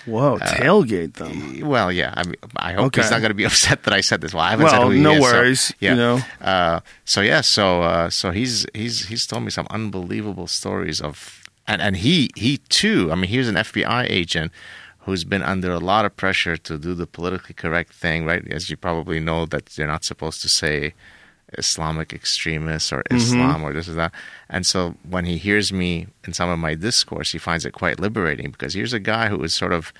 [0.07, 1.66] Whoa, tailgate them.
[1.68, 2.12] Well, yeah.
[2.16, 4.34] I mean, I hope he's not going to be upset that I said this.
[4.34, 5.91] Well, I haven't said Well, who he no is, so- worries, yeah.
[5.91, 6.20] you know.
[6.41, 7.41] Uh, so yeah.
[7.41, 12.31] So uh, so he's he's he's told me some unbelievable stories of, and and he
[12.36, 13.10] he too.
[13.10, 14.52] I mean, here's an FBI agent
[15.00, 18.47] who's been under a lot of pressure to do the politically correct thing, right?
[18.50, 20.94] As you probably know, that you're not supposed to say
[21.58, 23.16] Islamic extremists or Mm-hmm.
[23.16, 24.12] Islam or this or that.
[24.49, 28.00] And so when he hears me in some of my discourse, he finds it quite
[28.00, 29.92] liberating because here's a guy who is sort of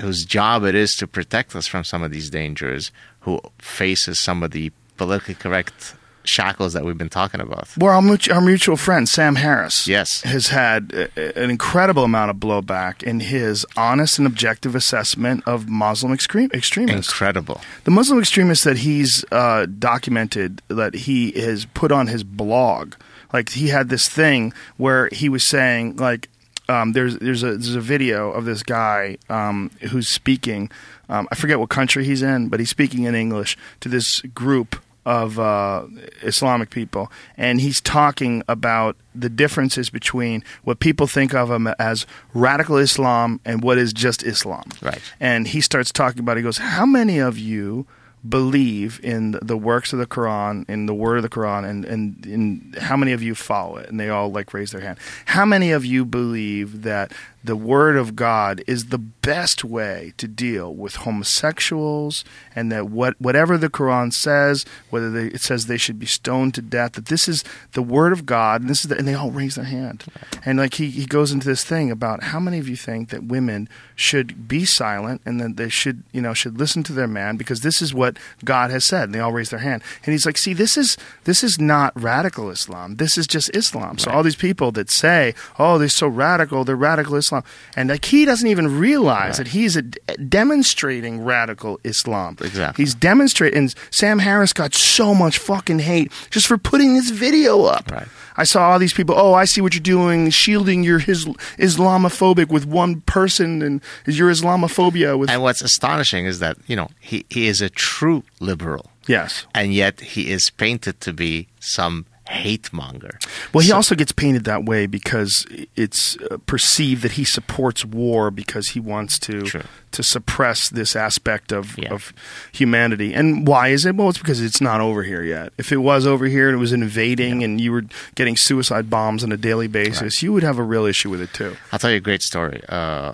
[0.00, 4.42] whose job it is to protect us from some of these dangers, who faces some
[4.42, 5.94] of the politically correct
[6.24, 7.68] shackles that we've been talking about.
[7.78, 10.22] Well, our, mut- our mutual friend Sam Harris, Yes.
[10.22, 15.68] has had a- an incredible amount of blowback in his honest and objective assessment of
[15.68, 17.12] Muslim extreme extremists.
[17.12, 17.60] Incredible.
[17.84, 22.94] The Muslim extremists that he's uh, documented that he has put on his blog,
[23.32, 26.28] like he had this thing where he was saying like.
[26.66, 30.70] Um, there's there's a there's a video of this guy um, who's speaking.
[31.10, 34.74] Um, I forget what country he's in, but he's speaking in English to this group
[35.06, 35.86] of uh,
[36.22, 42.06] Islamic people, and he's talking about the differences between what people think of him as
[42.32, 44.64] radical Islam and what is just Islam.
[44.82, 45.00] Right.
[45.20, 46.36] And he starts talking about.
[46.36, 47.86] He goes, "How many of you
[48.26, 52.26] believe in the- works of the Quran, in the word of the Quran, and and
[52.26, 54.98] in how many of you follow it?" And they all like raise their hand.
[55.26, 57.12] How many of you believe that
[57.44, 62.24] the word of God is the best way to deal with homosexuals,
[62.56, 66.54] and that what whatever the Quran says, whether they, it says they should be stoned
[66.54, 69.12] to death, that this is the word of God, and this is the, and they
[69.12, 70.04] all raise their hand,
[70.46, 73.24] and like he he goes into this thing about how many of you think that
[73.24, 77.36] women should be silent and that they should you know should listen to their man
[77.36, 80.24] because this is what God has said, and they all raise their hand, and he's
[80.24, 83.98] like, see, this is this is not radical Islam, this is just Islam.
[83.98, 87.33] So all these people that say, oh, they're so radical, they're radical Islam,
[87.76, 92.36] and like he doesn't even realize that he's a, demonstrating radical Islam.
[92.40, 92.82] Exactly.
[92.84, 93.58] He's demonstrating.
[93.58, 97.90] And Sam Harris got so much fucking hate just for putting this video up.
[97.90, 98.08] Right.
[98.36, 99.14] I saw all these people.
[99.16, 101.24] Oh, I see what you're doing, shielding your his
[101.58, 106.88] Islamophobic with one person, and your Islamophobia with And what's astonishing is that, you know,
[107.00, 108.90] he, he is a true liberal.
[109.06, 109.46] yes.
[109.54, 113.18] And yet he is painted to be some hate monger.
[113.52, 115.46] Well, he So- also gets painted that way because
[115.76, 119.62] it's uh, perceived that he supports war because he wants to True.
[119.92, 121.92] to suppress this aspect of, Yeah.
[121.92, 122.12] of
[122.52, 123.12] humanity.
[123.14, 123.94] And why is it?
[123.94, 125.52] Well, it's because it's not over here yet.
[125.58, 129.22] If it was over here and it was invading and you were getting suicide bombs
[129.22, 131.56] on a daily basis, you would have a real issue with it too.
[131.72, 133.12] I'll tell you a great story uh, uh,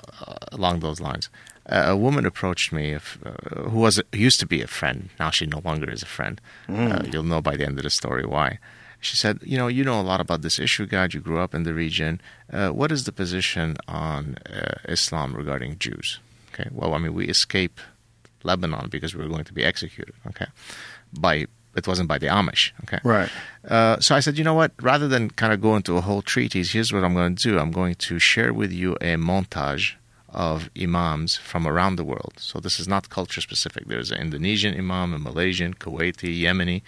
[0.53, 1.29] along those lines.
[1.69, 5.09] Uh, a woman approached me if, uh, who was who used to be a friend.
[5.19, 6.41] Now she no longer is a friend.
[6.69, 8.59] Uh, you'll know by the end of the story why.
[9.01, 11.15] She said, "You know, you know a lot about this issue, Gad.
[11.15, 12.21] You grew up in the region.
[12.53, 16.21] Uh, what is the position on uh, Islam regarding Jews?"
[16.53, 16.69] Okay.
[16.73, 17.81] Well, I mean, we escaped
[18.43, 20.15] Lebanon because we were going to be executed.
[20.29, 20.47] Okay.
[21.13, 21.47] By
[21.77, 22.73] it wasn't by the Amish.
[22.83, 22.99] Okay.
[23.05, 23.31] Right.
[23.67, 24.73] Uh, so I said, you know what?
[24.81, 27.59] Rather than kind of go into a whole treatise, here's what I'm going to do.
[27.59, 29.95] I'm going to share with you a montage
[30.29, 32.35] of imams from around the world.
[32.39, 33.87] So this is not culture specific.
[33.87, 36.83] There's an Indonesian imam, a Malaysian, Kuwaiti, Yemeni.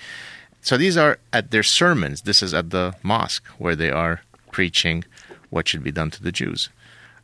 [0.63, 2.23] So these are at their sermons.
[2.23, 5.05] This is at the mosque where they are preaching
[5.51, 6.71] what should be done to the Jews.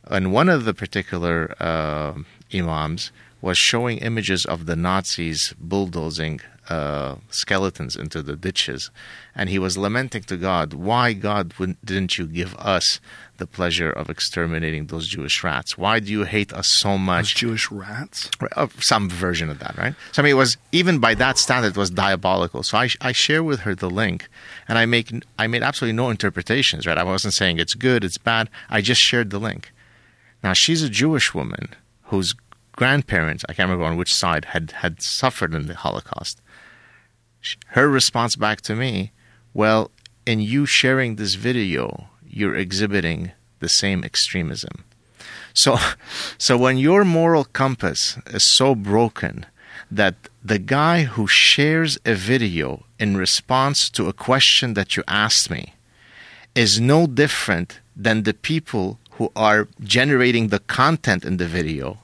[0.03, 2.15] And one of the particular uh,
[2.53, 3.11] imams
[3.41, 8.91] was showing images of the Nazis bulldozing uh, skeletons into the ditches,
[9.35, 12.99] and he was lamenting to God, "Why, God, wouldn't- didn't you give us
[13.37, 15.77] the pleasure of exterminating those Jewish rats?
[15.77, 18.29] Why do you hate us so Those much?" Jewish rats.
[18.55, 19.95] uh, some version of that, right?
[20.11, 22.61] So I mean, it was even by that standard, it was diabolical.
[22.63, 24.27] So I, I share with her the link,
[24.67, 26.97] and I make I made absolutely no interpretations, right?
[26.97, 28.49] I wasn't saying it's good, it's bad.
[28.69, 29.71] I just shared the link.
[30.43, 31.69] Now she's a Jewish woman
[32.11, 32.33] whose
[32.73, 36.41] grandparents, I can't remember on which side, had had suffered in the Holocaust.
[37.67, 39.11] Her response back to me,
[39.53, 39.91] well,
[40.25, 44.83] in you sharing this video, you're exhibiting the same extremism.
[45.53, 45.77] So,
[46.37, 49.45] so when your moral compass is so broken
[49.91, 55.49] that the guy who shares a video in response to a question that you asked
[55.49, 55.73] me
[56.55, 61.99] is no different than the people who are generating the content in the video,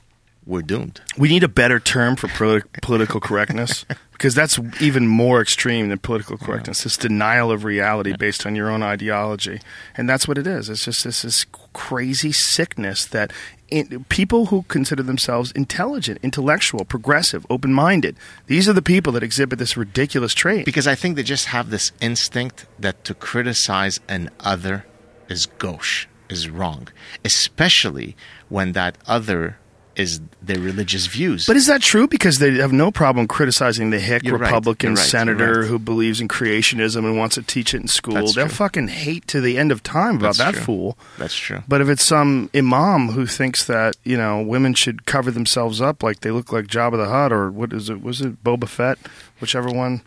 [0.45, 1.01] we're doomed.
[1.17, 3.85] We need a better term for politi- political correctness
[4.18, 6.85] because that's even more extreme than political correctness.
[6.85, 9.60] It's denial of reality based on your own ideology,
[9.98, 10.69] and that's what it is.
[10.69, 13.34] It's just this, this crazy sickness that
[13.68, 18.16] in, people who consider themselves intelligent, intellectual, progressive, open-minded.
[18.48, 20.66] These are the people that exhibit this ridiculous trait.
[20.66, 24.85] Because I think they just have this instinct that to criticize an other
[25.27, 26.88] is gauche, is wrong,
[27.26, 28.16] especially
[28.48, 29.58] when that other
[29.95, 31.45] is their religious views.
[31.45, 32.07] But is that true?
[32.07, 34.48] Because they have no problem criticizing the hick You're right.
[34.48, 34.98] Republican right.
[34.99, 35.67] You're senator right.
[35.67, 38.15] who believes in creationism and wants to teach it in school.
[38.15, 38.56] That's They'll true.
[38.56, 40.64] fucking hate to the end of time about That's that true.
[40.64, 40.98] fool.
[41.17, 41.64] That's true.
[41.67, 46.03] But if it's some imam who thinks that you know women should cover themselves up
[46.03, 48.01] like they look like Jabba the Hutt or what is it?
[48.03, 48.98] Was it Boba Fett?
[49.41, 50.01] Whichever one,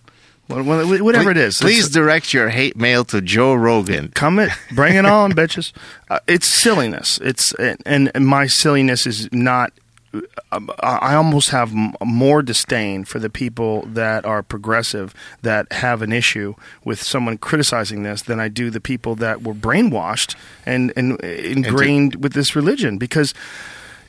[0.49, 1.59] whatever it is.
[1.59, 4.09] Please direct your hate mail to Joe Rogan.
[4.09, 5.73] come it, bring it on, bitches.
[6.11, 7.19] Uh, it's silliness.
[7.23, 9.73] It's and, and my silliness is not.
[10.53, 16.01] um, I almost have m- more disdain for the people that are progressive that have
[16.01, 20.95] an issue with someone criticizing this than I do the people that were brainwashed and,
[20.97, 23.35] and ingrained with this religion because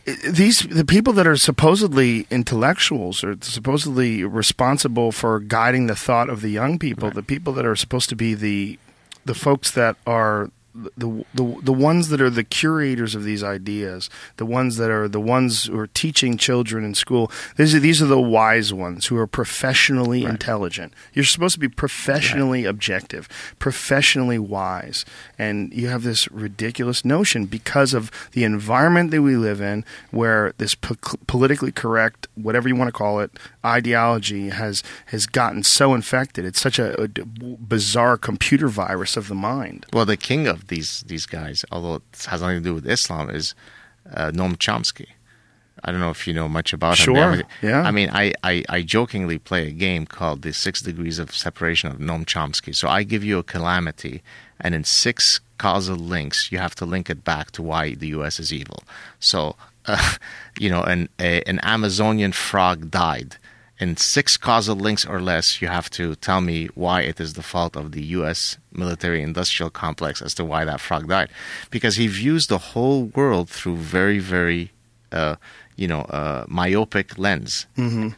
[0.05, 6.41] these the people that are supposedly intellectuals or supposedly responsible for guiding the thought of
[6.41, 8.79] the young people, the people that are supposed to be the
[9.25, 14.09] the folks that are the, the the ones that are the curators of these ideas,
[14.37, 17.31] the ones that are the ones who are teaching children in school.
[17.57, 20.93] These are these are the wise ones who are professionally intelligent.
[21.13, 25.05] You're supposed to be professionally objective, professionally wise,
[25.37, 30.53] and you have this ridiculous notion because of the environment that we live in, where
[30.57, 30.95] this po-
[31.27, 33.31] politically correct, whatever you want to call it,
[33.65, 36.45] ideology has has gotten so infected.
[36.45, 39.85] It's such a bizarre computer virus of the mind.
[39.93, 43.29] Well, the king of these these guys, although it has nothing to do with Islam,
[43.29, 43.55] is
[44.13, 45.07] uh, Noam Chomsky.
[45.83, 47.15] I don't know if you know much about him.
[47.15, 47.83] Sure, yeah.
[47.83, 51.89] I mean, I, I, I jokingly play a game called the Six Degrees of Separation
[51.89, 52.75] of Noam Chomsky.
[52.75, 54.21] So I give you a calamity,
[54.59, 58.39] and in six causal links, you have to link it back to why the U.S.
[58.39, 58.83] is evil.
[59.19, 59.55] So,
[59.85, 60.13] uh,
[60.59, 63.37] you know, an a, an Amazonian frog died.
[63.79, 67.43] In six causal links or less, you have to tell me why it is the
[67.43, 68.57] fault of the U.S.
[68.73, 71.29] military industrial complex as to why that frog died.
[71.71, 74.71] Because he views the whole world through very, very,
[75.13, 75.37] uh,
[75.77, 77.67] you know, uh, myopic lens,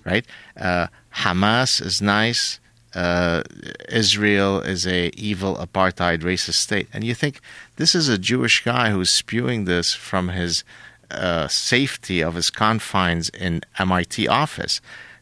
[0.04, 0.26] right?
[0.60, 2.60] Uh, Hamas is nice.
[2.96, 3.44] Uh,
[3.88, 7.40] Israel is a evil apartheid racist state, and you think
[7.78, 10.64] this is a Jewish guy who's spewing this from his
[11.12, 14.82] uh, safety of his confines in MIT office.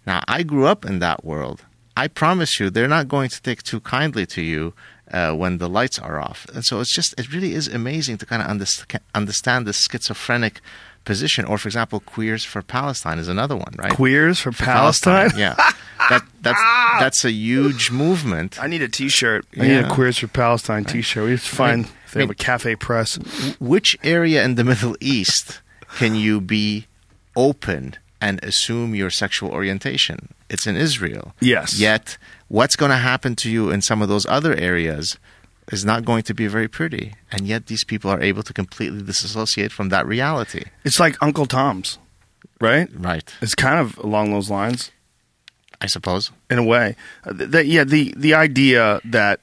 [0.10, 1.60] Now, I grew up in that world.
[1.96, 4.74] I promise you, they're not going to take too kindly to you
[5.12, 6.48] uh, when the lights are off.
[6.52, 10.62] And so it's just, it really is amazing to kind of underst- understand this schizophrenic
[11.06, 11.46] position.
[11.46, 13.94] Or, for example, Queers for Palestine is another one, right?
[13.94, 15.32] Queers for, Palestine.
[15.38, 15.56] yeah.
[16.10, 16.62] That, that's,
[17.00, 18.60] that's a huge movement.
[18.60, 19.46] I need a T-shirt.
[19.60, 21.24] I need a Queers for Palestine T-shirt.
[21.26, 23.18] We have to find if they have a cafe press.
[23.60, 25.62] which area in the Middle East
[25.98, 26.88] can you be
[27.36, 30.34] open and assume your sexual orientation?
[30.50, 31.34] It's in Israel.
[31.40, 31.80] Yes.
[31.80, 32.18] Yet,
[32.48, 35.18] what's going to happen to you in some of those other areas
[35.72, 37.14] is not going to be very pretty.
[37.32, 40.64] And yet, these people are able to completely disassociate from that reality.
[40.84, 42.00] It's like Uncle Tom's,
[42.60, 42.90] right?
[42.96, 43.32] Right.
[43.42, 44.92] It's kind of along those lines.
[45.82, 46.32] I suppose.
[46.50, 46.96] in a way.
[47.24, 49.40] Uh, th- that- yeah, the the idea that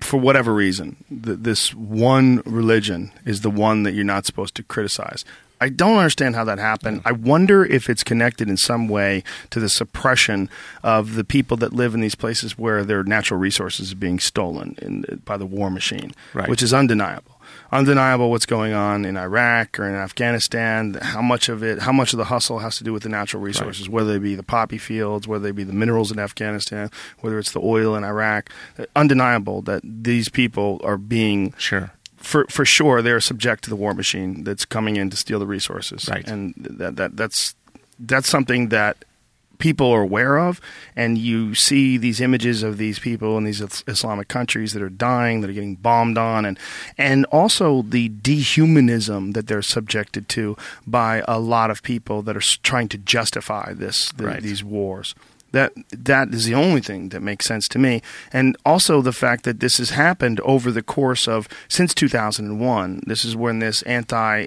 [0.00, 4.64] for whatever reason, th- this one religion is the one that you're not supposed to
[4.64, 5.24] criticize.
[5.62, 7.02] I don't understand how that happened.
[7.04, 10.50] I wonder if it's connected in some way to the suppression
[10.82, 14.74] of the people that live in these places where their natural resources are being stolen
[14.82, 16.48] in, by the war machine, Right.
[16.48, 17.38] which is undeniable.
[17.70, 20.94] Undeniable what's going on in Iraq or in Afghanistan.
[21.00, 23.42] How much of it, how much of the hustle has to do with the natural
[23.42, 27.38] resources, whether they be the poppy fields, whether they be the minerals in Afghanistan, whether
[27.38, 28.50] it's the oil in Iraq.
[28.96, 31.92] Undeniable that these people are being Sure.
[32.22, 35.46] For for sure they're subject to the war machine that's coming in to steal the
[35.46, 36.08] resources.
[36.08, 36.26] Right.
[36.26, 37.54] And that that that's
[37.98, 39.04] that's something that
[39.58, 40.60] people are aware of
[40.96, 45.40] and you see these images of these people in these Islamic countries that are dying,
[45.40, 46.58] that are getting bombed on and
[46.98, 52.40] and also the dehumanism that they're subjected to by a lot of people that are
[52.62, 54.42] trying to justify this the, Right.
[54.42, 55.14] these wars.
[55.52, 59.44] That that is the only thing that makes sense to me, and also the fact
[59.44, 63.02] that this has happened over the course of since 2001.
[63.06, 64.46] This is when this anti,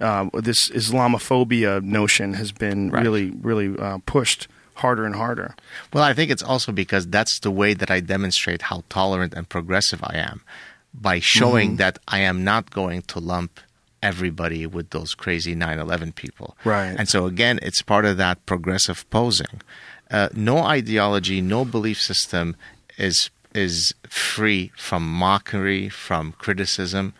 [0.00, 3.02] uh, this Islamophobia notion has been Right.
[3.02, 5.54] really, really uh, pushed harder and harder.
[5.92, 9.48] Well, I think it's also because that's the way that I demonstrate how tolerant and
[9.48, 10.40] progressive I am
[10.94, 13.60] by showing that I am not going to lump
[14.02, 16.56] everybody with those crazy 9 11 people.
[16.64, 16.96] Right.
[16.98, 19.60] And so, again, it's part of that progressive posing.
[20.10, 22.56] Uh, no ideology, no belief system
[22.98, 27.14] is is free from mockery, from criticism.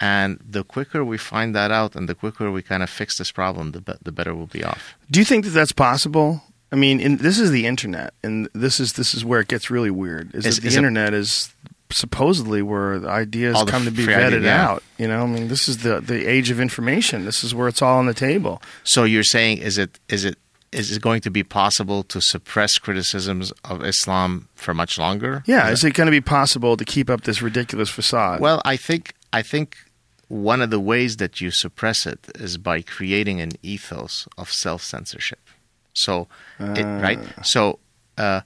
[0.00, 3.30] And the quicker we find that out and the quicker we kind of fix this
[3.30, 4.96] problem, the, be- the better we'll be off.
[5.10, 6.42] Do you think that that's possible?
[6.72, 9.70] I mean, in, this is the internet, and this is this is where it gets
[9.70, 10.34] really weird.
[10.34, 11.54] Is, Is- the is internet is
[11.90, 14.68] supposedly where the ideas the come to be vetted idea, yeah.
[14.68, 14.82] out.
[14.98, 17.24] You know, I mean, this is the the age of information.
[17.24, 18.60] This is where it's all on the table.
[18.82, 20.36] So you're saying is it is it
[20.74, 25.42] is it going to be possible to suppress criticisms of Islam for much longer?
[25.46, 28.40] Yeah, is it going to be possible to keep up this ridiculous facade?
[28.40, 29.76] Well, I think I think
[30.28, 34.82] one of the ways that you suppress it is by creating an ethos of self
[34.82, 35.40] censorship.
[35.92, 36.26] So,
[36.58, 37.20] it, right?
[37.42, 37.78] So,
[38.18, 38.40] uh,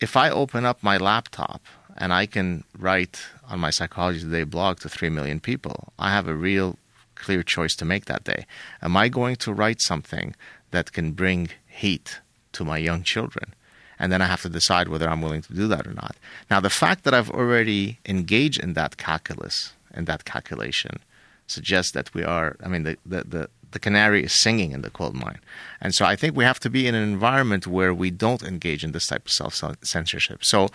[0.00, 1.62] if I open up my laptop
[1.96, 6.26] and I can write on my Psychology Today blog to three million people, I have
[6.26, 6.76] a real
[7.14, 8.46] clear choice to make that day.
[8.82, 10.34] Am I going to write something
[10.72, 12.20] that can bring heat
[12.52, 13.54] to my young children?
[13.98, 16.16] And then I have to decide whether I'm willing to do that or not.
[16.50, 20.98] Now, the fact that I've already engaged in that calculus and that calculation
[21.46, 24.90] suggests that we are, I mean, the, the, the, the canary is singing in the
[24.90, 25.38] coal mine.
[25.80, 28.82] And so I think we have to be in an environment where we don't engage
[28.82, 30.44] in this type of self censorship.
[30.44, 30.68] So,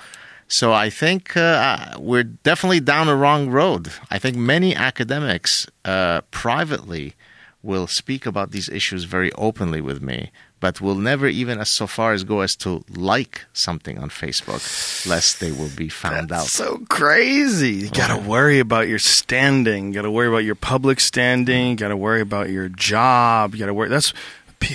[0.47, 3.91] so I think uh, we're definitely down a wrong road.
[4.09, 7.15] I think many academics uh, privately
[7.67, 11.85] will speak about these issues very openly with me, but will never even as so
[11.85, 14.63] far as go as to like something on Facebook,
[15.05, 16.47] lest they will be found out.
[16.47, 17.73] so crazy.
[17.73, 19.89] You got to worry about your standing.
[19.89, 21.71] You got to worry about your public standing.
[21.71, 23.53] You got to worry about your job.
[23.53, 23.89] You got to worry.
[23.89, 24.13] That's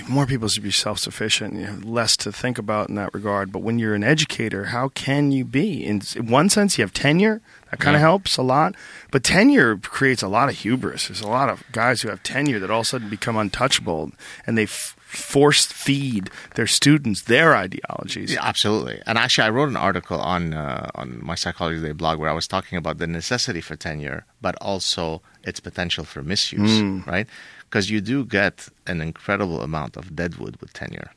[0.09, 1.55] more people should be self-sufficient.
[1.55, 3.51] You have less to think about in that regard.
[3.51, 5.85] But when you're an educator, how can you be?
[5.85, 7.41] In one sense, you have tenure.
[7.73, 8.07] That kind of Yeah.
[8.07, 8.75] helps a lot.
[9.11, 11.09] But tenure creates a lot of hubris.
[11.09, 14.13] There's a lot of guys who have tenure that all of a sudden become untouchable,
[14.47, 18.33] and they f- force feed their students their ideologies.
[18.33, 19.01] Yeah, absolutely.
[19.07, 22.35] And actually, I wrote an article on uh, on my Psychology Today blog where I
[22.35, 27.27] was talking about the necessity for tenure, but also its potential for misuse, right?
[27.69, 31.11] Because you do get an incredible amount of deadwood with tenure,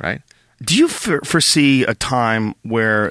[0.00, 0.22] right?
[0.64, 3.10] Do you f- foresee a time where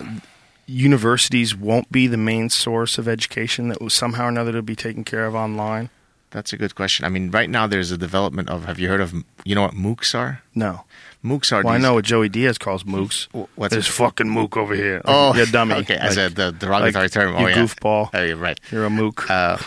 [0.68, 4.76] universities won't be the main source of education that will somehow or another to be
[4.76, 5.90] taken care of online?
[6.32, 7.06] That's a good question.
[7.06, 8.66] I mean, right now there's a development of.
[8.66, 9.14] Have you heard of?
[9.46, 10.42] You know what MOOCs are?
[10.54, 10.84] No.
[11.24, 11.64] MOOCs are.
[11.64, 13.48] Well, I know what Joey Diaz calls MOOCs.
[13.56, 14.96] What's this fucking mook over here.
[14.96, 15.76] Like, Oh, yeah, dummy.
[15.86, 17.36] Okay, as a the derogatory like, term.
[17.36, 17.56] Oh, you yeah.
[17.56, 18.10] goofball.
[18.14, 18.60] Oh, you're right.
[18.70, 19.30] You're a mook.
[19.30, 19.58] Uh,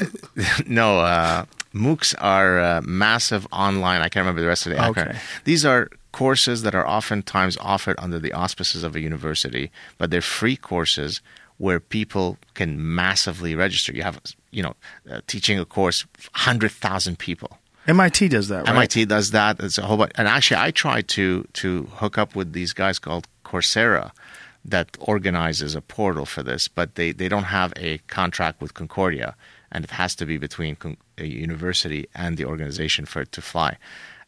[0.66, 4.00] no, uh, MOOCs are uh, massive online.
[4.02, 5.08] I can't remember the rest of the acronym.
[5.08, 5.18] Okay.
[5.44, 10.20] These are courses that are oftentimes offered under the auspices of a university, but they're
[10.20, 11.20] free courses
[11.58, 13.92] where people can massively register.
[13.92, 14.74] You have, you know,
[15.10, 17.58] uh, teaching a course, hundred thousand people.
[17.86, 18.68] MIT does that, right?
[18.68, 19.58] MIT does that.
[19.60, 20.12] It's a whole bunch.
[20.14, 24.12] And actually, I tried to to hook up with these guys called Coursera
[24.64, 29.34] that organizes a portal for this, but they, they don't have a contract with Concordia,
[29.72, 33.42] and it has to be between con- a university and the organization for it to
[33.42, 33.76] fly.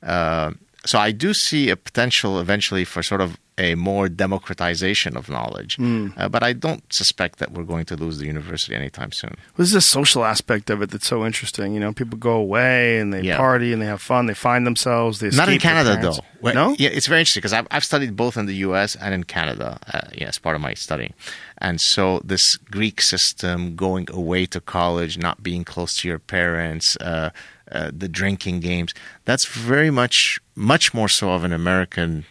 [0.03, 0.53] Uh,
[0.85, 5.79] so I do see a potential eventually for sort of a more democratization of knowledge,
[5.81, 9.37] uh, but I don't suspect that we're going to lose the university anytime soon.
[9.57, 11.73] This is a social aspect of it that's so interesting.
[11.73, 13.37] You know, people go away and they Yeah.
[13.37, 14.27] party and they have fun.
[14.27, 15.21] They find themselves.
[15.21, 16.19] They Not in Canada, though.
[16.41, 18.97] Well, No, Yeah, it's very interesting because I've, I've studied both in the U.S.
[18.97, 19.79] and in Canada.
[19.93, 21.15] Uh, yeah, as part of my studying,
[21.59, 26.97] and so this Greek system, going away to college, not being close to your parents,
[27.01, 27.31] uh,
[27.71, 28.93] uh, the drinking games,
[29.25, 32.25] that's very much, much more so of an American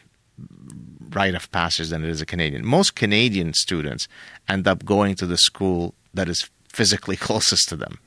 [1.11, 2.65] rite of passage than it is a Canadian.
[2.65, 4.07] Most Canadian students
[4.47, 7.99] end up going to the school that is physically closest to them.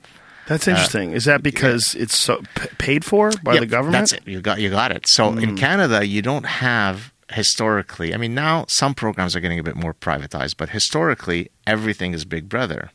[0.49, 1.13] that's uh, interesting.
[1.13, 4.11] is that because it's so p- paid for by Yeah, the government?
[4.11, 4.29] That's it.
[4.29, 5.09] You got you got it.
[5.09, 5.57] So in hmm.
[5.57, 8.15] Canada, you don't have historically.
[8.15, 12.25] I mean, now some programs are getting a bit more privatized, but historically, everything is
[12.25, 12.91] Big Brother.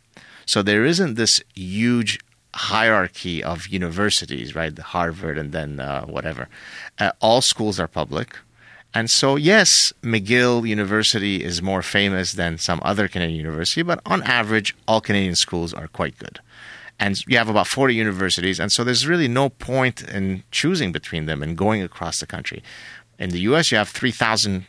[0.45, 2.19] So there isn't this huge
[2.53, 4.75] hierarchy of universities, right?
[4.75, 6.47] The Harvard and then uh, whatever.
[6.99, 8.37] Uh, all schools are public.
[8.93, 14.21] And so, yes, McGill University is more famous than some other Canadian university, but on
[14.23, 16.39] average, all Canadian schools are quite good
[17.01, 21.25] and you have about 40 universities and so there's really no point in choosing between
[21.25, 22.63] them and going across the country
[23.19, 24.65] in the us you have 3000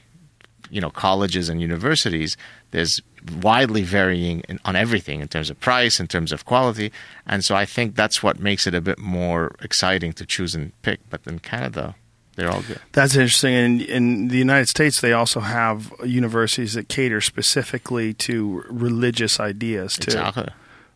[0.71, 2.37] you know colleges and universities
[2.71, 3.01] there's
[3.41, 6.91] widely varying in, on everything in terms of price in terms of quality
[7.27, 10.73] and so i think that's what makes it a bit more exciting to choose and
[10.83, 11.95] pick but in canada
[12.37, 13.55] they're all good That's interesting.
[13.55, 19.97] And in the United States, they also have universities that cater specifically to religious ideas
[19.97, 20.13] too.
[20.13, 20.49] exactly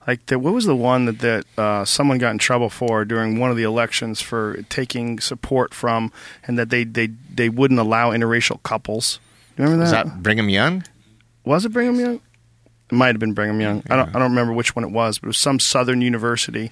[0.06, 3.38] Like, the, what was the one that that uh, someone got in trouble for during
[3.38, 6.10] one of the elections for taking support from,
[6.46, 9.20] and that they they they wouldn't allow interracial couples.
[9.58, 10.06] Remember is that?
[10.06, 10.84] that brigham young
[11.46, 12.20] was it Brigham Young?
[12.90, 13.82] It might have been Brigham Young.
[13.88, 16.70] I don't I don't remember which one it was, but it was some Southern university,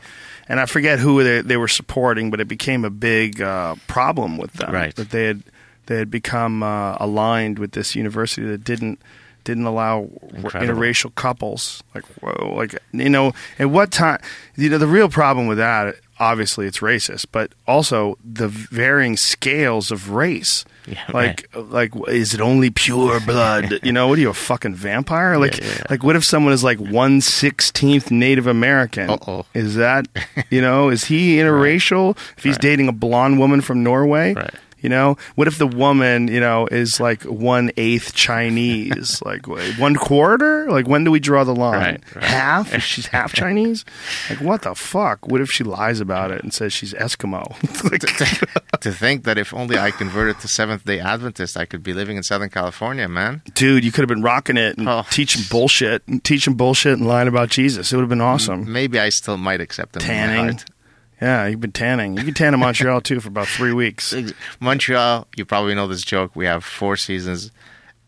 [0.48, 4.36] and I forget who they they were supporting, but it became a big uh, problem
[4.36, 4.72] with them.
[4.72, 4.94] Right.
[4.94, 5.42] That they had
[5.86, 9.00] they had become uh, aligned with this university that didn't
[9.44, 10.74] didn't allow Incredible.
[10.74, 11.82] interracial couples.
[11.94, 14.20] Like whoa, like you know, at what time?
[14.56, 19.90] You know, the real problem with that, obviously, it's racist, but also the varying scales
[19.90, 20.64] of race.
[20.86, 23.80] Yeah, like, like, is it only pure blood?
[23.82, 25.38] you know, what are you, a fucking vampire?
[25.38, 25.82] Like, yeah, yeah.
[25.90, 29.10] like, what if someone is like one sixteenth Native American?
[29.10, 29.46] Uh-oh.
[29.54, 30.06] Is that,
[30.50, 32.16] you know, is he interracial?
[32.36, 34.54] If he's dating a blonde woman from Norway, Right.
[34.84, 39.78] You know, what if the woman, you know, is like one eighth Chinese, like wait,
[39.78, 40.70] one quarter?
[40.70, 41.80] Like when do we draw the line?
[41.80, 42.24] Right, right.
[42.24, 42.80] Half?
[42.84, 43.84] She's half Chinese?
[44.30, 45.26] Like what the fuck?
[45.26, 47.50] What if she lies about it and says she's Eskimo?
[47.90, 51.92] like, to think that if only I converted to Seventh Day Adventist, I could be
[51.94, 53.42] living in Southern California, man.
[53.54, 55.04] dude, you could have been rocking it and Oh.
[55.10, 57.90] teaching bullshit, and teaching bullshit and lying about Jesus.
[57.92, 58.70] It would have been awesome.
[58.70, 60.60] Maybe I still might accept my Tanning.
[61.24, 62.18] Yeah, you've been tanning.
[62.18, 64.14] You can tan in Montreal too for about three weeks.
[64.60, 66.36] Montreal, you probably know this joke.
[66.36, 67.50] We have four seasons: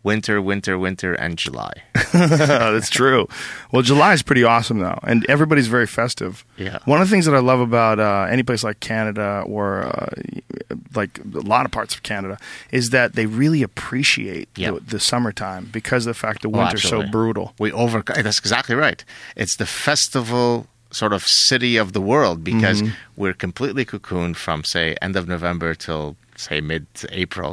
[0.02, 1.72] winter, winter, winter, and July.
[2.12, 3.26] That's true.
[3.72, 6.44] Well, July is pretty awesome though, and everybody's very festive.
[6.58, 6.78] Yeah.
[6.84, 10.10] One of the things that I love about uh, any place like Canada or uh,
[10.94, 12.36] like a lot of parts of Canada
[12.70, 14.72] is that they really appreciate Yeah.
[14.72, 17.54] the, the summertime because of the fact the Oh, winter's so brutal.
[17.58, 18.02] We over.
[18.02, 19.02] That's exactly right.
[19.36, 20.66] It's the festival
[21.00, 23.20] sort of city of the world because Mm-hmm.
[23.20, 26.86] we're completely cocooned from say end of November till say mid
[27.22, 27.52] April,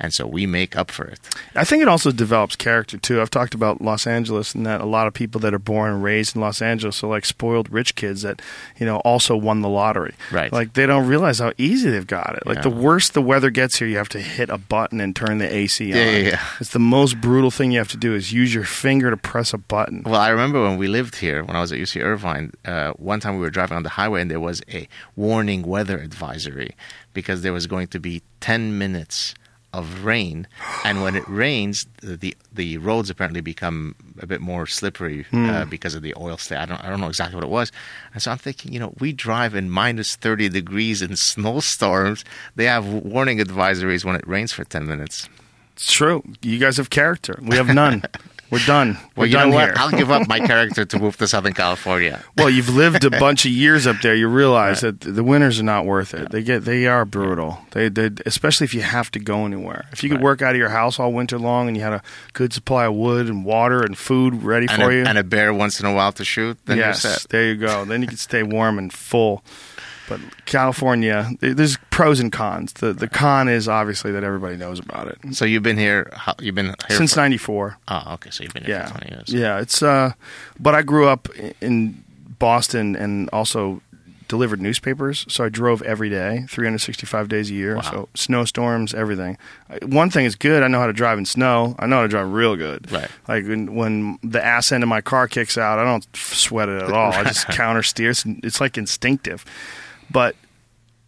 [0.00, 1.20] and so we make up for it.
[1.54, 3.20] I think it also develops character too.
[3.20, 6.02] I've talked about Los Angeles and that a lot of people that are born and
[6.02, 8.42] raised in Los Angeles are like spoiled rich kids that,
[8.78, 10.14] you know, also won the lottery.
[10.32, 10.52] Right.
[10.52, 12.46] Like they don't realize how easy they've got it.
[12.46, 12.62] Like Yeah.
[12.62, 15.52] the worse the weather gets here, you have to hit a button and turn the
[15.54, 15.98] AC on.
[15.98, 16.44] Yeah, yeah, yeah.
[16.60, 19.52] It's the most brutal thing you have to do is use your finger to press
[19.54, 20.02] a button.
[20.04, 23.20] Well, I remember when we lived here, when I was at UC Irvine, uh, one
[23.20, 26.74] time we were driving on the highway and there was a warning weather advisory
[27.12, 29.34] because there was going to be 10 minutes
[29.74, 30.46] of rain.
[30.84, 35.94] And when it rains, the, the, roads apparently become a bit more slippery uh, because
[35.94, 36.58] of the oil stain.
[36.58, 37.72] I don't, I don't know exactly what it was.
[38.12, 42.24] And so I'm thinking, you know, we drive in minus 30 degrees in snowstorms.
[42.54, 45.28] They have warning advisories when it rains for 10 minutes.
[45.72, 46.22] It's true.
[46.40, 47.38] You guys have character.
[47.42, 48.04] We have none.
[48.50, 48.98] We're done.
[49.16, 49.74] We're Well, done here.
[49.76, 52.22] I'll give up my character to move to Southern California.
[52.36, 54.14] Well, you've lived a bunch of years up there.
[54.14, 56.30] You realize that the winters are not worth it.
[56.30, 57.58] They get they are brutal.
[57.70, 59.86] They, they especially if you have to go anywhere.
[59.92, 60.24] If you could Right.
[60.24, 62.94] work out of your house all winter long and you had a good supply of
[62.94, 65.86] wood and water and food ready and for a, you, and a bear once in
[65.86, 67.28] a while to shoot, then yes, you're set.
[67.30, 67.84] there you go.
[67.84, 69.42] Then you can stay warm and full.
[70.08, 72.74] But California, there's pros and cons.
[72.74, 75.18] The the con is obviously that everybody knows about it.
[75.34, 76.12] So you've been here.
[76.40, 77.78] You've been here Since '94.
[77.88, 78.30] Oh, okay.
[78.30, 79.32] So you've been here yeah, for twenty years.
[79.32, 80.12] Yeah, it's uh,
[80.60, 81.28] but I grew up
[81.60, 82.04] in
[82.38, 83.80] Boston and also
[84.28, 87.76] delivered newspapers, so I drove every day, 365 days a year.
[87.76, 87.82] Wow.
[87.82, 89.38] So snowstorms, everything.
[89.82, 90.62] One thing is good.
[90.62, 91.74] I know how to drive in snow.
[91.78, 92.90] I know how to drive real good.
[92.90, 93.10] Right.
[93.28, 96.82] Like when, when the ass end of my car kicks out, I don't sweat it
[96.82, 97.12] at all.
[97.12, 98.10] I just counter steer.
[98.10, 99.44] It's, it's like instinctive.
[100.10, 100.36] But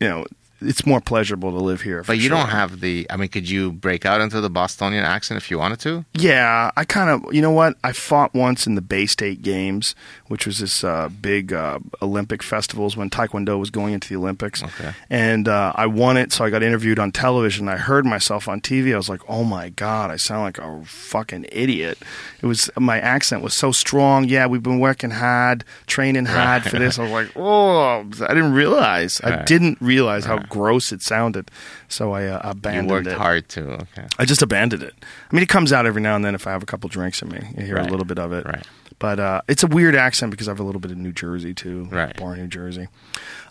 [0.00, 0.26] you know,
[0.60, 2.02] it's more pleasurable to live here.
[2.06, 2.36] But you sure.
[2.38, 3.06] don't have the.
[3.10, 6.04] I mean, could you break out into the Bostonian accent if you wanted to?
[6.14, 7.76] Yeah, I kind of, you know what?
[7.84, 9.94] I fought once in the Bay State Games,
[10.28, 14.62] which was this uh, big uh, Olympic festivals when Taekwondo was going into the Olympics.
[14.62, 14.92] Okay.
[15.10, 17.68] And uh, I won it, so I got interviewed on television.
[17.68, 18.94] I heard myself on TV.
[18.94, 21.98] I was like, oh my God, I sound like a fucking idiot.
[22.42, 24.24] It was, my accent was so strong.
[24.24, 26.98] Yeah, we've been working hard, training hard for this.
[26.98, 29.20] I was like, oh, I didn't realize.
[29.22, 29.46] I Right.
[29.46, 31.50] didn't realize how gross it sounded.
[31.88, 33.16] So I uh, You abandoned worked it.
[33.18, 33.70] hard too.
[33.70, 34.06] Okay.
[34.18, 34.94] I just abandoned it.
[35.30, 37.22] I mean, it comes out every now and then if I have a couple drinks
[37.22, 37.40] in me.
[37.58, 37.86] You hear Right.
[37.86, 38.44] a little bit of it.
[38.46, 38.66] Right.
[38.98, 41.52] But uh, it's a weird accent because I have a little bit of New Jersey
[41.52, 41.84] too.
[41.90, 42.16] Right.
[42.16, 42.88] Born in New Jersey.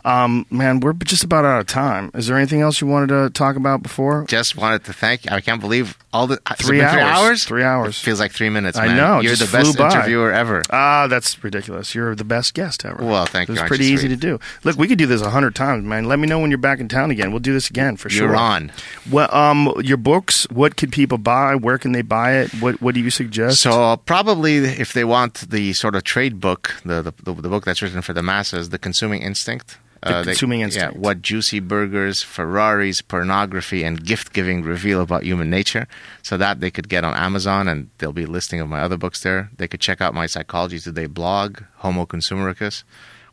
[0.06, 2.12] Um, man, we're just about out of time.
[2.14, 4.24] Is there anything else you wanted to talk about before?
[4.28, 5.32] Just wanted to thank you.
[5.32, 7.18] I can't believe all the Three been Three hours.
[7.18, 7.44] hours.
[7.44, 7.98] Three hours.
[7.98, 8.78] It feels like three minutes.
[8.78, 8.98] I man.
[8.98, 9.92] know, it You're the best by.
[9.92, 10.62] interviewer ever.
[10.70, 11.96] Ah, that's ridiculous.
[11.96, 13.04] You're the best guest ever.
[13.04, 13.54] Well, thank it you.
[13.54, 14.40] was Aren't pretty easy to do.
[14.64, 16.06] Look, we could do this a hundred times, man.
[16.06, 17.32] Let me know when you're back in town again.
[17.32, 18.28] We'll do this again for sure.
[18.28, 18.72] You're on.
[19.10, 20.46] Well, um, your books.
[20.52, 21.56] What could people buy?
[21.56, 22.54] Where can they buy it?
[22.62, 23.60] What What do you suggest?
[23.62, 27.50] So uh, probably if they want the sort of trade book, the the, the, the
[27.50, 29.80] book that's written for the masses, the Consuming Instinct.
[30.06, 30.98] Uh, The Consuming Yeah, Instinct.
[30.98, 35.88] what juicy burgers, Ferraris, pornography, and gift giving reveal about human nature.
[36.22, 38.98] So that they could get on Amazon, and there'll be a listing of my other
[38.98, 39.50] books there.
[39.58, 42.84] They could check out my Psychology Today blog, Homo Consumericus,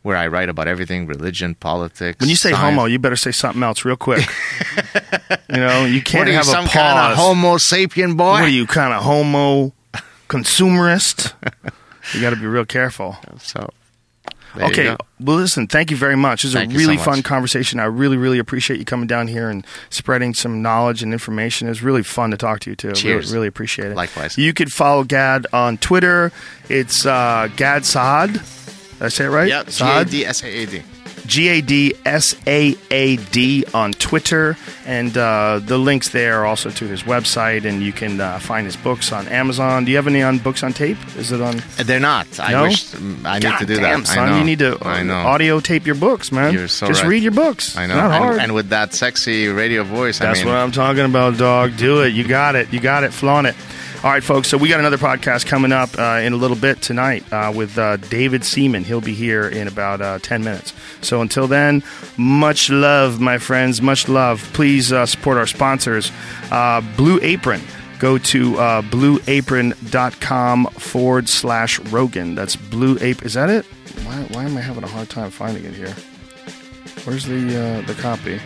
[0.02, 2.20] where I write about everything: religion, politics.
[2.20, 2.76] When you say science.
[2.76, 4.26] homo, you better say something else real quick.
[5.48, 8.32] you know, you can't what are you, have a kind of Homo sapien boy?
[8.32, 9.72] what are you, kind of homo
[10.28, 11.32] consumerist?
[12.14, 13.16] you got to be real careful.
[13.38, 13.68] So
[14.54, 14.96] There okay.
[15.18, 16.44] Well, listen, thank you very much.
[16.44, 17.80] Is Thank a you so really fun conversation.
[17.80, 21.68] I really, really appreciate you coming down here and spreading some knowledge and information.
[21.68, 22.92] It was really fun to talk to you, too.
[22.92, 23.26] Cheers.
[23.26, 23.96] Really, really appreciate it.
[23.96, 24.36] Likewise.
[24.36, 26.32] You could follow Gad on Twitter.
[26.68, 28.32] It's uh, Gad Saad.
[28.32, 28.42] Did
[29.00, 29.48] I say it right?
[29.48, 29.68] Yep.
[29.68, 30.04] G A?
[30.04, 30.82] D S A A D.
[31.26, 36.46] G A D S A A D on Twitter, and uh, the links there are
[36.46, 39.84] also to his website, and you can uh, find his books on Amazon.
[39.84, 40.98] Do you have any on books on tape?
[41.16, 41.62] Is it on?
[41.76, 42.26] They're not.
[42.40, 42.62] I No?
[42.64, 44.06] wish mm, I need Gad to do damn, that.
[44.08, 44.38] son, I know.
[44.38, 45.14] you need to uh, I know.
[45.14, 46.52] audio tape your books, man.
[46.52, 47.08] You're so Just right.
[47.08, 47.76] read your books.
[47.76, 47.94] I know.
[47.96, 48.32] Not hard.
[48.34, 51.76] And, and with that sexy radio voice, That's I mean, what I'm talking about, dog.
[51.76, 52.12] Do it.
[52.14, 52.72] You got it.
[52.72, 53.12] You got it.
[53.12, 53.54] Flaunt it.
[54.04, 54.48] All right, folks.
[54.48, 57.78] So we got another podcast coming up uh, in a little bit tonight uh, with
[57.78, 58.82] uh, David Seaman.
[58.82, 60.72] He'll be here in about uh, 10 minutes.
[61.02, 61.84] So until then,
[62.16, 63.80] much love, my friends.
[63.80, 64.42] Much love.
[64.54, 66.10] Please uh, support our sponsors.
[66.50, 67.60] Uh, Blue Apron.
[68.00, 72.34] Go to uh, blueapron.com forward slash Rogan.
[72.34, 73.24] That's Blue Apron.
[73.24, 73.64] Is that it?
[74.04, 75.94] Why, why am I having a hard time finding it here?
[77.04, 78.40] Where's the the copy?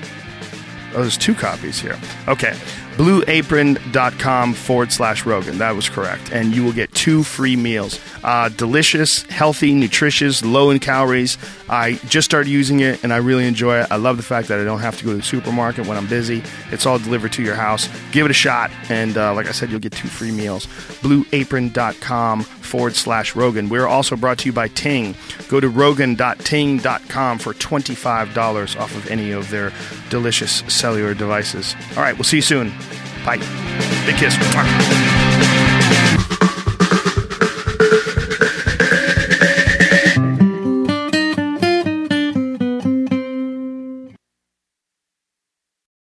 [0.95, 1.99] Oh, there's two copies here.
[2.29, 2.55] Okay.
[2.97, 5.59] Blueapron.com forward slash Rogan.
[5.59, 6.33] That was correct.
[6.33, 8.01] And you will get two free meals.
[8.25, 11.37] Uh, delicious, healthy, nutritious, low in calories.
[11.69, 13.89] I just started using it and I really enjoy it.
[13.91, 16.07] I love the fact that I don't have to go to the supermarket when I'm
[16.07, 16.43] busy.
[16.71, 17.89] It's all delivered to your house.
[18.13, 18.71] Give it a shot.
[18.89, 20.67] And uh, like I said, you'll get two free meals.
[21.03, 23.69] Blueapron.com forward slash Rogan.
[23.69, 25.15] We're also brought to you by Ting.
[25.49, 29.73] Go to rogan.ting.com for $25 off of any of their
[30.11, 31.75] delicious cellular devices.
[31.91, 32.73] All right, we'll see you soon.
[33.27, 33.39] Bye.
[34.07, 35.56] Big kiss.